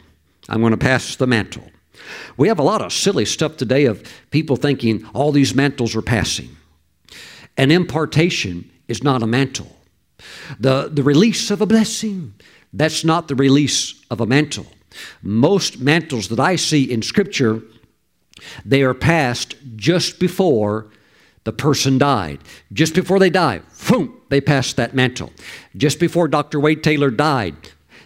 I'm 0.49 0.61
going 0.61 0.73
to 0.73 0.77
pass 0.77 1.17
the 1.17 1.27
mantle. 1.27 1.71
We 2.37 2.49
have 2.49 2.59
a 2.59 2.63
lot 2.63 2.81
of 2.81 2.93
silly 2.93 3.25
stuff 3.25 3.57
today 3.57 3.85
of 3.85 4.03
people 4.31 4.57
thinking 4.57 5.05
all 5.15 5.33
these 5.33 5.55
mantles 5.55 5.95
are 5.97 6.03
passing. 6.03 6.57
An 7.57 7.71
impartation 7.71 8.71
is 8.87 9.03
not 9.03 9.23
a 9.23 9.27
mantle. 9.27 9.77
The, 10.59 10.89
the 10.93 11.03
release 11.03 11.51
of 11.51 11.61
a 11.61 11.67
blessing, 11.67 12.35
that's 12.73 13.05
not 13.05 13.29
the 13.29 13.35
release 13.35 14.03
of 14.11 14.21
a 14.21 14.27
mantle. 14.27 14.67
Most 15.23 15.81
mantles 15.81 16.29
that 16.29 16.41
I 16.41 16.57
see 16.57 16.91
in 16.91 17.03
Scripture, 17.03 17.63
they 18.65 18.83
are 18.83 18.95
passed 18.95 19.57
just 19.77 20.19
before 20.19 20.87
the 21.45 21.53
person 21.53 21.99
died. 21.99 22.41
Just 22.73 22.95
before 22.95 23.19
they 23.19 23.31
die, 23.31 23.61
boom, 23.89 24.21
they 24.29 24.41
passed 24.41 24.77
that 24.77 24.95
mantle. 24.95 25.33
Just 25.77 25.99
before 25.99 26.29
Dr. 26.29 26.61
Wade 26.61 26.83
Taylor 26.83 27.11
died, 27.11 27.57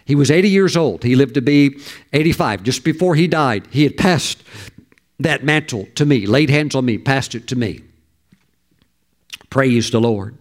he 0.05 0.15
was 0.15 0.29
80 0.29 0.49
years 0.49 0.75
old. 0.75 1.03
He 1.03 1.15
lived 1.15 1.35
to 1.35 1.41
be 1.41 1.79
85. 2.11 2.63
Just 2.63 2.83
before 2.83 3.15
he 3.15 3.27
died, 3.27 3.67
he 3.71 3.83
had 3.83 3.97
passed 3.97 4.43
that 5.19 5.43
mantle 5.43 5.87
to 5.95 6.05
me, 6.05 6.25
laid 6.25 6.49
hands 6.49 6.75
on 6.75 6.85
me, 6.85 6.97
passed 6.97 7.35
it 7.35 7.47
to 7.47 7.55
me. 7.55 7.81
Praise 9.49 9.91
the 9.91 10.01
Lord. 10.01 10.37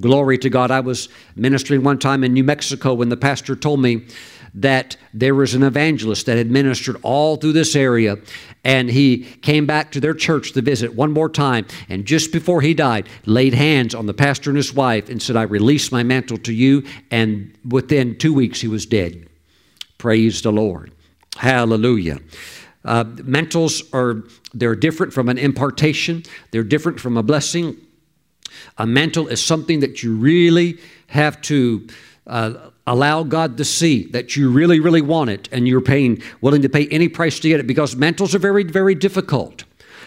Glory 0.00 0.36
to 0.38 0.50
God. 0.50 0.70
I 0.70 0.80
was 0.80 1.08
ministering 1.34 1.82
one 1.82 1.98
time 1.98 2.22
in 2.22 2.34
New 2.34 2.44
Mexico 2.44 2.92
when 2.92 3.08
the 3.08 3.16
pastor 3.16 3.56
told 3.56 3.80
me 3.80 4.06
that 4.56 4.96
there 5.12 5.34
was 5.34 5.54
an 5.54 5.62
evangelist 5.62 6.26
that 6.26 6.36
had 6.36 6.50
ministered 6.50 6.96
all 7.02 7.36
through 7.36 7.52
this 7.52 7.76
area 7.76 8.16
and 8.64 8.90
he 8.90 9.18
came 9.42 9.66
back 9.66 9.92
to 9.92 10.00
their 10.00 10.14
church 10.14 10.52
to 10.52 10.62
visit 10.62 10.94
one 10.94 11.12
more 11.12 11.28
time 11.28 11.66
and 11.88 12.06
just 12.06 12.32
before 12.32 12.62
he 12.62 12.74
died 12.74 13.06
laid 13.26 13.54
hands 13.54 13.94
on 13.94 14.06
the 14.06 14.14
pastor 14.14 14.50
and 14.50 14.56
his 14.56 14.72
wife 14.72 15.08
and 15.08 15.22
said 15.22 15.36
i 15.36 15.42
release 15.42 15.92
my 15.92 16.02
mantle 16.02 16.38
to 16.38 16.52
you 16.52 16.82
and 17.10 17.56
within 17.68 18.16
two 18.16 18.32
weeks 18.32 18.60
he 18.60 18.68
was 18.68 18.86
dead. 18.86 19.28
Praise 19.98 20.42
the 20.42 20.52
lord. 20.52 20.92
Hallelujah. 21.36 22.18
Uh, 22.84 23.04
mantles 23.24 23.82
are 23.92 24.24
they're 24.54 24.76
different 24.76 25.12
from 25.12 25.28
an 25.28 25.38
impartation. 25.38 26.22
They're 26.50 26.62
different 26.62 27.00
from 27.00 27.16
a 27.16 27.22
blessing. 27.22 27.76
A 28.78 28.86
mantle 28.86 29.28
is 29.28 29.44
something 29.44 29.80
that 29.80 30.02
you 30.02 30.14
really 30.14 30.78
have 31.08 31.40
to 31.42 31.86
uh, 32.26 32.70
allow 32.86 33.22
God 33.22 33.56
to 33.56 33.64
see 33.64 34.06
that 34.08 34.36
you 34.36 34.50
really, 34.50 34.80
really 34.80 35.02
want 35.02 35.30
it 35.30 35.48
and 35.52 35.66
you're 35.66 35.80
paying, 35.80 36.22
willing 36.40 36.62
to 36.62 36.68
pay 36.68 36.86
any 36.88 37.08
price 37.08 37.40
to 37.40 37.48
get 37.48 37.60
it 37.60 37.66
because 37.66 37.96
mantles 37.96 38.34
are 38.34 38.38
very, 38.38 38.64
very 38.64 38.94
difficult. 38.94 39.64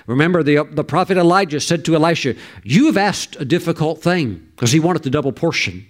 Remember, 0.07 0.41
the, 0.41 0.63
the 0.71 0.83
prophet 0.83 1.17
Elijah 1.17 1.59
said 1.59 1.85
to 1.85 1.95
Elisha, 1.95 2.35
You 2.63 2.87
have 2.87 2.97
asked 2.97 3.35
a 3.39 3.45
difficult 3.45 4.01
thing 4.01 4.47
because 4.55 4.71
he 4.71 4.79
wanted 4.79 5.03
the 5.03 5.09
double 5.09 5.31
portion. 5.31 5.85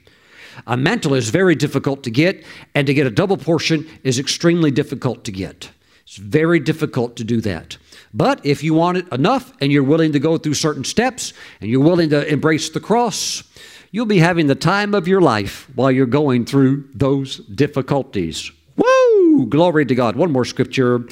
A 0.67 0.75
mantle 0.75 1.13
is 1.13 1.29
very 1.29 1.55
difficult 1.55 2.03
to 2.03 2.11
get, 2.11 2.43
and 2.75 2.85
to 2.87 2.93
get 2.93 3.07
a 3.07 3.11
double 3.11 3.37
portion 3.37 3.87
is 4.03 4.19
extremely 4.19 4.71
difficult 4.71 5.23
to 5.23 5.31
get. 5.31 5.71
It's 6.03 6.17
very 6.17 6.59
difficult 6.59 7.15
to 7.17 7.23
do 7.23 7.39
that. 7.41 7.77
But 8.13 8.45
if 8.45 8.63
you 8.63 8.73
want 8.73 8.97
it 8.97 9.07
enough 9.13 9.53
and 9.61 9.71
you're 9.71 9.83
willing 9.83 10.11
to 10.13 10.19
go 10.19 10.37
through 10.37 10.55
certain 10.55 10.83
steps 10.83 11.33
and 11.61 11.69
you're 11.69 11.79
willing 11.83 12.09
to 12.09 12.27
embrace 12.27 12.69
the 12.69 12.79
cross, 12.79 13.43
you'll 13.91 14.05
be 14.05 14.19
having 14.19 14.47
the 14.47 14.55
time 14.55 14.93
of 14.93 15.07
your 15.07 15.21
life 15.21 15.67
while 15.75 15.91
you're 15.91 16.05
going 16.05 16.45
through 16.45 16.87
those 16.93 17.37
difficulties. 17.37 18.51
Woo! 18.75 19.45
Glory 19.47 19.85
to 19.85 19.95
God. 19.95 20.15
One 20.15 20.31
more 20.31 20.45
scripture 20.45 21.05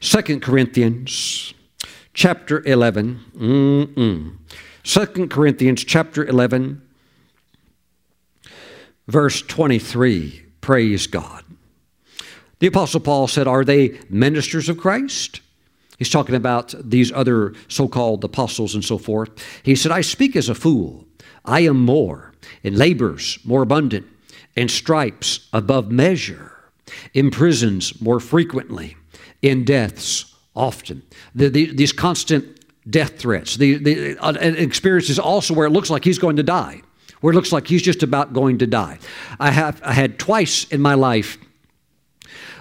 Second 0.00 0.40
Corinthians 0.42 1.52
chapter 2.14 2.62
11. 2.66 3.20
Mm-mm. 3.36 4.36
2 4.82 5.28
Corinthians 5.28 5.84
chapter 5.84 6.24
11, 6.24 6.80
verse 9.06 9.42
23. 9.42 10.42
Praise 10.60 11.06
God. 11.06 11.44
The 12.60 12.66
Apostle 12.66 13.00
Paul 13.00 13.28
said, 13.28 13.46
Are 13.46 13.64
they 13.64 13.98
ministers 14.08 14.68
of 14.68 14.78
Christ? 14.78 15.40
He's 15.98 16.10
talking 16.10 16.34
about 16.34 16.74
these 16.82 17.12
other 17.12 17.54
so 17.68 17.86
called 17.86 18.24
apostles 18.24 18.74
and 18.74 18.82
so 18.82 18.96
forth. 18.96 19.30
He 19.62 19.74
said, 19.74 19.92
I 19.92 20.00
speak 20.00 20.34
as 20.34 20.48
a 20.48 20.54
fool. 20.54 21.06
I 21.50 21.60
am 21.60 21.84
more, 21.84 22.32
in 22.62 22.76
labors 22.76 23.38
more 23.44 23.62
abundant, 23.62 24.06
in 24.56 24.68
stripes 24.68 25.48
above 25.52 25.90
measure, 25.90 26.52
in 27.12 27.30
prisons 27.30 28.00
more 28.00 28.20
frequently, 28.20 28.96
in 29.42 29.64
deaths 29.64 30.34
often. 30.54 31.02
The, 31.34 31.48
the, 31.48 31.74
these 31.74 31.92
constant 31.92 32.60
death 32.88 33.18
threats, 33.18 33.56
the, 33.56 33.74
the 33.74 34.18
uh, 34.18 34.32
experiences 34.40 35.18
also 35.18 35.54
where 35.54 35.66
it 35.66 35.70
looks 35.70 35.90
like 35.90 36.04
he's 36.04 36.18
going 36.18 36.36
to 36.36 36.42
die, 36.42 36.82
where 37.20 37.32
it 37.32 37.36
looks 37.36 37.52
like 37.52 37.66
he's 37.66 37.82
just 37.82 38.02
about 38.02 38.32
going 38.32 38.58
to 38.58 38.66
die. 38.66 38.98
I 39.38 39.50
have 39.50 39.82
I 39.84 39.92
had 39.92 40.18
twice 40.18 40.64
in 40.64 40.80
my 40.80 40.94
life 40.94 41.36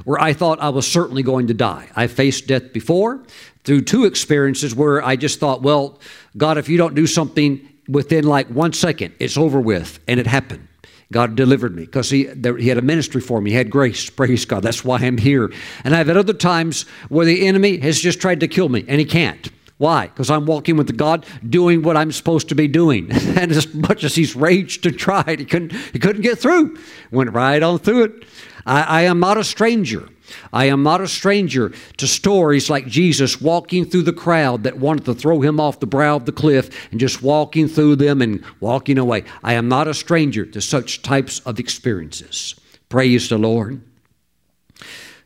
where 0.03 0.19
I 0.19 0.33
thought 0.33 0.59
I 0.59 0.69
was 0.69 0.87
certainly 0.87 1.23
going 1.23 1.47
to 1.47 1.53
die. 1.53 1.89
I 1.95 2.07
faced 2.07 2.47
death 2.47 2.73
before 2.73 3.23
through 3.63 3.81
two 3.81 4.05
experiences 4.05 4.73
where 4.73 5.03
I 5.03 5.15
just 5.15 5.39
thought, 5.39 5.61
well, 5.61 5.99
God, 6.37 6.57
if 6.57 6.69
you 6.69 6.77
don't 6.77 6.95
do 6.95 7.05
something 7.07 7.68
within 7.89 8.25
like 8.25 8.47
one 8.47 8.73
second, 8.73 9.13
it's 9.19 9.37
over 9.37 9.59
with. 9.59 9.99
And 10.07 10.19
it 10.19 10.27
happened. 10.27 10.67
God 11.11 11.35
delivered 11.35 11.75
me 11.75 11.85
because 11.85 12.09
he, 12.09 12.29
he 12.59 12.67
had 12.67 12.77
a 12.77 12.83
ministry 12.83 13.19
for 13.19 13.41
me. 13.41 13.49
He 13.49 13.55
had 13.55 13.71
grace. 13.71 14.09
Praise 14.09 14.45
God. 14.45 14.61
That's 14.61 14.85
why 14.85 14.99
I'm 14.99 15.17
here. 15.17 15.51
And 15.83 15.95
I've 15.95 16.07
had 16.07 16.17
other 16.17 16.33
times 16.33 16.83
where 17.09 17.25
the 17.25 17.47
enemy 17.47 17.77
has 17.79 17.99
just 17.99 18.21
tried 18.21 18.39
to 18.41 18.47
kill 18.47 18.69
me, 18.69 18.85
and 18.87 18.99
he 18.99 19.05
can't. 19.05 19.49
Why? 19.77 20.07
Because 20.07 20.29
I'm 20.29 20.45
walking 20.45 20.77
with 20.77 20.95
God, 20.97 21.25
doing 21.47 21.81
what 21.81 21.97
I'm 21.97 22.11
supposed 22.11 22.49
to 22.49 22.55
be 22.55 22.67
doing. 22.67 23.09
and 23.11 23.51
as 23.51 23.73
much 23.73 24.03
as 24.03 24.13
he's 24.13 24.35
raged 24.35 24.85
and 24.85 24.99
tried, 24.99 25.39
he 25.39 25.45
couldn't, 25.45 25.71
he 25.93 25.99
couldn't 25.99 26.21
get 26.21 26.37
through. 26.37 26.77
Went 27.11 27.31
right 27.31 27.63
on 27.63 27.79
through 27.79 28.03
it. 28.03 28.25
I, 28.65 28.81
I 28.81 29.01
am 29.03 29.19
not 29.19 29.37
a 29.37 29.43
stranger. 29.43 30.07
I 30.53 30.65
am 30.65 30.83
not 30.83 31.01
a 31.01 31.07
stranger 31.07 31.71
to 31.97 32.07
stories 32.07 32.69
like 32.69 32.87
Jesus 32.87 33.41
walking 33.41 33.85
through 33.85 34.03
the 34.03 34.13
crowd 34.13 34.63
that 34.63 34.77
wanted 34.77 35.05
to 35.05 35.13
throw 35.13 35.41
him 35.41 35.59
off 35.59 35.79
the 35.79 35.87
brow 35.87 36.15
of 36.15 36.25
the 36.25 36.31
cliff 36.31 36.91
and 36.91 36.99
just 36.99 37.21
walking 37.21 37.67
through 37.67 37.97
them 37.97 38.21
and 38.21 38.43
walking 38.59 38.97
away. 38.97 39.23
I 39.43 39.53
am 39.53 39.67
not 39.67 39.87
a 39.87 39.93
stranger 39.93 40.45
to 40.45 40.61
such 40.61 41.01
types 41.01 41.39
of 41.41 41.59
experiences. 41.59 42.55
Praise 42.89 43.29
the 43.29 43.37
Lord. 43.37 43.81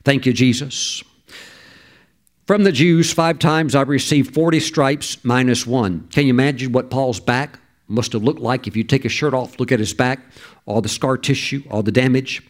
Thank 0.04 0.26
you, 0.26 0.34
Jesus. 0.34 1.04
From 2.46 2.64
the 2.64 2.74
Jews, 2.74 3.14
five 3.14 3.40
times 3.40 3.74
I've 3.74 3.88
received 3.88 4.34
40 4.34 4.60
stripes 4.60 5.24
minus 5.24 5.66
one. 5.66 6.08
Can 6.12 6.26
you 6.26 6.32
imagine 6.32 6.74
what 6.74 6.90
Paul's 6.90 7.22
back 7.22 7.58
must 7.88 8.12
have 8.12 8.24
looked 8.24 8.42
like 8.42 8.68
if 8.68 8.76
you 8.76 8.84
take 8.84 9.04
his 9.04 9.14
shirt 9.14 9.34
off, 9.34 9.60
look 9.60 9.72
at 9.72 9.80
his 9.80 9.94
back, 9.94 10.20
all 10.66 10.82
the 10.82 10.90
scar 10.90 11.18
tissue, 11.18 11.64
all 11.72 11.84
the 11.84 11.92
damage? 11.92 12.42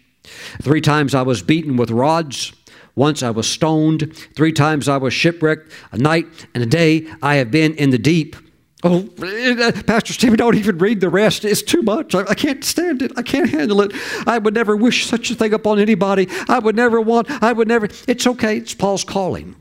Three 0.62 0.82
times 0.82 1.14
I 1.14 1.22
was 1.22 1.42
beaten 1.42 1.76
with 1.76 1.92
rods. 1.92 2.54
Once 2.96 3.24
I 3.24 3.32
was 3.32 3.48
stoned. 3.48 4.16
Three 4.36 4.54
times 4.54 4.88
I 4.88 4.98
was 4.98 5.14
shipwrecked. 5.14 5.72
A 5.92 5.98
night 5.98 6.48
and 6.54 6.64
a 6.64 6.68
day 6.68 7.08
I 7.22 7.36
have 7.36 7.52
been 7.52 7.74
in 7.76 7.90
the 7.90 7.98
deep. 7.98 8.36
Oh, 8.84 9.04
Pastor 9.88 10.12
Stephen, 10.12 10.38
don't 10.38 10.56
even 10.56 10.78
read 10.78 11.00
the 11.00 11.10
rest. 11.10 11.46
It's 11.46 11.62
too 11.62 11.82
much. 11.82 12.14
I, 12.14 12.26
I, 12.26 12.34
can't 12.36 12.64
stand 12.66 13.02
it. 13.02 13.14
I 13.16 13.22
can't 13.22 13.50
handle 13.50 13.82
it. 13.82 13.94
I 14.28 14.38
would 14.38 14.54
never 14.54 14.76
wish 14.76 15.06
such 15.06 15.32
a 15.32 15.36
thing 15.36 15.54
upon 15.54 15.80
anybody. 15.80 16.28
I 16.50 16.60
would 16.60 16.76
never 16.76 17.00
want, 17.00 17.32
I 17.42 17.54
would 17.54 17.70
never. 17.70 17.88
It's 18.08 18.28
okay. 18.28 18.58
It's 18.58 18.74
Paul's 18.74 19.06
calling. 19.06 19.56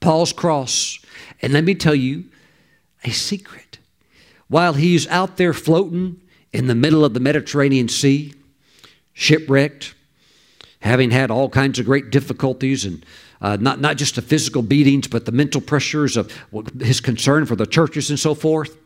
Paul's 0.00 0.32
cross. 0.32 0.98
And 1.42 1.52
let 1.52 1.64
me 1.64 1.74
tell 1.74 1.94
you 1.94 2.24
a 3.04 3.10
secret. 3.10 3.78
While 4.48 4.72
he's 4.72 5.06
out 5.08 5.36
there 5.36 5.52
floating 5.52 6.20
in 6.52 6.66
the 6.66 6.74
middle 6.74 7.04
of 7.04 7.12
the 7.12 7.20
Mediterranean 7.20 7.88
Sea, 7.88 8.32
shipwrecked, 9.20 9.94
having 10.80 11.10
had 11.10 11.30
all 11.30 11.50
kinds 11.50 11.78
of 11.78 11.84
great 11.84 12.08
difficulties 12.08 12.86
and 12.86 13.04
uh, 13.42 13.56
not, 13.60 13.78
not 13.78 13.98
just 13.98 14.14
the 14.14 14.22
physical 14.22 14.62
beatings, 14.62 15.08
but 15.08 15.26
the 15.26 15.32
mental 15.32 15.60
pressures 15.60 16.16
of 16.16 16.32
his 16.80 17.00
concern 17.00 17.44
for 17.44 17.54
the 17.54 17.66
churches 17.66 18.08
and 18.08 18.18
so 18.18 18.34
forth. 18.34 18.78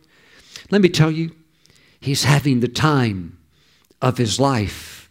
Let 0.72 0.82
me 0.82 0.88
tell 0.88 1.12
you, 1.12 1.36
he's 2.00 2.24
having 2.24 2.58
the 2.58 2.68
time 2.68 3.38
of 4.02 4.18
his 4.18 4.40
life. 4.40 5.08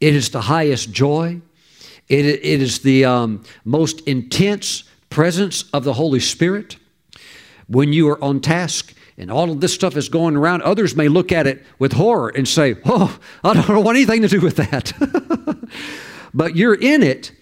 It 0.00 0.14
is 0.14 0.28
the 0.30 0.42
highest 0.42 0.92
joy, 0.92 1.40
it, 2.08 2.26
it 2.26 2.62
is 2.62 2.80
the 2.80 3.06
um, 3.06 3.44
most 3.64 4.00
intense 4.02 4.84
presence 5.08 5.64
of 5.72 5.84
the 5.84 5.94
Holy 5.94 6.20
Spirit, 6.20 6.76
when 7.68 7.94
you 7.94 8.06
are 8.10 8.22
on 8.22 8.40
task 8.40 8.94
and 9.18 9.32
all 9.32 9.50
of 9.50 9.60
this 9.60 9.74
stuff 9.74 9.96
is 9.96 10.08
going 10.08 10.36
around, 10.36 10.62
others 10.62 10.94
may 10.94 11.08
look 11.08 11.32
at 11.32 11.46
it 11.46 11.64
with 11.78 11.92
horror 11.92 12.28
and 12.28 12.46
say, 12.46 12.76
Oh, 12.84 13.18
I 13.42 13.54
don't 13.54 13.84
want 13.84 13.96
anything 13.96 14.22
to 14.22 14.28
do 14.28 14.40
with 14.40 14.56
that. 14.56 14.92
but 16.34 16.56
you're 16.56 16.74
in 16.74 17.02
it, 17.02 17.32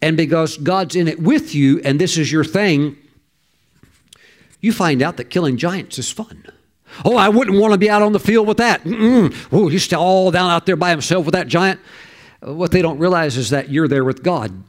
and 0.00 0.16
because 0.16 0.56
God's 0.56 0.96
in 0.96 1.06
it 1.08 1.20
with 1.20 1.54
you, 1.54 1.80
and 1.84 2.00
this 2.00 2.16
is 2.16 2.32
your 2.32 2.44
thing, 2.44 2.96
you 4.60 4.72
find 4.72 5.02
out 5.02 5.18
that 5.18 5.24
killing 5.24 5.58
giants 5.58 5.98
is 5.98 6.10
fun. 6.10 6.44
Oh, 7.04 7.16
I 7.16 7.28
wouldn't 7.28 7.58
want 7.58 7.72
to 7.72 7.78
be 7.78 7.90
out 7.90 8.00
on 8.00 8.12
the 8.12 8.20
field 8.20 8.48
with 8.48 8.56
that. 8.56 8.80
Oh, 9.52 9.68
he's 9.68 9.92
all 9.92 10.30
down 10.30 10.50
out 10.50 10.64
there 10.64 10.76
by 10.76 10.90
himself 10.90 11.26
with 11.26 11.34
that 11.34 11.46
giant. 11.46 11.78
What 12.40 12.70
they 12.70 12.80
don't 12.80 12.98
realize 12.98 13.36
is 13.36 13.50
that 13.50 13.68
you're 13.70 13.88
there 13.88 14.04
with 14.04 14.22
God 14.22 14.64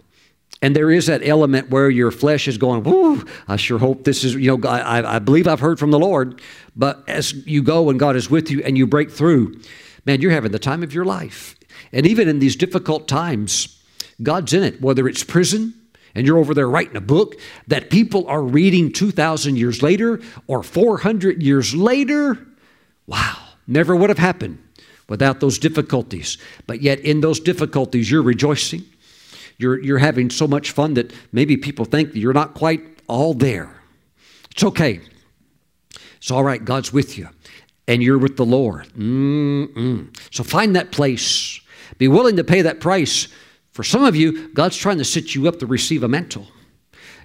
and 0.61 0.75
there 0.75 0.89
is 0.89 1.05
that 1.05 1.25
element 1.25 1.69
where 1.69 1.89
your 1.89 2.09
flesh 2.09 2.47
is 2.47 2.57
going, 2.57 2.83
Whoo, 2.83 3.23
I 3.47 3.57
sure 3.57 3.77
hope 3.77 4.03
this 4.03 4.23
is, 4.23 4.33
you 4.35 4.57
know, 4.57 4.67
I, 4.69 5.15
I 5.15 5.19
believe 5.19 5.47
I've 5.47 5.59
heard 5.59 5.77
from 5.79 5.91
the 5.91 5.99
Lord. 5.99 6.41
But 6.75 7.03
as 7.07 7.33
you 7.45 7.61
go 7.61 7.89
and 7.89 7.99
God 7.99 8.15
is 8.15 8.29
with 8.29 8.49
you 8.49 8.63
and 8.63 8.77
you 8.77 8.87
break 8.87 9.11
through, 9.11 9.59
man, 10.05 10.21
you're 10.21 10.31
having 10.31 10.51
the 10.51 10.59
time 10.59 10.81
of 10.81 10.93
your 10.93 11.05
life. 11.05 11.55
And 11.91 12.07
even 12.07 12.27
in 12.27 12.39
these 12.39 12.55
difficult 12.55 13.07
times, 13.07 13.81
God's 14.23 14.53
in 14.53 14.63
it, 14.63 14.81
whether 14.81 15.07
it's 15.07 15.23
prison 15.23 15.75
and 16.15 16.25
you're 16.25 16.39
over 16.39 16.55
there 16.55 16.67
writing 16.67 16.95
a 16.95 17.01
book 17.01 17.35
that 17.67 17.91
people 17.91 18.27
are 18.27 18.41
reading 18.41 18.91
2,000 18.91 19.57
years 19.57 19.83
later 19.83 20.19
or 20.47 20.63
400 20.63 21.43
years 21.43 21.75
later. 21.75 22.47
Wow, 23.05 23.37
never 23.67 23.95
would 23.95 24.09
have 24.09 24.17
happened 24.17 24.57
without 25.07 25.39
those 25.39 25.59
difficulties. 25.59 26.39
But 26.65 26.81
yet, 26.81 26.99
in 27.01 27.21
those 27.21 27.39
difficulties, 27.39 28.09
you're 28.09 28.23
rejoicing 28.23 28.83
you're, 29.57 29.81
you're 29.81 29.97
having 29.97 30.29
so 30.29 30.47
much 30.47 30.71
fun 30.71 30.93
that 30.95 31.13
maybe 31.31 31.57
people 31.57 31.85
think 31.85 32.13
you're 32.13 32.33
not 32.33 32.53
quite 32.53 32.81
all 33.07 33.33
there. 33.33 33.81
It's 34.51 34.63
okay. 34.63 35.01
It's 36.17 36.31
all 36.31 36.43
right. 36.43 36.63
God's 36.63 36.91
with 36.91 37.17
you, 37.17 37.29
and 37.87 38.01
you're 38.01 38.17
with 38.17 38.37
the 38.37 38.45
Lord. 38.45 38.87
Mm-mm. 38.97 40.15
So 40.33 40.43
find 40.43 40.75
that 40.75 40.91
place. 40.91 41.59
Be 41.97 42.07
willing 42.07 42.35
to 42.37 42.43
pay 42.43 42.61
that 42.61 42.79
price. 42.79 43.27
For 43.71 43.83
some 43.83 44.03
of 44.03 44.15
you, 44.15 44.49
God's 44.53 44.77
trying 44.77 44.97
to 44.97 45.05
set 45.05 45.35
you 45.35 45.47
up 45.47 45.59
to 45.59 45.67
receive 45.67 46.03
a 46.03 46.07
mantle 46.07 46.47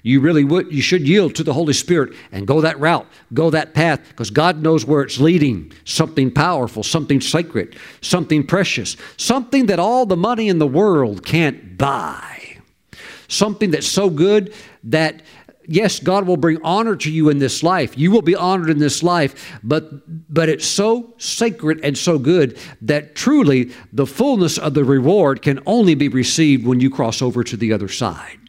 you 0.02 0.20
really 0.20 0.44
would 0.44 0.72
you 0.72 0.82
should 0.82 1.06
yield 1.06 1.34
to 1.36 1.44
the 1.44 1.52
holy 1.52 1.72
spirit 1.72 2.12
and 2.32 2.46
go 2.46 2.60
that 2.60 2.78
route 2.78 3.06
go 3.32 3.50
that 3.50 3.72
path 3.74 4.00
because 4.08 4.30
god 4.30 4.62
knows 4.62 4.84
where 4.84 5.02
it's 5.02 5.18
leading. 5.18 5.72
Something 5.84 6.30
powerful 6.30 6.82
something 6.82 7.20
sacred 7.20 7.76
something 8.00 8.46
precious 8.46 8.96
something 9.16 9.66
that 9.66 9.78
all 9.78 10.06
the 10.06 10.16
money 10.16 10.48
in 10.48 10.58
the 10.58 10.66
world 10.66 11.24
can't 11.24 11.78
buy. 11.78 12.58
Something 13.28 13.70
that's 13.70 13.86
so 13.86 14.10
good 14.10 14.52
that 14.84 15.22
yes 15.66 16.00
god 16.00 16.26
will 16.26 16.36
bring 16.36 16.58
honor 16.62 16.96
to 16.96 17.10
you 17.10 17.28
in 17.28 17.38
this 17.38 17.62
life. 17.62 17.96
You 17.96 18.10
will 18.10 18.22
be 18.22 18.34
honored 18.34 18.70
in 18.70 18.78
this 18.78 19.02
life 19.02 19.58
but 19.62 20.32
but 20.32 20.48
it's 20.48 20.66
so 20.66 21.14
sacred 21.18 21.80
and 21.84 21.96
so 21.96 22.18
good 22.18 22.58
that 22.82 23.14
truly 23.14 23.72
the 23.92 24.06
fullness 24.06 24.58
of 24.58 24.74
the 24.74 24.84
reward 24.84 25.42
can 25.42 25.60
only 25.66 25.94
be 25.94 26.08
received 26.08 26.66
when 26.66 26.80
you 26.80 26.90
cross 26.90 27.22
over 27.22 27.44
to 27.44 27.56
the 27.56 27.72
other 27.72 27.88
side 27.88 28.41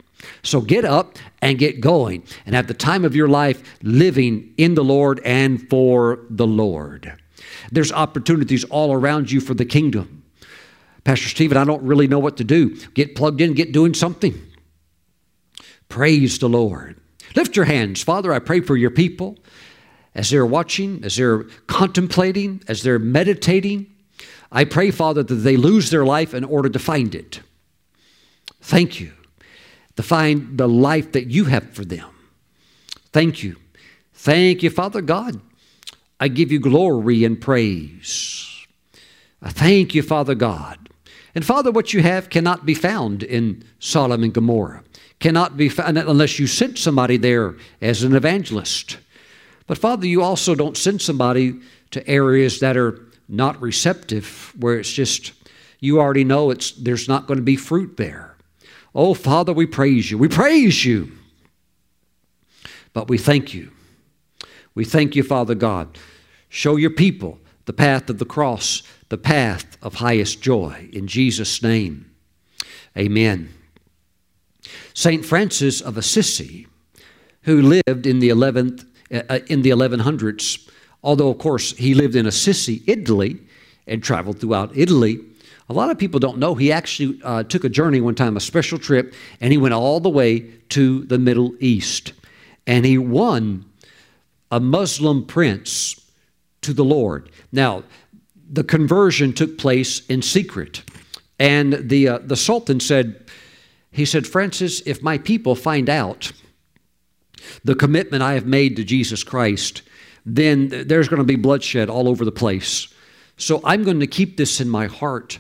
so 0.44 0.62
get 0.62 0.86
up 0.86 1.18
and 1.42 1.58
get 1.58 1.82
going 1.82 2.24
and 2.46 2.56
have 2.56 2.68
the 2.68 2.74
time 2.74 3.06
of 3.06 3.16
your 3.16 3.28
life 3.28 3.64
living 3.82 4.54
in 4.58 4.76
the 4.76 4.84
Lord 4.84 5.22
and 5.24 5.68
for 5.70 6.20
the 6.30 6.48
Lord. 6.48 7.14
There's 7.72 7.92
opportunities 7.92 8.64
all 8.66 8.94
around 8.94 9.32
you 9.32 9.40
for 9.40 9.54
the 9.54 9.66
kingdom. 9.66 10.24
Pastor 11.04 11.28
Stephen, 11.28 11.58
I 11.58 11.66
don't 11.66 11.84
really 11.84 12.08
know 12.08 12.20
what 12.20 12.38
to 12.38 12.44
do. 12.44 12.76
Get 12.94 13.16
plugged 13.16 13.42
in, 13.42 13.54
get 13.54 13.72
doing 13.72 13.94
something. 13.94 14.40
Praise 15.90 16.40
the 16.40 16.50
Lord. 16.50 17.00
Lift 17.36 17.56
your 17.56 17.66
hands. 17.66 18.02
Father, 18.04 18.32
I 18.32 18.40
pray 18.40 18.62
for 18.62 18.78
your 18.78 18.92
people 18.92 19.38
as 20.16 20.30
they're 20.30 20.46
watching, 20.46 21.04
as 21.04 21.16
they're 21.16 21.44
contemplating, 21.68 22.62
as 22.68 22.84
they're 22.84 23.00
meditating 23.00 23.94
I 24.56 24.66
pray, 24.66 24.92
Father, 24.92 25.24
that 25.24 25.34
they 25.34 25.58
lose 25.58 25.90
their 25.90 26.06
life 26.06 26.36
in 26.36 26.44
order 26.44 26.70
to 26.70 26.78
find 26.78 27.16
it. 27.16 27.42
Thank 28.62 29.00
you. 29.00 29.12
To 29.96 30.04
find 30.04 30.58
the 30.58 30.68
life 30.68 31.12
that 31.12 31.28
you 31.28 31.46
have 31.46 31.70
for 31.72 31.86
them. 31.86 32.10
Thank 33.12 33.44
you. 33.44 33.58
Thank 34.14 34.64
you, 34.64 34.70
Father 34.70 35.02
God. 35.02 35.40
I 36.20 36.30
give 36.30 36.52
you 36.52 36.60
glory 36.60 37.24
and 37.24 37.40
praise. 37.40 38.66
I 39.42 39.50
thank 39.50 39.94
you, 39.94 40.02
Father 40.02 40.36
God. 40.36 40.90
And 41.36 41.46
Father, 41.46 41.72
what 41.72 41.94
you 41.94 42.02
have 42.02 42.30
cannot 42.30 42.66
be 42.66 42.74
found 42.74 43.24
in 43.24 43.64
Sodom 43.80 44.24
and 44.24 44.34
Gomorrah, 44.34 44.84
cannot 45.20 45.58
be 45.58 45.70
found 45.70 45.98
unless 45.98 46.40
you 46.40 46.48
sent 46.48 46.78
somebody 46.78 47.18
there 47.18 47.56
as 47.82 48.04
an 48.04 48.16
evangelist. 48.16 48.98
But 49.68 49.78
Father, 49.78 50.08
you 50.08 50.22
also 50.22 50.56
don't 50.56 50.78
send 50.78 51.02
somebody 51.02 51.60
to 51.92 52.08
areas 52.08 52.60
that 52.60 52.78
are 52.78 53.00
not 53.28 53.62
receptive, 53.62 54.54
where 54.58 54.80
it's 54.80 54.92
just, 54.92 55.34
you 55.80 56.00
already 56.00 56.24
know 56.24 56.52
it's, 56.52 56.72
there's 56.72 57.08
not 57.08 57.28
going 57.28 57.38
to 57.38 57.44
be 57.44 57.56
fruit 57.56 57.98
there. 57.98 58.33
Oh, 58.96 59.14
Father, 59.14 59.54
we 59.54 59.66
praise 59.66 60.12
you. 60.12 60.18
We 60.18 60.28
praise 60.28 60.86
you. 60.86 61.12
But 62.94 63.08
we 63.08 63.18
thank 63.18 63.54
you. 63.54 63.72
We 64.76 64.86
thank 64.86 65.16
you, 65.16 65.24
Father 65.24 65.56
God. 65.56 65.98
Show 66.50 66.76
your 66.76 66.92
people 66.92 67.40
the 67.66 67.74
path 67.74 68.10
of 68.10 68.20
the 68.20 68.26
cross, 68.26 68.84
the 69.10 69.18
path 69.18 69.78
of 69.82 69.96
highest 69.96 70.42
joy. 70.42 70.90
In 70.92 71.08
Jesus' 71.08 71.62
name, 71.64 72.12
amen. 72.98 73.50
St. 74.94 75.26
Francis 75.26 75.82
of 75.82 75.98
Assisi, 75.98 76.68
who 77.44 77.62
lived 77.62 78.06
in 78.06 78.20
the 78.20 78.30
11th, 78.30 78.86
uh, 79.12 79.40
in 79.48 79.62
the 79.62 79.70
1100s, 79.70 80.68
although 81.04 81.30
of 81.30 81.38
course 81.38 81.76
he 81.78 81.94
lived 81.94 82.16
in 82.16 82.26
Assisi, 82.26 82.84
Italy, 82.88 83.40
and 83.88 84.04
traveled 84.04 84.40
throughout 84.40 84.76
Italy. 84.76 85.20
A 85.70 85.74
lot 85.74 85.90
of 85.90 85.98
people 85.98 86.20
don't 86.20 86.38
know 86.38 86.56
he 86.56 86.72
actually 86.72 87.20
uh, 87.24 87.44
took 87.44 87.64
a 87.64 87.70
journey 87.70 88.02
one 88.02 88.16
time, 88.16 88.36
a 88.36 88.42
special 88.42 88.78
trip, 88.78 89.14
and 89.40 89.52
he 89.52 89.58
went 89.58 89.74
all 89.74 90.00
the 90.00 90.10
way 90.10 90.40
to 90.70 91.06
the 91.06 91.18
Middle 91.18 91.56
East. 91.60 92.14
And 92.68 92.86
he 92.86 92.98
won 92.98 93.66
a 94.52 94.60
Muslim 94.60 95.26
prince 95.26 96.00
to 96.62 96.74
the 96.74 96.84
Lord. 96.84 97.30
Now, 97.52 97.84
the 98.50 98.64
conversion 98.64 99.34
took 99.34 99.58
place 99.58 100.06
in 100.08 100.22
secret. 100.22 100.84
And 101.40 101.90
the, 101.90 102.08
uh, 102.08 102.20
the 102.20 102.36
Sultan 102.36 102.80
said, 102.80 103.26
he 103.92 104.06
said, 104.06 104.28
Francis, 104.28 104.82
if 104.86 105.02
my 105.02 105.18
people 105.18 105.56
find 105.56 105.90
out 105.90 106.32
the 107.64 107.76
commitment 107.76 108.24
I 108.24 108.34
have 108.34 108.46
made 108.46 108.76
to 108.76 108.84
Jesus 108.84 109.24
Christ, 109.24 109.82
then 110.26 110.70
there's 110.70 111.10
going 111.10 111.22
to 111.22 111.26
be 111.26 111.36
bloodshed 111.36 111.90
all 111.90 112.08
over 112.08 112.24
the 112.24 112.32
place. 112.32 112.88
So 113.38 113.62
I'm 113.64 113.84
going 113.84 114.00
to 114.00 114.08
keep 114.08 114.38
this 114.38 114.62
in 114.62 114.70
my 114.70 114.86
heart, 114.86 115.40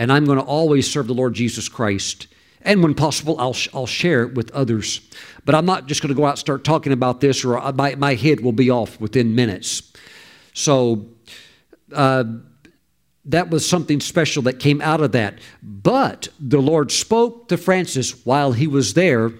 and 0.00 0.10
I'm 0.10 0.24
going 0.24 0.38
to 0.38 0.44
always 0.44 0.90
serve 0.90 1.08
the 1.08 1.14
Lord 1.14 1.34
Jesus 1.34 1.68
Christ. 1.68 2.26
And 2.62 2.82
when 2.82 2.94
possible, 2.94 3.38
I'll, 3.38 3.54
I'll 3.74 3.86
share 3.86 4.22
it 4.22 4.34
with 4.34 4.50
others. 4.52 5.02
But 5.44 5.54
I'm 5.54 5.66
not 5.66 5.88
just 5.88 6.00
going 6.00 6.08
to 6.08 6.14
go 6.14 6.24
out 6.24 6.30
and 6.30 6.38
start 6.38 6.64
talking 6.64 6.94
about 6.94 7.20
this, 7.20 7.44
or 7.44 7.60
my, 7.74 7.94
my 7.96 8.14
head 8.14 8.40
will 8.40 8.52
be 8.52 8.70
off 8.70 8.98
within 8.98 9.34
minutes. 9.34 9.92
So 10.54 11.06
uh, 11.92 12.24
that 13.26 13.50
was 13.50 13.68
something 13.68 14.00
special 14.00 14.42
that 14.44 14.58
came 14.58 14.80
out 14.80 15.02
of 15.02 15.12
that. 15.12 15.38
But 15.62 16.28
the 16.40 16.62
Lord 16.62 16.90
spoke 16.90 17.48
to 17.48 17.58
Francis 17.58 18.24
while 18.24 18.52
he 18.52 18.66
was 18.66 18.94
there 18.94 19.32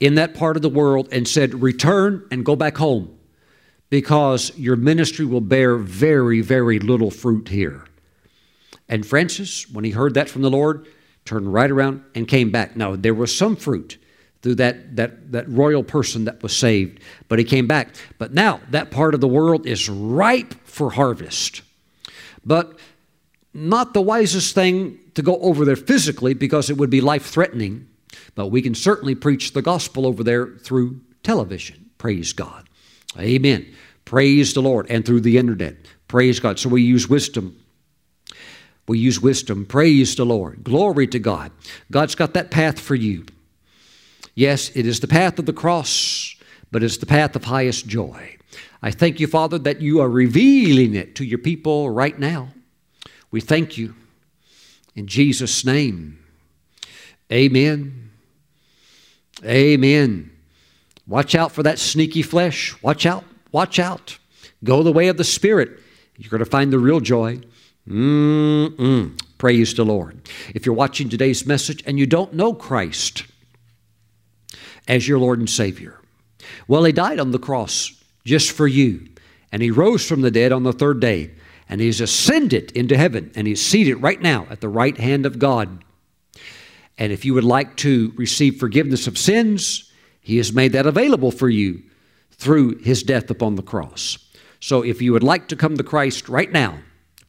in 0.00 0.14
that 0.14 0.32
part 0.32 0.56
of 0.56 0.62
the 0.62 0.70
world 0.70 1.08
and 1.12 1.28
said, 1.28 1.52
Return 1.60 2.26
and 2.30 2.42
go 2.42 2.56
back 2.56 2.78
home 2.78 3.18
because 3.90 4.56
your 4.56 4.76
ministry 4.76 5.26
will 5.26 5.42
bear 5.42 5.76
very, 5.76 6.40
very 6.40 6.78
little 6.78 7.10
fruit 7.10 7.48
here. 7.48 7.84
And 8.88 9.06
Francis, 9.06 9.68
when 9.70 9.84
he 9.84 9.90
heard 9.90 10.14
that 10.14 10.30
from 10.30 10.42
the 10.42 10.50
Lord, 10.50 10.86
turned 11.24 11.52
right 11.52 11.70
around 11.70 12.02
and 12.14 12.26
came 12.26 12.50
back. 12.50 12.76
Now, 12.76 12.96
there 12.96 13.14
was 13.14 13.36
some 13.36 13.54
fruit 13.54 13.98
through 14.42 14.54
that, 14.56 14.96
that, 14.96 15.32
that 15.32 15.48
royal 15.48 15.82
person 15.82 16.24
that 16.24 16.42
was 16.42 16.56
saved, 16.56 17.00
but 17.28 17.38
he 17.38 17.44
came 17.44 17.66
back. 17.66 17.94
But 18.18 18.32
now 18.32 18.60
that 18.70 18.90
part 18.90 19.14
of 19.14 19.20
the 19.20 19.28
world 19.28 19.66
is 19.66 19.88
ripe 19.88 20.54
for 20.64 20.90
harvest. 20.90 21.62
But 22.44 22.78
not 23.52 23.94
the 23.94 24.00
wisest 24.00 24.54
thing 24.54 24.98
to 25.14 25.22
go 25.22 25.38
over 25.40 25.64
there 25.64 25.76
physically 25.76 26.34
because 26.34 26.70
it 26.70 26.78
would 26.78 26.90
be 26.90 27.00
life 27.00 27.26
threatening. 27.26 27.88
But 28.34 28.46
we 28.48 28.62
can 28.62 28.74
certainly 28.74 29.14
preach 29.14 29.52
the 29.52 29.62
gospel 29.62 30.06
over 30.06 30.22
there 30.22 30.56
through 30.58 31.00
television. 31.22 31.90
Praise 31.98 32.32
God. 32.32 32.68
Amen. 33.18 33.66
Praise 34.04 34.54
the 34.54 34.62
Lord. 34.62 34.86
And 34.88 35.04
through 35.04 35.22
the 35.22 35.36
internet. 35.36 35.76
Praise 36.06 36.40
God. 36.40 36.58
So 36.58 36.68
we 36.68 36.82
use 36.82 37.08
wisdom. 37.08 37.58
We 38.88 38.98
use 38.98 39.20
wisdom. 39.20 39.66
Praise 39.66 40.16
the 40.16 40.24
Lord. 40.24 40.64
Glory 40.64 41.06
to 41.08 41.18
God. 41.18 41.52
God's 41.90 42.14
got 42.14 42.34
that 42.34 42.50
path 42.50 42.80
for 42.80 42.94
you. 42.94 43.26
Yes, 44.34 44.70
it 44.74 44.86
is 44.86 45.00
the 45.00 45.08
path 45.08 45.38
of 45.38 45.46
the 45.46 45.52
cross, 45.52 46.34
but 46.72 46.82
it's 46.82 46.96
the 46.96 47.06
path 47.06 47.36
of 47.36 47.44
highest 47.44 47.86
joy. 47.86 48.36
I 48.82 48.90
thank 48.90 49.20
you, 49.20 49.26
Father, 49.26 49.58
that 49.58 49.80
you 49.80 50.00
are 50.00 50.08
revealing 50.08 50.94
it 50.94 51.14
to 51.16 51.24
your 51.24 51.38
people 51.38 51.90
right 51.90 52.18
now. 52.18 52.48
We 53.30 53.40
thank 53.40 53.76
you. 53.76 53.94
In 54.94 55.06
Jesus' 55.06 55.64
name, 55.64 56.18
amen. 57.30 58.10
Amen. 59.44 60.30
Watch 61.06 61.34
out 61.34 61.52
for 61.52 61.62
that 61.62 61.78
sneaky 61.78 62.22
flesh. 62.22 62.80
Watch 62.82 63.06
out. 63.06 63.24
Watch 63.52 63.78
out. 63.78 64.18
Go 64.64 64.82
the 64.82 64.92
way 64.92 65.08
of 65.08 65.16
the 65.16 65.24
Spirit. 65.24 65.78
You're 66.16 66.30
going 66.30 66.44
to 66.44 66.50
find 66.50 66.72
the 66.72 66.78
real 66.78 67.00
joy. 67.00 67.40
Mm-mm. 67.88 69.18
Praise 69.38 69.74
the 69.74 69.84
Lord. 69.84 70.20
If 70.54 70.66
you're 70.66 70.74
watching 70.74 71.08
today's 71.08 71.46
message 71.46 71.82
and 71.86 71.98
you 71.98 72.06
don't 72.06 72.34
know 72.34 72.52
Christ 72.52 73.24
as 74.86 75.08
your 75.08 75.18
Lord 75.18 75.38
and 75.38 75.48
Savior, 75.48 75.98
well, 76.66 76.84
He 76.84 76.92
died 76.92 77.18
on 77.18 77.30
the 77.30 77.38
cross 77.38 77.92
just 78.24 78.52
for 78.52 78.66
you, 78.66 79.08
and 79.50 79.62
He 79.62 79.70
rose 79.70 80.06
from 80.06 80.20
the 80.20 80.30
dead 80.30 80.52
on 80.52 80.64
the 80.64 80.72
third 80.72 81.00
day, 81.00 81.30
and 81.68 81.80
He's 81.80 82.00
ascended 82.00 82.72
into 82.72 82.96
heaven, 82.96 83.30
and 83.34 83.46
He's 83.46 83.64
seated 83.64 83.96
right 83.96 84.20
now 84.20 84.46
at 84.50 84.60
the 84.60 84.68
right 84.68 84.96
hand 84.98 85.24
of 85.24 85.38
God. 85.38 85.82
And 86.98 87.12
if 87.12 87.24
you 87.24 87.32
would 87.34 87.44
like 87.44 87.76
to 87.78 88.12
receive 88.16 88.58
forgiveness 88.58 89.06
of 89.06 89.16
sins, 89.16 89.90
He 90.20 90.36
has 90.36 90.52
made 90.52 90.72
that 90.72 90.86
available 90.86 91.30
for 91.30 91.48
you 91.48 91.82
through 92.32 92.78
His 92.78 93.02
death 93.02 93.30
upon 93.30 93.54
the 93.54 93.62
cross. 93.62 94.18
So 94.60 94.82
if 94.82 95.00
you 95.00 95.12
would 95.12 95.22
like 95.22 95.48
to 95.48 95.56
come 95.56 95.76
to 95.76 95.84
Christ 95.84 96.28
right 96.28 96.50
now, 96.50 96.80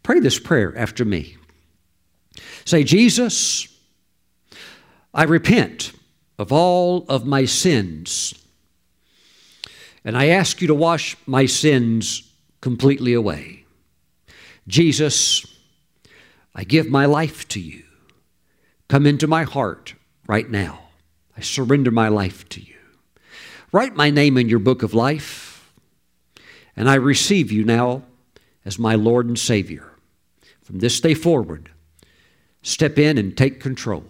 pray 0.09 0.19
this 0.19 0.39
prayer 0.39 0.75
after 0.75 1.05
me. 1.05 1.37
Say, 2.65 2.83
Jesus, 2.83 3.67
I 5.13 5.21
repent 5.25 5.91
of 6.39 6.51
all 6.51 7.05
of 7.07 7.27
my 7.27 7.45
sins, 7.45 8.33
and 10.03 10.17
I 10.17 10.29
ask 10.29 10.61
you 10.61 10.67
to 10.67 10.73
wash 10.73 11.15
my 11.27 11.45
sins 11.45 12.23
completely 12.59 13.13
away. 13.13 13.65
Jesus, 14.67 15.45
I 16.55 16.63
give 16.63 16.89
my 16.89 17.05
life 17.05 17.47
to 17.49 17.59
you. 17.59 17.83
Come 18.87 19.05
into 19.05 19.27
my 19.27 19.43
heart 19.43 19.93
right 20.25 20.49
now. 20.49 20.85
I 21.37 21.41
surrender 21.41 21.91
my 21.91 22.07
life 22.07 22.49
to 22.49 22.59
you. 22.59 22.77
Write 23.71 23.95
my 23.95 24.09
name 24.09 24.39
in 24.39 24.49
your 24.49 24.57
book 24.57 24.81
of 24.81 24.95
life, 24.95 25.71
and 26.75 26.89
I 26.89 26.95
receive 26.95 27.51
you 27.51 27.63
now 27.63 28.01
as 28.65 28.79
my 28.79 28.95
Lord 28.95 29.27
and 29.27 29.37
Savior. 29.37 29.88
From 30.69 30.77
this 30.77 31.01
day 31.01 31.15
forward, 31.15 31.71
step 32.61 32.99
in 32.99 33.17
and 33.17 33.35
take 33.35 33.59
control. 33.59 34.05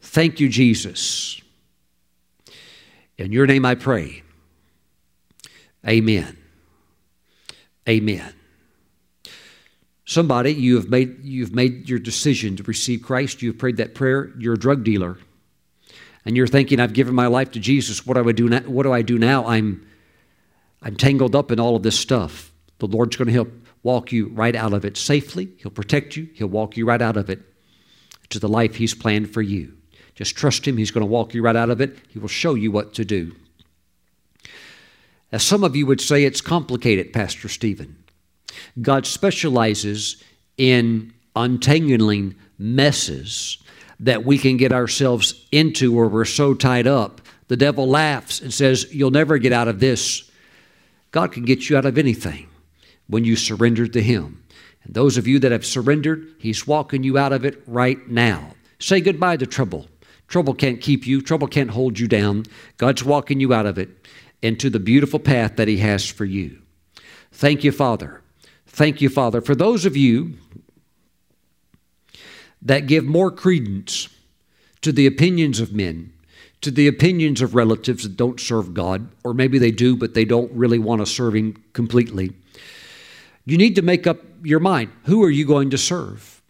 Thank 0.00 0.38
you, 0.38 0.48
Jesus. 0.48 1.42
In 3.18 3.32
your 3.32 3.44
name 3.44 3.64
I 3.64 3.74
pray. 3.74 4.22
Amen. 5.84 6.36
Amen. 7.88 8.32
Somebody, 10.04 10.54
you 10.54 10.76
have 10.76 10.88
made, 10.88 11.24
you've 11.24 11.56
made 11.56 11.88
your 11.88 11.98
decision 11.98 12.54
to 12.54 12.62
receive 12.62 13.02
Christ. 13.02 13.42
You've 13.42 13.58
prayed 13.58 13.78
that 13.78 13.96
prayer. 13.96 14.30
You're 14.38 14.54
a 14.54 14.58
drug 14.58 14.84
dealer. 14.84 15.18
And 16.24 16.36
you're 16.36 16.46
thinking, 16.46 16.78
I've 16.78 16.92
given 16.92 17.16
my 17.16 17.26
life 17.26 17.50
to 17.50 17.58
Jesus. 17.58 18.06
What 18.06 18.14
do 18.14 18.28
I 18.28 18.32
do 18.32 18.48
now? 18.48 18.60
What 18.60 18.84
do 18.84 18.92
I 18.92 19.02
do 19.02 19.18
now? 19.18 19.44
I'm, 19.44 19.84
I'm 20.82 20.94
tangled 20.94 21.34
up 21.34 21.50
in 21.50 21.58
all 21.58 21.74
of 21.74 21.82
this 21.82 21.98
stuff. 21.98 22.52
The 22.78 22.86
Lord's 22.86 23.16
going 23.16 23.26
to 23.26 23.34
help 23.34 23.50
walk 23.82 24.12
you 24.12 24.28
right 24.28 24.54
out 24.54 24.72
of 24.72 24.84
it 24.84 24.96
safely. 24.96 25.48
He'll 25.58 25.70
protect 25.70 26.16
you. 26.16 26.28
He'll 26.34 26.48
walk 26.48 26.76
you 26.76 26.86
right 26.86 27.00
out 27.00 27.16
of 27.16 27.30
it 27.30 27.40
to 28.30 28.38
the 28.38 28.48
life 28.48 28.76
He's 28.76 28.94
planned 28.94 29.32
for 29.32 29.42
you. 29.42 29.74
Just 30.14 30.36
trust 30.36 30.66
Him. 30.66 30.76
He's 30.76 30.90
going 30.90 31.06
to 31.06 31.10
walk 31.10 31.34
you 31.34 31.42
right 31.42 31.56
out 31.56 31.70
of 31.70 31.80
it. 31.80 31.96
He 32.08 32.18
will 32.18 32.28
show 32.28 32.54
you 32.54 32.70
what 32.70 32.94
to 32.94 33.04
do. 33.04 33.34
As 35.32 35.42
some 35.42 35.64
of 35.64 35.76
you 35.76 35.86
would 35.86 36.00
say, 36.00 36.24
it's 36.24 36.40
complicated, 36.40 37.12
Pastor 37.12 37.48
Stephen. 37.48 37.96
God 38.80 39.06
specializes 39.06 40.22
in 40.56 41.14
untangling 41.36 42.34
messes 42.58 43.58
that 44.00 44.24
we 44.24 44.38
can 44.38 44.56
get 44.56 44.72
ourselves 44.72 45.46
into 45.52 45.92
where 45.92 46.08
we're 46.08 46.24
so 46.24 46.52
tied 46.52 46.86
up. 46.86 47.20
The 47.48 47.56
devil 47.56 47.88
laughs 47.88 48.40
and 48.40 48.52
says, 48.52 48.92
You'll 48.92 49.10
never 49.10 49.38
get 49.38 49.52
out 49.52 49.68
of 49.68 49.80
this. 49.80 50.30
God 51.12 51.32
can 51.32 51.44
get 51.44 51.68
you 51.68 51.76
out 51.76 51.86
of 51.86 51.98
anything 51.98 52.49
when 53.10 53.24
you 53.24 53.36
surrendered 53.36 53.92
to 53.92 54.02
Him. 54.02 54.42
And 54.84 54.94
those 54.94 55.16
of 55.16 55.26
you 55.26 55.38
that 55.40 55.52
have 55.52 55.66
surrendered, 55.66 56.34
He's 56.38 56.66
walking 56.66 57.02
you 57.02 57.18
out 57.18 57.32
of 57.32 57.44
it 57.44 57.62
right 57.66 58.08
now. 58.08 58.54
Say 58.78 59.00
goodbye 59.00 59.36
to 59.38 59.46
trouble. 59.46 59.88
Trouble 60.28 60.54
can't 60.54 60.80
keep 60.80 61.06
you, 61.06 61.20
trouble 61.20 61.48
can't 61.48 61.70
hold 61.70 61.98
you 61.98 62.06
down. 62.06 62.44
God's 62.78 63.04
walking 63.04 63.40
you 63.40 63.52
out 63.52 63.66
of 63.66 63.78
it 63.78 63.90
into 64.42 64.70
the 64.70 64.80
beautiful 64.80 65.18
path 65.18 65.56
that 65.56 65.68
He 65.68 65.78
has 65.78 66.06
for 66.06 66.24
you. 66.24 66.62
Thank 67.32 67.64
you, 67.64 67.72
Father. 67.72 68.22
Thank 68.66 69.00
you, 69.00 69.08
Father. 69.08 69.40
For 69.40 69.54
those 69.54 69.84
of 69.84 69.96
you 69.96 70.34
that 72.62 72.86
give 72.86 73.04
more 73.04 73.30
credence 73.30 74.08
to 74.82 74.92
the 74.92 75.06
opinions 75.06 75.60
of 75.60 75.72
men, 75.72 76.12
to 76.60 76.70
the 76.70 76.86
opinions 76.86 77.42
of 77.42 77.54
relatives 77.54 78.02
that 78.04 78.16
don't 78.16 78.38
serve 78.38 78.74
God, 78.74 79.08
or 79.24 79.34
maybe 79.34 79.58
they 79.58 79.70
do, 79.70 79.96
but 79.96 80.14
they 80.14 80.24
don't 80.24 80.52
really 80.52 80.78
want 80.78 81.00
to 81.00 81.06
serve 81.06 81.34
Him 81.34 81.62
completely, 81.72 82.32
you 83.50 83.58
need 83.58 83.76
to 83.76 83.82
make 83.82 84.06
up 84.06 84.18
your 84.42 84.60
mind. 84.60 84.90
Who 85.04 85.22
are 85.24 85.30
you 85.30 85.46
going 85.46 85.70
to 85.70 85.78
serve? 85.78 86.40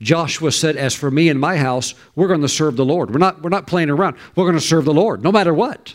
Joshua 0.00 0.52
said, 0.52 0.76
As 0.76 0.94
for 0.94 1.10
me 1.10 1.28
and 1.28 1.40
my 1.40 1.56
house, 1.56 1.94
we're 2.14 2.28
going 2.28 2.42
to 2.42 2.48
serve 2.48 2.76
the 2.76 2.84
Lord. 2.84 3.10
We're 3.10 3.18
not, 3.18 3.42
we're 3.42 3.50
not 3.50 3.66
playing 3.66 3.90
around. 3.90 4.16
We're 4.34 4.44
going 4.44 4.56
to 4.56 4.60
serve 4.60 4.84
the 4.84 4.94
Lord 4.94 5.22
no 5.22 5.32
matter 5.32 5.54
what. 5.54 5.94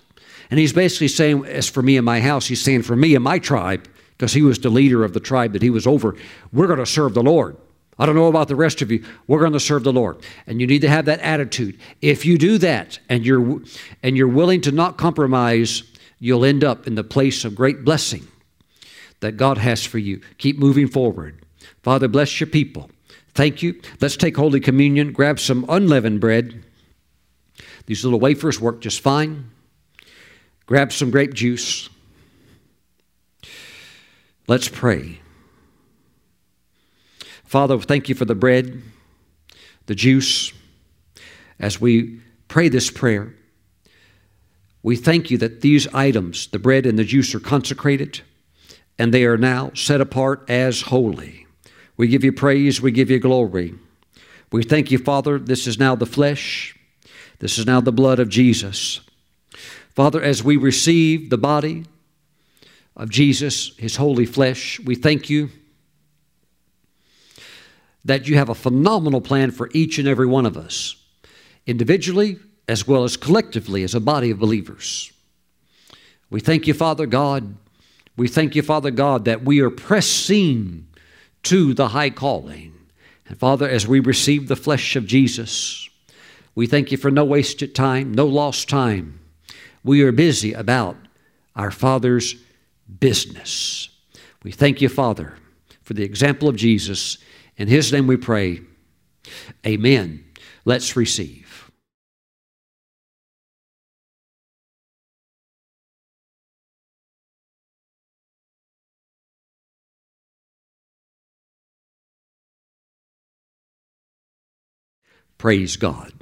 And 0.50 0.60
he's 0.60 0.74
basically 0.74 1.08
saying, 1.08 1.46
As 1.46 1.70
for 1.70 1.82
me 1.82 1.98
and 1.98 2.06
my 2.06 2.20
house, 2.20 2.48
he's 2.48 2.62
saying, 2.62 2.84
For 2.84 2.96
me 2.96 3.16
and 3.16 3.24
my 3.24 3.40
tribe, 3.40 3.88
because 4.18 4.34
he 4.34 4.42
was 4.42 4.60
the 4.60 4.70
leader 4.70 5.04
of 5.04 5.14
the 5.14 5.20
tribe 5.20 5.54
that 5.54 5.62
he 5.62 5.70
was 5.70 5.88
over, 5.88 6.16
we're 6.52 6.68
going 6.68 6.80
to 6.80 6.86
serve 6.86 7.14
the 7.14 7.24
Lord. 7.24 7.58
I 8.00 8.06
don't 8.06 8.16
know 8.16 8.28
about 8.28 8.48
the 8.48 8.56
rest 8.56 8.82
of 8.82 8.90
you. 8.92 9.04
We're 9.28 9.40
going 9.40 9.54
to 9.54 9.60
serve 9.60 9.84
the 9.84 9.94
Lord. 9.94 10.18
And 10.48 10.60
you 10.60 10.66
need 10.66 10.82
to 10.82 10.90
have 10.90 11.06
that 11.06 11.20
attitude. 11.20 11.80
If 12.02 12.26
you 12.26 12.38
do 12.38 12.58
that 12.58 12.98
and 13.10 13.26
you're 13.26 13.62
and 14.02 14.18
you're 14.18 14.28
willing 14.28 14.62
to 14.62 14.72
not 14.72 14.98
compromise, 14.98 15.84
you'll 16.20 16.46
end 16.46 16.64
up 16.64 16.88
in 16.88 16.96
the 16.96 17.04
place 17.04 17.46
of 17.46 17.54
great 17.54 17.84
blessing 17.84 18.28
that 19.22 19.38
God 19.38 19.58
has 19.58 19.86
for 19.86 19.98
you. 19.98 20.22
Keep 20.38 20.60
moving 20.60 20.88
forward. 20.88 21.46
Father, 21.82 22.08
bless 22.08 22.40
your 22.40 22.48
people. 22.48 22.90
Thank 23.34 23.64
you. 23.64 23.80
Let's 24.02 24.18
take 24.18 24.36
Holy 24.36 24.60
Communion. 24.60 25.14
Grab 25.14 25.40
some 25.40 25.66
unleavened 25.70 26.20
bread. 26.20 26.64
These 27.86 28.04
little 28.04 28.20
wafers 28.20 28.60
work 28.60 28.82
just 28.82 29.00
fine. 29.00 29.50
Grab 30.66 30.92
some 30.92 31.12
grape 31.12 31.34
juice. 31.34 31.90
Let's 34.48 34.68
pray. 34.68 35.22
Father, 37.46 37.80
thank 37.80 38.10
you 38.10 38.16
for 38.16 38.26
the 38.26 38.36
bread, 38.36 38.82
the 39.86 39.96
juice. 39.96 40.52
As 41.60 41.80
we 41.80 42.22
pray 42.48 42.70
this 42.70 42.90
prayer, 42.90 43.34
we 44.84 44.96
thank 44.96 45.30
you 45.30 45.38
that 45.38 45.62
these 45.62 45.88
items, 45.90 46.48
the 46.48 46.60
bread 46.60 46.86
and 46.86 46.98
the 46.98 47.04
juice, 47.04 47.36
are 47.36 47.40
consecrated 47.40 48.22
and 48.98 49.14
they 49.14 49.26
are 49.26 49.38
now 49.38 49.72
set 49.74 50.02
apart 50.02 50.44
as 50.50 50.82
holy. 50.82 51.48
We 51.98 52.08
give 52.08 52.24
you 52.24 52.32
praise, 52.32 52.82
we 52.82 52.92
give 52.92 53.10
you 53.10 53.20
glory. 53.20 53.76
We 54.52 54.64
thank 54.64 54.92
you, 54.92 54.98
Father, 54.98 55.40
this 55.40 55.68
is 55.68 55.80
now 55.80 55.96
the 55.96 56.06
flesh, 56.06 56.78
this 57.40 57.58
is 57.58 57.66
now 57.66 57.82
the 57.82 57.92
blood 57.92 58.20
of 58.20 58.30
Jesus. 58.30 59.02
Father, 59.96 60.22
as 60.22 60.44
we 60.44 60.58
receive 60.58 61.30
the 61.30 61.38
body 61.38 61.86
of 62.96 63.10
Jesus, 63.10 63.76
his 63.78 63.96
holy 63.96 64.26
flesh, 64.26 64.80
we 64.80 64.96
thank 64.96 65.30
you 65.30 65.50
that 68.04 68.28
you 68.28 68.36
have 68.36 68.50
a 68.50 68.56
phenomenal 68.56 69.22
plan 69.22 69.52
for 69.52 69.70
each 69.74 70.00
and 70.00 70.08
every 70.08 70.26
one 70.26 70.46
of 70.46 70.58
us, 70.58 70.96
individually 71.68 72.38
as 72.68 72.88
well 72.88 73.04
as 73.04 73.18
collectively 73.18 73.84
as 73.84 73.94
a 73.94 74.00
body 74.00 74.32
of 74.32 74.40
believers. 74.40 75.12
We 76.30 76.40
thank 76.40 76.68
you, 76.68 76.74
Father 76.74 77.06
God, 77.06 77.56
we 78.22 78.28
thank 78.28 78.56
you, 78.56 78.62
Father 78.62 78.92
God, 78.92 79.26
that 79.26 79.44
we 79.44 79.62
are 79.62 79.72
pressing 79.72 80.86
to 81.42 81.74
the 81.74 81.88
high 81.88 82.12
calling. 82.12 82.72
And 83.28 83.36
Father, 83.36 83.68
as 83.68 83.88
we 83.88 84.00
receive 84.00 84.48
the 84.48 84.56
flesh 84.56 84.96
of 84.96 85.08
Jesus, 85.08 85.90
we 86.54 86.68
thank 86.68 86.92
you 86.92 87.00
for 87.00 87.10
no 87.10 87.26
wasted 87.26 87.74
time, 87.74 88.14
no 88.14 88.28
lost 88.28 88.70
time. 88.70 89.20
We 89.84 90.04
are 90.04 90.12
busy 90.12 90.54
about 90.54 90.98
our 91.56 91.72
Father's 91.72 92.36
business. 93.00 93.90
We 94.44 94.52
thank 94.52 94.82
you, 94.82 94.90
Father, 94.90 95.34
for 95.82 95.96
the 95.96 96.04
example 96.04 96.48
of 96.48 96.56
Jesus. 96.56 97.18
In 97.58 97.70
His 97.70 97.92
name 97.92 98.06
we 98.06 98.18
pray. 98.18 98.62
Amen. 99.66 100.24
Let's 100.64 100.96
receive. 100.96 101.51
Praise 115.42 115.76
God. 115.76 116.14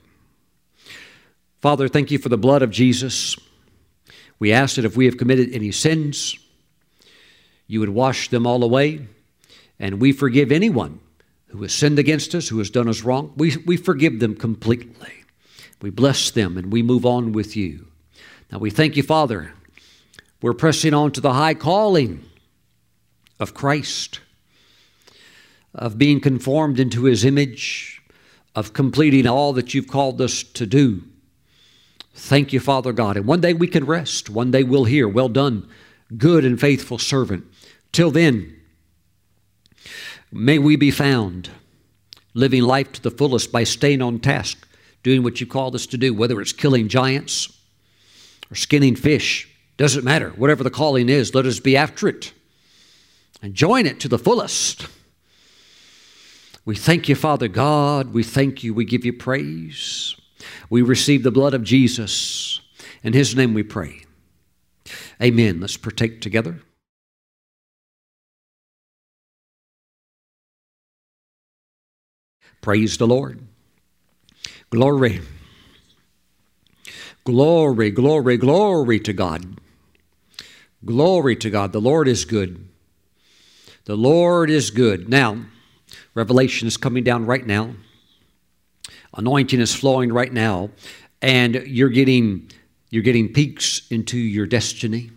Father, 1.60 1.90
thank 1.90 2.10
you 2.10 2.18
for 2.18 2.30
the 2.30 2.38
blood 2.38 2.62
of 2.62 2.72
Jesus. 2.72 3.36
We 4.40 4.54
ask 4.54 4.78
that 4.78 4.86
if 4.86 4.96
we 4.96 5.04
have 5.08 5.18
committed 5.18 5.50
any 5.52 5.74
sins, 5.74 6.40
you 7.68 7.82
would 7.82 7.90
wash 7.90 8.30
them 8.30 8.48
all 8.48 8.64
away. 8.64 9.06
And 9.78 10.00
we 10.00 10.14
forgive 10.14 10.54
anyone 10.54 11.02
who 11.48 11.62
has 11.64 11.74
sinned 11.74 12.00
against 12.00 12.34
us, 12.34 12.48
who 12.48 12.60
has 12.60 12.70
done 12.70 12.88
us 12.88 13.04
wrong. 13.04 13.34
We, 13.36 13.58
we 13.58 13.76
forgive 13.76 14.22
them 14.22 14.38
completely. 14.38 15.12
We 15.82 15.90
bless 15.90 16.32
them 16.32 16.58
and 16.58 16.72
we 16.72 16.82
move 16.82 17.06
on 17.06 17.34
with 17.34 17.58
you. 17.58 17.88
Now 18.54 18.60
we 18.60 18.70
thank 18.70 18.96
you, 18.96 19.04
Father. 19.04 19.52
We're 20.41 20.54
pressing 20.54 20.94
on 20.94 21.12
to 21.12 21.20
the 21.20 21.34
high 21.34 21.56
calling 21.56 22.24
of 23.38 23.54
Christ, 23.54 24.22
of 25.76 25.98
being 25.98 26.22
conformed 26.22 26.80
into 26.80 27.04
his 27.04 27.26
image, 27.26 27.99
of 28.60 28.73
completing 28.73 29.26
all 29.26 29.53
that 29.53 29.73
you've 29.73 29.88
called 29.88 30.19
us 30.19 30.44
to 30.44 30.65
do. 30.65 31.02
Thank 32.14 32.52
you, 32.52 32.60
Father 32.60 32.91
God. 32.91 33.15
And 33.15 33.26
one 33.26 33.40
day 33.40 33.53
we 33.53 33.68
can 33.68 33.86
rest. 33.86 34.30
One 34.30 34.52
day 34.52 34.64
we'll 34.64 34.84
hear, 34.84 35.07
Well 35.07 35.30
done, 35.30 35.68
good 36.18 36.44
and 36.44 36.60
faithful 36.60 36.98
servant. 36.98 37.45
Till 37.94 38.11
then, 38.11 38.53
may 40.30 40.60
we 40.60 40.76
be 40.76 40.91
found 40.91 41.49
living 42.34 42.64
life 42.64 42.91
to 42.91 43.02
the 43.02 43.11
fullest 43.11 43.49
by 43.52 43.64
staying 43.64 44.02
on 44.02 44.19
task, 44.19 44.68
doing 45.03 45.23
what 45.23 45.40
you 45.40 45.48
called 45.48 45.73
us 45.73 45.88
to 45.88 45.98
do, 45.98 46.14
whether 46.14 46.41
it's 46.41 46.52
killing 46.52 46.90
giants 46.90 47.57
or 48.52 48.56
skinning 48.56 48.98
fish. 48.98 49.48
Doesn't 49.77 50.03
matter. 50.03 50.31
Whatever 50.31 50.65
the 50.65 50.69
calling 50.69 51.07
is, 51.07 51.34
let 51.34 51.45
us 51.45 51.61
be 51.61 51.77
after 51.77 52.10
it 52.10 52.34
and 53.41 53.53
join 53.53 53.86
it 53.86 54.02
to 54.02 54.10
the 54.10 54.19
fullest. 54.19 54.88
We 56.65 56.76
thank 56.76 57.10
you, 57.10 57.15
Father 57.15 57.48
God. 57.48 58.14
We 58.14 58.23
thank 58.23 58.64
you. 58.64 58.73
We 58.73 58.86
give 58.86 59.06
you 59.06 59.14
praise. 59.14 60.15
We 60.69 60.81
receive 60.81 61.23
the 61.23 61.31
blood 61.31 61.53
of 61.53 61.64
Jesus. 61.64 62.61
In 63.03 63.14
his 63.14 63.36
name 63.36 63.53
we 63.53 63.64
pray. 63.64 64.03
Amen. 65.22 65.60
Let's 65.60 65.77
partake 65.77 66.22
together. 66.22 66.61
Praise 72.61 72.98
the 72.98 73.07
Lord. 73.07 73.41
Glory. 74.69 75.22
Glory, 77.23 77.91
glory, 77.91 78.38
glory 78.38 78.99
to 78.99 79.14
God. 79.14 79.60
Glory 80.86 81.36
to 81.38 81.49
God. 81.49 81.73
The 81.73 81.81
Lord 81.81 82.07
is 82.07 82.26
good. 82.26 82.68
The 83.86 83.95
Lord 83.95 84.49
is 84.49 84.69
good. 84.72 85.10
Now, 85.10 85.45
Revelation 86.15 86.68
is 86.68 86.77
coming 86.77 87.03
down 87.03 87.26
right 87.26 87.45
now. 87.45 87.76
Anointing 89.15 89.60
is 89.60 89.76
flowing 89.76 90.11
right 90.11 90.31
now, 90.31 90.69
and 91.22 91.56
you're 91.65 91.90
getting 91.90 92.49
you're 92.90 93.03
getting 93.03 93.31
peeks 93.31 93.88
into 93.91 94.18
your 94.18 94.48
destiny. 94.48 95.11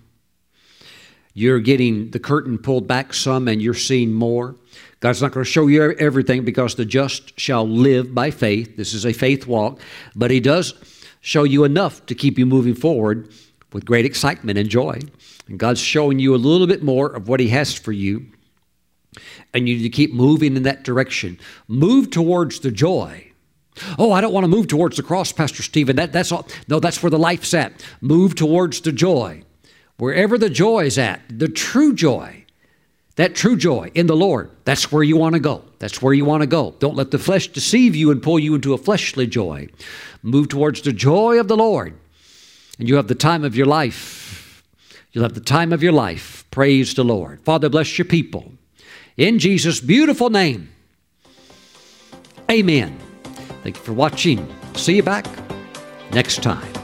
You're 1.34 1.60
getting 1.60 2.10
the 2.10 2.18
curtain 2.18 2.58
pulled 2.58 2.86
back 2.86 3.14
some, 3.14 3.48
and 3.48 3.62
you're 3.62 3.74
seeing 3.74 4.12
more. 4.12 4.56
God's 5.00 5.22
not 5.22 5.32
going 5.32 5.44
to 5.44 5.50
show 5.50 5.66
you 5.66 5.92
everything 5.92 6.44
because 6.44 6.74
the 6.74 6.84
just 6.84 7.38
shall 7.40 7.66
live 7.66 8.14
by 8.14 8.30
faith. 8.30 8.76
This 8.76 8.92
is 8.92 9.06
a 9.06 9.12
faith 9.12 9.46
walk, 9.46 9.80
but 10.14 10.30
He 10.30 10.40
does 10.40 10.74
show 11.20 11.44
you 11.44 11.64
enough 11.64 12.04
to 12.06 12.14
keep 12.14 12.38
you 12.38 12.44
moving 12.44 12.74
forward 12.74 13.32
with 13.72 13.86
great 13.86 14.04
excitement 14.04 14.58
and 14.58 14.68
joy. 14.68 14.98
And 15.48 15.58
God's 15.58 15.80
showing 15.80 16.18
you 16.18 16.34
a 16.34 16.36
little 16.36 16.66
bit 16.66 16.82
more 16.82 17.06
of 17.06 17.28
what 17.28 17.40
He 17.40 17.48
has 17.48 17.74
for 17.74 17.92
you 17.92 18.26
and 19.52 19.68
you 19.68 19.76
need 19.76 19.82
to 19.82 19.88
keep 19.88 20.12
moving 20.12 20.56
in 20.56 20.62
that 20.62 20.84
direction. 20.84 21.38
Move 21.68 22.10
towards 22.10 22.60
the 22.60 22.70
joy. 22.70 23.32
Oh, 23.98 24.12
I 24.12 24.20
don't 24.20 24.32
want 24.32 24.44
to 24.44 24.48
move 24.48 24.68
towards 24.68 24.96
the 24.96 25.02
cross, 25.02 25.32
Pastor 25.32 25.62
Stephen. 25.62 25.96
That, 25.96 26.12
that's 26.12 26.30
all. 26.30 26.46
No, 26.68 26.78
that's 26.78 27.02
where 27.02 27.10
the 27.10 27.18
life's 27.18 27.54
at. 27.54 27.84
Move 28.00 28.34
towards 28.34 28.80
the 28.82 28.92
joy. 28.92 29.42
Wherever 29.96 30.36
the 30.36 30.50
joy 30.50 30.84
is 30.84 30.98
at, 30.98 31.20
the 31.28 31.48
true 31.48 31.94
joy, 31.94 32.44
that 33.16 33.34
true 33.34 33.56
joy 33.56 33.90
in 33.94 34.06
the 34.06 34.16
Lord, 34.16 34.50
that's 34.64 34.90
where 34.90 35.02
you 35.02 35.16
want 35.16 35.34
to 35.34 35.40
go. 35.40 35.64
That's 35.78 36.02
where 36.02 36.14
you 36.14 36.24
want 36.24 36.42
to 36.42 36.46
go. 36.46 36.74
Don't 36.78 36.96
let 36.96 37.10
the 37.10 37.18
flesh 37.18 37.48
deceive 37.48 37.94
you 37.94 38.10
and 38.10 38.22
pull 38.22 38.38
you 38.38 38.54
into 38.54 38.74
a 38.74 38.78
fleshly 38.78 39.26
joy. 39.26 39.68
Move 40.22 40.48
towards 40.48 40.82
the 40.82 40.92
joy 40.92 41.38
of 41.38 41.48
the 41.48 41.56
Lord, 41.56 41.94
and 42.78 42.88
you 42.88 42.96
have 42.96 43.08
the 43.08 43.14
time 43.14 43.44
of 43.44 43.56
your 43.56 43.66
life. 43.66 44.62
You'll 45.12 45.24
have 45.24 45.34
the 45.34 45.40
time 45.40 45.72
of 45.72 45.82
your 45.82 45.92
life. 45.92 46.44
Praise 46.50 46.94
the 46.94 47.04
Lord. 47.04 47.40
Father, 47.42 47.68
bless 47.68 47.98
your 47.98 48.06
people 48.06 48.51
In 49.16 49.38
Jesus' 49.38 49.80
beautiful 49.80 50.30
name. 50.30 50.70
Amen. 52.50 52.98
Thank 53.62 53.76
you 53.76 53.82
for 53.82 53.92
watching. 53.92 54.46
See 54.74 54.96
you 54.96 55.02
back 55.02 55.26
next 56.12 56.42
time. 56.42 56.81